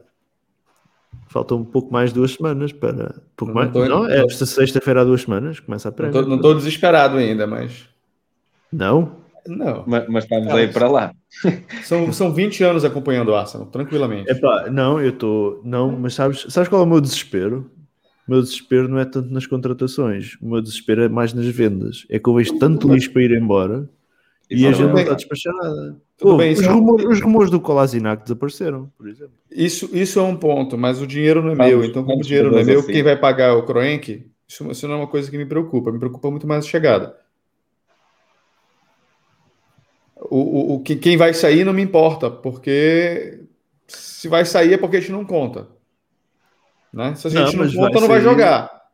Faltam 1.28 1.58
um 1.58 1.66
pouco 1.66 1.92
mais 1.92 2.12
de 2.12 2.16
duas 2.16 2.32
semanas 2.32 2.72
para. 2.72 3.22
Pouco 3.36 3.54
Não 3.54 3.62
mais. 3.62 3.74
tô- 3.74 3.86
não, 3.86 4.08
é 4.08 4.24
esta 4.24 4.46
sexta-feira 4.46 5.02
há 5.02 5.04
duas 5.04 5.24
semanas. 5.24 5.60
Começa 5.60 5.90
a 5.90 5.92
prémio. 5.92 6.26
não 6.26 6.40
tô 6.40 6.54
desesperado 6.54 7.18
ainda, 7.18 7.46
mas. 7.46 7.90
Não? 8.72 9.18
Não. 9.46 9.84
Mas, 9.86 10.08
mas 10.08 10.24
estamos 10.24 10.48
Não, 10.48 10.56
aí 10.56 10.72
para 10.72 10.90
lá. 10.90 11.14
São, 11.84 12.12
são 12.14 12.34
20 12.34 12.64
anos 12.64 12.86
acompanhando 12.86 13.30
o 13.30 13.36
Arsenal, 13.36 13.68
tranquilamente. 13.68 14.32
Epá, 14.32 14.70
não, 14.72 15.02
eu 15.02 15.10
estou. 15.10 15.60
Não, 15.66 15.92
mas 15.92 16.14
sabes, 16.14 16.46
sabes 16.50 16.70
qual 16.70 16.82
é 16.84 16.86
o 16.86 16.88
meu 16.88 17.02
desespero? 17.02 17.70
O 18.26 18.32
meu 18.32 18.42
desespero 18.42 18.88
não 18.88 18.98
é 18.98 19.04
tanto 19.04 19.30
nas 19.34 19.46
contratações. 19.46 20.38
O 20.42 20.48
meu 20.52 20.62
desespero 20.62 21.02
é 21.04 21.10
mais 21.10 21.34
nas 21.34 21.46
vendas. 21.48 22.06
É 22.10 22.18
que 22.18 22.30
eu 22.30 22.34
vejo 22.34 22.58
tanto 22.58 22.88
lixo 22.92 23.12
para 23.12 23.24
ir 23.24 23.32
embora 23.34 23.90
e 24.50 24.66
a 24.66 24.70
Isso 24.72 24.80
gente 24.80 24.90
é 24.90 24.94
não 24.94 25.00
está 25.00 25.12
a 25.12 25.16
despachar 25.16 25.54
nada. 25.54 25.98
Tudo 26.18 26.32
Pô, 26.32 26.38
bem, 26.38 26.54
os, 26.54 26.62
é- 26.62 26.68
rumores, 26.68 27.06
os 27.06 27.22
rumores 27.22 27.52
do 27.52 27.60
Kolasinac 27.60 28.24
desapareceram, 28.24 28.90
por 28.98 29.08
exemplo. 29.08 29.34
Isso, 29.52 29.90
isso 29.94 30.18
é 30.20 30.22
um 30.24 30.36
ponto, 30.38 30.78
mas 30.78 31.02
o 31.02 31.08
dinheiro 31.08 31.42
não 31.42 31.52
é 31.52 31.56
Vamos- 31.56 31.72
meu. 31.72 31.84
Então, 31.84 32.04
como 32.04 32.06
o 32.06 32.16
vamos 32.16 32.28
dinheiro 32.28 32.52
não 32.52 32.60
é 32.60 32.64
meu, 32.64 32.80
assim. 32.80 32.92
quem 32.94 33.04
vai 33.04 33.18
pagar 33.18 33.56
o 33.56 33.64
Kroenke? 33.66 34.32
Isso, 34.48 34.70
isso 34.72 34.88
não 34.88 34.96
é 34.96 34.98
uma 35.00 35.08
coisa 35.08 35.30
que 35.30 35.38
me 35.38 35.46
preocupa. 35.46 35.92
Me 35.92 36.00
preocupa 36.00 36.30
muito 36.32 36.48
mais 36.48 36.64
a 36.66 36.68
chegada. 36.68 37.18
O, 40.16 40.38
o, 40.38 40.76
o- 40.76 40.80
que- 40.84 40.96
quem 40.96 41.18
vai 41.18 41.34
sair 41.34 41.64
não 41.66 41.74
me 41.74 41.82
importa, 41.82 42.32
porque 42.32 43.44
se 43.88 44.28
vai 44.28 44.46
sair 44.46 44.74
é 44.74 44.78
porque 44.78 44.98
a 44.98 45.00
gente 45.02 45.12
não 45.12 45.26
conta. 45.26 45.68
Né? 46.94 47.14
Se 47.16 47.28
a 47.28 47.32
Não, 47.32 47.46
gente 47.46 47.58
não, 47.58 47.64
mas 47.66 47.76
conta, 47.76 47.92
vai 47.92 48.02
não 48.02 48.08
vai 48.08 48.18
sair- 48.22 48.24
jogar. 48.30 48.86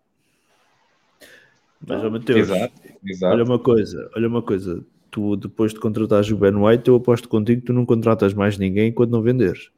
Mas, 1.88 2.12
Mateus, 2.12 2.40
Exato, 2.50 2.74
exato. 3.06 3.34
olha 3.36 3.44
uma 3.44 3.60
coisa, 3.60 4.12
olha 4.16 4.28
uma 4.28 4.42
coisa. 4.42 4.84
Tu, 5.12 5.36
depois 5.36 5.74
de 5.74 5.80
contratares 5.80 6.32
o 6.32 6.38
Ben 6.38 6.56
White, 6.56 6.88
eu 6.88 6.96
aposto 6.96 7.28
contigo 7.28 7.60
que 7.62 7.68
tu 7.68 7.74
não 7.74 7.86
contratas 7.86 8.34
mais 8.34 8.58
ninguém 8.58 8.88
enquanto 8.90 9.12
não 9.12 9.22
venderes. 9.22 9.70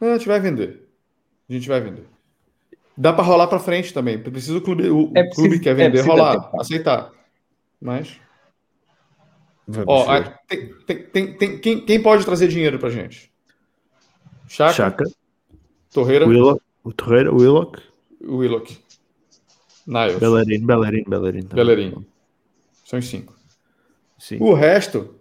Não, 0.00 0.08
a 0.12 0.18
gente 0.18 0.28
vai 0.28 0.38
vender. 0.38 0.86
A 1.48 1.52
gente 1.54 1.66
vai 1.66 1.80
vender. 1.80 2.04
Dá 2.96 3.12
para 3.12 3.24
rolar 3.24 3.46
para 3.46 3.58
frente 3.58 3.94
também. 3.94 4.18
Precisa 4.18 4.58
o 4.58 4.60
clube, 4.60 4.90
o, 4.90 5.10
É 5.14 5.22
preciso- 5.22 5.48
clube 5.48 5.58
quer 5.60 5.70
é 5.70 5.74
vender, 5.74 5.90
preciso 5.92 6.10
rolar, 6.10 6.36
aceitar. 6.36 6.60
aceitar. 6.60 7.12
Mas 7.80 8.20
Ó, 9.86 10.22
tem, 10.48 10.72
tem, 10.86 11.02
tem, 11.04 11.32
tem- 11.36 11.58
quem, 11.60 11.84
quem 11.84 12.02
pode 12.02 12.24
trazer 12.24 12.48
dinheiro 12.48 12.78
pra 12.78 12.88
gente? 12.90 13.30
Chaka, 14.48 14.72
Chaka, 14.72 15.04
Torreira, 15.92 16.26
Willock, 16.26 16.60
o 16.82 16.92
Torreira, 16.92 17.30
Willock, 17.32 17.82
Willock, 18.22 18.78
Niles, 19.86 20.18
Bellerin, 20.18 20.64
Bellerin, 20.66 21.04
Bellerin. 21.06 21.42
também. 21.42 21.64
Bellerin. 21.66 22.06
São 22.84 22.98
os 22.98 23.06
cinco. 23.08 23.37
Sim. 24.18 24.38
O 24.40 24.52
resto, 24.52 25.14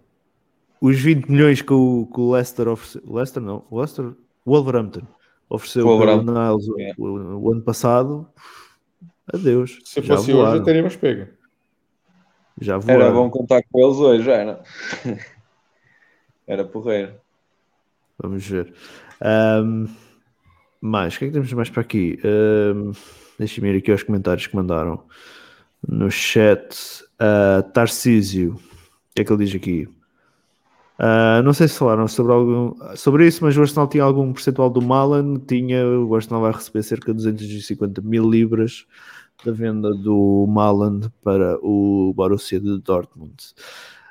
Os 0.82 0.99
20 0.99 1.28
milhões 1.30 1.61
que 1.61 1.74
o, 1.74 2.07
que 2.14 2.19
o 2.19 2.32
Leicester 2.34 2.68
ofereceu. 2.68 3.02
o 3.06 3.15
Leicester 3.15 3.41
não, 3.44 3.65
o 3.69 3.78
Leicester, 3.78 4.06
o 4.06 4.15
Wolverhampton 4.52 5.02
ofereceu 5.49 5.84
pelo 5.86 5.98
Wolverhampton, 5.98 6.34
Niles 6.34 6.68
o, 6.68 6.80
é. 6.80 6.94
o- 6.98 7.38
o 7.40 7.52
ano 7.52 7.61
passado. 7.61 8.28
Adeus. 9.34 9.80
se 9.86 10.02
fosse 10.02 10.32
voaram, 10.32 10.49
hoje, 10.52 10.60
já 10.60 10.64
teríamos 10.65 10.95
pego. 10.95 11.28
Já 12.60 12.78
voaram. 12.78 13.02
Era 13.02 13.11
bom 13.14 13.30
contar 13.30 13.61
com 13.72 13.80
eles 13.86 13.98
hoje, 13.98 14.30
era. 14.30 14.64
Era 16.48 16.64
porreiro. 16.64 17.14
Vamos 18.18 18.45
ver. 18.48 18.74
Ahm, 19.22 19.86
mais, 20.80 21.15
o 21.15 21.19
que 21.19 21.26
é 21.26 21.28
que 21.28 21.34
temos 21.34 21.52
mais 21.53 21.69
para 21.69 21.82
aqui? 21.82 22.18
Um, 22.24 22.91
Deixa-me 23.38 23.69
ir 23.72 23.78
aqui 23.78 23.91
aos 23.91 24.02
comentários 24.02 24.48
que 24.48 24.56
mandaram 24.56 25.03
no 25.88 26.10
chat. 26.10 27.03
Uh, 27.19 27.61
Tarcísio, 27.72 28.56
o 28.66 28.66
que 29.18 29.22
é 29.22 29.26
que 29.26 29.34
ele 29.34 29.45
diz 29.45 29.56
aqui? 29.56 29.89
Ah, 30.99 31.41
não 31.44 31.53
sei 31.53 31.68
se 31.68 31.77
falaram 31.77 32.07
sobre, 32.07 32.34
algum, 32.34 32.73
sobre 32.95 33.27
isso, 33.27 33.44
mas 33.44 33.57
o 33.57 33.61
Arsenal 33.61 33.88
tinha 33.88 34.03
algum 34.03 34.31
percentual 34.31 34.69
do 34.69 34.81
Malan. 34.81 35.39
Tinha, 35.39 35.85
o 35.88 36.14
Arsenal 36.15 36.41
vai 36.41 36.52
receber 36.52 36.84
cerca 36.84 37.07
de 37.14 37.18
250 37.18 38.02
mil 38.02 38.30
libras 38.30 38.85
da 39.44 39.52
venda 39.52 39.94
do 39.94 40.45
Malan 40.48 41.02
para 41.23 41.57
o 41.61 42.14
Borussia 42.15 42.60
de 42.60 42.80
Dortmund. 42.80 43.35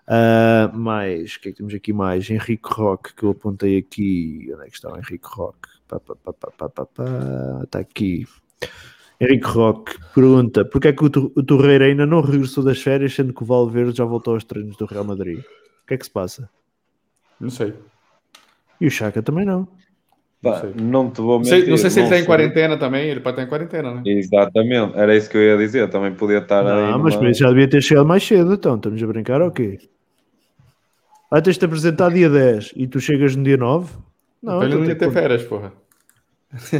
Uh, 0.08 0.76
mais, 0.76 1.34
o 1.34 1.40
que 1.40 1.48
é 1.48 1.52
que 1.52 1.58
temos 1.58 1.74
aqui 1.74 1.92
mais? 1.92 2.30
Henrique 2.30 2.68
Roque, 2.68 3.14
que 3.14 3.24
eu 3.24 3.30
apontei 3.30 3.78
aqui. 3.78 4.50
Onde 4.54 4.62
é 4.62 4.66
que 4.66 4.74
está 4.76 4.92
o 4.92 4.96
Henrique 4.96 5.26
Roque? 5.26 5.68
Está 7.64 7.78
aqui. 7.78 8.26
Henrique 9.20 9.46
Roque 9.46 9.96
pergunta: 10.14 10.64
porquê 10.64 10.88
é 10.88 10.92
que 10.92 11.04
o, 11.04 11.10
Tor- 11.10 11.32
o 11.34 11.42
Torreira 11.42 11.86
ainda 11.86 12.04
não 12.04 12.20
regressou 12.20 12.62
das 12.62 12.80
férias, 12.82 13.14
sendo 13.14 13.32
que 13.32 13.42
o 13.42 13.46
Valverde 13.46 13.96
já 13.96 14.04
voltou 14.04 14.34
aos 14.34 14.44
treinos 14.44 14.76
do 14.76 14.84
Real 14.86 15.04
Madrid? 15.04 15.38
O 15.38 15.86
que 15.86 15.94
é 15.94 15.96
que 15.96 16.04
se 16.04 16.10
passa? 16.10 16.48
Não 17.40 17.50
sei. 17.50 17.72
E 18.80 18.86
o 18.86 18.90
Chaka 18.90 19.22
também 19.22 19.44
não. 19.46 19.66
Pá, 20.42 20.60
sei. 20.60 20.72
não 20.78 21.10
te 21.10 21.20
vou 21.22 21.38
Não 21.38 21.44
sei, 21.44 21.58
mentir. 21.58 21.70
não 21.70 21.78
sei 21.78 21.90
se 21.90 21.98
ele 22.00 22.06
está 22.06 22.18
em 22.18 22.24
quarentena 22.26 22.76
também. 22.78 23.08
Ele 23.08 23.20
pode 23.20 23.34
estar 23.34 23.42
em 23.44 23.48
quarentena, 23.48 23.94
né? 23.94 24.02
Exatamente, 24.04 24.96
era 24.98 25.16
isso 25.16 25.30
que 25.30 25.36
eu 25.38 25.42
ia 25.42 25.56
dizer. 25.56 25.88
Também 25.88 26.12
podia 26.14 26.38
estar 26.38 26.60
aí. 26.66 26.92
Não, 26.92 26.98
mas 26.98 27.14
numa- 27.14 27.20
para 27.20 27.30
isso 27.30 27.40
já 27.40 27.48
devia 27.48 27.68
ter 27.68 27.82
chegado 27.82 28.06
mais 28.06 28.22
cedo, 28.22 28.52
então. 28.52 28.76
Estamos 28.76 29.02
a 29.02 29.06
brincar 29.06 29.40
ou 29.40 29.50
quê? 29.50 29.78
Vai 31.30 31.40
teres 31.42 31.56
de 31.56 31.60
te 31.60 31.64
apresentar 31.64 32.10
dia 32.12 32.28
10 32.28 32.72
e 32.76 32.86
tu 32.86 33.00
chegas 33.00 33.34
no 33.34 33.42
dia 33.42 33.56
9? 33.56 33.92
Não, 34.42 34.56
Então 34.56 34.62
ele 34.62 34.68
então 34.74 34.80
não 34.84 34.88
ia 34.90 34.96
ter 34.98 35.10
férias, 35.10 35.42
porra. 35.42 35.72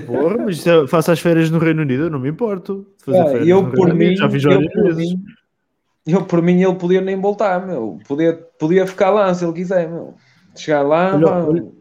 Porra, 0.07 0.39
mas 0.39 0.61
se 0.61 0.69
eu 0.71 0.87
faço 0.89 1.11
as 1.11 1.21
férias 1.21 1.51
no 1.51 1.59
Reino 1.59 1.83
Unido, 1.83 2.05
eu 2.05 2.11
não 2.11 2.19
me 2.21 2.29
importo. 2.31 2.87
fazer 2.99 3.21
Ah, 3.21 3.27
férias 3.27 3.49
eu 3.49 3.63
no 3.63 3.71
por 3.71 3.87
Reino 3.87 3.95
Unido, 3.95 4.09
mim, 4.11 4.17
já 4.17 4.31
fiz 4.31 4.45
eu 4.45 4.51
várias 4.51 4.73
por 4.73 4.83
vezes. 4.85 5.13
mim, 5.13 5.25
eu 6.07 6.25
por 6.25 6.43
mim 6.43 6.63
ele 6.63 6.75
podia 6.77 7.01
nem 7.01 7.21
voltar, 7.21 7.67
meu. 7.67 7.99
Podia, 8.07 8.35
podia 8.59 8.87
ficar 8.87 9.11
lá 9.11 9.33
se 9.35 9.45
ele 9.45 9.53
quiser, 9.53 9.89
meu. 9.89 10.15
Chegar 10.57 10.83
lá, 10.83 11.15
Olha, 11.15 11.27
olha. 11.29 11.73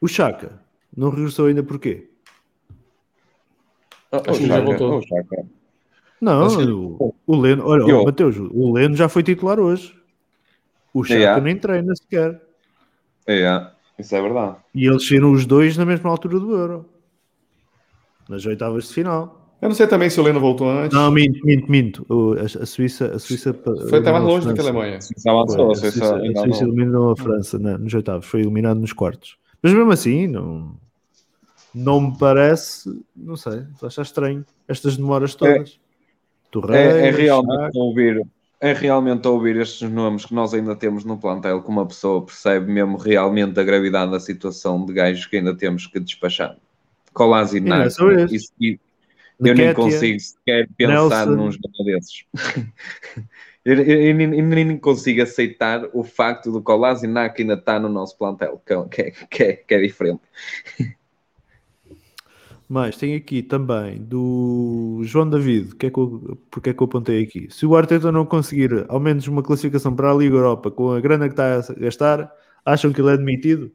O 0.00 0.06
Chaka 0.08 0.60
não 0.96 1.10
regressou 1.10 1.46
ainda 1.46 1.62
porquê? 1.62 2.08
Oh, 4.10 4.16
Acho 4.16 4.24
que 4.38 4.44
ele 4.44 4.46
já 4.48 4.60
voltou. 4.60 5.00
oh. 5.02 5.44
Não, 6.20 6.56
que- 6.56 6.64
o, 6.64 7.14
o 7.26 7.36
Leno, 7.36 7.64
olha, 7.66 7.82
Eu- 7.82 8.00
oh, 8.00 8.04
Mateus, 8.04 8.36
o 8.38 8.72
Leno 8.72 8.96
já 8.96 9.08
foi 9.08 9.22
titular 9.22 9.58
hoje. 9.60 9.94
O 10.94 11.04
Chaka 11.04 11.18
Yeah. 11.20 11.42
nem 11.42 11.56
treina 11.56 11.94
sequer. 11.94 12.40
É, 13.26 13.70
isso 13.98 14.14
é 14.14 14.22
verdade. 14.22 14.56
E 14.74 14.86
eles 14.86 15.06
saíram 15.06 15.32
os 15.32 15.44
dois 15.46 15.76
na 15.76 15.84
mesma 15.84 16.10
altura 16.10 16.38
do 16.38 16.54
Euro. 16.54 16.86
Nas 18.28 18.44
oitavas 18.46 18.88
de 18.88 18.94
final. 18.94 19.56
Eu 19.60 19.68
não 19.68 19.74
sei 19.74 19.86
também 19.88 20.08
se 20.08 20.20
o 20.20 20.22
Leno 20.22 20.38
voltou 20.38 20.70
antes. 20.70 20.96
Não, 20.96 21.10
minto, 21.10 21.44
minto, 21.44 21.70
minto. 21.70 22.06
A, 22.62 22.64
Suíça. 22.64 23.06
A 23.14 23.18
Suíça 23.18 23.52
Foi 23.88 23.98
até 23.98 24.12
mais 24.12 24.24
longe 24.24 24.46
do 24.46 24.54
que 24.54 24.60
a. 24.60 24.62
Alemanha. 24.62 24.98
Foi, 25.00 25.32
a 25.32 25.74
Suíça, 25.74 26.16
a 26.16 26.20
Suíça 26.42 26.64
não. 26.64 26.72
eliminou 26.72 27.10
a 27.10 27.16
França 27.16 27.58
né, 27.58 27.76
nos 27.76 27.92
oitavos, 27.92 28.26
foi 28.26 28.40
eliminado 28.40 28.78
nos 28.78 28.92
quartos. 28.92 29.36
Mas 29.60 29.72
mesmo 29.72 29.90
assim, 29.90 30.28
não, 30.28 30.76
não 31.74 32.00
me 32.00 32.18
parece, 32.18 33.04
não 33.16 33.36
sei, 33.36 33.64
acho 33.82 34.02
estranho 34.02 34.44
estas 34.68 34.96
demoras 34.96 35.34
todas. 35.34 35.80
Torreira, 36.50 37.00
É, 37.00 37.08
é 37.08 37.10
realmente 37.10 37.76
ouvir, 37.76 38.26
é 38.60 38.72
realmente 38.72 39.26
ouvir 39.28 39.56
estes 39.56 39.88
nomes 39.90 40.24
que 40.24 40.34
nós 40.34 40.52
ainda 40.52 40.74
temos 40.74 41.04
no 41.04 41.18
plantel, 41.18 41.62
que 41.62 41.68
uma 41.68 41.86
pessoa 41.86 42.24
percebe 42.24 42.70
mesmo 42.72 42.96
realmente 42.96 43.58
a 43.58 43.64
gravidade 43.64 44.10
da 44.10 44.20
situação 44.20 44.84
de 44.84 44.92
gajos 44.92 45.26
que 45.26 45.36
ainda 45.36 45.56
temos 45.56 45.86
que 45.86 46.00
despachar. 46.00 46.56
Colasi 47.12 47.60
não 47.60 47.76
é 47.76 47.86
isso, 48.30 48.52
e- 48.60 48.78
eu 49.40 49.54
nem 49.54 49.72
consigo 49.72 50.18
sequer 50.18 50.68
pensar 50.76 51.26
Nelson. 51.26 51.36
num 51.36 51.52
jogador 51.52 51.84
desses. 51.84 52.24
eu, 53.64 53.74
eu- 53.74 54.02
eu 54.08 54.14
nem, 54.14 54.38
eu 54.38 54.44
nem 54.44 54.76
consigo 54.76 55.22
aceitar 55.22 55.88
o 55.92 56.02
facto 56.02 56.50
do 56.50 56.60
Kolasinac 56.60 57.40
ainda 57.40 57.54
está 57.54 57.78
no 57.78 57.88
nosso 57.88 58.18
plantel, 58.18 58.60
que, 58.66 58.72
é- 58.72 58.82
que, 58.84 59.02
é- 59.02 59.10
que, 59.12 59.52
que 59.64 59.74
é 59.74 59.80
diferente. 59.80 60.20
Mas 62.68 62.96
tem 62.98 63.14
aqui 63.14 63.42
também 63.42 63.98
do 64.02 65.00
João 65.04 65.28
David, 65.30 65.74
que 65.76 65.86
é 65.86 65.90
que 65.90 65.98
eu, 65.98 66.38
porque 66.50 66.70
é 66.70 66.74
que 66.74 66.82
eu 66.82 66.84
apontei 66.86 67.22
aqui? 67.22 67.48
Se 67.50 67.64
o 67.64 67.74
Arteta 67.74 68.12
não 68.12 68.26
conseguir 68.26 68.84
ao 68.88 69.00
menos 69.00 69.26
uma 69.26 69.42
classificação 69.42 69.94
para 69.96 70.10
a 70.10 70.14
Liga 70.14 70.36
Europa 70.36 70.70
com 70.70 70.92
a 70.92 71.00
grana 71.00 71.28
que 71.28 71.32
está 71.32 71.58
a 71.60 71.74
gastar, 71.80 72.30
acham 72.64 72.92
que 72.92 73.00
ele 73.00 73.10
é 73.12 73.16
demitido? 73.16 73.72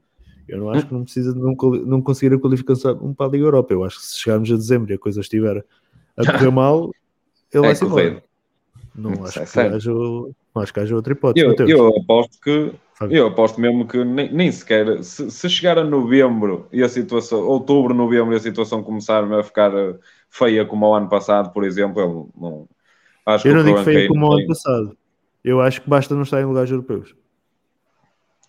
Eu 0.47 0.59
não 0.59 0.69
acho 0.69 0.85
que 0.87 0.93
não 0.93 1.03
precisa 1.03 1.33
de 1.33 1.39
não, 1.39 1.55
não 1.85 2.01
conseguir 2.01 2.35
a 2.35 2.39
qualificação 2.39 3.13
para 3.15 3.25
a 3.27 3.29
Liga 3.29 3.45
Europa. 3.45 3.73
Eu 3.73 3.83
acho 3.83 3.97
que 3.99 4.05
se 4.05 4.19
chegarmos 4.19 4.51
a 4.51 4.55
dezembro 4.55 4.91
e 4.91 4.95
a 4.95 4.99
coisa 4.99 5.21
estiver 5.21 5.65
a 6.17 6.25
correr 6.25 6.51
mal, 6.51 6.95
ele 7.53 7.63
É 7.63 7.67
vai 7.67 7.75
se 7.75 7.85
embora. 7.85 8.11
correto. 8.13 8.23
Não 8.95 9.25
Isso 9.25 9.25
acho, 9.27 9.39
é 9.39 9.47
que 9.47 9.59
haja, 9.59 9.91
acho 10.61 10.73
que 10.73 10.79
haja 10.79 10.95
outra 10.95 11.13
hipótese. 11.13 11.45
Eu, 11.45 11.55
eu 11.67 11.87
aposto 11.97 12.39
que 12.39 12.71
Fábio. 12.93 13.17
eu 13.17 13.27
aposto 13.27 13.59
mesmo 13.59 13.87
que 13.87 14.03
nem, 14.03 14.31
nem 14.31 14.51
sequer 14.51 15.03
se, 15.03 15.29
se 15.31 15.49
chegar 15.49 15.77
a 15.79 15.83
novembro 15.83 16.67
e 16.71 16.83
a 16.83 16.89
situação, 16.89 17.39
outubro, 17.41 17.93
novembro 17.93 18.33
e 18.33 18.37
a 18.37 18.39
situação 18.39 18.83
começar 18.83 19.23
a 19.23 19.43
ficar 19.43 19.71
feia 20.29 20.65
como 20.65 20.87
o 20.87 20.93
ano 20.95 21.09
passado, 21.09 21.51
por 21.51 21.63
exemplo, 21.63 22.01
ele 22.01 22.29
não 22.39 22.67
acho 23.25 23.47
Eu 23.47 23.53
que 23.53 23.53
não 23.53 23.63
digo 23.63 23.77
feio 23.77 24.01
Kane 24.01 24.07
como 24.07 24.27
o 24.27 24.33
ano 24.33 24.47
passado. 24.47 24.97
Eu 25.43 25.61
acho 25.61 25.81
que 25.81 25.89
basta 25.89 26.15
não 26.15 26.23
estar 26.23 26.41
em 26.41 26.45
lugares 26.45 26.71
europeus. 26.71 27.15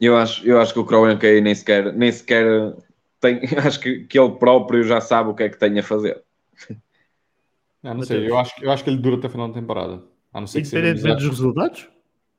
eu 0.00 0.16
acho, 0.16 0.46
eu 0.46 0.60
acho 0.60 0.72
que 0.72 0.78
o 0.80 0.84
Croen 0.86 1.18
Kane 1.18 1.40
nem 1.40 1.54
sequer, 1.54 1.92
nem 1.92 2.12
sequer 2.12 2.44
tem, 3.20 3.40
acho 3.64 3.80
que, 3.80 4.04
que 4.06 4.18
ele 4.18 4.32
próprio 4.38 4.82
já 4.84 5.00
sabe 5.00 5.30
o 5.30 5.34
que 5.34 5.44
é 5.44 5.48
que 5.48 5.58
tem 5.58 5.78
a 5.78 5.82
fazer. 5.82 6.22
Ah, 7.82 7.94
não 7.94 8.02
sei, 8.02 8.28
eu 8.28 8.38
acho, 8.38 8.54
que- 8.56 8.64
eu 8.64 8.70
acho 8.72 8.82
que 8.82 8.90
ele 8.90 8.98
dura 9.00 9.16
até 9.16 9.26
o 9.26 9.30
final 9.30 9.48
da 9.48 9.54
temporada. 9.54 10.02
A 10.32 10.40
não 10.40 10.46
ser 10.46 10.62
que 10.62 10.68
seja 10.68 10.88
Independentemente 10.88 11.16
dos 11.16 11.28
resultados? 11.38 11.88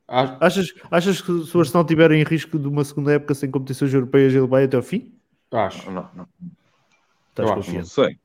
Acho- 0.08 0.36
Achas, 0.40 0.74
achas 0.90 1.20
que 1.20 1.44
se 1.44 1.56
o 1.56 1.60
Arsenal 1.60 1.82
estiver 1.82 2.12
em 2.12 2.22
risco 2.22 2.58
de 2.58 2.68
uma 2.68 2.84
segunda 2.84 3.12
época 3.12 3.34
sem 3.34 3.50
competições 3.50 3.92
europeias, 3.92 4.32
ele 4.34 4.46
vai 4.46 4.64
até 4.64 4.76
ao 4.76 4.82
fim? 4.82 5.12
Acho, 5.52 5.90
Não, 5.90 6.08
não, 6.14 6.28
Estás 7.30 7.50
Eu 7.50 7.52
acho, 7.52 7.72
não 7.72 7.84
sei. 7.84 8.18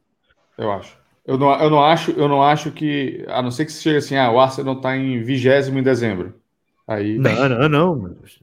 eu 0.58 0.72
acho. 0.72 0.98
Eu 1.26 1.38
não, 1.38 1.54
eu 1.62 1.70
não 1.70 1.84
acho, 1.84 2.12
eu 2.12 2.28
não 2.28 2.42
acho 2.44 2.72
que, 2.72 3.24
a 3.28 3.42
não 3.42 3.52
ser 3.52 3.66
que 3.66 3.72
chegue 3.72 3.98
assim, 3.98 4.16
ah, 4.16 4.32
o 4.32 4.40
Arsenal 4.40 4.76
está 4.76 4.96
em 4.98 5.22
vigésimo 5.24 5.78
em 5.80 5.84
dezembro. 5.84 6.34
Aí, 6.88 7.18
Não, 7.20 7.50
não, 7.50 7.70
não. 7.70 7.96
mas- 8.20 8.40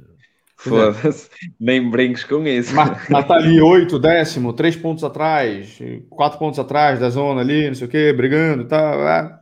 Foda-se, 0.57 1.31
nem 1.59 1.89
brinques 1.89 2.25
com 2.25 2.45
isso. 2.47 2.75
mas, 2.75 3.09
mas 3.09 3.27
tá 3.27 3.35
ali 3.35 3.61
oito, 3.61 3.99
décimo, 3.99 4.53
três 4.53 4.77
pontos 4.77 5.05
atrás, 5.05 5.79
quatro 6.11 6.39
pontos 6.39 6.59
atrás 6.59 6.99
da 6.99 7.09
zona 7.11 7.41
ali, 7.41 7.69
não 7.69 7.75
sei 7.75 7.87
o 7.87 7.91
quê, 7.91 8.13
brigando, 8.13 8.67
tá, 8.67 9.21
ah, 9.21 9.41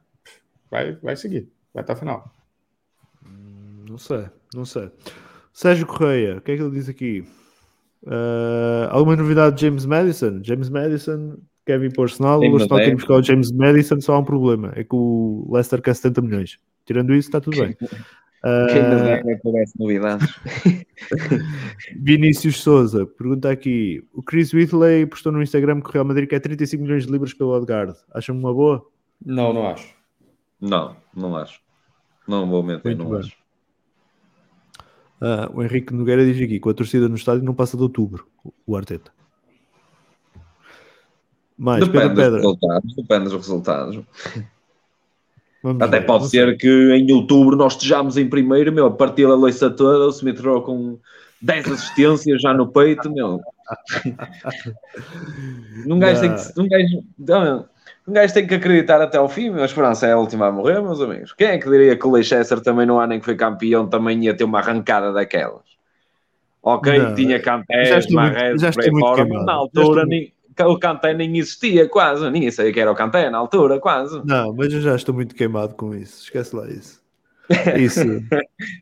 vai, 0.71 0.93
vai 0.97 1.17
seguir, 1.17 1.49
vai 1.75 1.83
até 1.85 1.95
o 1.95 1.97
final. 1.97 2.36
Não 3.97 3.99
sei, 3.99 4.25
não 4.55 4.65
sei. 4.67 4.91
Sérgio 5.55 5.87
Correia, 5.87 6.37
o 6.37 6.41
que 6.43 6.53
é 6.53 6.57
que 6.57 6.63
ele 6.63 6.71
diz 6.71 6.87
aqui? 6.87 7.25
Ah, 8.07 8.89
alguma 8.91 9.17
novidade 9.17 9.57
de 9.57 9.63
James 9.63 9.87
Madison? 9.87 10.41
James 10.45 10.69
Madison 10.69 11.39
quer 11.65 11.81
vir 11.81 11.91
para 11.95 12.03
o 12.03 12.05
Arsenal, 12.05 12.41
Tem 12.41 12.51
o 12.53 12.55
Arsenal 12.57 12.69
tem 12.69 12.77
Madeira. 12.77 12.91
que 12.91 12.97
buscar 13.07 13.15
o 13.15 13.23
James 13.23 13.51
Madison, 13.53 13.99
só 14.03 14.15
há 14.15 14.19
um 14.19 14.25
problema, 14.25 14.71
é 14.77 14.85
que 14.85 14.95
o 14.95 15.49
Leicester 15.51 15.81
quer 15.81 15.95
70 15.95 16.21
milhões. 16.21 16.59
Tirando 16.85 17.15
isso, 17.15 17.29
está 17.29 17.41
tudo 17.41 17.57
bem. 17.59 17.75
Ah, 18.45 18.67
Quem 18.69 18.83
novidades. 19.79 20.29
Vinícius 21.99 22.63
Souza 22.63 23.07
pergunta 23.07 23.51
aqui: 23.51 24.05
o 24.13 24.23
Chris 24.23 24.53
Whitley 24.53 25.07
postou 25.07 25.33
no 25.33 25.43
Instagram 25.43 25.81
que 25.81 25.89
o 25.89 25.93
Real 25.93 26.05
Madrid 26.05 26.29
quer 26.29 26.41
35 26.41 26.83
milhões 26.83 27.07
de 27.07 27.13
libras 27.13 27.33
pelo 27.33 27.51
Odegaard. 27.57 27.95
Acham 28.13 28.37
uma 28.39 28.53
boa? 28.53 28.87
Não, 29.25 29.55
não 29.55 29.67
acho. 29.69 29.95
Não, 30.61 30.95
não 31.17 31.35
acho. 31.35 31.61
Não 32.29 32.47
vou 32.49 32.63
mentir, 32.63 32.85
Muito 32.85 33.03
não 33.05 33.11
bem. 33.11 33.21
acho. 33.21 33.46
Ah, 35.21 35.51
o 35.53 35.63
Henrique 35.63 35.95
Nogueira 35.95 36.25
diz 36.25 36.41
aqui: 36.43 36.61
com 36.61 36.71
a 36.71 36.75
torcida 36.75 37.09
no 37.09 37.17
estádio 37.17 37.45
não 37.45 37.55
passa 37.55 37.77
de 37.77 37.83
outubro, 37.83 38.27
o 38.67 38.77
Arteta. 38.77 39.11
Mais, 41.57 41.87
Depende 41.87 42.15
Pedro 42.15 42.33
dos 42.33 42.43
resultados, 42.43 42.95
depende 42.95 43.25
dos 43.25 43.33
resultados. 43.33 44.01
Vamos 45.63 45.83
Até 45.83 46.01
ver, 46.01 46.07
pode 46.07 46.29
ser 46.29 46.57
que 46.59 46.69
em 46.69 47.11
outubro 47.13 47.57
nós 47.57 47.73
estejamos 47.73 48.17
em 48.17 48.29
primeiro, 48.29 48.71
meu, 48.73 48.87
a 48.87 48.91
partir 48.91 49.25
a 49.25 49.35
loiça 49.35 49.71
toda, 49.71 50.07
o 50.07 50.11
Smith 50.11 50.39
Rowe 50.39 50.63
com 50.63 50.99
10 51.41 51.73
assistências 51.73 52.43
já 52.43 52.53
no 52.53 52.69
peito, 52.69 53.11
meu. 53.11 53.41
Um 55.89 55.99
gajo 55.99 56.21
tem 56.21 56.35
que, 56.35 56.61
um 56.61 56.69
gajo, 56.69 57.03
não, 57.19 57.69
um 58.07 58.13
gajo 58.13 58.35
tem 58.35 58.47
que 58.47 58.55
acreditar 58.55 59.01
até 59.01 59.19
ao 59.19 59.29
fim, 59.29 59.51
a 59.55 59.65
esperança 59.65 60.07
é 60.07 60.13
a 60.13 60.19
última 60.19 60.47
a 60.47 60.53
morrer, 60.53 60.81
meus 60.83 61.01
amigos. 61.01 61.33
Quem 61.33 61.49
é 61.49 61.59
que 61.59 61.69
diria 61.69 61.97
que 61.97 62.07
o 62.07 62.11
Leicester 62.13 62.61
também 62.61 62.87
no 62.87 62.99
ano 62.99 63.15
em 63.15 63.19
que 63.19 63.25
foi 63.25 63.35
campeão 63.37 63.87
também 63.89 64.25
ia 64.25 64.35
ter 64.37 64.45
uma 64.45 64.59
arrancada 64.61 65.13
daquelas? 65.13 65.65
Ok, 66.63 66.99
Não, 66.99 67.15
tinha 67.15 67.39
já 67.39 67.45
Canté, 67.45 67.99
estou 67.99 68.21
muito- 68.21 68.35
Marrez, 68.35 68.61
por 68.75 68.83
aí 68.85 68.91
fora, 68.99 69.25
mas 69.27 69.45
na 69.47 69.53
altura 69.53 70.05
nem, 70.07 70.33
o 70.61 70.79
Canté 70.79 71.15
nem 71.15 71.37
existia 71.39 71.89
quase, 71.89 72.29
ninguém 72.31 72.51
sabia 72.51 72.73
que 72.73 72.81
era 72.81 72.91
o 72.91 72.95
Canté 72.95 73.31
na 73.31 73.39
altura, 73.39 73.79
quase. 73.79 74.21
Não, 74.25 74.53
mas 74.53 74.73
eu 74.73 74.81
já 74.81 74.97
estou 74.97 75.15
muito 75.15 75.35
queimado 75.35 75.75
com 75.75 75.95
isso. 75.95 76.23
Esquece 76.25 76.55
lá 76.57 76.67
isso. 76.69 77.05
Isso, 77.79 78.01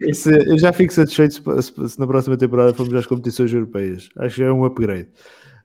isso- 0.01 0.31
eu 0.31 0.57
já 0.59 0.73
fico 0.73 0.91
satisfeito 0.91 1.35
se, 1.35 1.89
se- 1.91 2.01
na 2.01 2.07
próxima 2.07 2.35
temporada 2.35 2.73
formos 2.73 2.95
às 2.95 3.05
competições 3.05 3.53
europeias. 3.53 4.09
Acho 4.17 4.37
que 4.37 4.41
já 4.41 4.47
é 4.49 4.53
um 4.53 4.65
upgrade. 4.65 5.07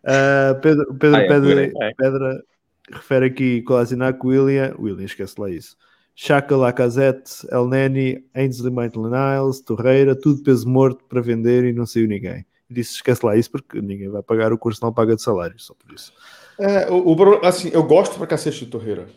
Ah, 0.05 0.59
Pedro, 0.61 0.93
Pedro 0.95 1.15
Ah, 1.15 1.21
é 1.21 1.27
Pedra, 1.29 1.63
é. 1.63 1.93
Pedra 1.97 2.43
refere 2.91 3.25
aqui 3.25 3.61
Kolasinac, 3.61 4.19
William, 4.25 4.75
William, 4.79 5.05
esquece 5.05 5.35
lá 5.39 5.49
isso. 5.49 5.77
Chaka, 6.15 6.55
Lacazette, 6.55 7.47
El 7.49 7.67
Neni, 7.67 8.23
Ainsley 8.35 8.71
Maitland-Niles, 8.73 9.61
Torreira, 9.61 10.15
tudo 10.15 10.43
peso 10.43 10.67
morto 10.67 11.03
para 11.05 11.21
vender 11.21 11.63
e 11.63 11.71
não 11.73 11.85
saiu 11.85 12.07
ninguém. 12.07 12.45
Disse 12.69 12.95
esquece 12.95 13.25
lá 13.25 13.37
isso 13.37 13.49
porque 13.49 13.81
ninguém 13.81 14.09
vai 14.09 14.21
pagar 14.21 14.51
o 14.51 14.57
curso 14.57 14.83
não 14.83 14.93
paga 14.93 15.15
de 15.15 15.21
salário, 15.21 15.55
só 15.57 15.73
por 15.73 15.93
isso. 15.93 16.11
É, 16.59 16.89
o, 16.91 17.15
o 17.15 17.45
assim, 17.45 17.69
eu 17.73 17.83
gosto 17.83 18.17
pra 18.17 18.27
cacete 18.27 18.65
de 18.65 18.71
Torreira. 18.71 19.07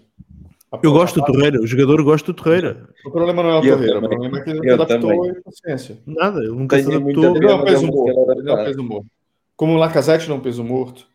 Eu 0.82 0.92
gosto 0.92 1.20
do 1.20 1.26
Torreira, 1.26 1.60
o 1.60 1.66
jogador 1.66 2.02
gosta 2.02 2.32
do 2.32 2.34
Torreira. 2.34 2.88
O 3.04 3.10
problema 3.10 3.42
não 3.42 3.50
é 3.50 3.58
o 3.58 3.62
Torreira, 3.62 3.98
o 3.98 4.08
problema 4.08 4.38
é 4.38 4.42
que 4.42 4.50
ele 4.50 4.70
Eu 4.70 4.74
adaptou 4.74 5.10
também. 5.10 5.30
a 5.30 5.42
paciência. 5.42 5.98
Nada, 6.06 6.38
ele 6.38 6.48
nunca 6.52 6.78
se 6.78 6.86
Tenho 6.86 6.96
adaptou. 6.98 7.36
Ele 7.36 7.40
não 7.40 7.50
é 7.50 7.54
um 7.78 7.86
morto. 7.86 8.42
não 8.42 8.58
é 8.58 8.62
um 8.62 8.64
peso 8.64 8.82
morto. 8.82 9.06
Como 9.54 9.72
o 9.74 9.76
Lacazette 9.76 10.28
não 10.28 10.36
é 10.36 10.38
um 10.38 10.42
peso 10.42 10.64
morto. 10.64 11.06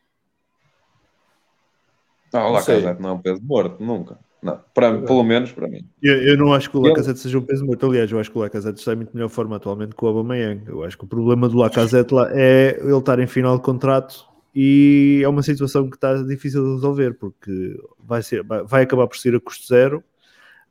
Não, 2.34 2.50
o. 2.50 2.54
Lacazette 2.54 3.02
não 3.02 3.10
é 3.10 3.14
um 3.14 3.20
peso 3.20 3.42
morto, 3.44 3.84
nunca. 3.84 4.20
Não, 4.42 4.60
para, 4.74 5.02
pelo 5.02 5.24
menos 5.24 5.52
para 5.52 5.68
mim. 5.68 5.86
Eu, 6.02 6.16
eu 6.22 6.38
não 6.38 6.54
acho 6.54 6.70
que 6.70 6.78
o 6.78 6.82
Lacazette 6.82 7.20
seja 7.20 7.40
um 7.40 7.42
peso 7.42 7.66
morto. 7.66 7.86
Aliás, 7.88 8.12
eu 8.12 8.20
acho 8.20 8.32
que 8.32 8.38
o 8.38 8.42
Lacazette 8.42 8.80
está 8.80 8.94
em 8.94 8.98
muito 8.98 9.14
melhor 9.14 9.30
forma 9.30 9.56
atualmente 9.56 9.96
que 9.96 10.06
o 10.06 10.08
Aubameyang. 10.08 10.64
Eu 10.68 10.84
acho 10.84 10.98
que 10.98 11.06
o 11.06 11.08
problema 11.08 11.50
do 11.50 11.58
Lacazette 11.58 12.14
lá 12.14 12.30
é 12.32 12.80
ele 12.80 12.98
estar 12.98 13.20
em 13.20 13.28
final 13.28 13.58
de 13.58 13.64
contrato 13.64 14.28
e 14.54 15.22
é 15.24 15.28
uma 15.28 15.42
situação 15.42 15.90
que 15.90 15.96
está 15.98 16.22
difícil 16.24 16.64
de 16.64 16.76
resolver 16.76 17.14
porque 17.16 17.80
vai, 18.00 18.22
ser, 18.22 18.44
vai, 18.44 18.84
acabar 18.84 19.08
por 19.08 19.18
ser 19.18 19.36
a 19.36 19.40
custo 19.40 19.68
zero 19.68 20.04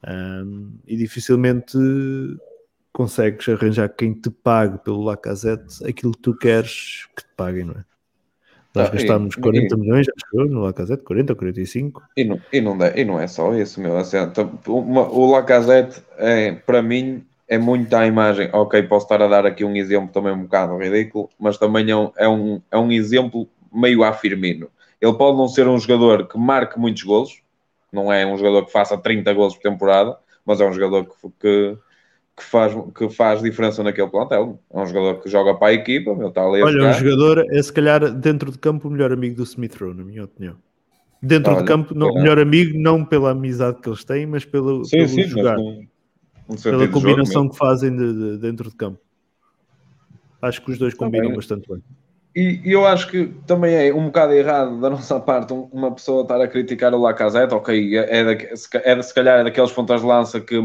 ahm, 0.02 0.70
e 0.86 0.96
dificilmente 0.96 1.76
consegues 2.92 3.48
arranjar 3.48 3.88
quem 3.88 4.14
te 4.14 4.30
pague 4.30 4.78
pelo 4.78 5.02
Lacazette 5.02 5.84
aquilo 5.86 6.12
que 6.12 6.20
tu 6.20 6.36
queres 6.36 7.06
que 7.14 7.22
te 7.22 7.30
paguem, 7.36 7.64
não 7.64 7.74
é? 7.74 7.84
Nós 8.76 8.90
Ah, 8.90 8.92
e- 8.92 8.98
gastámos 8.98 9.34
e- 9.36 9.40
40 9.40 9.76
milhões, 9.76 10.06
acho 10.08 10.48
no 10.48 10.60
Lacazette, 10.60 11.02
40 11.02 11.32
ou 11.32 11.36
45. 11.36 12.02
E 12.16 12.24
não, 12.24 12.40
e 12.52 12.60
não, 12.60 12.76
dá- 12.76 12.92
e 12.94 13.04
não 13.04 13.18
é 13.18 13.26
só 13.26 13.54
isso, 13.54 13.80
meu. 13.80 13.96
Assim, 13.96 14.18
então, 14.18 14.58
uma- 14.66 15.08
o 15.08 15.30
Lacazette, 15.30 16.02
é, 16.18 16.52
para 16.52 16.82
mim, 16.82 17.24
é 17.48 17.58
muito 17.58 17.94
a 17.94 18.06
imagem. 18.06 18.50
Ok, 18.52 18.82
posso 18.84 19.06
estar 19.06 19.22
a 19.22 19.28
dar 19.28 19.46
aqui 19.46 19.64
um 19.64 19.74
exemplo 19.76 20.10
também 20.12 20.32
um 20.32 20.42
bocado 20.42 20.76
ridículo, 20.76 21.30
mas 21.38 21.56
também 21.58 21.90
é 21.90 21.96
um, 21.96 22.10
é 22.16 22.28
um, 22.28 22.60
é 22.70 22.76
um 22.78 22.92
exemplo 22.92 23.48
meio 23.72 24.02
a 24.04 24.12
Firmino. 24.12 24.68
Ele 25.00 25.14
pode 25.14 25.36
não 25.36 25.48
ser 25.48 25.68
um 25.68 25.78
jogador 25.78 26.26
que 26.28 26.38
marque 26.38 26.78
muitos 26.78 27.02
golos, 27.02 27.40
não 27.92 28.12
é 28.12 28.26
um 28.26 28.36
jogador 28.36 28.66
que 28.66 28.72
faça 28.72 28.96
30 28.98 29.32
golos 29.32 29.54
por 29.54 29.62
temporada, 29.62 30.16
mas 30.44 30.60
é 30.60 30.66
um 30.66 30.72
jogador 30.72 31.04
que, 31.06 31.14
que, 31.40 31.78
que 32.36 32.44
faz, 32.44 32.74
que 32.94 33.08
faz 33.08 33.40
diferença 33.42 33.82
naquele 33.82 34.08
plantel. 34.10 34.60
É 34.70 34.78
um 34.78 34.86
jogador 34.86 35.22
que 35.22 35.28
joga 35.30 35.54
para 35.54 35.68
a 35.68 35.72
equipa, 35.72 36.14
meu, 36.14 36.28
está 36.28 36.42
ali 36.42 36.60
a 36.60 36.64
Olha, 36.66 36.76
um 36.76 36.92
jogar. 36.92 36.92
jogador 36.92 37.46
é 37.50 37.62
se 37.62 37.72
calhar 37.72 38.10
dentro 38.12 38.52
de 38.52 38.58
campo 38.58 38.88
o 38.88 38.90
melhor 38.90 39.10
amigo 39.12 39.36
do 39.36 39.42
Smith 39.44 39.74
Rowe, 39.80 39.94
na 39.94 40.04
minha 40.04 40.24
opinião. 40.24 40.56
Dentro 41.22 41.52
Olha, 41.52 41.62
de 41.62 41.68
campo, 41.68 41.94
não, 41.94 42.08
o 42.08 42.10
olha. 42.10 42.20
melhor 42.22 42.38
amigo 42.38 42.78
não 42.78 43.04
pela 43.04 43.30
amizade 43.30 43.80
que 43.80 43.88
eles 43.88 44.04
têm, 44.04 44.26
mas 44.26 44.44
pelo, 44.44 44.84
Sim, 44.84 44.96
pelo 44.98 45.08
sim, 45.08 45.16
mas 45.16 45.28
jogar, 45.30 45.56
no- 45.56 45.64
no 46.48 46.58
sentido 46.58 46.70
pela 46.70 46.86
de 46.86 46.92
combinação 46.92 47.48
que 47.48 47.56
fazem 47.56 47.96
de- 47.96 48.12
de- 48.12 48.38
dentro 48.38 48.68
de 48.68 48.76
campo. 48.76 49.00
Acho 50.42 50.62
que 50.62 50.70
os 50.72 50.78
dois 50.78 50.92
combinam 50.94 51.24
Também. 51.24 51.36
bastante 51.36 51.68
bem. 51.68 51.82
E 52.34 52.60
e 52.66 52.72
eu 52.72 52.86
acho 52.86 53.10
que 53.10 53.28
também 53.46 53.74
é 53.74 53.94
um 53.94 54.04
bocado 54.06 54.34
errado 54.34 54.78
da 54.78 54.90
nossa 54.90 55.18
parte 55.20 55.54
um- 55.54 55.68
uma 55.72 55.90
pessoa 55.94 56.20
estar 56.22 56.38
a 56.40 56.46
criticar 56.46 56.92
o 56.94 57.00
Lacazette, 57.00 57.54
ok, 57.54 57.96
é, 57.96 58.18
é, 58.18 58.24
da- 58.24 58.44
é, 58.84 59.02
se 59.02 59.14
calhar 59.14 59.40
é 59.40 59.44
daqueles 59.44 59.72
pontas 59.72 60.02
de 60.02 60.06
lança 60.06 60.38
que 60.38 60.56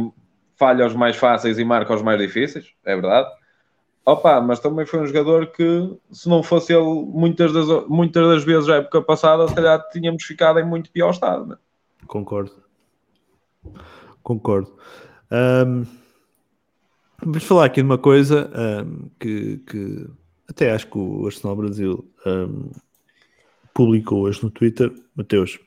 falha 0.62 0.86
os 0.86 0.94
mais 0.94 1.16
fáceis 1.16 1.58
e 1.58 1.66
marca 1.66 1.92
os 1.92 2.04
mais 2.04 2.20
difíceis, 2.20 2.68
é 2.86 2.94
verdade. 2.94 3.28
Opa, 4.06 4.40
mas 4.40 4.60
também 4.60 4.86
foi 4.86 5.00
um 5.00 5.08
jogador 5.08 5.48
que, 5.48 5.92
se 6.12 6.30
não 6.30 6.44
fosse 6.44 6.72
ele, 6.72 6.86
muitas 6.86 7.52
das, 7.52 7.88
muitas 7.88 8.28
das 8.28 8.44
vezes 8.44 8.70
a 8.70 8.76
época 8.76 9.02
passada, 9.02 9.48
se 9.48 9.56
calhar 9.56 9.84
tínhamos 9.90 10.24
ficado 10.24 10.60
em 10.60 10.64
muito 10.64 10.92
pior 10.92 11.10
estado. 11.10 11.48
né? 11.48 11.56
Concordo. 12.06 12.52
Concordo. 14.22 14.78
Ahm, 15.32 15.86
vamos 17.24 17.44
falar 17.44 17.66
aqui 17.66 17.82
de 17.82 17.88
uma 17.88 17.98
coisa 17.98 18.52
ahm, 18.54 19.10
que, 19.20 19.58
que 19.66 20.08
até 20.48 20.74
acho 20.74 20.86
que 20.86 20.98
o 21.00 21.26
Arsenal 21.26 21.56
Brasil 21.56 22.08
ahm, 22.24 22.70
publicou 23.74 24.22
hoje 24.22 24.44
no 24.44 24.52
Twitter. 24.52 24.94
Mateus, 25.16 25.60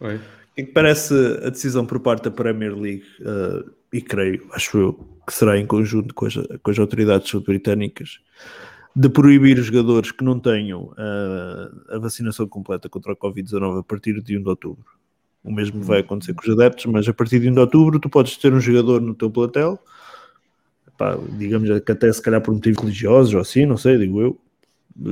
Oi. 0.00 0.20
Que 0.56 0.64
parece 0.64 1.14
a 1.44 1.50
decisão 1.50 1.86
por 1.86 2.00
parte 2.00 2.24
da 2.24 2.30
Premier 2.30 2.74
League, 2.74 3.04
eh, 3.20 3.64
e 3.92 4.00
creio, 4.00 4.46
acho 4.52 4.78
eu, 4.78 5.08
que 5.26 5.32
será 5.32 5.58
em 5.58 5.66
conjunto 5.66 6.14
com 6.14 6.26
as, 6.26 6.34
com 6.34 6.70
as 6.70 6.78
autoridades 6.78 7.32
britânicas, 7.42 8.20
de 8.94 9.08
proibir 9.08 9.58
os 9.58 9.66
jogadores 9.66 10.10
que 10.10 10.24
não 10.24 10.38
tenham 10.38 10.92
eh, 10.98 11.94
a 11.94 11.98
vacinação 11.98 12.46
completa 12.46 12.88
contra 12.88 13.12
a 13.12 13.16
Covid-19 13.16 13.80
a 13.80 13.82
partir 13.82 14.20
de 14.20 14.36
1 14.36 14.42
de 14.42 14.48
outubro. 14.48 14.84
O 15.42 15.52
mesmo 15.52 15.82
vai 15.82 16.00
acontecer 16.00 16.34
com 16.34 16.42
os 16.42 16.50
adeptos, 16.50 16.86
mas 16.86 17.08
a 17.08 17.14
partir 17.14 17.40
de 17.40 17.48
1 17.48 17.54
de 17.54 17.60
outubro 17.60 17.98
tu 17.98 18.10
podes 18.10 18.36
ter 18.36 18.52
um 18.52 18.60
jogador 18.60 19.00
no 19.00 19.14
teu 19.14 19.30
plantel, 19.30 19.78
pá, 20.98 21.16
digamos 21.38 21.68
que 21.80 21.92
até 21.92 22.12
se 22.12 22.20
calhar 22.20 22.42
por 22.42 22.52
motivos 22.52 22.80
religiosos 22.80 23.32
ou 23.32 23.40
assim, 23.40 23.64
não 23.64 23.78
sei, 23.78 23.96
digo 23.96 24.20
eu, 24.20 24.38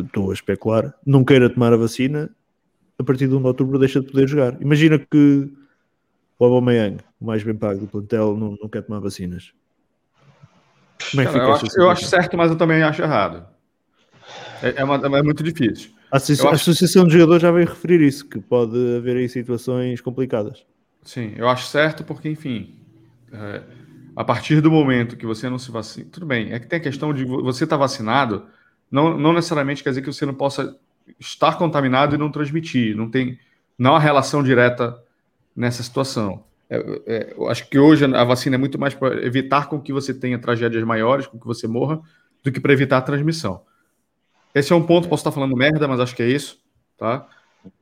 estou 0.04 0.30
a 0.30 0.34
especular, 0.34 0.94
não 1.06 1.24
queira 1.24 1.48
tomar 1.48 1.72
a 1.72 1.76
vacina, 1.76 2.28
a 2.98 3.04
partir 3.04 3.28
de 3.28 3.34
1 3.34 3.40
de 3.40 3.46
outubro 3.46 3.78
deixa 3.78 4.00
de 4.00 4.06
poder 4.10 4.26
jogar. 4.28 4.60
Imagina 4.60 4.98
que 4.98 5.50
o 6.38 6.44
Aubameyang, 6.44 6.98
o 7.20 7.26
mais 7.26 7.42
bem 7.42 7.54
pago 7.54 7.80
do 7.80 7.86
plantel, 7.86 8.36
não, 8.36 8.56
não 8.60 8.68
quer 8.68 8.82
tomar 8.82 9.00
vacinas. 9.00 9.52
Como 11.10 11.22
é 11.22 11.26
que 11.26 11.32
Cara, 11.32 11.32
fica 11.32 11.44
eu, 11.46 11.52
acho, 11.68 11.80
eu 11.80 11.90
acho 11.90 12.04
certo, 12.06 12.36
mas 12.36 12.50
eu 12.50 12.56
também 12.58 12.82
acho 12.82 13.02
errado. 13.02 13.46
É, 14.62 14.80
é 14.80 14.84
uma- 14.84 14.96
é 14.96 15.22
muito 15.22 15.42
difícil. 15.42 15.90
A, 16.10 16.16
acho- 16.16 16.48
Associação 16.48 17.06
de 17.06 17.12
Jogadores 17.12 17.42
já 17.42 17.50
veio 17.50 17.66
referir 17.68 18.00
isso, 18.00 18.28
que 18.28 18.40
pode 18.40 18.76
haver 18.96 19.16
aí 19.16 19.28
situações 19.28 20.00
complicadas. 20.00 20.66
Sim, 21.02 21.32
eu 21.36 21.48
acho 21.48 21.66
certo 21.66 22.02
porque, 22.04 22.28
enfim, 22.28 22.74
é, 23.32 23.62
a 24.16 24.24
partir 24.24 24.60
do 24.60 24.70
momento 24.70 25.16
que 25.16 25.24
você 25.26 25.48
não 25.48 25.58
se 25.58 25.70
vacina, 25.70 26.08
tudo 26.10 26.26
bem, 26.26 26.52
é 26.52 26.58
que 26.58 26.66
tem 26.66 26.78
a 26.78 26.82
questão 26.82 27.14
de 27.14 27.24
vo- 27.24 27.42
você 27.42 27.64
estar 27.64 27.76
vacinado, 27.76 28.46
não, 28.90 29.16
não 29.16 29.32
necessariamente 29.32 29.82
quer 29.82 29.90
dizer 29.90 30.02
que 30.02 30.12
você 30.12 30.26
não 30.26 30.34
possa 30.34 30.76
estar 31.18 31.56
contaminado 31.56 32.14
e 32.14 32.18
não 32.18 32.30
transmitir, 32.30 32.96
não 32.96 33.10
tem 33.10 33.38
não 33.78 33.94
há 33.94 33.98
relação 33.98 34.42
direta 34.42 35.00
nessa 35.54 35.82
situação. 35.82 36.42
É, 36.68 36.76
é, 37.06 37.34
eu 37.36 37.48
acho 37.48 37.68
que 37.68 37.78
hoje 37.78 38.04
a 38.04 38.24
vacina 38.24 38.56
é 38.56 38.58
muito 38.58 38.78
mais 38.78 38.94
para 38.94 39.24
evitar 39.24 39.68
com 39.68 39.80
que 39.80 39.92
você 39.92 40.12
tenha 40.12 40.38
tragédias 40.38 40.82
maiores, 40.84 41.26
com 41.26 41.38
que 41.38 41.46
você 41.46 41.68
morra, 41.68 42.00
do 42.42 42.52
que 42.52 42.60
para 42.60 42.72
evitar 42.72 42.98
a 42.98 43.02
transmissão. 43.02 43.62
Esse 44.54 44.72
é 44.72 44.76
um 44.76 44.84
ponto, 44.84 45.08
posso 45.08 45.20
estar 45.20 45.32
falando 45.32 45.56
merda, 45.56 45.86
mas 45.86 46.00
acho 46.00 46.16
que 46.16 46.22
é 46.22 46.28
isso, 46.28 46.60
tá? 46.96 47.26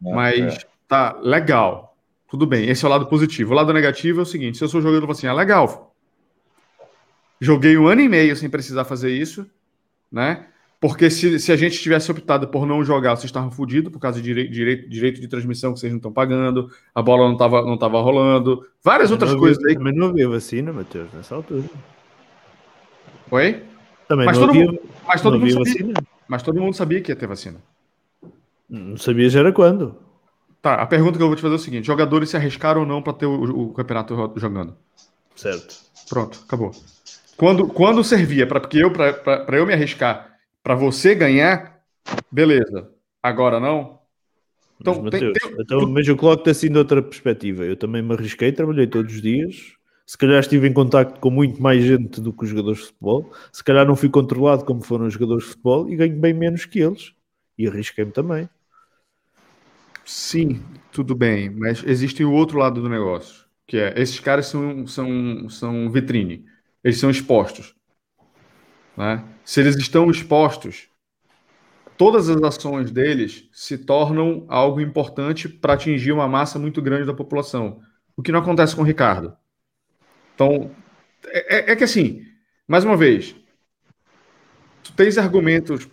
Mas 0.00 0.66
tá 0.86 1.18
legal. 1.22 1.96
Tudo 2.28 2.46
bem, 2.46 2.68
esse 2.68 2.84
é 2.84 2.88
o 2.88 2.90
lado 2.90 3.06
positivo. 3.06 3.52
O 3.52 3.56
lado 3.56 3.72
negativo 3.72 4.20
é 4.20 4.22
o 4.22 4.26
seguinte: 4.26 4.58
se 4.58 4.64
eu 4.64 4.68
sou 4.68 4.82
jogador, 4.82 5.10
assim, 5.10 5.26
ah, 5.26 5.32
legal. 5.32 5.94
Joguei 7.40 7.76
um 7.76 7.86
ano 7.86 8.00
e 8.00 8.08
meio 8.08 8.34
sem 8.34 8.48
precisar 8.48 8.84
fazer 8.84 9.10
isso, 9.10 9.48
né? 10.10 10.46
Porque 10.78 11.08
se, 11.10 11.38
se 11.38 11.50
a 11.50 11.56
gente 11.56 11.80
tivesse 11.80 12.10
optado 12.10 12.48
por 12.48 12.66
não 12.66 12.84
jogar, 12.84 13.12
vocês 13.16 13.24
estavam 13.24 13.50
fodidos 13.50 13.90
por 13.90 13.98
causa 13.98 14.20
de 14.20 14.24
direi- 14.24 14.48
direito, 14.48 14.88
direito 14.90 15.20
de 15.20 15.26
transmissão 15.28 15.72
que 15.72 15.80
vocês 15.80 15.90
não 15.90 15.96
estão 15.98 16.12
pagando, 16.12 16.70
a 16.94 17.00
bola 17.00 17.24
não 17.26 17.32
estava 17.32 17.62
não 17.62 17.78
tava 17.78 18.00
rolando, 18.02 18.62
várias 18.84 19.10
outras 19.10 19.34
coisas 19.34 19.56
havia, 19.58 19.70
aí. 19.70 19.76
Também 19.76 19.94
não 19.94 20.08
havia 20.08 20.28
vacina, 20.28 20.72
Matheus, 20.72 21.08
nessa 21.14 21.34
altura. 21.34 21.64
Oi? 23.30 23.62
Também 24.08 24.26
Mas 24.26 24.38
não 24.38 24.46
todo 24.46 24.50
havia, 24.56 24.66
mundo- 24.66 24.80
Mas 25.06 25.20
todo, 25.22 25.38
mundo 25.38 25.50
sabia, 25.52 25.64
vacina. 25.72 25.94
mas 26.28 26.42
todo 26.42 26.60
mundo 26.60 26.74
sabia 26.74 27.00
que 27.00 27.10
ia 27.10 27.16
ter 27.16 27.26
vacina. 27.26 27.56
Não 28.68 28.96
sabias 28.96 29.34
era 29.34 29.52
quando. 29.52 29.96
Tá, 30.60 30.74
a 30.74 30.86
pergunta 30.86 31.16
que 31.16 31.22
eu 31.22 31.28
vou 31.28 31.36
te 31.36 31.42
fazer 31.42 31.54
é 31.54 31.56
o 31.56 31.60
seguinte: 31.60 31.86
jogadores 31.86 32.28
se 32.30 32.36
arriscaram 32.36 32.80
ou 32.82 32.86
não 32.86 33.00
para 33.02 33.12
ter 33.12 33.26
o, 33.26 33.68
o 33.70 33.72
campeonato 33.72 34.32
jogando? 34.36 34.74
Certo. 35.34 35.76
Pronto, 36.08 36.40
acabou. 36.46 36.72
Quando, 37.36 37.66
quando 37.68 38.02
servia 38.02 38.46
para 38.46 38.60
porque 38.60 38.78
eu 38.78 38.90
para 38.90 39.56
eu 39.56 39.66
me 39.66 39.72
arriscar 39.72 40.35
para 40.66 40.74
você 40.74 41.14
ganhar, 41.14 41.80
beleza. 42.28 42.90
Agora 43.22 43.60
não. 43.60 44.00
Então, 44.80 45.00
mas, 45.00 45.12
tem- 45.12 45.28
Mateus, 45.28 45.38
tem- 45.38 45.60
então, 45.62 45.88
mas 45.88 46.08
eu 46.08 46.16
coloco-te 46.16 46.50
assim 46.50 46.68
de 46.68 46.76
outra 46.76 47.00
perspectiva. 47.00 47.64
Eu 47.64 47.76
também 47.76 48.02
me 48.02 48.12
arrisquei, 48.12 48.50
trabalhei 48.50 48.88
todos 48.88 49.14
os 49.14 49.22
dias. 49.22 49.74
Se 50.04 50.18
calhar 50.18 50.40
estive 50.40 50.66
em 50.66 50.72
contacto 50.72 51.20
com 51.20 51.30
muito 51.30 51.62
mais 51.62 51.84
gente 51.84 52.20
do 52.20 52.32
que 52.32 52.42
os 52.42 52.50
jogadores 52.50 52.80
de 52.80 52.86
futebol. 52.86 53.32
Se 53.52 53.62
calhar 53.62 53.86
não 53.86 53.94
fui 53.94 54.08
controlado 54.08 54.64
como 54.64 54.82
foram 54.82 55.06
os 55.06 55.12
jogadores 55.12 55.44
de 55.44 55.50
futebol 55.50 55.88
e 55.88 55.94
ganho 55.94 56.16
bem 56.18 56.34
menos 56.34 56.64
que 56.64 56.80
eles. 56.80 57.12
E 57.56 57.68
arrisquei-me 57.68 58.10
também. 58.10 58.48
Sim, 60.04 60.60
tudo 60.90 61.14
bem, 61.14 61.48
mas 61.48 61.84
existe 61.86 62.24
o 62.24 62.32
outro 62.32 62.58
lado 62.58 62.82
do 62.82 62.88
negócio, 62.88 63.44
que 63.68 63.76
é 63.76 63.94
esses 63.96 64.18
caras 64.18 64.46
são, 64.46 64.84
são, 64.88 65.48
são 65.48 65.92
vitrine, 65.92 66.44
eles 66.82 66.98
são 66.98 67.08
expostos. 67.08 67.72
Né? 68.96 69.22
Se 69.46 69.60
eles 69.60 69.76
estão 69.76 70.10
expostos, 70.10 70.90
todas 71.96 72.28
as 72.28 72.42
ações 72.42 72.90
deles 72.90 73.48
se 73.52 73.78
tornam 73.78 74.44
algo 74.48 74.80
importante 74.80 75.48
para 75.48 75.74
atingir 75.74 76.12
uma 76.12 76.28
massa 76.28 76.58
muito 76.58 76.82
grande 76.82 77.06
da 77.06 77.14
população, 77.14 77.80
o 78.16 78.22
que 78.22 78.32
não 78.32 78.40
acontece 78.40 78.74
com 78.74 78.82
o 78.82 78.84
Ricardo. 78.84 79.36
Então, 80.34 80.70
é, 81.26 81.70
é- 81.70 81.72
é 81.72 81.76
que 81.76 81.84
assim, 81.84 82.24
mais 82.68 82.84
uma 82.84 82.96
vez, 82.96 83.34
tu 84.82 84.92
tens 84.92 85.18
argumentos 85.18 85.88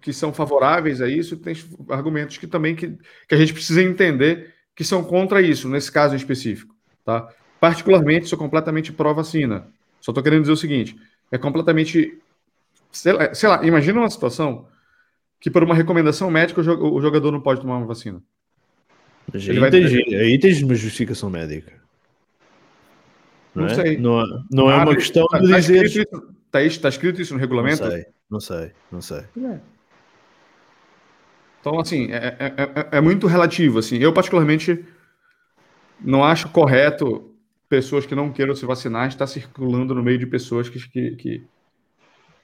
que 0.00 0.12
são 0.12 0.32
favoráveis 0.32 1.00
a 1.00 1.08
isso, 1.08 1.36
tem 1.36 1.54
argumentos 1.90 2.38
que 2.38 2.46
também 2.46 2.76
que, 2.76 2.96
que 3.28 3.34
a 3.34 3.38
gente 3.38 3.52
precisa 3.52 3.82
entender 3.82 4.54
que 4.76 4.84
são 4.84 5.04
contra 5.04 5.42
isso, 5.42 5.68
nesse 5.68 5.90
caso 5.92 6.16
específico. 6.16 6.74
Tá? 7.04 7.28
Particularmente, 7.60 8.28
sou 8.28 8.38
completamente 8.38 8.92
pró-vacina. 8.92 9.66
Só 10.00 10.12
estou 10.12 10.22
querendo 10.22 10.42
dizer 10.42 10.52
o 10.52 10.56
seguinte: 10.56 10.96
é 11.32 11.38
completamente. 11.38 12.18
Sei 13.00 13.12
lá, 13.12 13.34
sei 13.34 13.48
lá, 13.48 13.64
imagina 13.64 14.00
uma 14.00 14.10
situação 14.10 14.66
que, 15.40 15.50
por 15.50 15.62
uma 15.62 15.74
recomendação 15.74 16.30
médica, 16.30 16.60
o 16.60 16.64
jo- 16.64 16.94
o 16.94 17.00
jogador 17.00 17.30
não 17.30 17.40
pode 17.40 17.60
tomar 17.60 17.76
uma 17.76 17.86
vacina. 17.86 18.22
Mas 19.32 19.42
Ele 19.44 19.52
aí, 19.52 19.60
vai 19.60 19.70
tens, 19.70 19.90
dizer- 19.90 20.16
aí 20.20 20.38
tens 20.38 20.62
uma 20.62 20.74
justificação 20.74 21.30
médica. 21.30 21.72
Não, 23.54 23.62
Não 23.64 23.70
é? 23.70 23.74
sei. 23.74 23.96
Não, 23.98 24.20
é- 24.20 24.42
não 24.50 24.70
é 24.70 24.76
uma 24.76 24.94
questão 24.94 25.26
tá, 25.26 25.38
de 25.38 25.48
tá 25.50 25.58
dizer. 25.60 25.84
escrito 25.84 26.10
isso, 26.12 26.34
tá, 26.50 26.58
tá 26.82 26.88
escrito 26.88 27.22
isso 27.22 27.32
no 27.34 27.36
Não 27.38 27.40
regulamento? 27.40 27.88
sei, 27.88 28.06
não 28.30 28.40
sei, 28.40 28.72
não 28.90 29.00
sei. 29.00 29.22
Então, 31.60 31.78
assim, 31.80 32.10
é, 32.10 32.36
é- 32.38 32.54
é- 32.94 32.98
é 32.98 33.00
muito 33.00 33.26
relativo. 33.26 33.78
Assim. 33.78 33.98
Eu, 33.98 34.12
particularmente, 34.12 34.84
não 36.00 36.24
acho 36.24 36.48
correto 36.50 37.34
pessoas 37.68 38.06
que 38.06 38.14
não 38.14 38.32
queiram 38.32 38.54
se 38.54 38.64
vacinar 38.64 39.08
estar 39.08 39.26
circulando 39.26 39.94
no 39.94 40.02
meio 40.02 40.18
de 40.18 40.26
pessoas 40.26 40.68
que, 40.68 40.78
que, 40.88 41.10
que, 41.16 41.42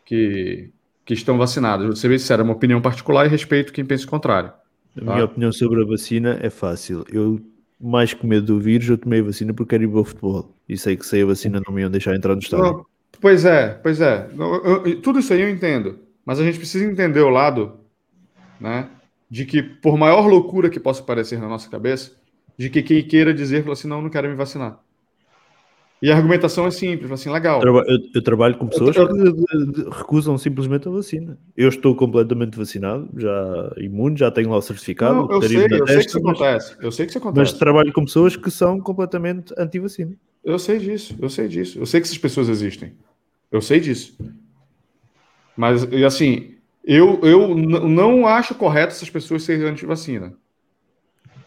que, 0.04 0.70
que 1.04 1.14
estão 1.14 1.38
vacinadas. 1.38 1.86
Vou 1.86 1.96
ser 1.96 2.08
bem 2.08 2.18
sincero, 2.18 2.42
é 2.42 2.44
uma 2.44 2.54
opinião 2.54 2.80
particular 2.80 3.26
e 3.26 3.28
respeito 3.28 3.72
quem 3.72 3.84
pensa 3.84 4.06
o 4.06 4.08
contrário. 4.10 4.52
A 4.96 5.04
minha 5.04 5.24
opinião 5.24 5.52
sobre 5.52 5.82
a 5.82 5.86
vacina 5.86 6.38
é 6.40 6.50
fácil. 6.50 7.04
Eu, 7.10 7.40
mais 7.80 8.14
que 8.14 8.26
medo 8.26 8.46
do 8.46 8.60
vírus, 8.60 8.88
eu 8.88 8.98
tomei 8.98 9.20
a 9.20 9.24
vacina 9.24 9.52
porque 9.52 9.70
quero 9.76 9.90
ir 9.90 9.96
ao 9.96 10.04
futebol. 10.04 10.54
E 10.68 10.76
sei 10.76 10.96
que 10.96 11.04
sem 11.04 11.22
a 11.22 11.26
vacina 11.26 11.60
não 11.66 11.74
me 11.74 11.82
iam 11.82 11.90
deixar 11.90 12.14
entrar 12.14 12.34
no 12.34 12.40
estádio. 12.40 12.86
Pois 13.20 13.44
é, 13.44 13.74
pois 13.82 14.00
é. 14.00 14.28
Eu- 14.36 14.84
eu- 14.86 15.00
tudo 15.00 15.18
isso 15.18 15.32
aí 15.32 15.40
eu 15.40 15.48
entendo. 15.50 15.98
Mas 16.24 16.40
a 16.40 16.44
gente 16.44 16.58
precisa 16.58 16.84
entender 16.84 17.20
o 17.20 17.28
lado, 17.28 17.80
né? 18.60 18.88
De 19.30 19.44
que, 19.44 19.62
por 19.62 19.96
maior 19.98 20.26
loucura 20.26 20.70
que 20.70 20.80
possa 20.80 21.02
parecer 21.02 21.38
na 21.40 21.48
nossa 21.48 21.68
cabeça, 21.68 22.12
de 22.56 22.70
que 22.70 22.82
quem 22.82 23.02
queira 23.06 23.34
dizer, 23.34 23.62
fala 23.62 23.72
assim, 23.72 23.88
não, 23.88 24.00
não 24.02 24.10
quero 24.10 24.28
me 24.28 24.34
vacinar. 24.34 24.80
E 26.02 26.10
a 26.10 26.16
argumentação 26.16 26.66
é 26.66 26.70
simples, 26.70 27.10
assim, 27.10 27.30
legal. 27.30 27.62
Eu, 27.62 27.82
eu 28.14 28.22
trabalho 28.22 28.58
com 28.58 28.66
pessoas 28.66 28.94
eu- 28.94 29.08
que 29.08 29.14
de- 29.14 29.72
de- 29.84 29.88
recusam 29.90 30.36
simplesmente 30.36 30.86
a 30.86 30.90
vacina. 30.90 31.38
Eu 31.56 31.68
estou 31.70 31.96
completamente 31.96 32.58
vacinado, 32.58 33.08
já 33.16 33.72
imune, 33.78 34.16
já 34.18 34.30
tenho 34.30 34.50
lá 34.50 34.58
o 34.58 34.62
certificado. 34.62 35.14
Não, 35.14 35.30
eu 35.30 35.40
sei, 35.42 35.56
eu 35.56 35.60
sei 35.60 35.68
que 35.68 35.84
testa, 35.86 36.00
isso 36.10 36.20
mas- 36.22 36.34
acontece. 36.40 36.76
Eu 36.82 36.92
sei 36.92 37.06
que 37.06 37.10
isso 37.12 37.18
Mas 37.20 37.32
acontece. 37.34 37.58
trabalho 37.58 37.92
com 37.92 38.04
pessoas 38.04 38.36
que 38.36 38.50
são 38.50 38.78
completamente 38.80 39.54
anti-vacina. 39.56 40.12
Eu 40.44 40.58
sei 40.58 40.78
disso, 40.78 41.16
eu 41.22 41.30
sei 41.30 41.48
disso. 41.48 41.78
Eu 41.78 41.86
sei 41.86 42.00
que 42.00 42.06
essas 42.06 42.18
pessoas 42.18 42.50
existem. 42.50 42.92
Eu 43.50 43.62
sei 43.62 43.80
disso. 43.80 44.14
Mas, 45.56 45.84
e 45.90 46.04
assim, 46.04 46.56
eu, 46.84 47.18
eu 47.22 47.54
não 47.56 48.26
acho 48.26 48.54
correto 48.56 48.92
essas 48.92 49.08
pessoas 49.08 49.42
serem 49.42 49.66
anti-vacina. 49.66 50.34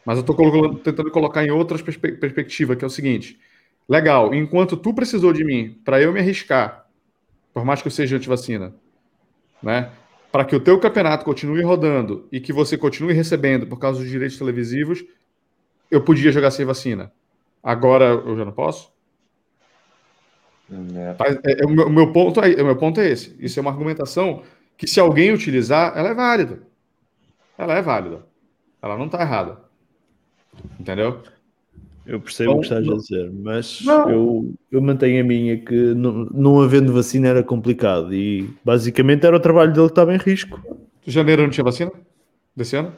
Mas 0.04 0.18
eu 0.18 0.22
estou 0.22 0.76
tentando 0.78 1.12
colocar 1.12 1.46
em 1.46 1.52
outras 1.52 1.82
perspe 1.82 2.14
perspectiva, 2.14 2.76
que 2.76 2.84
é 2.84 2.88
o 2.88 2.90
seguinte: 2.90 3.38
legal, 3.88 4.34
enquanto 4.34 4.76
tu 4.78 4.94
precisou 4.94 5.32
de 5.32 5.44
mim 5.44 5.80
para 5.86 6.02
eu 6.02 6.12
me 6.12 6.20
arriscar, 6.20 6.86
por 7.54 7.64
mais 7.66 7.82
que 7.82 7.88
eu 7.88 7.92
seja 7.92 8.18
anti-vacina, 8.18 8.74
né? 9.62 9.92
Para 10.32 10.46
que 10.46 10.56
o 10.56 10.60
teu 10.60 10.80
campeonato 10.80 11.26
continue 11.26 11.62
rodando 11.64 12.28
e 12.32 12.40
que 12.40 12.54
você 12.54 12.78
continue 12.78 13.14
recebendo 13.14 13.66
por 13.66 13.80
causa 13.80 14.00
dos 14.00 14.10
direitos 14.10 14.38
televisivos, 14.38 15.04
eu 15.90 16.02
podia 16.04 16.32
jogar 16.32 16.52
sem 16.52 16.66
vacina. 16.66 17.12
Agora 17.64 18.06
eu 18.06 18.38
já 18.38 18.46
não 18.46 18.52
posso? 18.52 18.92
É. 20.96 21.14
Tá? 21.14 21.26
É- 21.46 21.64
é 21.64 21.66
o, 21.66 21.70
meu, 21.70 21.88
o 21.88 21.90
meu 21.90 22.12
ponto 22.12 22.42
é, 22.42 22.62
o 22.62 22.66
meu 22.66 22.76
ponto 22.76 23.00
é 23.00 23.10
esse. 23.10 23.36
Isso 23.40 23.58
é 23.58 23.62
uma 23.62 23.72
argumentação 23.72 24.44
que, 24.78 24.86
se 24.86 25.00
alguém 25.00 25.32
utilizar, 25.32 25.98
ela 25.98 26.10
é 26.10 26.14
válida. 26.14 26.62
Ela 27.58 27.76
é 27.76 27.82
válida. 27.82 28.26
Ela 28.82 28.98
não 28.98 29.06
está 29.06 29.22
errada. 29.22 29.60
Entendeu? 30.80 31.24
Eu 32.08 32.22
percebo 32.22 32.52
Não, 32.52 32.58
o 32.58 32.62
que 32.62 32.68
estás 32.68 32.88
a 32.88 32.96
dizer, 32.96 33.32
mas 33.34 33.82
Não. 33.84 34.10
eu, 34.10 34.54
eu 34.72 34.82
mantenho 34.82 35.22
a 35.22 35.28
minha 35.28 35.58
que 35.58 35.76
não, 35.94 36.26
não 36.32 36.62
havendo 36.62 36.94
vacina 36.94 37.28
era 37.28 37.44
complicado 37.44 38.14
e 38.14 38.50
basicamente 38.64 39.26
era 39.26 39.36
o 39.36 39.40
trabalho 39.42 39.74
dele 39.74 39.88
que 39.88 39.92
estava 39.92 40.16
em 40.16 40.18
risco. 40.18 40.62
Janeiro 41.06 41.44
não 41.44 41.50
tinha 41.50 41.66
vacina? 41.66 41.92
Desse 42.56 42.78
ano? 42.78 42.94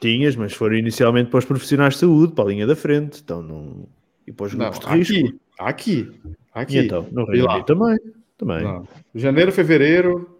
Tinhas, 0.00 0.36
mas 0.36 0.52
foram 0.52 0.76
inicialmente 0.76 1.28
para 1.28 1.38
os 1.38 1.44
profissionais 1.44 1.94
de 1.94 2.00
saúde, 2.00 2.32
para 2.32 2.44
a 2.44 2.48
linha 2.48 2.66
da 2.68 2.76
frente, 2.76 3.20
então 3.22 3.42
não. 3.42 3.86
E 4.26 4.32
para 4.32 4.46
os 4.46 4.54
Não, 4.54 4.70
grupos 4.70 4.88
de 4.88 4.96
risco. 4.96 5.14
aqui. 5.14 5.38
Aqui. 5.58 6.20
Aqui. 6.54 6.76
E 6.78 6.84
então, 6.84 7.06
no 7.10 7.24
Reino 7.24 7.46
lá? 7.46 7.54
Unido 7.54 7.66
também. 7.66 7.98
também. 8.38 8.62
Não. 8.62 8.86
Janeiro, 9.14 9.50
fevereiro. 9.50 10.38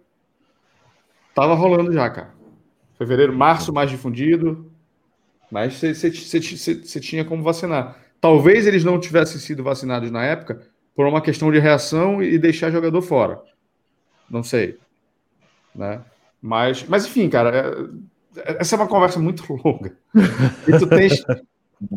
Tava 1.35 1.53
rolando 1.55 1.91
já, 1.91 2.09
cara. 2.09 2.33
Fevereiro, 2.97 3.33
março 3.33 3.73
mais 3.73 3.89
difundido. 3.89 4.71
Mas 5.53 5.79
você 5.79 6.99
tinha 6.99 7.23
como 7.23 7.43
vacinar. 7.43 7.95
Talvez 8.19 8.65
eles 8.65 8.83
não 8.83 8.99
tivessem 8.99 9.39
sido 9.39 9.61
vacinados 9.63 10.09
na 10.09 10.25
época 10.25 10.63
por 10.95 11.05
uma 11.05 11.21
questão 11.21 11.51
de 11.51 11.59
reação 11.59 12.23
e 12.23 12.39
deixar 12.39 12.71
jogador 12.71 13.03
fora. 13.03 13.39
Não 14.27 14.41
sei. 14.41 14.79
Né? 15.75 16.01
Mas, 16.41 16.83
mas 16.87 17.05
enfim, 17.05 17.29
cara, 17.29 17.71
é- 18.35 18.57
essa 18.61 18.75
é 18.75 18.79
uma 18.79 18.87
conversa 18.87 19.19
muito 19.19 19.43
longa. 19.63 19.95
E 20.67 20.79
tu 20.79 20.87
tens, 20.87 21.23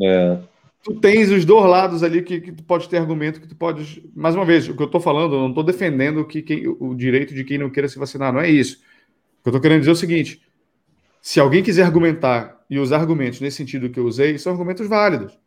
É. 0.03 0.39
tu 0.83 1.01
tens 1.01 1.31
os 1.31 1.47
dois 1.47 1.65
lados 1.65 2.03
ali 2.03 2.21
que, 2.21 2.43
que 2.43 2.53
tu 2.53 2.63
pode 2.63 2.91
ter 2.91 2.99
argumento, 2.99 3.41
que 3.41 3.49
tu 3.49 3.57
podes. 3.57 4.03
Mais 4.15 4.35
uma 4.35 4.45
vez, 4.45 4.69
o 4.69 4.77
que 4.77 4.83
eu 4.83 4.91
tô 4.91 5.01
falando, 5.01 5.35
eu 5.37 5.41
não 5.41 5.55
tô 5.55 5.63
defendendo 5.63 6.27
que 6.27 6.43
quem, 6.43 6.69
o 6.69 6.95
direito 6.95 7.33
de 7.35 7.43
quem 7.43 7.57
não 7.57 7.71
queira 7.71 7.89
se 7.89 7.99
vacinar, 7.99 8.35
não 8.35 8.41
é 8.41 8.51
isso. 8.51 8.83
O 9.41 9.45
que 9.45 9.49
eu 9.49 9.53
tô 9.55 9.61
querendo 9.61 9.79
dizer 9.79 9.93
é 9.93 9.95
o 9.95 9.97
seguinte: 9.97 10.43
se 11.23 11.41
alguém 11.41 11.63
quiser 11.63 11.85
argumentar 11.85 12.56
e 12.69 12.79
usar 12.79 12.99
argumentos 12.99 13.41
nesse 13.41 13.57
sentido 13.59 13.89
que 13.91 13.99
eu 14.01 14.05
usei, 14.05 14.39
são 14.39 14.53
argumentos 14.53 14.89
válidos. 14.89 15.39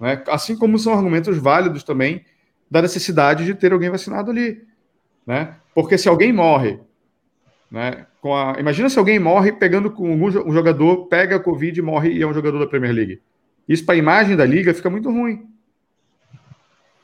Né? 0.00 0.22
Assim 0.28 0.56
como 0.56 0.78
são 0.78 0.92
argumentos 0.92 1.38
válidos 1.38 1.82
também 1.82 2.24
da 2.70 2.82
necessidade 2.82 3.44
de 3.44 3.54
ter 3.54 3.72
alguém 3.72 3.90
vacinado 3.90 4.30
ali. 4.30 4.62
Né? 5.26 5.54
Porque 5.74 5.96
se 5.96 6.08
alguém 6.08 6.32
morre, 6.32 6.80
né, 7.70 8.06
com 8.20 8.34
a... 8.34 8.56
imagina 8.58 8.88
se 8.88 8.98
alguém 8.98 9.18
morre 9.18 9.52
pegando 9.52 9.90
com 9.90 10.12
um 10.12 10.30
jo- 10.30 10.50
jogador, 10.52 11.06
pega 11.06 11.36
a 11.36 11.40
Covid 11.40 11.78
e 11.78 11.82
morre 11.82 12.12
e 12.12 12.22
é 12.22 12.26
um 12.26 12.34
jogador 12.34 12.58
da 12.58 12.66
Premier 12.66 12.92
League. 12.92 13.20
Isso 13.68 13.84
para 13.84 13.94
a 13.94 13.98
imagem 13.98 14.36
da 14.36 14.44
liga 14.44 14.74
fica 14.74 14.90
muito 14.90 15.10
ruim. 15.10 15.46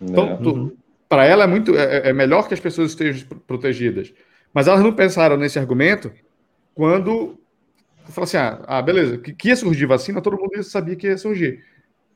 Então, 0.01 0.31
É. 0.33 0.37
tu- 0.37 0.77
para 1.09 1.25
ela 1.25 1.45
é 1.45 1.47
muito 1.47 1.77
é, 1.77 2.09
é 2.09 2.13
melhor 2.13 2.49
que 2.49 2.55
as 2.55 2.61
pessoas 2.61 2.91
estejam 2.91 3.27
pro- 3.29 3.41
protegidas. 3.41 4.13
Mas 4.53 4.67
elas 4.67 4.81
não 4.83 4.93
pensaram 4.93 5.37
nesse 5.37 5.59
argumento 5.59 6.13
quando 6.75 7.39
fala 8.11 8.25
assim: 8.25 8.37
ah, 8.37 8.61
ah, 8.67 8.83
beleza, 8.83 9.19
que, 9.19 9.33
que 9.33 9.49
ia 9.49 9.57
surgir 9.57 9.87
vacina, 9.87 10.21
todo 10.21 10.37
mundo 10.37 10.63
sabia 10.63 10.97
que 10.97 11.07
ia 11.07 11.19
surgir. 11.19 11.63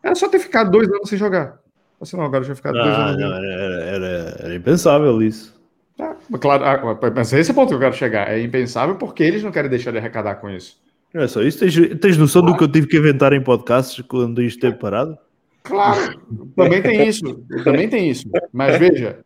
Era 0.02 0.14
só 0.14 0.28
ter 0.28 0.38
ficado 0.38 0.70
dois 0.70 0.88
anos 0.88 1.08
sem 1.08 1.18
jogar. 1.18 1.58
Assim, 2.00 2.16
não, 2.16 2.24
agora 2.24 2.44
já 2.44 2.54
ficar 2.54 2.72
dois 2.72 2.84
Ah, 2.86 3.06
anos. 3.06 3.20
não, 3.20 3.32
era, 3.34 3.46
era- 3.84 4.36
era- 4.40 4.54
impensável 4.54 5.22
isso. 5.22 5.54
Ah, 5.98 6.14
claro, 6.40 6.64
ah, 6.64 7.10
mas 7.14 7.32
esse 7.32 7.50
é 7.50 7.52
o 7.52 7.54
ponto 7.54 7.68
que 7.68 7.74
eu 7.74 7.78
quero 7.80 7.94
chegar. 7.94 8.28
É 8.30 8.40
impensável 8.40 8.96
porque 8.96 9.22
eles 9.22 9.42
não 9.42 9.50
querem 9.50 9.70
deixar 9.70 9.92
de 9.92 9.98
arrecadar 9.98 10.34
com 10.36 10.50
isso. 10.50 10.78
Não 11.14 11.22
é 11.22 11.28
só 11.28 11.42
isso. 11.42 11.58
Tens, 11.58 11.74
tens 11.98 12.18
noção 12.18 12.42
do 12.42 12.54
que 12.56 12.62
eu 12.62 12.68
tive 12.70 12.86
que 12.86 12.98
inventar 12.98 13.32
em 13.32 13.42
podcasts 13.42 14.04
quando 14.06 14.42
isto 14.42 14.56
esteve 14.58 14.76
parado? 14.76 15.16
Claro, 15.62 16.20
também 16.54 16.82
tem 16.82 17.08
isso. 17.08 17.42
Também 17.64 17.88
tem 17.88 18.10
isso. 18.10 18.24
Mas 18.52 18.78
veja, 18.78 19.20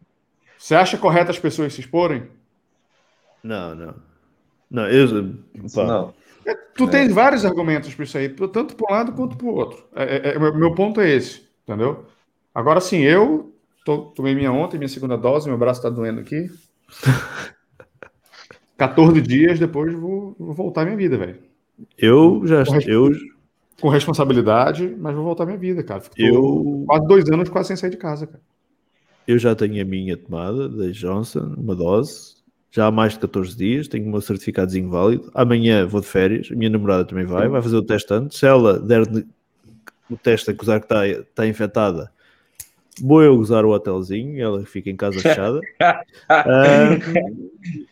você 0.56 0.74
acha 0.76 0.96
correto 0.96 1.30
as 1.32 1.38
pessoas 1.38 1.74
se 1.74 1.80
exporem? 1.80 2.28
Não, 3.42 3.74
não. 3.74 3.94
Não, 4.70 4.88
eu. 4.88 5.34
pá, 5.74 5.84
Não. 5.84 6.14
Tu 6.76 6.88
tens 6.88 7.12
vários 7.12 7.44
argumentos 7.44 7.94
para 7.94 8.04
isso 8.04 8.16
aí, 8.16 8.28
tanto 8.28 8.74
para 8.74 8.86
um 8.90 8.96
lado 8.96 9.12
quanto 9.12 9.36
para 9.36 9.46
o 9.46 9.54
outro. 9.54 9.84
É, 9.94 10.30
é- 10.30 10.34
é- 10.34 10.38
meu, 10.38 10.74
ponto 10.74 11.00
é 11.00 11.10
esse, 11.10 11.42
entendeu? 11.62 12.06
Agora 12.54 12.80
sim, 12.80 13.00
eu 13.00 13.52
to- 13.84 14.12
tomei 14.14 14.34
minha 14.34 14.50
ontem, 14.50 14.78
minha 14.78 14.88
segunda 14.88 15.16
dose, 15.16 15.48
meu 15.48 15.58
braço 15.58 15.80
está 15.80 15.90
doendo 15.90 16.20
aqui. 16.20 16.48
14 18.76 19.20
dias 19.20 19.58
depois 19.58 19.92
vou, 19.92 20.34
vou 20.38 20.54
voltar 20.54 20.82
à 20.82 20.84
minha 20.84 20.96
vida, 20.96 21.18
velho. 21.18 21.38
Eu 21.98 22.42
já. 22.46 22.62
Eu, 22.86 23.10
Com 23.80 23.88
responsabilidade, 23.88 24.94
mas 24.98 25.14
vou 25.14 25.24
voltar 25.24 25.44
à 25.44 25.46
minha 25.46 25.58
vida, 25.58 25.82
cara. 25.82 26.00
Fico 26.00 26.14
eu, 26.18 26.84
quase 26.86 27.06
dois 27.06 27.28
anos 27.30 27.48
quase 27.48 27.68
sem 27.68 27.76
sair 27.76 27.90
de 27.90 27.96
casa, 27.96 28.26
cara. 28.26 28.42
eu 29.26 29.38
já 29.38 29.54
tenho 29.54 29.80
a 29.80 29.84
minha 29.84 30.16
tomada 30.16 30.68
da 30.68 30.90
Johnson, 30.90 31.54
uma 31.56 31.74
dose, 31.74 32.36
já 32.70 32.86
há 32.86 32.90
mais 32.90 33.14
de 33.14 33.20
14 33.20 33.56
dias. 33.56 33.88
Tenho 33.88 34.06
o 34.06 34.10
meu 34.10 34.20
certificadozinho 34.20 34.88
válido. 34.90 35.30
Amanhã 35.34 35.86
vou 35.86 36.00
de 36.00 36.06
férias. 36.06 36.48
A 36.50 36.54
minha 36.54 36.70
namorada 36.70 37.04
também 37.04 37.24
vai. 37.24 37.48
Vai 37.48 37.62
fazer 37.62 37.76
o 37.76 37.82
teste 37.82 38.12
antes. 38.14 38.38
Se 38.38 38.46
ela 38.46 38.78
der 38.78 39.02
o 40.08 40.16
teste 40.16 40.50
a 40.50 40.52
acusar 40.52 40.80
que 40.80 40.86
está, 40.86 41.06
está 41.06 41.46
infectada, 41.46 42.10
vou 43.00 43.22
eu 43.22 43.34
usar 43.36 43.64
o 43.64 43.70
hotelzinho. 43.70 44.40
Ela 44.42 44.64
fica 44.64 44.90
em 44.90 44.96
casa 44.96 45.20
fechada. 45.20 45.60
Ah, 46.28 46.96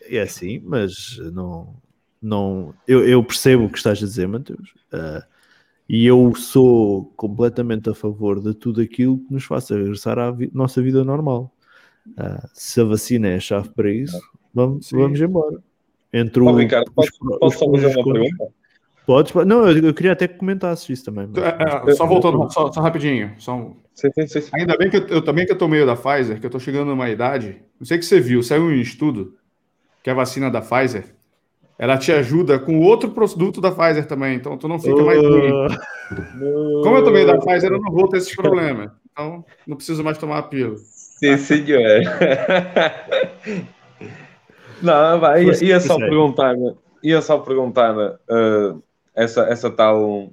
é 0.08 0.20
assim, 0.20 0.60
mas 0.64 1.18
não, 1.32 1.74
não 2.20 2.74
eu, 2.86 3.06
eu 3.06 3.22
percebo 3.22 3.64
o 3.64 3.70
que 3.70 3.76
estás 3.78 3.98
a 4.02 4.06
dizer, 4.06 4.26
Mateus, 4.26 4.72
Ah, 4.92 5.24
e 5.88 6.06
eu 6.06 6.34
sou 6.34 7.06
completamente 7.16 7.90
a 7.90 7.94
favor 7.94 8.40
de 8.40 8.54
tudo 8.54 8.80
aquilo 8.80 9.18
que 9.18 9.32
nos 9.32 9.44
faça 9.44 9.76
regressar 9.76 10.18
à 10.18 10.30
vi- 10.30 10.50
nossa 10.54 10.80
vida 10.82 11.04
normal. 11.04 11.52
Ah, 12.16 12.48
se 12.54 12.80
a 12.80 12.84
vacina 12.84 13.28
é 13.28 13.36
a 13.36 13.40
chave 13.40 13.68
para 13.70 13.90
isso, 13.92 14.20
vamos, 14.54 14.86
Sim. 14.86 14.96
vamos 14.96 15.20
embora. 15.20 15.58
Entre 16.12 16.42
o, 16.42 16.54
Ricardo, 16.56 16.88
os 16.88 16.94
posso, 16.94 17.18
pró- 17.18 17.38
posso 17.38 17.56
os 17.70 17.80
fazer 17.80 17.86
os 17.88 17.96
uma 17.96 18.04
pergunta? 18.12 18.48
Podes, 19.06 19.32
não, 19.46 19.66
eu, 19.68 19.84
eu 19.86 19.94
queria 19.94 20.12
até 20.12 20.28
que 20.28 20.36
comentasses 20.38 20.88
isso 20.90 21.04
também. 21.04 21.26
mas- 21.26 21.42
É, 21.42 21.90
é, 21.90 21.94
só 21.94 22.06
voltando, 22.06 22.50
só, 22.52 22.70
só 22.72 22.80
rapidinho. 22.80 23.32
Só 23.38 23.54
um- 23.56 23.76
Sim, 23.94 24.10
sim, 24.14 24.26
sim, 24.26 24.40
sim. 24.42 24.50
Ainda 24.54 24.76
bem 24.76 24.88
que 24.90 24.96
eu, 24.96 25.06
eu 25.08 25.22
também 25.22 25.44
que 25.46 25.52
eu 25.52 25.58
tomei 25.58 25.80
o 25.82 25.86
da 25.86 25.96
Pfizer, 25.96 26.38
que 26.38 26.46
eu 26.46 26.50
tô 26.50 26.58
chegando 26.60 26.88
numa 26.88 27.08
idade. 27.10 27.60
Não 27.80 27.86
sei 27.86 27.98
que 27.98 28.04
você 28.04 28.20
viu, 28.20 28.42
saiu 28.42 28.62
um 28.64 28.72
estudo 28.72 29.34
que 30.04 30.10
a 30.10 30.14
vacina 30.14 30.50
da 30.50 30.60
Pfizer 30.60 31.14
ela 31.78 31.96
te 31.96 32.10
ajuda 32.12 32.58
com 32.58 32.80
outro 32.80 33.10
produto 33.10 33.60
da 33.60 33.70
Pfizer 33.70 34.06
também, 34.06 34.34
então 34.36 34.56
tu 34.58 34.66
não 34.68 34.78
fica 34.78 35.02
mais 35.02 35.20
ruim. 35.20 35.52
Como 36.82 36.96
eu 36.96 37.04
tomei 37.04 37.24
da 37.24 37.38
Pfizer, 37.38 37.72
eu 37.72 37.80
não 37.80 37.92
vou 37.92 38.08
ter 38.08 38.18
esses 38.18 38.34
problemas. 38.34 38.90
Então, 39.12 39.44
não 39.66 39.76
preciso 39.76 40.02
mais 40.04 40.16
tomar 40.18 40.38
a 40.38 40.42
pílula. 40.42 40.76
Sim, 40.78 41.36
senhor. 41.38 41.80
Não, 44.82 45.20
vai, 45.20 45.44
ia, 45.44 45.64
ia 45.64 45.80
só 45.80 45.96
perguntar, 45.96 46.54
ia 47.02 47.22
só 47.22 47.38
perguntar 47.38 47.96
uh, 47.96 48.82
essa, 49.14 49.42
essa 49.42 49.70
tal 49.70 50.30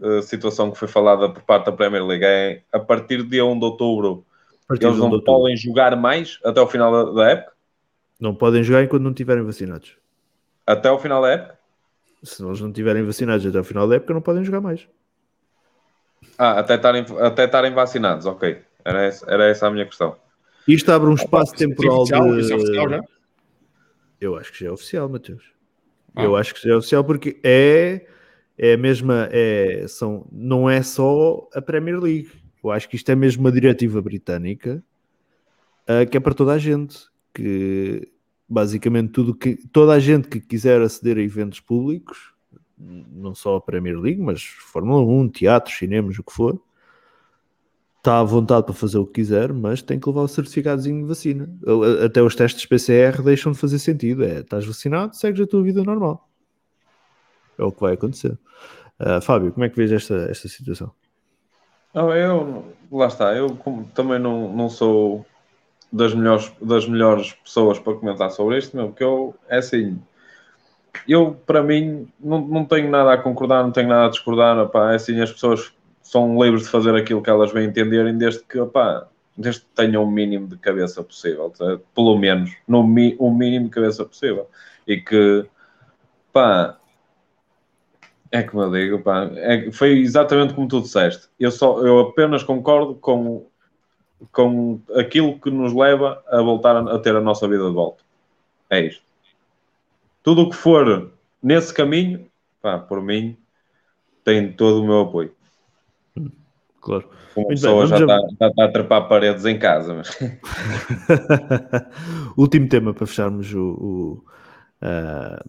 uh, 0.00 0.22
situação 0.22 0.70
que 0.70 0.78
foi 0.78 0.88
falada 0.88 1.28
por 1.28 1.42
parte 1.42 1.66
da 1.66 1.72
Premier 1.72 2.04
League. 2.04 2.24
É, 2.24 2.62
a 2.72 2.78
partir 2.78 3.22
de 3.22 3.42
1 3.42 3.58
de 3.58 3.64
outubro, 3.64 4.24
eles 4.70 4.98
não 4.98 5.20
podem 5.20 5.56
jogar 5.56 5.96
mais 5.96 6.38
até 6.44 6.60
o 6.60 6.66
final 6.66 6.90
da, 6.90 7.12
da 7.12 7.30
época? 7.30 7.52
Não 8.18 8.34
podem 8.34 8.62
jogar 8.62 8.82
enquanto 8.82 9.02
não 9.02 9.10
estiverem 9.10 9.44
vacinados. 9.44 9.96
Até 10.66 10.90
o 10.90 10.98
final 10.98 11.20
da 11.20 11.30
época? 11.30 11.58
Se 12.22 12.42
eles 12.42 12.60
não 12.60 12.68
estiverem 12.68 13.04
vacinados 13.04 13.44
até 13.44 13.60
o 13.60 13.64
final 13.64 13.86
da 13.86 13.96
época, 13.96 14.14
não 14.14 14.22
podem 14.22 14.44
jogar 14.44 14.60
mais. 14.60 14.88
Ah, 16.38 16.58
até 16.60 16.76
estarem, 16.76 17.04
até 17.20 17.44
estarem 17.44 17.74
vacinados, 17.74 18.24
ok. 18.24 18.62
Era 18.82 19.02
essa, 19.04 19.30
era 19.30 19.46
essa 19.46 19.66
a 19.66 19.70
minha 19.70 19.84
questão. 19.84 20.16
Isto 20.66 20.90
abre 20.90 21.10
um 21.10 21.14
espaço 21.14 21.54
é 21.54 21.58
temporal 21.58 22.00
oficial? 22.00 22.32
de... 22.32 22.40
Isso 22.40 22.52
é 22.52 22.56
oficial 22.56 22.88
já? 22.88 23.00
Eu 24.24 24.36
acho 24.36 24.52
que 24.52 24.60
já 24.60 24.68
é 24.68 24.72
oficial, 24.72 25.08
Matheus. 25.08 25.44
Ah. 26.14 26.24
Eu 26.24 26.34
acho 26.34 26.54
que 26.54 26.62
já 26.62 26.74
é 26.74 26.76
oficial 26.76 27.04
porque 27.04 27.38
é, 27.44 28.06
é 28.56 28.72
a 28.72 28.78
mesma, 28.78 29.28
é, 29.30 29.84
são, 29.86 30.26
não 30.32 30.68
é 30.68 30.82
só 30.82 31.46
a 31.54 31.60
Premier 31.60 32.00
League. 32.00 32.30
Eu 32.62 32.70
acho 32.70 32.88
que 32.88 32.96
isto 32.96 33.10
é 33.10 33.14
mesmo 33.14 33.42
uma 33.42 33.52
diretiva 33.52 34.00
britânica 34.00 34.82
uh, 35.82 36.08
que 36.08 36.16
é 36.16 36.20
para 36.20 36.32
toda 36.32 36.52
a 36.52 36.58
gente. 36.58 36.98
Que 37.34 38.08
basicamente 38.48 39.10
tudo 39.10 39.34
que 39.34 39.56
toda 39.72 39.92
a 39.92 39.98
gente 39.98 40.28
que 40.28 40.40
quiser 40.40 40.80
aceder 40.80 41.18
a 41.18 41.22
eventos 41.22 41.60
públicos, 41.60 42.32
não 42.78 43.34
só 43.34 43.56
a 43.56 43.60
Premier 43.60 43.98
League, 43.98 44.20
mas 44.20 44.42
Fórmula 44.42 45.02
1, 45.02 45.28
teatro, 45.30 45.72
cinemas, 45.72 46.18
o 46.18 46.22
que 46.22 46.32
for, 46.32 46.60
está 48.04 48.20
à 48.20 48.22
vontade 48.22 48.66
para 48.66 48.74
fazer 48.74 48.98
o 48.98 49.06
que 49.06 49.14
quiser, 49.14 49.50
mas 49.50 49.80
tem 49.80 49.98
que 49.98 50.06
levar 50.06 50.20
o 50.20 50.28
certificadozinho 50.28 51.00
de 51.00 51.08
vacina. 51.08 51.48
Até 52.04 52.22
os 52.22 52.36
testes 52.36 52.66
PCR 52.66 53.22
deixam 53.22 53.52
de 53.52 53.58
fazer 53.58 53.78
sentido. 53.78 54.22
É, 54.22 54.40
estás 54.40 54.66
vacinado, 54.66 55.16
segues 55.16 55.40
a 55.40 55.46
tua 55.46 55.62
vida 55.62 55.82
normal. 55.82 56.28
É 57.58 57.64
o 57.64 57.72
que 57.72 57.80
vai 57.80 57.94
acontecer. 57.94 58.38
Uh, 59.00 59.22
Fábio, 59.22 59.52
como 59.52 59.64
é 59.64 59.70
que 59.70 59.76
vês 59.76 59.90
esta, 59.90 60.14
esta 60.30 60.48
situação? 60.48 60.92
Não, 61.94 62.14
eu, 62.14 62.66
lá 62.92 63.06
está, 63.06 63.34
eu 63.34 63.56
como, 63.56 63.84
também 63.94 64.18
não, 64.18 64.54
não 64.54 64.68
sou 64.68 65.24
das 65.90 66.12
melhores, 66.12 66.52
das 66.60 66.86
melhores 66.86 67.32
pessoas 67.32 67.78
para 67.78 67.94
comentar 67.94 68.30
sobre 68.30 68.58
isto, 68.58 68.76
meu, 68.76 68.88
porque 68.88 69.04
eu, 69.04 69.34
é 69.48 69.58
assim, 69.58 69.98
eu, 71.08 71.34
para 71.46 71.62
mim, 71.62 72.06
não, 72.20 72.40
não 72.40 72.64
tenho 72.64 72.90
nada 72.90 73.14
a 73.14 73.18
concordar, 73.18 73.62
não 73.62 73.70
tenho 73.70 73.88
nada 73.88 74.06
a 74.06 74.10
discordar, 74.10 74.58
opá, 74.58 74.92
é 74.92 74.96
assim, 74.96 75.20
as 75.20 75.32
pessoas 75.32 75.72
são 76.14 76.40
livres 76.40 76.62
de 76.62 76.68
fazer 76.68 76.94
aquilo 76.94 77.20
que 77.20 77.28
elas 77.28 77.52
bem 77.52 77.66
entenderem, 77.66 78.16
desde 78.16 78.44
que, 78.44 78.56
opá, 78.60 79.08
desde 79.36 79.62
que 79.62 79.66
tenham 79.74 80.04
o 80.04 80.08
mínimo 80.08 80.46
de 80.46 80.56
cabeça 80.56 81.02
possível, 81.02 81.50
tá? 81.50 81.80
pelo 81.92 82.16
menos, 82.16 82.52
no 82.68 82.86
mi, 82.86 83.16
o 83.18 83.32
mínimo 83.32 83.64
de 83.64 83.72
cabeça 83.72 84.04
possível, 84.04 84.48
e 84.86 85.00
que, 85.00 85.44
pá, 86.32 86.78
é 88.30 88.44
como 88.44 88.62
eu 88.62 88.70
digo, 88.70 89.02
pá, 89.02 89.28
é, 89.34 89.72
foi 89.72 89.98
exatamente 89.98 90.54
como 90.54 90.68
tu 90.68 90.82
disseste, 90.82 91.28
eu, 91.40 91.50
só, 91.50 91.84
eu 91.84 91.98
apenas 91.98 92.44
concordo 92.44 92.94
com 92.94 93.46
com 94.30 94.80
aquilo 94.96 95.38
que 95.38 95.50
nos 95.50 95.74
leva 95.74 96.22
a 96.28 96.40
voltar 96.40 96.76
a, 96.76 96.98
ter 97.00 97.14
a 97.14 97.20
nossa 97.20 97.46
vida 97.46 97.66
de 97.68 97.74
volta. 97.74 98.02
É 98.70 98.80
isto. 98.80 99.02
Tudo 100.22 100.42
o 100.42 100.50
que 100.50 100.56
for 100.56 101.12
nesse 101.42 101.74
caminho, 101.74 102.26
pá, 102.62 102.78
por 102.78 103.02
mim, 103.02 103.36
tem 104.22 104.50
todo 104.50 104.80
o 104.80 104.86
meu 104.86 105.00
apoio. 105.00 105.33
Claro. 106.84 107.08
Uma 107.34 107.48
pessoa 107.48 107.86
já, 107.86 107.98
está, 107.98 108.20
está 108.46 108.64
a 108.64 108.68
trepar 108.68 109.08
paredes 109.08 109.46
em 109.46 109.58
casa. 109.58 109.94
Mas... 109.94 110.18
Último 112.36 112.68
tema 112.68 112.92
para 112.92 113.06
fecharmos 113.06 113.54
o, 113.54 113.62
o, 113.62 114.24
uh, 114.82 115.42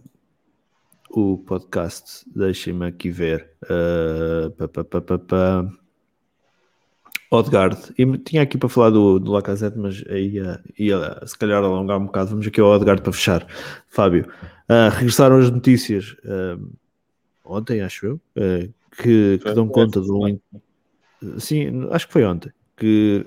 o 1.10 1.36
podcast. 1.38 2.24
Deixem-me 2.34 2.86
aqui 2.86 3.10
ver. 3.10 3.50
Uh, 3.64 4.50
pa, 4.52 4.84
pa, 4.84 5.18
pa, 5.18 5.70
Odegaard, 7.30 7.92
e 7.98 8.18
tinha 8.18 8.42
aqui 8.42 8.56
para 8.56 8.68
falar 8.68 8.90
do, 8.90 9.18
do 9.18 9.32
Lacazette, 9.32 9.76
mas 9.76 9.96
ia, 10.08 10.62
ia 10.78 11.20
se 11.26 11.36
calhar 11.36 11.60
alongar 11.62 11.98
um 11.98 12.06
bocado. 12.06 12.30
Vamos 12.30 12.46
aqui 12.46 12.60
ao 12.60 12.70
Odegaard 12.70 13.02
para 13.02 13.12
fechar. 13.12 13.46
Fábio, 13.88 14.26
uh, 14.70 14.88
regressaram 14.90 15.36
as 15.36 15.50
notícias 15.50 16.16
uh, 16.24 16.72
ontem, 17.44 17.82
acho 17.82 18.06
eu, 18.06 18.20
que, 18.96 19.38
que, 19.38 19.54
dão 19.54 19.68
conta 19.68 20.00
de 20.00 20.10
um. 20.10 20.38
Sim, 21.38 21.88
acho 21.90 22.06
que 22.06 22.12
foi 22.12 22.24
ontem. 22.24 22.52
Que 22.76 23.26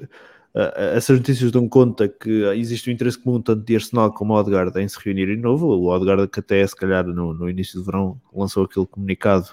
essas 0.75 1.17
notícias 1.17 1.51
dão 1.51 1.67
conta 1.69 2.07
que 2.07 2.43
existe 2.55 2.89
um 2.89 2.93
interesse 2.93 3.17
comum 3.17 3.41
tanto 3.41 3.63
de 3.63 3.75
Arsenal 3.75 4.11
como 4.11 4.33
o 4.33 4.37
Odegaard 4.37 4.77
em 4.79 4.87
se 4.87 4.97
reunirem 5.03 5.35
de 5.35 5.41
novo. 5.41 5.67
O 5.67 5.87
Odegaard, 5.87 6.27
que 6.27 6.39
até 6.39 6.65
se 6.65 6.75
calhar 6.75 7.05
no, 7.05 7.33
no 7.33 7.49
início 7.49 7.79
do 7.79 7.85
verão 7.85 8.19
lançou 8.33 8.65
aquele 8.65 8.85
comunicado 8.87 9.47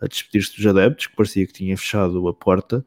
a 0.00 0.06
despedir-se 0.06 0.56
dos 0.56 0.66
adeptos, 0.66 1.06
que 1.06 1.16
parecia 1.16 1.46
que 1.46 1.52
tinha 1.52 1.76
fechado 1.76 2.28
a 2.28 2.34
porta. 2.34 2.84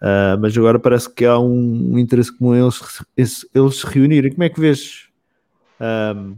Uh, 0.00 0.38
mas 0.40 0.56
agora 0.56 0.78
parece 0.78 1.12
que 1.12 1.24
há 1.24 1.38
um, 1.38 1.98
interesse 1.98 2.36
comum 2.36 2.54
eles, 2.54 3.46
eles 3.54 3.76
se 3.76 3.86
reunirem. 3.86 4.30
Como 4.30 4.44
é 4.44 4.48
que 4.48 4.60
vês 4.60 5.08
um, 5.80 6.36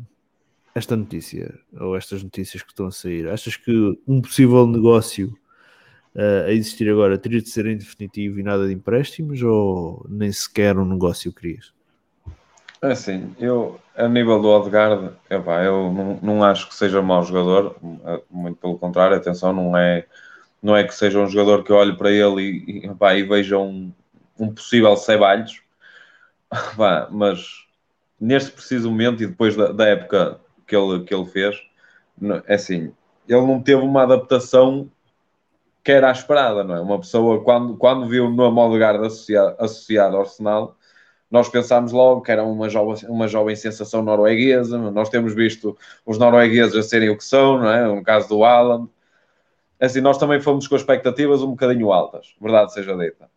esta 0.74 0.96
notícia, 0.96 1.58
ou 1.78 1.96
estas 1.96 2.22
notícias 2.22 2.62
que 2.62 2.70
estão 2.70 2.86
a 2.86 2.90
sair? 2.90 3.28
Achas 3.28 3.56
que 3.56 3.98
um 4.06 4.20
possível 4.20 4.66
negócio 4.66 5.36
uh, 6.16 6.46
a 6.46 6.52
existir 6.52 6.90
agora 6.90 7.16
teria 7.16 7.40
de 7.40 7.48
ser 7.48 7.66
em 7.66 7.76
definitivo 7.76 8.40
e 8.40 8.42
nada 8.42 8.66
de 8.66 8.74
empréstimos, 8.74 9.42
ou 9.42 10.04
nem 10.08 10.32
sequer 10.32 10.76
um 10.76 10.84
negócio 10.84 11.32
querias? 11.32 11.72
É 12.82 12.92
assim, 12.92 13.34
eu, 13.38 13.80
a 13.94 14.08
nível 14.08 14.40
do 14.40 14.48
Odegaard, 14.48 15.12
epá, 15.30 15.62
eu 15.62 15.92
não, 15.92 16.18
não 16.22 16.44
acho 16.44 16.68
que 16.68 16.74
seja 16.74 17.00
mau 17.00 17.22
jogador, 17.22 17.76
muito 18.30 18.58
pelo 18.58 18.78
contrário, 18.78 19.16
atenção, 19.16 19.52
não 19.52 19.76
é 19.76 20.06
não 20.62 20.76
é 20.76 20.82
que 20.82 20.94
seja 20.94 21.20
um 21.20 21.28
jogador 21.28 21.62
que 21.62 21.70
eu 21.70 21.76
olhe 21.76 21.96
para 21.96 22.10
ele 22.10 22.42
e, 22.42 22.86
e, 22.86 23.18
e 23.18 23.22
veja 23.22 23.56
um, 23.56 23.92
um 24.38 24.52
possível 24.52 24.96
Ceballos, 24.96 25.62
pá, 26.76 27.08
mas 27.10 27.66
neste 28.20 28.50
preciso 28.50 28.90
momento 28.90 29.22
e 29.22 29.26
depois 29.26 29.54
da, 29.54 29.70
da, 29.70 29.86
época 29.86 30.40
que 30.66 30.74
ele, 30.74 31.04
que 31.04 31.14
ele 31.14 31.26
fez, 31.26 31.56
é 32.46 32.54
assim, 32.54 32.92
ele 33.28 33.40
não 33.42 33.62
teve 33.62 33.82
uma 33.82 34.02
adaptação 34.02 34.90
que 35.86 35.92
era 35.92 36.08
a 36.08 36.10
esperada, 36.10 36.64
não 36.64 36.74
é? 36.74 36.80
Uma 36.80 36.98
pessoa, 36.98 37.40
quando, 37.44 37.76
quando 37.76 38.08
viu 38.08 38.26
o 38.26 38.28
nome 38.28 38.82
associado, 39.06 39.54
associado 39.56 40.16
ao 40.16 40.22
Arsenal, 40.22 40.76
nós 41.30 41.48
pensámos 41.48 41.92
logo 41.92 42.22
que 42.22 42.32
era 42.32 42.42
uma 42.42 42.68
jovem, 42.68 43.08
uma 43.08 43.28
jovem 43.28 43.54
sensação 43.54 44.02
norueguesa, 44.02 44.76
nós 44.90 45.08
temos 45.08 45.32
visto 45.32 45.78
os 46.04 46.18
noruegueses 46.18 46.74
a 46.74 46.82
serem 46.82 47.10
o 47.10 47.16
que 47.16 47.22
são, 47.22 47.60
não 47.60 47.70
é? 47.70 47.86
No 47.86 48.02
caso 48.02 48.28
do 48.28 48.42
Alan, 48.42 48.88
assim, 49.78 50.00
nós 50.00 50.18
também 50.18 50.40
fomos 50.40 50.66
com 50.66 50.74
expectativas 50.74 51.40
um 51.40 51.50
bocadinho 51.50 51.92
altas, 51.92 52.34
verdade 52.40 52.72
seja 52.72 52.96
dita. 52.96 53.30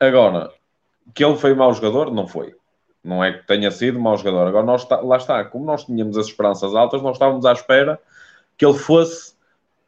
Agora, 0.00 0.50
que 1.14 1.24
ele 1.24 1.36
foi 1.36 1.54
mau 1.54 1.72
jogador, 1.72 2.12
não 2.12 2.26
foi. 2.26 2.56
Não 3.04 3.22
é 3.22 3.34
que 3.34 3.46
tenha 3.46 3.70
sido 3.70 4.00
mau 4.00 4.16
jogador. 4.16 4.48
Agora, 4.48 4.66
nós 4.66 4.84
lá 5.04 5.16
está, 5.16 5.44
como 5.44 5.64
nós 5.64 5.84
tínhamos 5.84 6.18
as 6.18 6.26
esperanças 6.26 6.74
altas, 6.74 7.00
nós 7.02 7.12
estávamos 7.12 7.46
à 7.46 7.52
espera 7.52 8.00
que 8.58 8.66
ele 8.66 8.76
fosse 8.76 9.31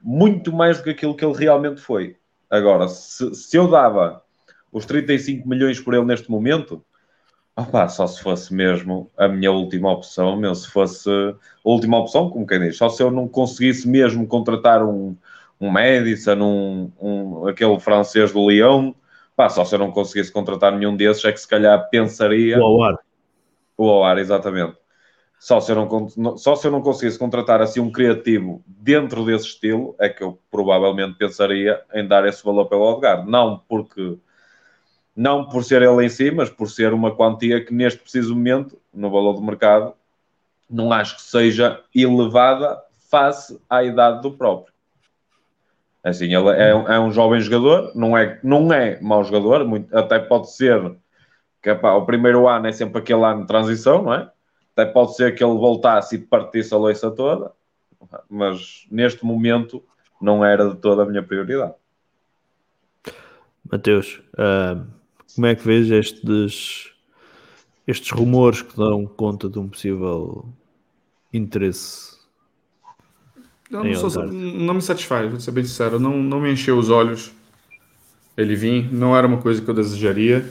muito 0.05 0.53
mais 0.53 0.77
do 0.77 0.85
que 0.85 0.91
aquilo 0.91 1.17
que 1.17 1.25
ele 1.25 1.35
realmente 1.35 1.81
foi. 1.81 2.17
Agora, 2.51 2.87
se, 2.89 3.35
se 3.35 3.57
eu 3.57 3.69
dava 3.69 4.23
os 4.71 4.85
35 4.85 5.49
milhões 5.49 5.81
por 5.81 5.95
ele 5.95 6.05
neste 6.05 6.31
momento, 6.31 6.85
opa, 7.57 7.89
só 7.89 8.07
se 8.07 8.21
fosse 8.21 8.53
mesmo 8.53 9.11
a 9.17 9.27
minha 9.27 9.51
última 9.51 9.91
opção, 9.91 10.37
mesmo 10.37 10.57
se 10.57 10.69
fosse 10.71 11.09
a 11.11 11.35
última 11.65 11.99
opção, 11.99 12.29
como 12.29 12.47
quem 12.47 12.61
diz, 12.61 12.77
só 12.77 12.91
se 12.91 13.03
eu 13.03 13.11
não 13.11 13.27
conseguisse 13.27 13.89
mesmo 13.89 14.27
contratar 14.27 14.85
um, 14.85 15.17
um 15.59 15.71
Madison, 15.71 16.39
um, 16.43 16.93
um, 17.01 17.49
aquele 17.49 17.81
francês 17.81 18.31
do 18.31 18.51
Lyon. 18.51 18.93
Pá, 19.35 19.49
só 19.49 19.65
se 19.65 19.75
eu 19.75 19.79
não 19.79 19.91
conseguisse 19.91 20.31
contratar 20.31 20.77
nenhum 20.77 20.95
desses, 20.95 21.25
é 21.25 21.33
que 21.33 21.41
se 21.41 21.49
calhar 21.49 21.89
pensaria. 21.89 22.59
O 22.59 22.65
Awar. 22.65 22.99
O 23.77 23.91
Awar, 23.91 24.19
exatamente. 24.19 24.77
Só 25.45 25.61
se, 25.61 25.71
eu 25.71 25.77
não, 25.77 26.39
só 26.39 26.57
se 26.57 26.67
eu 26.67 26.71
não 26.71 26.81
conseguisse 26.81 27.19
contratar 27.19 27.61
assim 27.61 27.79
um 27.79 27.93
criativo 27.93 28.65
dentro 28.67 29.27
desse 29.27 29.45
estilo, 29.49 29.95
é 30.01 30.09
que 30.09 30.25
eu 30.25 30.39
provavelmente 30.51 31.19
pensaria 31.19 31.83
em 31.93 32.09
dar 32.09 32.27
esse 32.27 32.43
valor 32.43 32.65
pelo 32.65 32.81
Odegaard. 32.81 33.31
Não 33.31 33.61
porque. 33.69 34.17
Não 35.15 35.47
por 35.47 35.63
ser 35.63 35.83
ele 35.83 36.03
em 36.03 36.09
si, 36.09 36.31
mas 36.31 36.49
por 36.49 36.71
ser 36.71 36.95
uma 36.95 37.15
quantia 37.15 37.63
que 37.63 37.75
neste 37.75 38.01
preciso 38.01 38.35
momento, 38.35 38.81
no 38.91 39.11
valor 39.11 39.35
do 39.35 39.43
mercado, 39.43 39.93
não 40.69 40.91
acho 40.91 41.17
que 41.17 41.23
seja 41.23 41.79
elevada 41.95 42.83
face 43.11 43.61
à 43.69 43.85
idade 43.85 44.23
do 44.23 44.31
próprio. 44.31 44.73
Assim, 46.03 46.35
ele 46.35 46.49
é, 46.53 46.71
é, 46.71 46.99
um 46.99 47.13
jovem 47.13 47.43
jogador, 47.43 47.93
não 47.95 48.17
é, 48.17 48.41
não 48.43 48.73
é 48.73 48.99
mau 48.99 49.23
jogador, 49.23 49.63
muito, 49.67 49.95
até 49.95 50.19
pode 50.19 50.51
ser 50.53 50.97
que 51.61 51.71
o 51.71 52.07
primeiro 52.07 52.49
ano 52.49 52.67
é 52.67 52.73
sempre 52.73 53.01
aquele 53.01 53.25
ano 53.25 53.43
de 53.43 53.47
transição, 53.47 54.03
não 54.03 54.15
é? 54.15 54.31
Até 54.77 54.87
pode 54.91 55.15
ser 55.17 55.35
que 55.35 55.45
ele 55.45 55.55
voltasse 55.55 56.17
e 56.17 56.19
partisse 56.19 56.75
a 56.75 56.77
loiça 56.77 57.11
toda, 57.11 57.53
mas 58.29 58.87
neste 58.91 59.25
momento 59.25 59.83
não 60.21 60.45
era 60.45 60.69
de 60.69 60.77
toda 60.77 61.03
a 61.03 61.07
minha 61.07 61.23
prioridade. 61.23 61.75
Mateus, 63.71 64.21
ah, 64.37 64.85
como 65.35 65.47
é 65.47 65.55
que 65.55 65.65
vês 65.65 65.91
estes, 65.91 66.93
estes 67.87 68.11
rumores 68.11 68.63
que 68.63 68.77
dão 68.77 69.07
conta 69.07 69.49
de 69.49 69.59
um 69.59 69.69
possível 69.69 70.49
interesse? 71.33 72.15
Em 73.71 73.93
não, 73.93 74.11
sou- 74.11 74.25
não 74.27 74.75
me 74.75 74.83
satisfaz, 74.83 75.31
vou 75.31 75.41
ser 75.41 75.51
bem 75.51 75.65
sincero. 75.65 75.99
Não, 75.99 76.17
não 76.23 76.41
me 76.41 76.53
encheu 76.53 76.79
os 76.79 76.91
olhos 76.91 77.33
ele 78.37 78.55
vir. 78.55 78.93
Não 78.93 79.17
era 79.17 79.27
uma 79.27 79.41
coisa 79.41 79.63
que 79.63 79.69
eu 79.69 79.75
desejaria. 79.75 80.45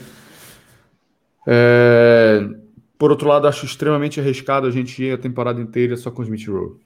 É, 1.46 2.23
Por 2.98 3.10
outro 3.10 3.28
lado, 3.28 3.46
acho 3.48 3.66
extremamente 3.66 4.20
arriscado 4.20 4.66
a 4.66 4.70
gente 4.70 5.02
ir 5.02 5.12
a 5.12 5.18
temporada 5.18 5.60
inteira 5.60 5.96
só 5.96 6.10
com 6.10 6.22
o 6.22 6.24
Smith 6.24 6.46
Rowe. 6.48 6.76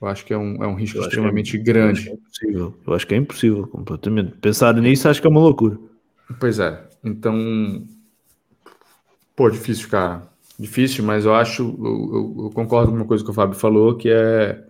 Eu 0.00 0.08
acho 0.08 0.24
que 0.24 0.34
é 0.34 0.38
um, 0.38 0.62
é 0.62 0.66
um 0.66 0.74
risco 0.74 0.98
que 0.98 1.04
é- 1.04 1.08
extremamente 1.08 1.56
Eu 1.56 1.62
acho 1.62 1.64
grande. 1.64 2.08
é 2.08 2.12
impossível. 2.12 2.74
Eu 2.86 2.94
acho 2.94 3.06
que 3.06 3.14
é 3.14 3.16
impossível, 3.16 3.66
completamente. 3.68 4.32
Pensar 4.38 4.74
nisso 4.74 5.08
acho 5.08 5.20
que 5.20 5.26
é 5.26 5.30
uma 5.30 5.40
loucura. 5.40 5.78
Pois 6.38 6.58
é. 6.58 6.86
Então, 7.02 7.86
pô, 9.36 9.48
difícil, 9.50 9.88
cara. 9.88 10.22
Difícil, 10.58 11.02
mas 11.04 11.24
eu 11.24 11.34
acho, 11.34 11.62
eu, 11.62 12.10
eu- 12.38 12.44
eu 12.44 12.50
concordo 12.50 12.90
com 12.90 12.96
uma 12.96 13.04
coisa 13.06 13.24
que 13.24 13.30
o 13.30 13.34
Fábio 13.34 13.58
falou, 13.58 13.96
que 13.96 14.08
é, 14.08 14.64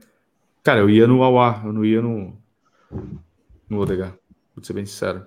cara, 0.63 0.81
eu 0.81 0.89
ia 0.89 1.07
no 1.07 1.23
Awar, 1.23 1.67
eu 1.67 1.73
não 1.73 1.85
ia 1.85 2.01
no 2.01 2.33
no 3.69 3.81
Odegaard, 3.81 4.17
vou 4.55 4.65
ser 4.65 4.73
bem 4.73 4.87
sincero. 4.87 5.25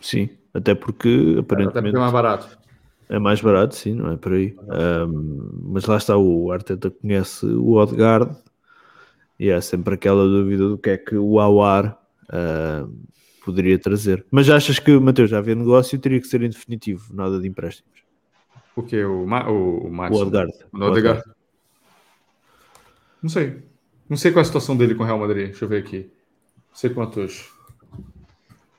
Sim, 0.00 0.28
até 0.54 0.74
porque 0.74 1.08
Até 1.08 1.42
porque 1.42 1.54
aparentemente 1.62 1.96
é 1.96 1.98
mais 1.98 2.12
barato. 2.12 2.58
É 3.08 3.18
mais 3.18 3.40
barato, 3.40 3.74
sim, 3.74 3.94
não 3.94 4.12
é 4.12 4.16
por 4.16 4.32
aí. 4.32 4.56
Ahm, 4.68 5.50
mas 5.72 5.84
lá 5.86 5.96
está, 5.96 6.16
o 6.16 6.50
Arteta 6.50 6.90
conhece 6.90 7.44
o 7.46 7.72
Odegaard 7.74 8.34
e 9.38 9.50
há 9.52 9.60
sempre 9.60 9.94
aquela 9.94 10.24
dúvida 10.24 10.68
do 10.68 10.78
que 10.78 10.90
é 10.90 10.96
que 10.96 11.16
o 11.16 11.38
Awar 11.40 11.98
ahm, 12.32 12.90
poderia 13.44 13.78
trazer. 13.78 14.24
Mas 14.30 14.48
achas 14.48 14.78
que, 14.78 14.98
Mateus, 14.98 15.30
já 15.30 15.38
havia 15.38 15.54
negócio 15.54 15.96
e 15.96 15.98
teria 15.98 16.20
que 16.20 16.26
ser 16.26 16.42
em 16.42 16.48
definitivo, 16.48 17.14
nada 17.14 17.38
de 17.40 17.46
empréstimos? 17.48 17.92
Porque 18.74 19.04
o, 19.04 19.26
Ma, 19.26 19.48
o, 19.48 19.84
o 19.84 19.86
O 19.86 19.92
Madison- 19.92 20.22
Odegaard. 20.22 20.52
o 20.72 20.82
Odegaard. 20.84 21.22
Não 23.22 23.28
sei. 23.30 23.62
Não 24.08 24.16
sei 24.16 24.32
qual 24.32 24.40
é 24.40 24.42
a 24.42 24.44
situação 24.44 24.76
dele 24.76 24.94
com 24.94 25.02
o 25.02 25.06
Real 25.06 25.18
Madrid. 25.18 25.46
Deixa 25.48 25.64
eu 25.64 25.68
ver 25.68 25.82
aqui. 25.82 26.10
Não 26.70 26.74
sei 26.76 26.90
quantos. 26.90 27.48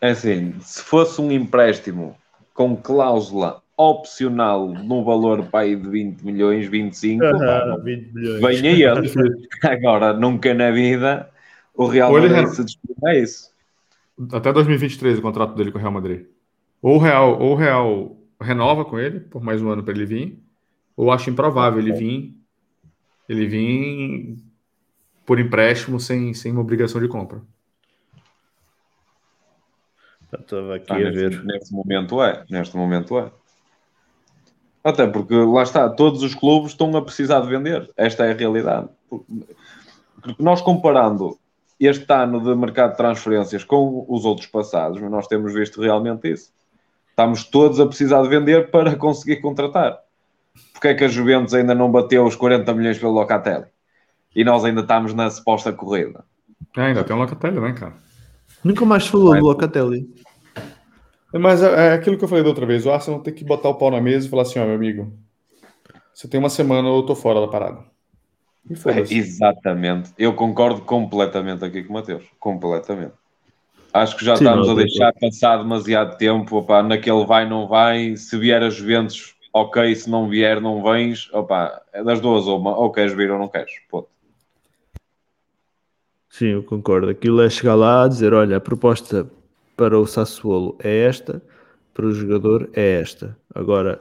É 0.01 0.11
assim, 0.11 0.53
se 0.59 0.81
fosse 0.81 1.19
um 1.21 1.31
empréstimo 1.31 2.15
com 2.53 2.75
cláusula 2.75 3.63
opcional 3.77 4.69
no 4.69 5.03
valor 5.03 5.47
aí 5.53 5.75
de 5.75 5.89
20 5.89 6.21
milhões, 6.23 6.67
25, 6.67 7.21
pá, 7.23 7.75
20 7.83 8.13
milhões. 8.13 8.61
venha 8.61 8.71
ele. 8.71 9.47
Agora, 9.63 10.13
nunca 10.13 10.53
na 10.53 10.71
vida 10.71 11.29
o 11.73 11.85
Real 11.85 12.11
Madrid 12.11 12.31
re- 12.31 12.47
se 12.47 12.63
dispõe 12.63 12.95
a 13.11 13.15
isso. 13.15 13.53
Até 14.31 14.53
2023 14.53 15.19
o 15.19 15.21
contrato 15.21 15.55
dele 15.55 15.71
com 15.71 15.77
o 15.77 15.81
Real 15.81 15.91
Madrid. 15.91 16.25
Ou 16.81 16.95
o 16.95 16.99
Real, 16.99 17.39
ou 17.39 17.51
o 17.51 17.55
Real 17.55 18.17
renova 18.39 18.85
com 18.85 18.97
ele 18.99 19.19
por 19.19 19.43
mais 19.43 19.61
um 19.61 19.69
ano 19.69 19.83
para 19.83 19.93
ele 19.93 20.05
vir, 20.05 20.39
ou 20.95 21.11
acho 21.11 21.29
improvável 21.29 21.79
ele 21.79 21.91
vir, 21.91 22.33
ele 23.27 23.45
vir 23.47 24.37
por 25.25 25.39
empréstimo 25.39 25.99
sem, 25.99 26.33
sem 26.33 26.51
uma 26.51 26.61
obrigação 26.61 27.01
de 27.01 27.07
compra. 27.07 27.41
Estava 30.31 30.75
aqui 30.75 30.91
Ah, 30.91 30.95
a 30.95 30.99
neste, 30.99 31.17
ver. 31.29 31.43
neste 31.45 31.73
momento 31.73 32.21
é, 32.21 32.43
neste 32.49 32.75
momento 32.75 33.17
é. 33.17 33.31
Até 34.85 35.07
porque 35.07 35.33
lá 35.33 35.63
está, 35.63 35.89
todos 35.89 36.21
os 36.21 36.35
clubes 36.35 36.73
estão 36.73 36.95
a 36.95 37.01
precisar 37.01 37.39
de 37.39 37.47
vender. 37.47 37.89
Esta 37.97 38.23
é 38.23 38.31
a 38.31 38.35
realidade. 38.35 38.87
Porque 39.09 39.25
nós 40.37 40.61
comparando 40.61 41.39
este 41.79 42.05
ano 42.13 42.39
de 42.39 42.55
mercado 42.55 42.91
de 42.91 42.97
transferências 42.97 43.63
com 43.63 44.05
os 44.07 44.25
outros 44.25 44.45
passados, 44.45 45.01
nós 45.01 45.25
temos 45.25 45.55
visto 45.55 45.81
realmente 45.81 46.31
isso. 46.31 46.51
Estamos 47.09 47.45
todos 47.45 47.79
a 47.79 47.87
precisar 47.87 48.21
de 48.21 48.29
vender 48.29 48.69
para 48.69 48.95
conseguir 48.95 49.37
contratar. 49.37 49.97
Porque 50.71 50.89
é 50.89 50.93
que 50.93 51.03
a 51.03 51.07
Juventus 51.07 51.55
ainda 51.55 51.73
não 51.73 51.91
bateu 51.91 52.23
os 52.23 52.35
40 52.35 52.71
milhões 52.75 52.99
pelo 52.99 53.13
Locatelli? 53.13 53.65
E 54.35 54.43
nós 54.43 54.63
ainda 54.63 54.81
estamos 54.81 55.15
na 55.15 55.31
suposta 55.31 55.73
corrida. 55.73 56.23
É, 56.77 56.81
ainda 56.81 57.03
tem 57.03 57.15
um 57.15 57.19
Locatelli, 57.19 57.59
né, 57.59 57.73
cara? 57.73 57.95
Nunca 58.63 58.85
mais 58.85 59.07
falou 59.07 59.35
do 59.35 59.45
Locatelli. 59.45 60.07
Mas 61.39 61.61
é, 61.61 61.89
é 61.89 61.93
aquilo 61.93 62.17
que 62.17 62.23
eu 62.23 62.27
falei 62.27 62.43
da 62.43 62.49
outra 62.49 62.65
vez, 62.65 62.85
o 62.85 62.91
Arsenal 62.91 63.19
tem 63.19 63.33
que 63.33 63.43
botar 63.43 63.69
o 63.69 63.75
pau 63.75 63.91
na 63.91 64.01
mesa 64.01 64.25
e 64.25 64.29
falar 64.29 64.43
assim, 64.43 64.59
ó, 64.59 64.65
meu 64.65 64.75
amigo, 64.75 65.13
você 66.13 66.27
tem 66.27 66.39
uma 66.39 66.49
semana 66.49 66.87
ou 66.87 66.99
eu 66.99 67.05
tô 67.05 67.15
fora 67.15 67.41
da 67.41 67.47
parada. 67.47 67.83
E 68.69 68.89
É, 68.89 69.17
exatamente. 69.17 70.11
Eu 70.17 70.33
concordo 70.33 70.81
completamente 70.81 71.63
aqui 71.63 71.83
com 71.83 71.91
o 71.91 71.93
Mateus. 71.93 72.23
Completamente. 72.39 73.13
Acho 73.93 74.17
que 74.17 74.25
já 74.25 74.35
Sim, 74.35 74.43
estamos 74.43 74.67
não, 74.67 74.73
a 74.73 74.77
deixar 74.77 75.13
passar 75.13 75.57
demasiado 75.57 76.17
tempo. 76.17 76.57
Opá, 76.57 76.81
naquele 76.81 77.25
vai, 77.25 77.47
não 77.47 77.67
vai. 77.67 78.17
Se 78.17 78.37
vier 78.37 78.63
a 78.63 78.69
Juventus, 78.69 79.35
ok. 79.53 79.95
Se 79.95 80.09
não 80.09 80.27
vier, 80.27 80.59
não 80.59 80.81
vens. 80.81 81.31
Opá, 81.31 81.81
é 81.93 82.03
das 82.03 82.19
duas 82.19 82.47
uma. 82.47 82.75
Ou 82.75 82.91
queres 82.91 83.13
vir 83.13 83.29
ou 83.29 83.37
não 83.37 83.47
queres. 83.47 83.71
Ponto. 83.89 84.09
Sim, 86.29 86.47
eu 86.47 86.63
concordo. 86.63 87.09
Aquilo 87.09 87.41
é 87.41 87.49
chegar 87.49 87.75
lá 87.75 88.03
a 88.03 88.07
dizer: 88.07 88.33
olha, 88.33 88.57
a 88.57 88.59
proposta 88.59 89.29
para 89.75 89.99
o 89.99 90.05
Sassuolo 90.05 90.77
é 90.79 91.05
esta, 91.05 91.41
para 91.93 92.05
o 92.05 92.11
jogador 92.11 92.69
é 92.73 93.01
esta. 93.01 93.37
Agora 93.53 93.99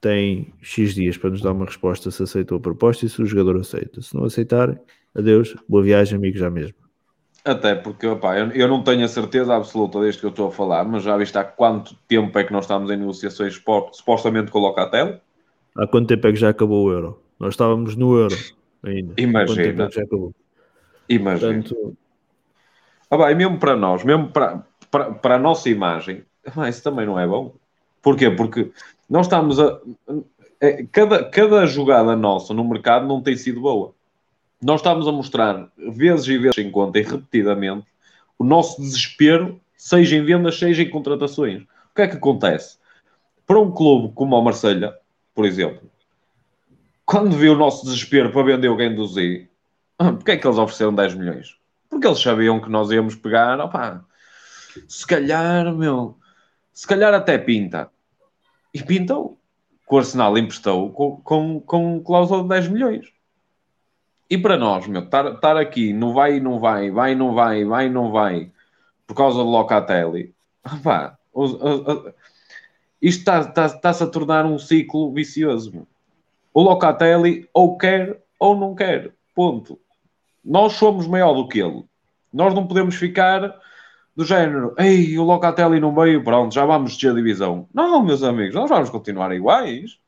tem 0.00 0.52
X 0.60 0.94
dias 0.94 1.16
para 1.16 1.30
nos 1.30 1.40
dar 1.40 1.52
uma 1.52 1.64
resposta 1.64 2.10
se 2.10 2.22
aceitou 2.22 2.58
a 2.58 2.60
proposta 2.60 3.06
e 3.06 3.08
se 3.08 3.22
o 3.22 3.26
jogador 3.26 3.58
aceita. 3.60 4.02
Se 4.02 4.14
não 4.14 4.24
aceitar, 4.24 4.78
adeus, 5.14 5.56
boa 5.68 5.82
viagem, 5.82 6.16
amigo, 6.18 6.36
já 6.36 6.50
mesmo. 6.50 6.76
Até 7.44 7.74
porque, 7.74 8.06
opá, 8.06 8.38
eu, 8.38 8.50
eu 8.52 8.68
não 8.68 8.82
tenho 8.82 9.04
a 9.04 9.08
certeza 9.08 9.54
absoluta 9.54 10.00
deste 10.00 10.20
que 10.20 10.26
eu 10.26 10.30
estou 10.30 10.48
a 10.48 10.50
falar, 10.50 10.84
mas 10.84 11.02
já 11.02 11.16
viste 11.16 11.36
há 11.36 11.44
quanto 11.44 11.94
tempo 12.08 12.38
é 12.38 12.44
que 12.44 12.52
nós 12.52 12.64
estamos 12.64 12.90
em 12.90 12.96
negociações 12.96 13.54
supo- 13.54 13.90
supostamente 13.92 14.50
com 14.50 14.58
o 14.58 14.62
Locatelli? 14.62 15.20
Há 15.76 15.86
quanto 15.86 16.08
tempo 16.08 16.26
é 16.26 16.32
que 16.32 16.38
já 16.38 16.50
acabou 16.50 16.86
o 16.86 16.92
Euro? 16.92 17.20
Nós 17.38 17.54
estávamos 17.54 17.96
no 17.96 18.16
Euro 18.16 18.36
ainda. 18.82 19.14
Há 19.14 19.20
Imagina. 19.20 19.46
Quanto 19.46 19.62
tempo 19.62 19.82
é 19.82 19.88
que 19.88 19.94
já 19.94 20.02
acabou? 20.02 20.34
Imagina. 21.08 21.62
Portanto, 21.62 21.96
Ah, 23.10 23.16
bem, 23.18 23.34
mesmo 23.36 23.58
para 23.58 23.76
nós, 23.76 24.02
mesmo 24.02 24.30
para, 24.30 24.66
para, 24.94 25.10
para 25.10 25.34
a 25.34 25.38
nossa 25.40 25.68
imagem, 25.68 26.24
ah, 26.56 26.68
isso 26.68 26.80
também 26.80 27.04
não 27.04 27.18
é 27.18 27.26
bom. 27.26 27.52
Porquê? 28.00 28.30
Porque 28.30 28.70
nós 29.10 29.26
estamos 29.26 29.58
a. 29.58 29.80
é, 30.60 30.84
Cada, 30.84 31.24
cada 31.24 31.66
jogada 31.66 32.14
nossa 32.14 32.54
no 32.54 32.62
mercado 32.62 33.04
não 33.04 33.20
tem 33.20 33.36
sido 33.36 33.60
boa. 33.60 33.92
Nós 34.62 34.80
estamos 34.80 35.08
a 35.08 35.12
mostrar 35.12 35.68
vezes 35.76 36.28
e 36.28 36.38
vezes 36.38 36.58
em 36.58 36.70
conta 36.70 37.00
e 37.00 37.02
repetidamente 37.02 37.84
o 38.38 38.44
nosso 38.44 38.80
desespero, 38.80 39.60
seja 39.76 40.14
em 40.14 40.24
vendas, 40.24 40.60
seja 40.60 40.84
em 40.84 40.90
contratações. 40.90 41.62
O 41.62 41.94
que 41.96 42.02
é 42.02 42.06
que 42.06 42.16
acontece? 42.16 42.78
Para 43.44 43.58
um 43.58 43.72
clube 43.72 44.12
como 44.14 44.38
o 44.38 44.44
Marselha, 44.44 44.94
por 45.34 45.44
exemplo, 45.44 45.90
quando 47.04 47.36
viu 47.36 47.54
o 47.54 47.58
nosso 47.58 47.84
desespero 47.84 48.30
para 48.30 48.44
vender 48.44 48.68
o 48.68 48.76
Guendouzi, 48.76 49.48
ah, 49.98 50.12
porque 50.12 50.30
é 50.30 50.36
que 50.36 50.46
eles 50.46 50.56
ofereceram 50.56 50.94
10 50.94 51.14
milhões? 51.16 51.56
Porque 51.90 52.06
eles 52.06 52.20
sabiam 52.20 52.60
que 52.60 52.70
nós 52.70 52.92
íamos 52.92 53.16
pegar, 53.16 53.58
opá, 53.58 54.04
se 54.88 55.06
calhar, 55.06 55.72
meu, 55.74 56.16
se 56.72 56.86
calhar 56.86 57.12
até 57.14 57.38
pinta. 57.38 57.90
E 58.72 58.82
pintou. 58.82 59.38
O 59.88 59.98
Arsenal 59.98 60.36
emprestou 60.36 60.90
com, 60.90 61.16
com, 61.18 61.60
com 61.60 62.02
cláusula 62.02 62.42
de 62.42 62.48
10 62.48 62.68
milhões. 62.68 63.06
E 64.28 64.36
para 64.36 64.56
nós, 64.56 64.86
meu, 64.88 65.02
estar, 65.04 65.56
aqui, 65.56 65.92
não 65.92 66.12
vai 66.12 66.40
não 66.40 66.58
vai, 66.58 66.90
vai 66.90 67.14
não 67.14 67.34
vai, 67.34 67.64
vai 67.64 67.88
não 67.88 68.10
vai, 68.10 68.50
por 69.06 69.14
causa 69.14 69.38
do 69.38 69.44
Locatelli, 69.48 70.34
opá, 70.64 71.16
isto 73.00 73.20
está- 73.20 73.40
está- 73.40 73.66
está-se 73.66 74.02
a 74.02 74.06
tornar 74.08 74.44
um 74.46 74.58
ciclo 74.58 75.12
vicioso. 75.12 75.70
Meu. 75.72 75.86
O 76.52 76.62
Locatelli 76.62 77.48
ou 77.52 77.76
quer 77.78 78.20
ou 78.40 78.56
não 78.56 78.74
quer. 78.74 79.12
Ponto 79.34 79.78
nós 80.44 80.74
somos 80.74 81.06
maior 81.06 81.32
do 81.32 81.48
que 81.48 81.60
ele. 81.60 81.84
Nós 82.32 82.52
não 82.52 82.66
podemos 82.66 82.96
ficar 82.96 83.58
do 84.16 84.24
género, 84.24 84.74
ei, 84.78 85.18
o 85.18 85.24
Locatelli 85.24 85.80
no 85.80 85.92
meio, 85.92 86.22
pronto, 86.22 86.54
já 86.54 86.64
vamos 86.64 86.94
descer 86.94 87.10
a 87.10 87.14
divisão. 87.14 87.68
Não, 87.74 88.02
meus 88.02 88.22
amigos, 88.22 88.54
nós 88.54 88.70
vamos 88.70 88.90
continuar 88.90 89.34
iguais. 89.34 89.98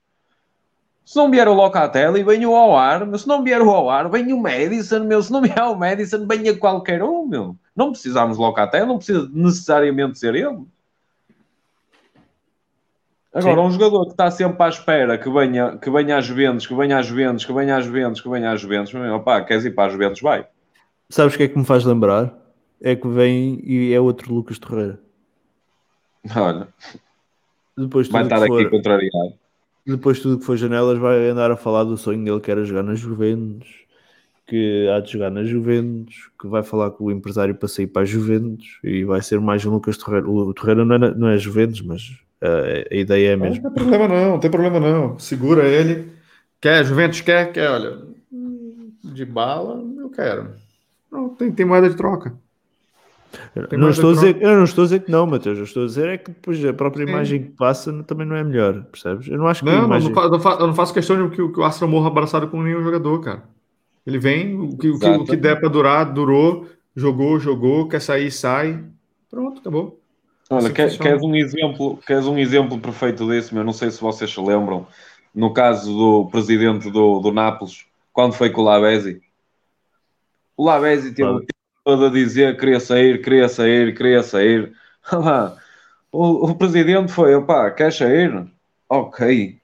Se 1.05 1.17
não 1.17 1.31
vier 1.31 1.47
o 1.47 1.55
Locatelli, 1.55 2.23
venha 2.23 2.49
o 2.49 2.55
Awar, 2.55 3.07
mas 3.07 3.23
se 3.23 3.29
não 3.29 3.43
vier 3.43 3.63
o 3.63 3.71
Awar, 3.71 4.09
venha 4.11 4.35
o 4.35 4.41
Madison, 4.41 5.05
meu. 5.05 5.23
Se 5.23 5.33
não 5.33 5.41
vier 5.41 5.63
o 5.63 5.77
Madison, 5.77 6.27
venha 6.27 6.57
qualquer 6.57 7.03
um, 7.03 7.27
meu. 7.27 7.57
Não 7.75 7.91
precisamos 7.91 8.37
do 8.37 8.43
Locatelli, 8.43 8.87
não 8.87 8.97
precisa 8.97 9.29
necessariamente 9.33 10.19
ser 10.19 10.35
ele. 10.35 10.65
Agora, 13.33 13.61
Sim. 13.61 13.67
um 13.67 13.71
jogador 13.71 14.05
que 14.07 14.13
está 14.13 14.31
sempre 14.31 14.63
à 14.63 14.69
espera 14.69 15.19
que 15.19 15.29
venha, 15.29 15.77
que 15.77 15.91
venha 15.91 16.17
às 16.17 16.25
Juventus, 16.25 16.67
que 16.67 16.75
venha 16.75 16.99
às 16.99 17.07
Juventus, 17.07 17.45
que 17.45 17.53
venha 17.53 17.77
às 17.77 17.85
Juventus, 17.85 18.21
que 18.21 18.29
venha 18.31 18.51
às 18.51 18.61
Juventus, 18.61 18.95
opá, 18.95 19.43
queres 19.43 19.65
ir 19.65 19.75
para 19.75 19.89
as 19.89 19.93
Juventus, 19.93 20.23
vai. 20.23 20.47
sabes 21.11 21.35
o 21.35 21.37
que 21.37 21.43
é 21.43 21.49
que 21.49 21.59
me 21.59 21.65
faz 21.65 21.85
lembrar? 21.85 22.46
É 22.81 22.95
que 22.95 23.09
vem 23.09 23.61
e 23.65 23.93
é 23.93 24.01
outro 24.01 24.33
Lucas 24.35 24.59
Torreira. 24.59 25.01
Olha, 26.35 26.69
Depois 27.77 28.07
de 28.07 28.13
vai 28.13 28.23
tudo 28.23 28.35
estar 28.35 28.47
que 28.47 28.53
aqui 28.53 28.63
for, 28.65 28.71
contrariado. 28.71 29.35
depois 29.87 30.17
de 30.17 30.23
tudo 30.25 30.39
que 30.39 30.45
foi 30.45 30.57
janelas, 30.57 30.99
vai 30.99 31.29
andar 31.29 31.51
a 31.51 31.57
falar 31.57 31.85
do 31.85 31.97
sonho 31.97 32.25
dele 32.25 32.41
que 32.41 32.51
era 32.51 32.65
jogar 32.65 32.83
nas 32.83 32.99
Juventus 32.99 33.87
que 34.47 34.89
há 34.89 35.01
de 35.01 35.13
jogar 35.13 35.31
na 35.31 35.43
Juventus, 35.43 36.31
que 36.41 36.47
vai 36.47 36.63
falar 36.63 36.93
com 36.93 37.05
o 37.05 37.11
empresário 37.11 37.55
para 37.55 37.69
sair 37.69 37.89
para 37.89 38.03
a 38.03 38.05
Juventus 38.05 38.79
e 38.83 39.05
vai 39.05 39.21
ser 39.21 39.41
mais 39.41 39.65
um 39.67 39.73
Lucas 39.73 39.99
Torreira. 39.99 40.29
O 40.31 40.55
Torreira 40.55 40.85
não 40.85 40.95
é, 40.95 41.15
não 41.15 41.29
é 41.29 41.37
Juventus, 41.37 41.81
mas 41.83 42.03
uh, 42.43 42.87
a 42.91 42.95
ideia 42.95 43.31
é 43.31 43.33
a 43.35 43.37
mesma. 43.37 43.63
Não 43.63 43.73
tem 43.73 43.85
problema 43.85 44.09
não, 44.09 44.31
não 44.31 44.39
tem 44.41 44.51
problema 44.51 44.81
não. 44.81 45.19
Segura 45.19 45.65
ele. 45.67 46.13
Quer, 46.61 46.85
Juventus 46.85 47.21
quer, 47.21 47.53
quer, 47.53 47.69
olha. 47.71 47.99
De 49.03 49.25
bala, 49.25 49.83
eu 49.99 50.11
quero. 50.11 50.51
Não, 51.11 51.29
tem, 51.31 51.51
tem 51.51 51.67
moeda 51.67 51.91
de 51.91 51.97
troca. 51.97 52.33
Não 53.73 53.91
estou 53.91 54.11
a 54.11 54.15
dizer, 54.15 54.41
eu 54.41 54.57
não 54.57 54.65
estou 54.65 54.83
a 54.83 54.87
dizer 54.87 55.01
que 55.01 55.11
não, 55.11 55.27
Matheus. 55.27 55.59
Eu 55.59 55.65
estou 55.65 55.85
a 55.85 55.87
dizer 55.87 56.09
é 56.09 56.19
que 56.19 56.31
depois 56.31 56.65
a 56.65 56.73
própria 56.73 57.05
Sim. 57.05 57.13
imagem 57.13 57.43
que 57.43 57.51
passa 57.51 57.93
também 58.05 58.27
não 58.27 58.37
é 58.37 58.45
melhor, 58.45 58.85
percebes? 58.85 59.29
Eu 59.29 59.39
não 59.39 59.47
acho 59.47 59.65
que. 59.65 59.71
Não, 59.71 59.85
imagem... 59.85 60.13
não, 60.13 60.31
não 60.31 60.41
faço, 60.41 60.61
eu 60.61 60.67
não 60.67 60.75
faço 60.75 60.95
questão 60.95 61.29
de 61.29 61.37
que, 61.37 61.53
que 61.53 61.61
o 61.61 61.65
Astra 61.65 61.87
morra 61.87 62.09
abraçado 62.09 62.49
com 62.49 62.63
nenhum 62.63 62.83
jogador, 62.83 63.21
cara. 63.21 63.45
Ele 64.07 64.19
vem, 64.19 64.55
o 64.55 64.77
que, 64.77 64.89
o 64.89 64.99
que, 64.99 65.07
o 65.07 65.25
que 65.25 65.37
der 65.37 65.59
para 65.59 65.69
durar, 65.69 66.13
durou, 66.13 66.67
jogou, 66.95 67.41
jogou, 67.41 67.89
quer 67.89 68.01
sair, 68.01 68.31
sai. 68.31 68.85
Pronto, 69.29 69.61
acabou. 69.61 70.01
Olha, 70.49 70.67
assim 70.67 70.73
quer, 70.73 70.97
queres, 70.97 71.23
um 71.23 71.35
exemplo, 71.35 71.99
queres 72.07 72.27
um 72.27 72.39
exemplo 72.39 72.79
perfeito 72.79 73.27
desse, 73.27 73.53
meu? 73.53 73.65
Não 73.65 73.73
sei 73.73 73.91
se 73.91 74.01
vocês 74.01 74.31
se 74.31 74.41
lembram. 74.41 74.87
No 75.35 75.53
caso 75.53 75.93
do 75.93 76.31
presidente 76.31 76.91
do, 76.91 77.19
do 77.19 77.33
Nápoles, 77.33 77.85
quando 78.13 78.33
foi 78.33 78.49
com 78.49 78.61
o 78.61 78.65
Lavesi. 78.65 79.21
O 80.57 80.65
Lavesi 80.65 81.13
teve 81.13 81.47
todo 81.87 82.07
a 82.07 82.11
dizer 82.11 82.55
que 82.55 82.61
queria 82.61 82.81
sair, 82.81 83.23
queria 83.23 83.49
sair, 83.49 83.95
queria 83.95 84.21
sair. 84.21 84.73
o, 86.11 86.51
o 86.51 86.55
presidente 86.57 87.13
foi, 87.13 87.33
opá, 87.37 87.71
quer 87.71 87.93
sair? 87.93 88.45
Ok. 88.89 89.61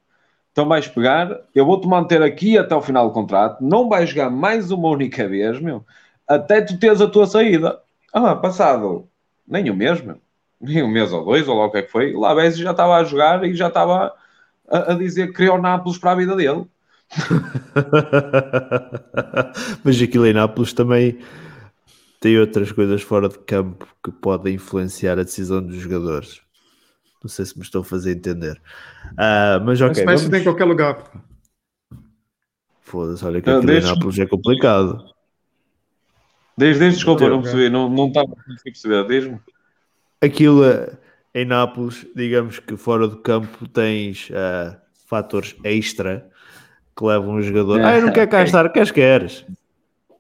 Então 0.52 0.68
vais 0.68 0.86
pegar, 0.86 1.36
eu 1.52 1.66
vou-te 1.66 1.88
manter 1.88 2.22
aqui 2.22 2.56
até 2.56 2.76
o 2.76 2.80
final 2.80 3.08
do 3.08 3.12
contrato, 3.12 3.60
não 3.60 3.88
vais 3.88 4.10
jogar 4.10 4.30
mais 4.30 4.70
uma 4.70 4.88
única 4.88 5.26
vez, 5.26 5.60
meu, 5.60 5.84
até 6.28 6.60
tu 6.60 6.78
teres 6.78 7.00
a 7.00 7.08
tua 7.08 7.26
saída. 7.26 7.80
Ah, 8.12 8.36
passado 8.36 9.08
nem 9.44 9.68
um 9.68 9.74
mês, 9.74 10.00
meu. 10.00 10.18
Nem 10.60 10.84
um 10.84 10.88
mês 10.88 11.12
ou 11.12 11.24
dois, 11.24 11.48
ou 11.48 11.58
lá 11.58 11.66
o 11.66 11.72
que 11.72 11.78
é 11.78 11.82
que 11.82 11.90
foi, 11.90 12.14
o 12.14 12.20
Lavesi 12.20 12.62
já 12.62 12.70
estava 12.70 12.98
a 12.98 13.04
jogar 13.04 13.42
e 13.42 13.52
já 13.52 13.66
estava 13.66 14.12
a, 14.70 14.92
a 14.92 14.94
dizer 14.94 15.26
que 15.28 15.32
criou 15.32 15.60
Nápoles 15.60 15.98
para 15.98 16.12
a 16.12 16.16
vida 16.16 16.36
dele. 16.36 16.66
Mas 19.82 20.00
aquilo 20.00 20.26
em 20.26 20.32
Nápoles 20.32 20.72
também 20.72 21.18
tem 22.22 22.38
outras 22.38 22.70
coisas 22.70 23.02
fora 23.02 23.28
de 23.28 23.36
campo 23.40 23.84
que 24.02 24.12
podem 24.12 24.54
influenciar 24.54 25.18
a 25.18 25.24
decisão 25.24 25.60
dos 25.60 25.74
jogadores. 25.74 26.40
Não 27.20 27.28
sei 27.28 27.44
se 27.44 27.58
me 27.58 27.64
estou 27.64 27.80
a 27.80 27.84
fazer 27.84 28.12
entender. 28.12 28.62
Uh, 29.10 29.58
mas 29.64 29.80
ok. 29.80 30.04
Mas 30.04 30.22
vamos... 30.22 30.38
em 30.38 30.44
qualquer 30.44 30.64
lugar. 30.64 31.10
Foda-se, 32.80 33.24
olha 33.24 33.42
que 33.42 33.50
aquilo 33.50 33.66
desde... 33.66 33.90
em 33.90 33.94
Nápoles 33.94 34.18
é 34.20 34.26
complicado. 34.26 35.04
Desde, 36.56 36.78
desde 36.78 36.98
desculpa, 36.98 37.28
não 37.28 37.42
percebi, 37.42 37.68
não, 37.68 37.90
não 37.90 38.06
estava 38.06 38.32
a 38.32 38.62
perceber, 38.62 39.04
desde 39.08 39.40
Aquilo 40.20 40.64
eh, 40.64 40.92
em 41.34 41.44
Nápoles, 41.44 42.06
digamos 42.14 42.60
que 42.60 42.76
fora 42.76 43.08
do 43.08 43.16
campo 43.16 43.66
tens 43.66 44.30
uh, 44.30 44.76
fatores 45.08 45.56
extra 45.64 46.30
que 46.96 47.04
levam 47.04 47.34
um 47.34 47.42
jogador. 47.42 47.80
Ah, 47.80 47.96
eu 47.96 48.06
não 48.06 48.12
quero 48.12 48.30
cá 48.30 48.44
estar, 48.44 48.68
queres, 48.68 48.92
queres. 48.92 49.44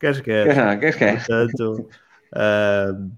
Queres, 0.02 0.20
queres. 0.20 0.54
queres, 0.80 0.96
queres. 0.96 1.26
Portanto, 1.28 1.88
uh, 2.34 3.12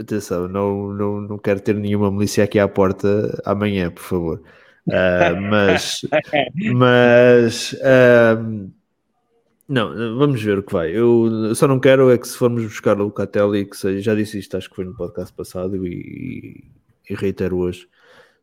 atenção, 0.00 0.48
não, 0.48 0.94
não, 0.94 1.20
não 1.20 1.38
quero 1.38 1.60
ter 1.60 1.74
nenhuma 1.74 2.10
milícia 2.10 2.42
aqui 2.42 2.58
à 2.58 2.66
porta 2.66 3.38
amanhã, 3.44 3.90
por 3.90 4.02
favor. 4.02 4.42
Uh, 4.86 5.38
mas, 5.38 6.00
mas 6.74 7.72
uh, 7.74 8.72
não, 9.68 10.16
vamos 10.16 10.42
ver 10.42 10.58
o 10.58 10.62
que 10.62 10.72
vai. 10.72 10.90
Eu 10.90 11.54
só 11.54 11.68
não 11.68 11.78
quero 11.78 12.10
é 12.10 12.16
que 12.16 12.26
se 12.26 12.38
formos 12.38 12.62
buscar 12.62 12.98
o 12.98 13.04
Lucatelli, 13.04 13.66
que 13.66 13.76
seja, 13.76 14.00
já 14.00 14.14
disse 14.14 14.38
isto, 14.38 14.56
acho 14.56 14.70
que 14.70 14.76
foi 14.76 14.86
no 14.86 14.96
podcast 14.96 15.34
passado 15.34 15.86
e, 15.86 16.64
e 17.10 17.14
reitero 17.14 17.58
hoje 17.58 17.86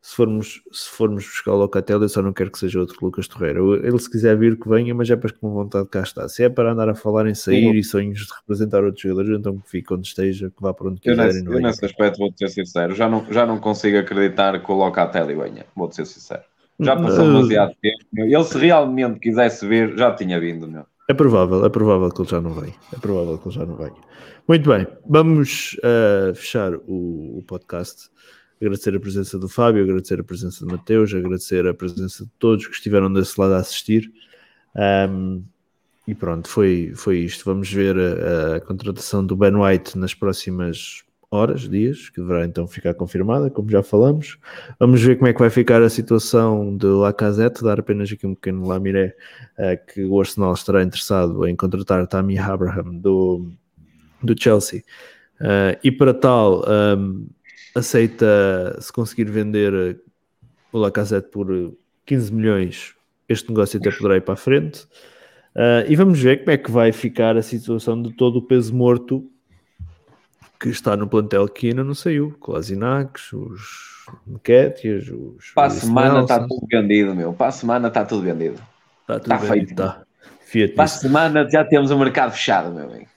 se 0.06 0.16
formos, 0.16 0.62
se 0.72 0.88
formos 0.88 1.26
buscar 1.26 1.54
o 1.54 1.58
Locatelli, 1.58 2.04
eu 2.04 2.10
só 2.10 2.22
não 2.22 2.32
quero 2.32 2.52
que 2.52 2.60
seja 2.60 2.80
outro 2.80 2.96
Lucas 3.02 3.28
Torreira. 3.28 3.60
Ele, 3.60 3.98
se 3.98 4.08
quiser 4.08 4.38
vir, 4.38 4.56
que 4.56 4.70
venha, 4.70 4.94
mas 4.94 5.10
é 5.10 5.16
para 5.16 5.34
que 5.34 5.40
com 5.40 5.52
vontade 5.52 5.90
cá 5.90 6.02
está. 6.02 6.30
Se 6.30 6.44
é 6.44 6.50
para 6.50 6.74
andar 6.74 6.88
a 6.88 6.94
falar 6.94 7.26
em 7.26 7.34
sair 7.34 7.70
uhum. 7.70 7.74
e 7.74 7.84
sonhos 7.84 8.20
de 8.20 8.32
representar 8.32 8.84
outros 8.84 9.02
jogadores, 9.02 9.40
então 9.40 9.58
que 9.58 9.68
fique 9.68 9.92
onde 9.92 10.08
esteja, 10.08 10.52
que 10.56 10.62
vá 10.62 10.76
para 10.76 10.90
onde 10.90 11.02
quiser. 11.02 11.14
Eu 11.14 11.26
nesse, 11.26 11.46
eu 11.48 11.60
nesse 11.60 11.86
aspecto 11.86 12.20
vou-te 12.20 12.38
ser 12.38 12.50
sincero, 12.50 12.94
já 12.94 13.10
não, 13.10 13.26
já 13.34 13.48
não 13.48 13.58
consigo 13.58 13.98
acreditar 13.98 14.64
que 14.64 14.72
o 14.72 14.76
Locatelli 14.76 15.34
venha, 15.34 15.66
vou-te 15.76 15.96
ser 15.96 16.06
sincero. 16.06 16.44
Já 16.80 16.96
passou 16.96 17.26
demasiado 17.26 17.74
tempo. 17.82 18.06
Ele, 18.16 18.44
se 18.44 18.58
realmente 18.60 19.20
quisesse 19.20 19.68
vir, 19.68 19.98
já 19.98 20.14
tinha 20.14 20.40
vindo, 20.40 20.68
meu. 20.68 20.86
É 21.10 21.16
provável, 21.16 21.66
é 21.66 21.70
provável 21.70 22.12
que 22.12 22.22
ele 22.22 22.30
já 22.30 22.40
não 22.40 22.52
venha. 22.52 22.76
É 22.94 23.00
provável 23.00 23.40
que 23.40 23.48
ele 23.48 23.56
já 23.56 23.66
não 23.66 23.76
venha. 23.76 23.96
Muito 24.48 24.70
bem, 24.70 24.86
vamos 25.10 25.76
uh, 25.80 26.36
fechar 26.36 26.76
o, 26.76 27.40
o 27.40 27.44
podcast 27.48 28.14
agradecer 28.66 28.96
a 28.96 29.00
presença 29.00 29.38
do 29.38 29.48
Fábio, 29.48 29.84
agradecer 29.84 30.20
a 30.20 30.24
presença 30.24 30.66
do 30.66 30.72
Mateus, 30.72 31.14
agradecer 31.14 31.68
a 31.68 31.74
presença 31.74 32.26
de 32.26 32.32
todos 32.40 32.66
que 32.66 32.74
estiveram 32.74 33.12
desse 33.14 33.40
lado 33.40 33.54
a 33.54 33.58
assistir. 33.58 34.12
Um, 34.76 35.44
e 36.08 36.14
pronto, 36.14 36.48
foi, 36.48 36.94
foi 36.96 37.20
isto. 37.20 37.46
Vamos 37.46 37.72
ver 37.72 37.96
a, 37.98 38.58
a, 38.58 38.60
contratação 38.62 39.26
do 39.26 39.36
Ben 39.36 39.56
White 39.56 39.98
nas 39.98 40.14
próximas 40.14 41.04
horas, 41.32 41.68
dias, 41.68 42.10
que 42.10 42.22
deverá 42.22 42.46
então 42.46 42.68
ficar 42.68 42.94
confirmada, 42.94 43.50
como 43.50 43.70
já 43.70 43.82
falamos. 43.82 44.38
Vamos 44.80 45.02
ver 45.02 45.18
como 45.18 45.28
é 45.28 45.34
que 45.34 45.40
vai 45.40 45.50
ficar 45.50 45.82
a 45.82 45.90
situação 45.90 46.76
de 46.78 46.86
Lacazette, 46.86 47.64
dar 47.64 47.80
apenas 47.80 48.12
aqui 48.12 48.26
um 48.26 48.36
pequeno 48.36 48.68
lamiré, 48.68 49.16
uh, 49.58 49.94
que 49.94 50.04
o 50.04 50.20
Arsenal 50.20 50.54
estará 50.54 50.84
interessado 50.84 51.48
em 51.48 51.56
contratar 51.56 52.06
Tammy 52.08 52.38
Abraham 52.38 52.96
do, 52.96 53.52
do 54.24 54.36
Chelsea. 54.40 54.84
Uh, 55.42 55.78
e 55.84 55.92
para 55.92 56.14
tal, 56.14 56.64
um, 56.98 57.28
aceita, 57.76 58.78
se 58.80 58.92
conseguir 58.92 59.26
vender 59.26 59.74
eh, 59.74 59.96
o 60.72 60.80
Lacazette 60.80 61.30
por 61.30 61.48
15 62.06 62.34
milhões, 62.34 62.96
este 63.28 63.50
negócio 63.50 63.80
até 63.80 63.92
poderá 63.92 64.16
ir 64.16 64.22
para 64.22 64.34
a 64.34 64.38
frente. 64.38 64.88
Uh, 65.56 65.88
e 65.88 65.96
vamos 65.96 66.20
ver 66.20 66.40
como 66.40 66.52
é 66.52 66.58
que 66.58 66.70
vai 66.70 66.92
ficar 66.92 67.38
a 67.38 67.42
situação 67.42 68.02
de 68.02 68.14
todo 68.14 68.40
o 68.40 68.42
peso 68.42 68.76
morto 68.76 69.30
que 70.60 70.70
está 70.70 70.98
no 70.98 71.08
plantel 71.08 71.48
que 71.48 71.70
ainda 71.70 71.84
não 71.84 71.94
saiu. 71.94 72.36
Kolasinacs, 72.40 73.32
os 73.32 74.06
Nketias, 74.28 75.08
os... 75.08 75.52
Para 75.54 75.68
a 75.68 75.70
semana 75.70 76.22
está 76.22 76.40
tudo 76.46 76.68
vendido, 76.70 77.16
meu. 77.16 77.34
Para 77.34 77.48
a 77.48 77.52
semana 77.52 77.88
está 77.88 78.04
tudo 78.04 78.24
vendido. 78.24 78.62
Está 79.02 79.20
tudo 79.20 79.34
está 79.34 79.38
vendido, 79.38 79.68
feito. 79.68 79.76
Tá. 79.76 80.06
Fiat 80.46 80.74
Para 80.74 80.84
a 80.84 80.88
semana 80.88 81.50
já 81.50 81.64
temos 81.64 81.90
o 81.90 81.98
mercado 81.98 82.32
fechado, 82.32 82.74
meu 82.74 82.86
amigo. 82.86 83.08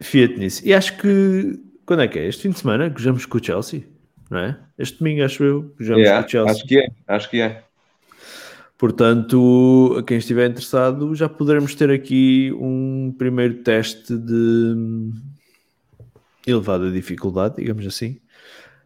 Fiat 0.00 0.38
nisso. 0.38 0.62
E 0.64 0.74
acho 0.74 0.96
que 0.98 1.58
quando 1.92 2.00
é 2.04 2.08
que 2.08 2.18
é? 2.18 2.26
Este 2.26 2.44
fim 2.44 2.50
de 2.50 2.58
semana 2.58 2.88
que 2.88 3.02
jogamos 3.02 3.26
com 3.26 3.36
o 3.36 3.44
Chelsea, 3.44 3.82
não 4.30 4.38
é? 4.38 4.58
Este 4.78 4.98
domingo, 4.98 5.22
acho 5.22 5.44
eu, 5.44 5.74
que 5.76 5.84
jogamos 5.84 6.06
yeah, 6.06 6.22
com 6.22 6.26
o 6.26 6.30
Chelsea. 6.30 6.52
Acho 6.54 6.66
que 6.66 6.78
é, 6.78 6.88
acho 7.06 7.30
que 7.30 7.40
é. 7.42 7.62
Portanto, 8.78 9.96
a 9.98 10.02
quem 10.02 10.16
estiver 10.16 10.48
interessado, 10.48 11.14
já 11.14 11.28
poderemos 11.28 11.74
ter 11.74 11.90
aqui 11.90 12.50
um 12.54 13.14
primeiro 13.18 13.56
teste 13.62 14.16
de 14.16 15.10
elevada 16.46 16.90
dificuldade, 16.90 17.56
digamos 17.56 17.86
assim, 17.86 18.18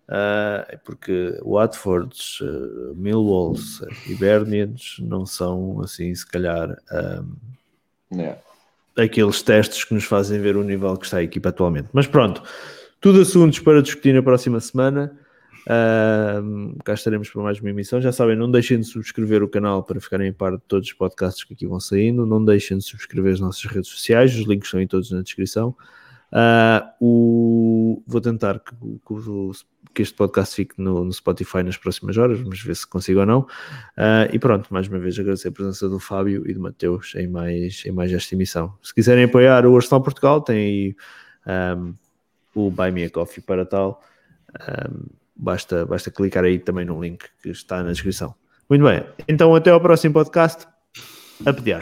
uh, 0.08 0.78
porque 0.84 1.38
Watfords, 1.44 2.40
uh, 2.40 2.92
Millwalls 2.96 3.86
e 4.08 4.16
Bernians 4.16 4.96
não 4.98 5.24
são 5.24 5.80
assim, 5.80 6.12
se 6.12 6.26
calhar, 6.26 6.76
um, 8.10 8.16
yeah. 8.16 8.36
aqueles 8.98 9.42
testes 9.42 9.84
que 9.84 9.94
nos 9.94 10.04
fazem 10.04 10.40
ver 10.40 10.56
o 10.56 10.64
nível 10.64 10.96
que 10.96 11.04
está 11.04 11.18
a 11.18 11.22
equipa 11.22 11.50
atualmente. 11.50 11.88
Mas 11.92 12.08
pronto, 12.08 12.42
tudo 13.00 13.20
assuntos 13.20 13.58
para 13.58 13.82
discutir 13.82 14.14
na 14.14 14.22
próxima 14.22 14.60
semana. 14.60 15.16
Uh, 15.66 16.76
cá 16.84 16.94
estaremos 16.94 17.28
para 17.28 17.42
mais 17.42 17.60
uma 17.60 17.70
emissão. 17.70 18.00
Já 18.00 18.12
sabem, 18.12 18.36
não 18.36 18.50
deixem 18.50 18.78
de 18.78 18.86
subscrever 18.86 19.42
o 19.42 19.48
canal 19.48 19.82
para 19.82 20.00
ficarem 20.00 20.28
em 20.28 20.32
par 20.32 20.52
de 20.52 20.62
todos 20.68 20.88
os 20.88 20.94
podcasts 20.94 21.42
que 21.42 21.54
aqui 21.54 21.66
vão 21.66 21.80
saindo. 21.80 22.24
Não 22.24 22.44
deixem 22.44 22.78
de 22.78 22.84
subscrever 22.84 23.32
as 23.32 23.40
nossas 23.40 23.64
redes 23.64 23.90
sociais, 23.90 24.34
os 24.34 24.46
links 24.46 24.68
estão 24.68 24.80
aí 24.80 24.86
todos 24.86 25.10
na 25.10 25.22
descrição. 25.22 25.74
Uh, 26.32 26.86
o... 27.00 28.02
Vou 28.06 28.20
tentar 28.20 28.60
que, 28.60 28.74
que, 28.74 29.14
que, 29.94 30.02
este 30.02 30.14
podcast 30.14 30.54
fique 30.54 30.74
no, 30.76 31.04
no, 31.04 31.12
Spotify 31.12 31.62
nas 31.62 31.76
próximas 31.76 32.16
horas, 32.16 32.40
vamos 32.40 32.60
ver 32.62 32.76
se 32.76 32.86
consigo 32.86 33.20
ou 33.20 33.26
não. 33.26 33.40
Uh, 33.40 34.30
e 34.32 34.38
pronto, 34.38 34.72
mais 34.72 34.86
uma 34.88 34.98
vez 34.98 35.18
agradecer 35.18 35.48
a 35.48 35.52
presença 35.52 35.88
do 35.88 35.98
Fábio 35.98 36.48
e 36.48 36.54
do 36.54 36.60
Mateus 36.60 37.14
em 37.16 37.28
mais, 37.28 37.84
em 37.86 37.92
mais 37.92 38.12
esta 38.12 38.34
emissão. 38.34 38.74
Se 38.82 38.94
quiserem 38.94 39.24
apoiar 39.24 39.66
o 39.66 39.76
Arsenal 39.76 40.02
Portugal, 40.02 40.40
tem 40.40 40.56
aí. 40.56 40.96
Um, 41.76 41.94
o 42.56 42.70
Buy 42.70 42.90
Me 42.90 43.04
a 43.04 43.10
Coffee 43.10 43.42
para 43.42 43.64
tal. 43.64 44.02
Um, 44.54 45.06
basta, 45.36 45.84
basta 45.84 46.10
clicar 46.10 46.44
aí 46.44 46.58
também 46.58 46.84
no 46.84 47.00
link 47.00 47.24
que 47.42 47.50
está 47.50 47.82
na 47.82 47.92
descrição. 47.92 48.34
Muito 48.68 48.84
bem, 48.84 49.04
então 49.28 49.54
até 49.54 49.70
ao 49.70 49.80
próximo 49.80 50.14
podcast. 50.14 50.66
A 51.44 51.52
pedir 51.52 51.74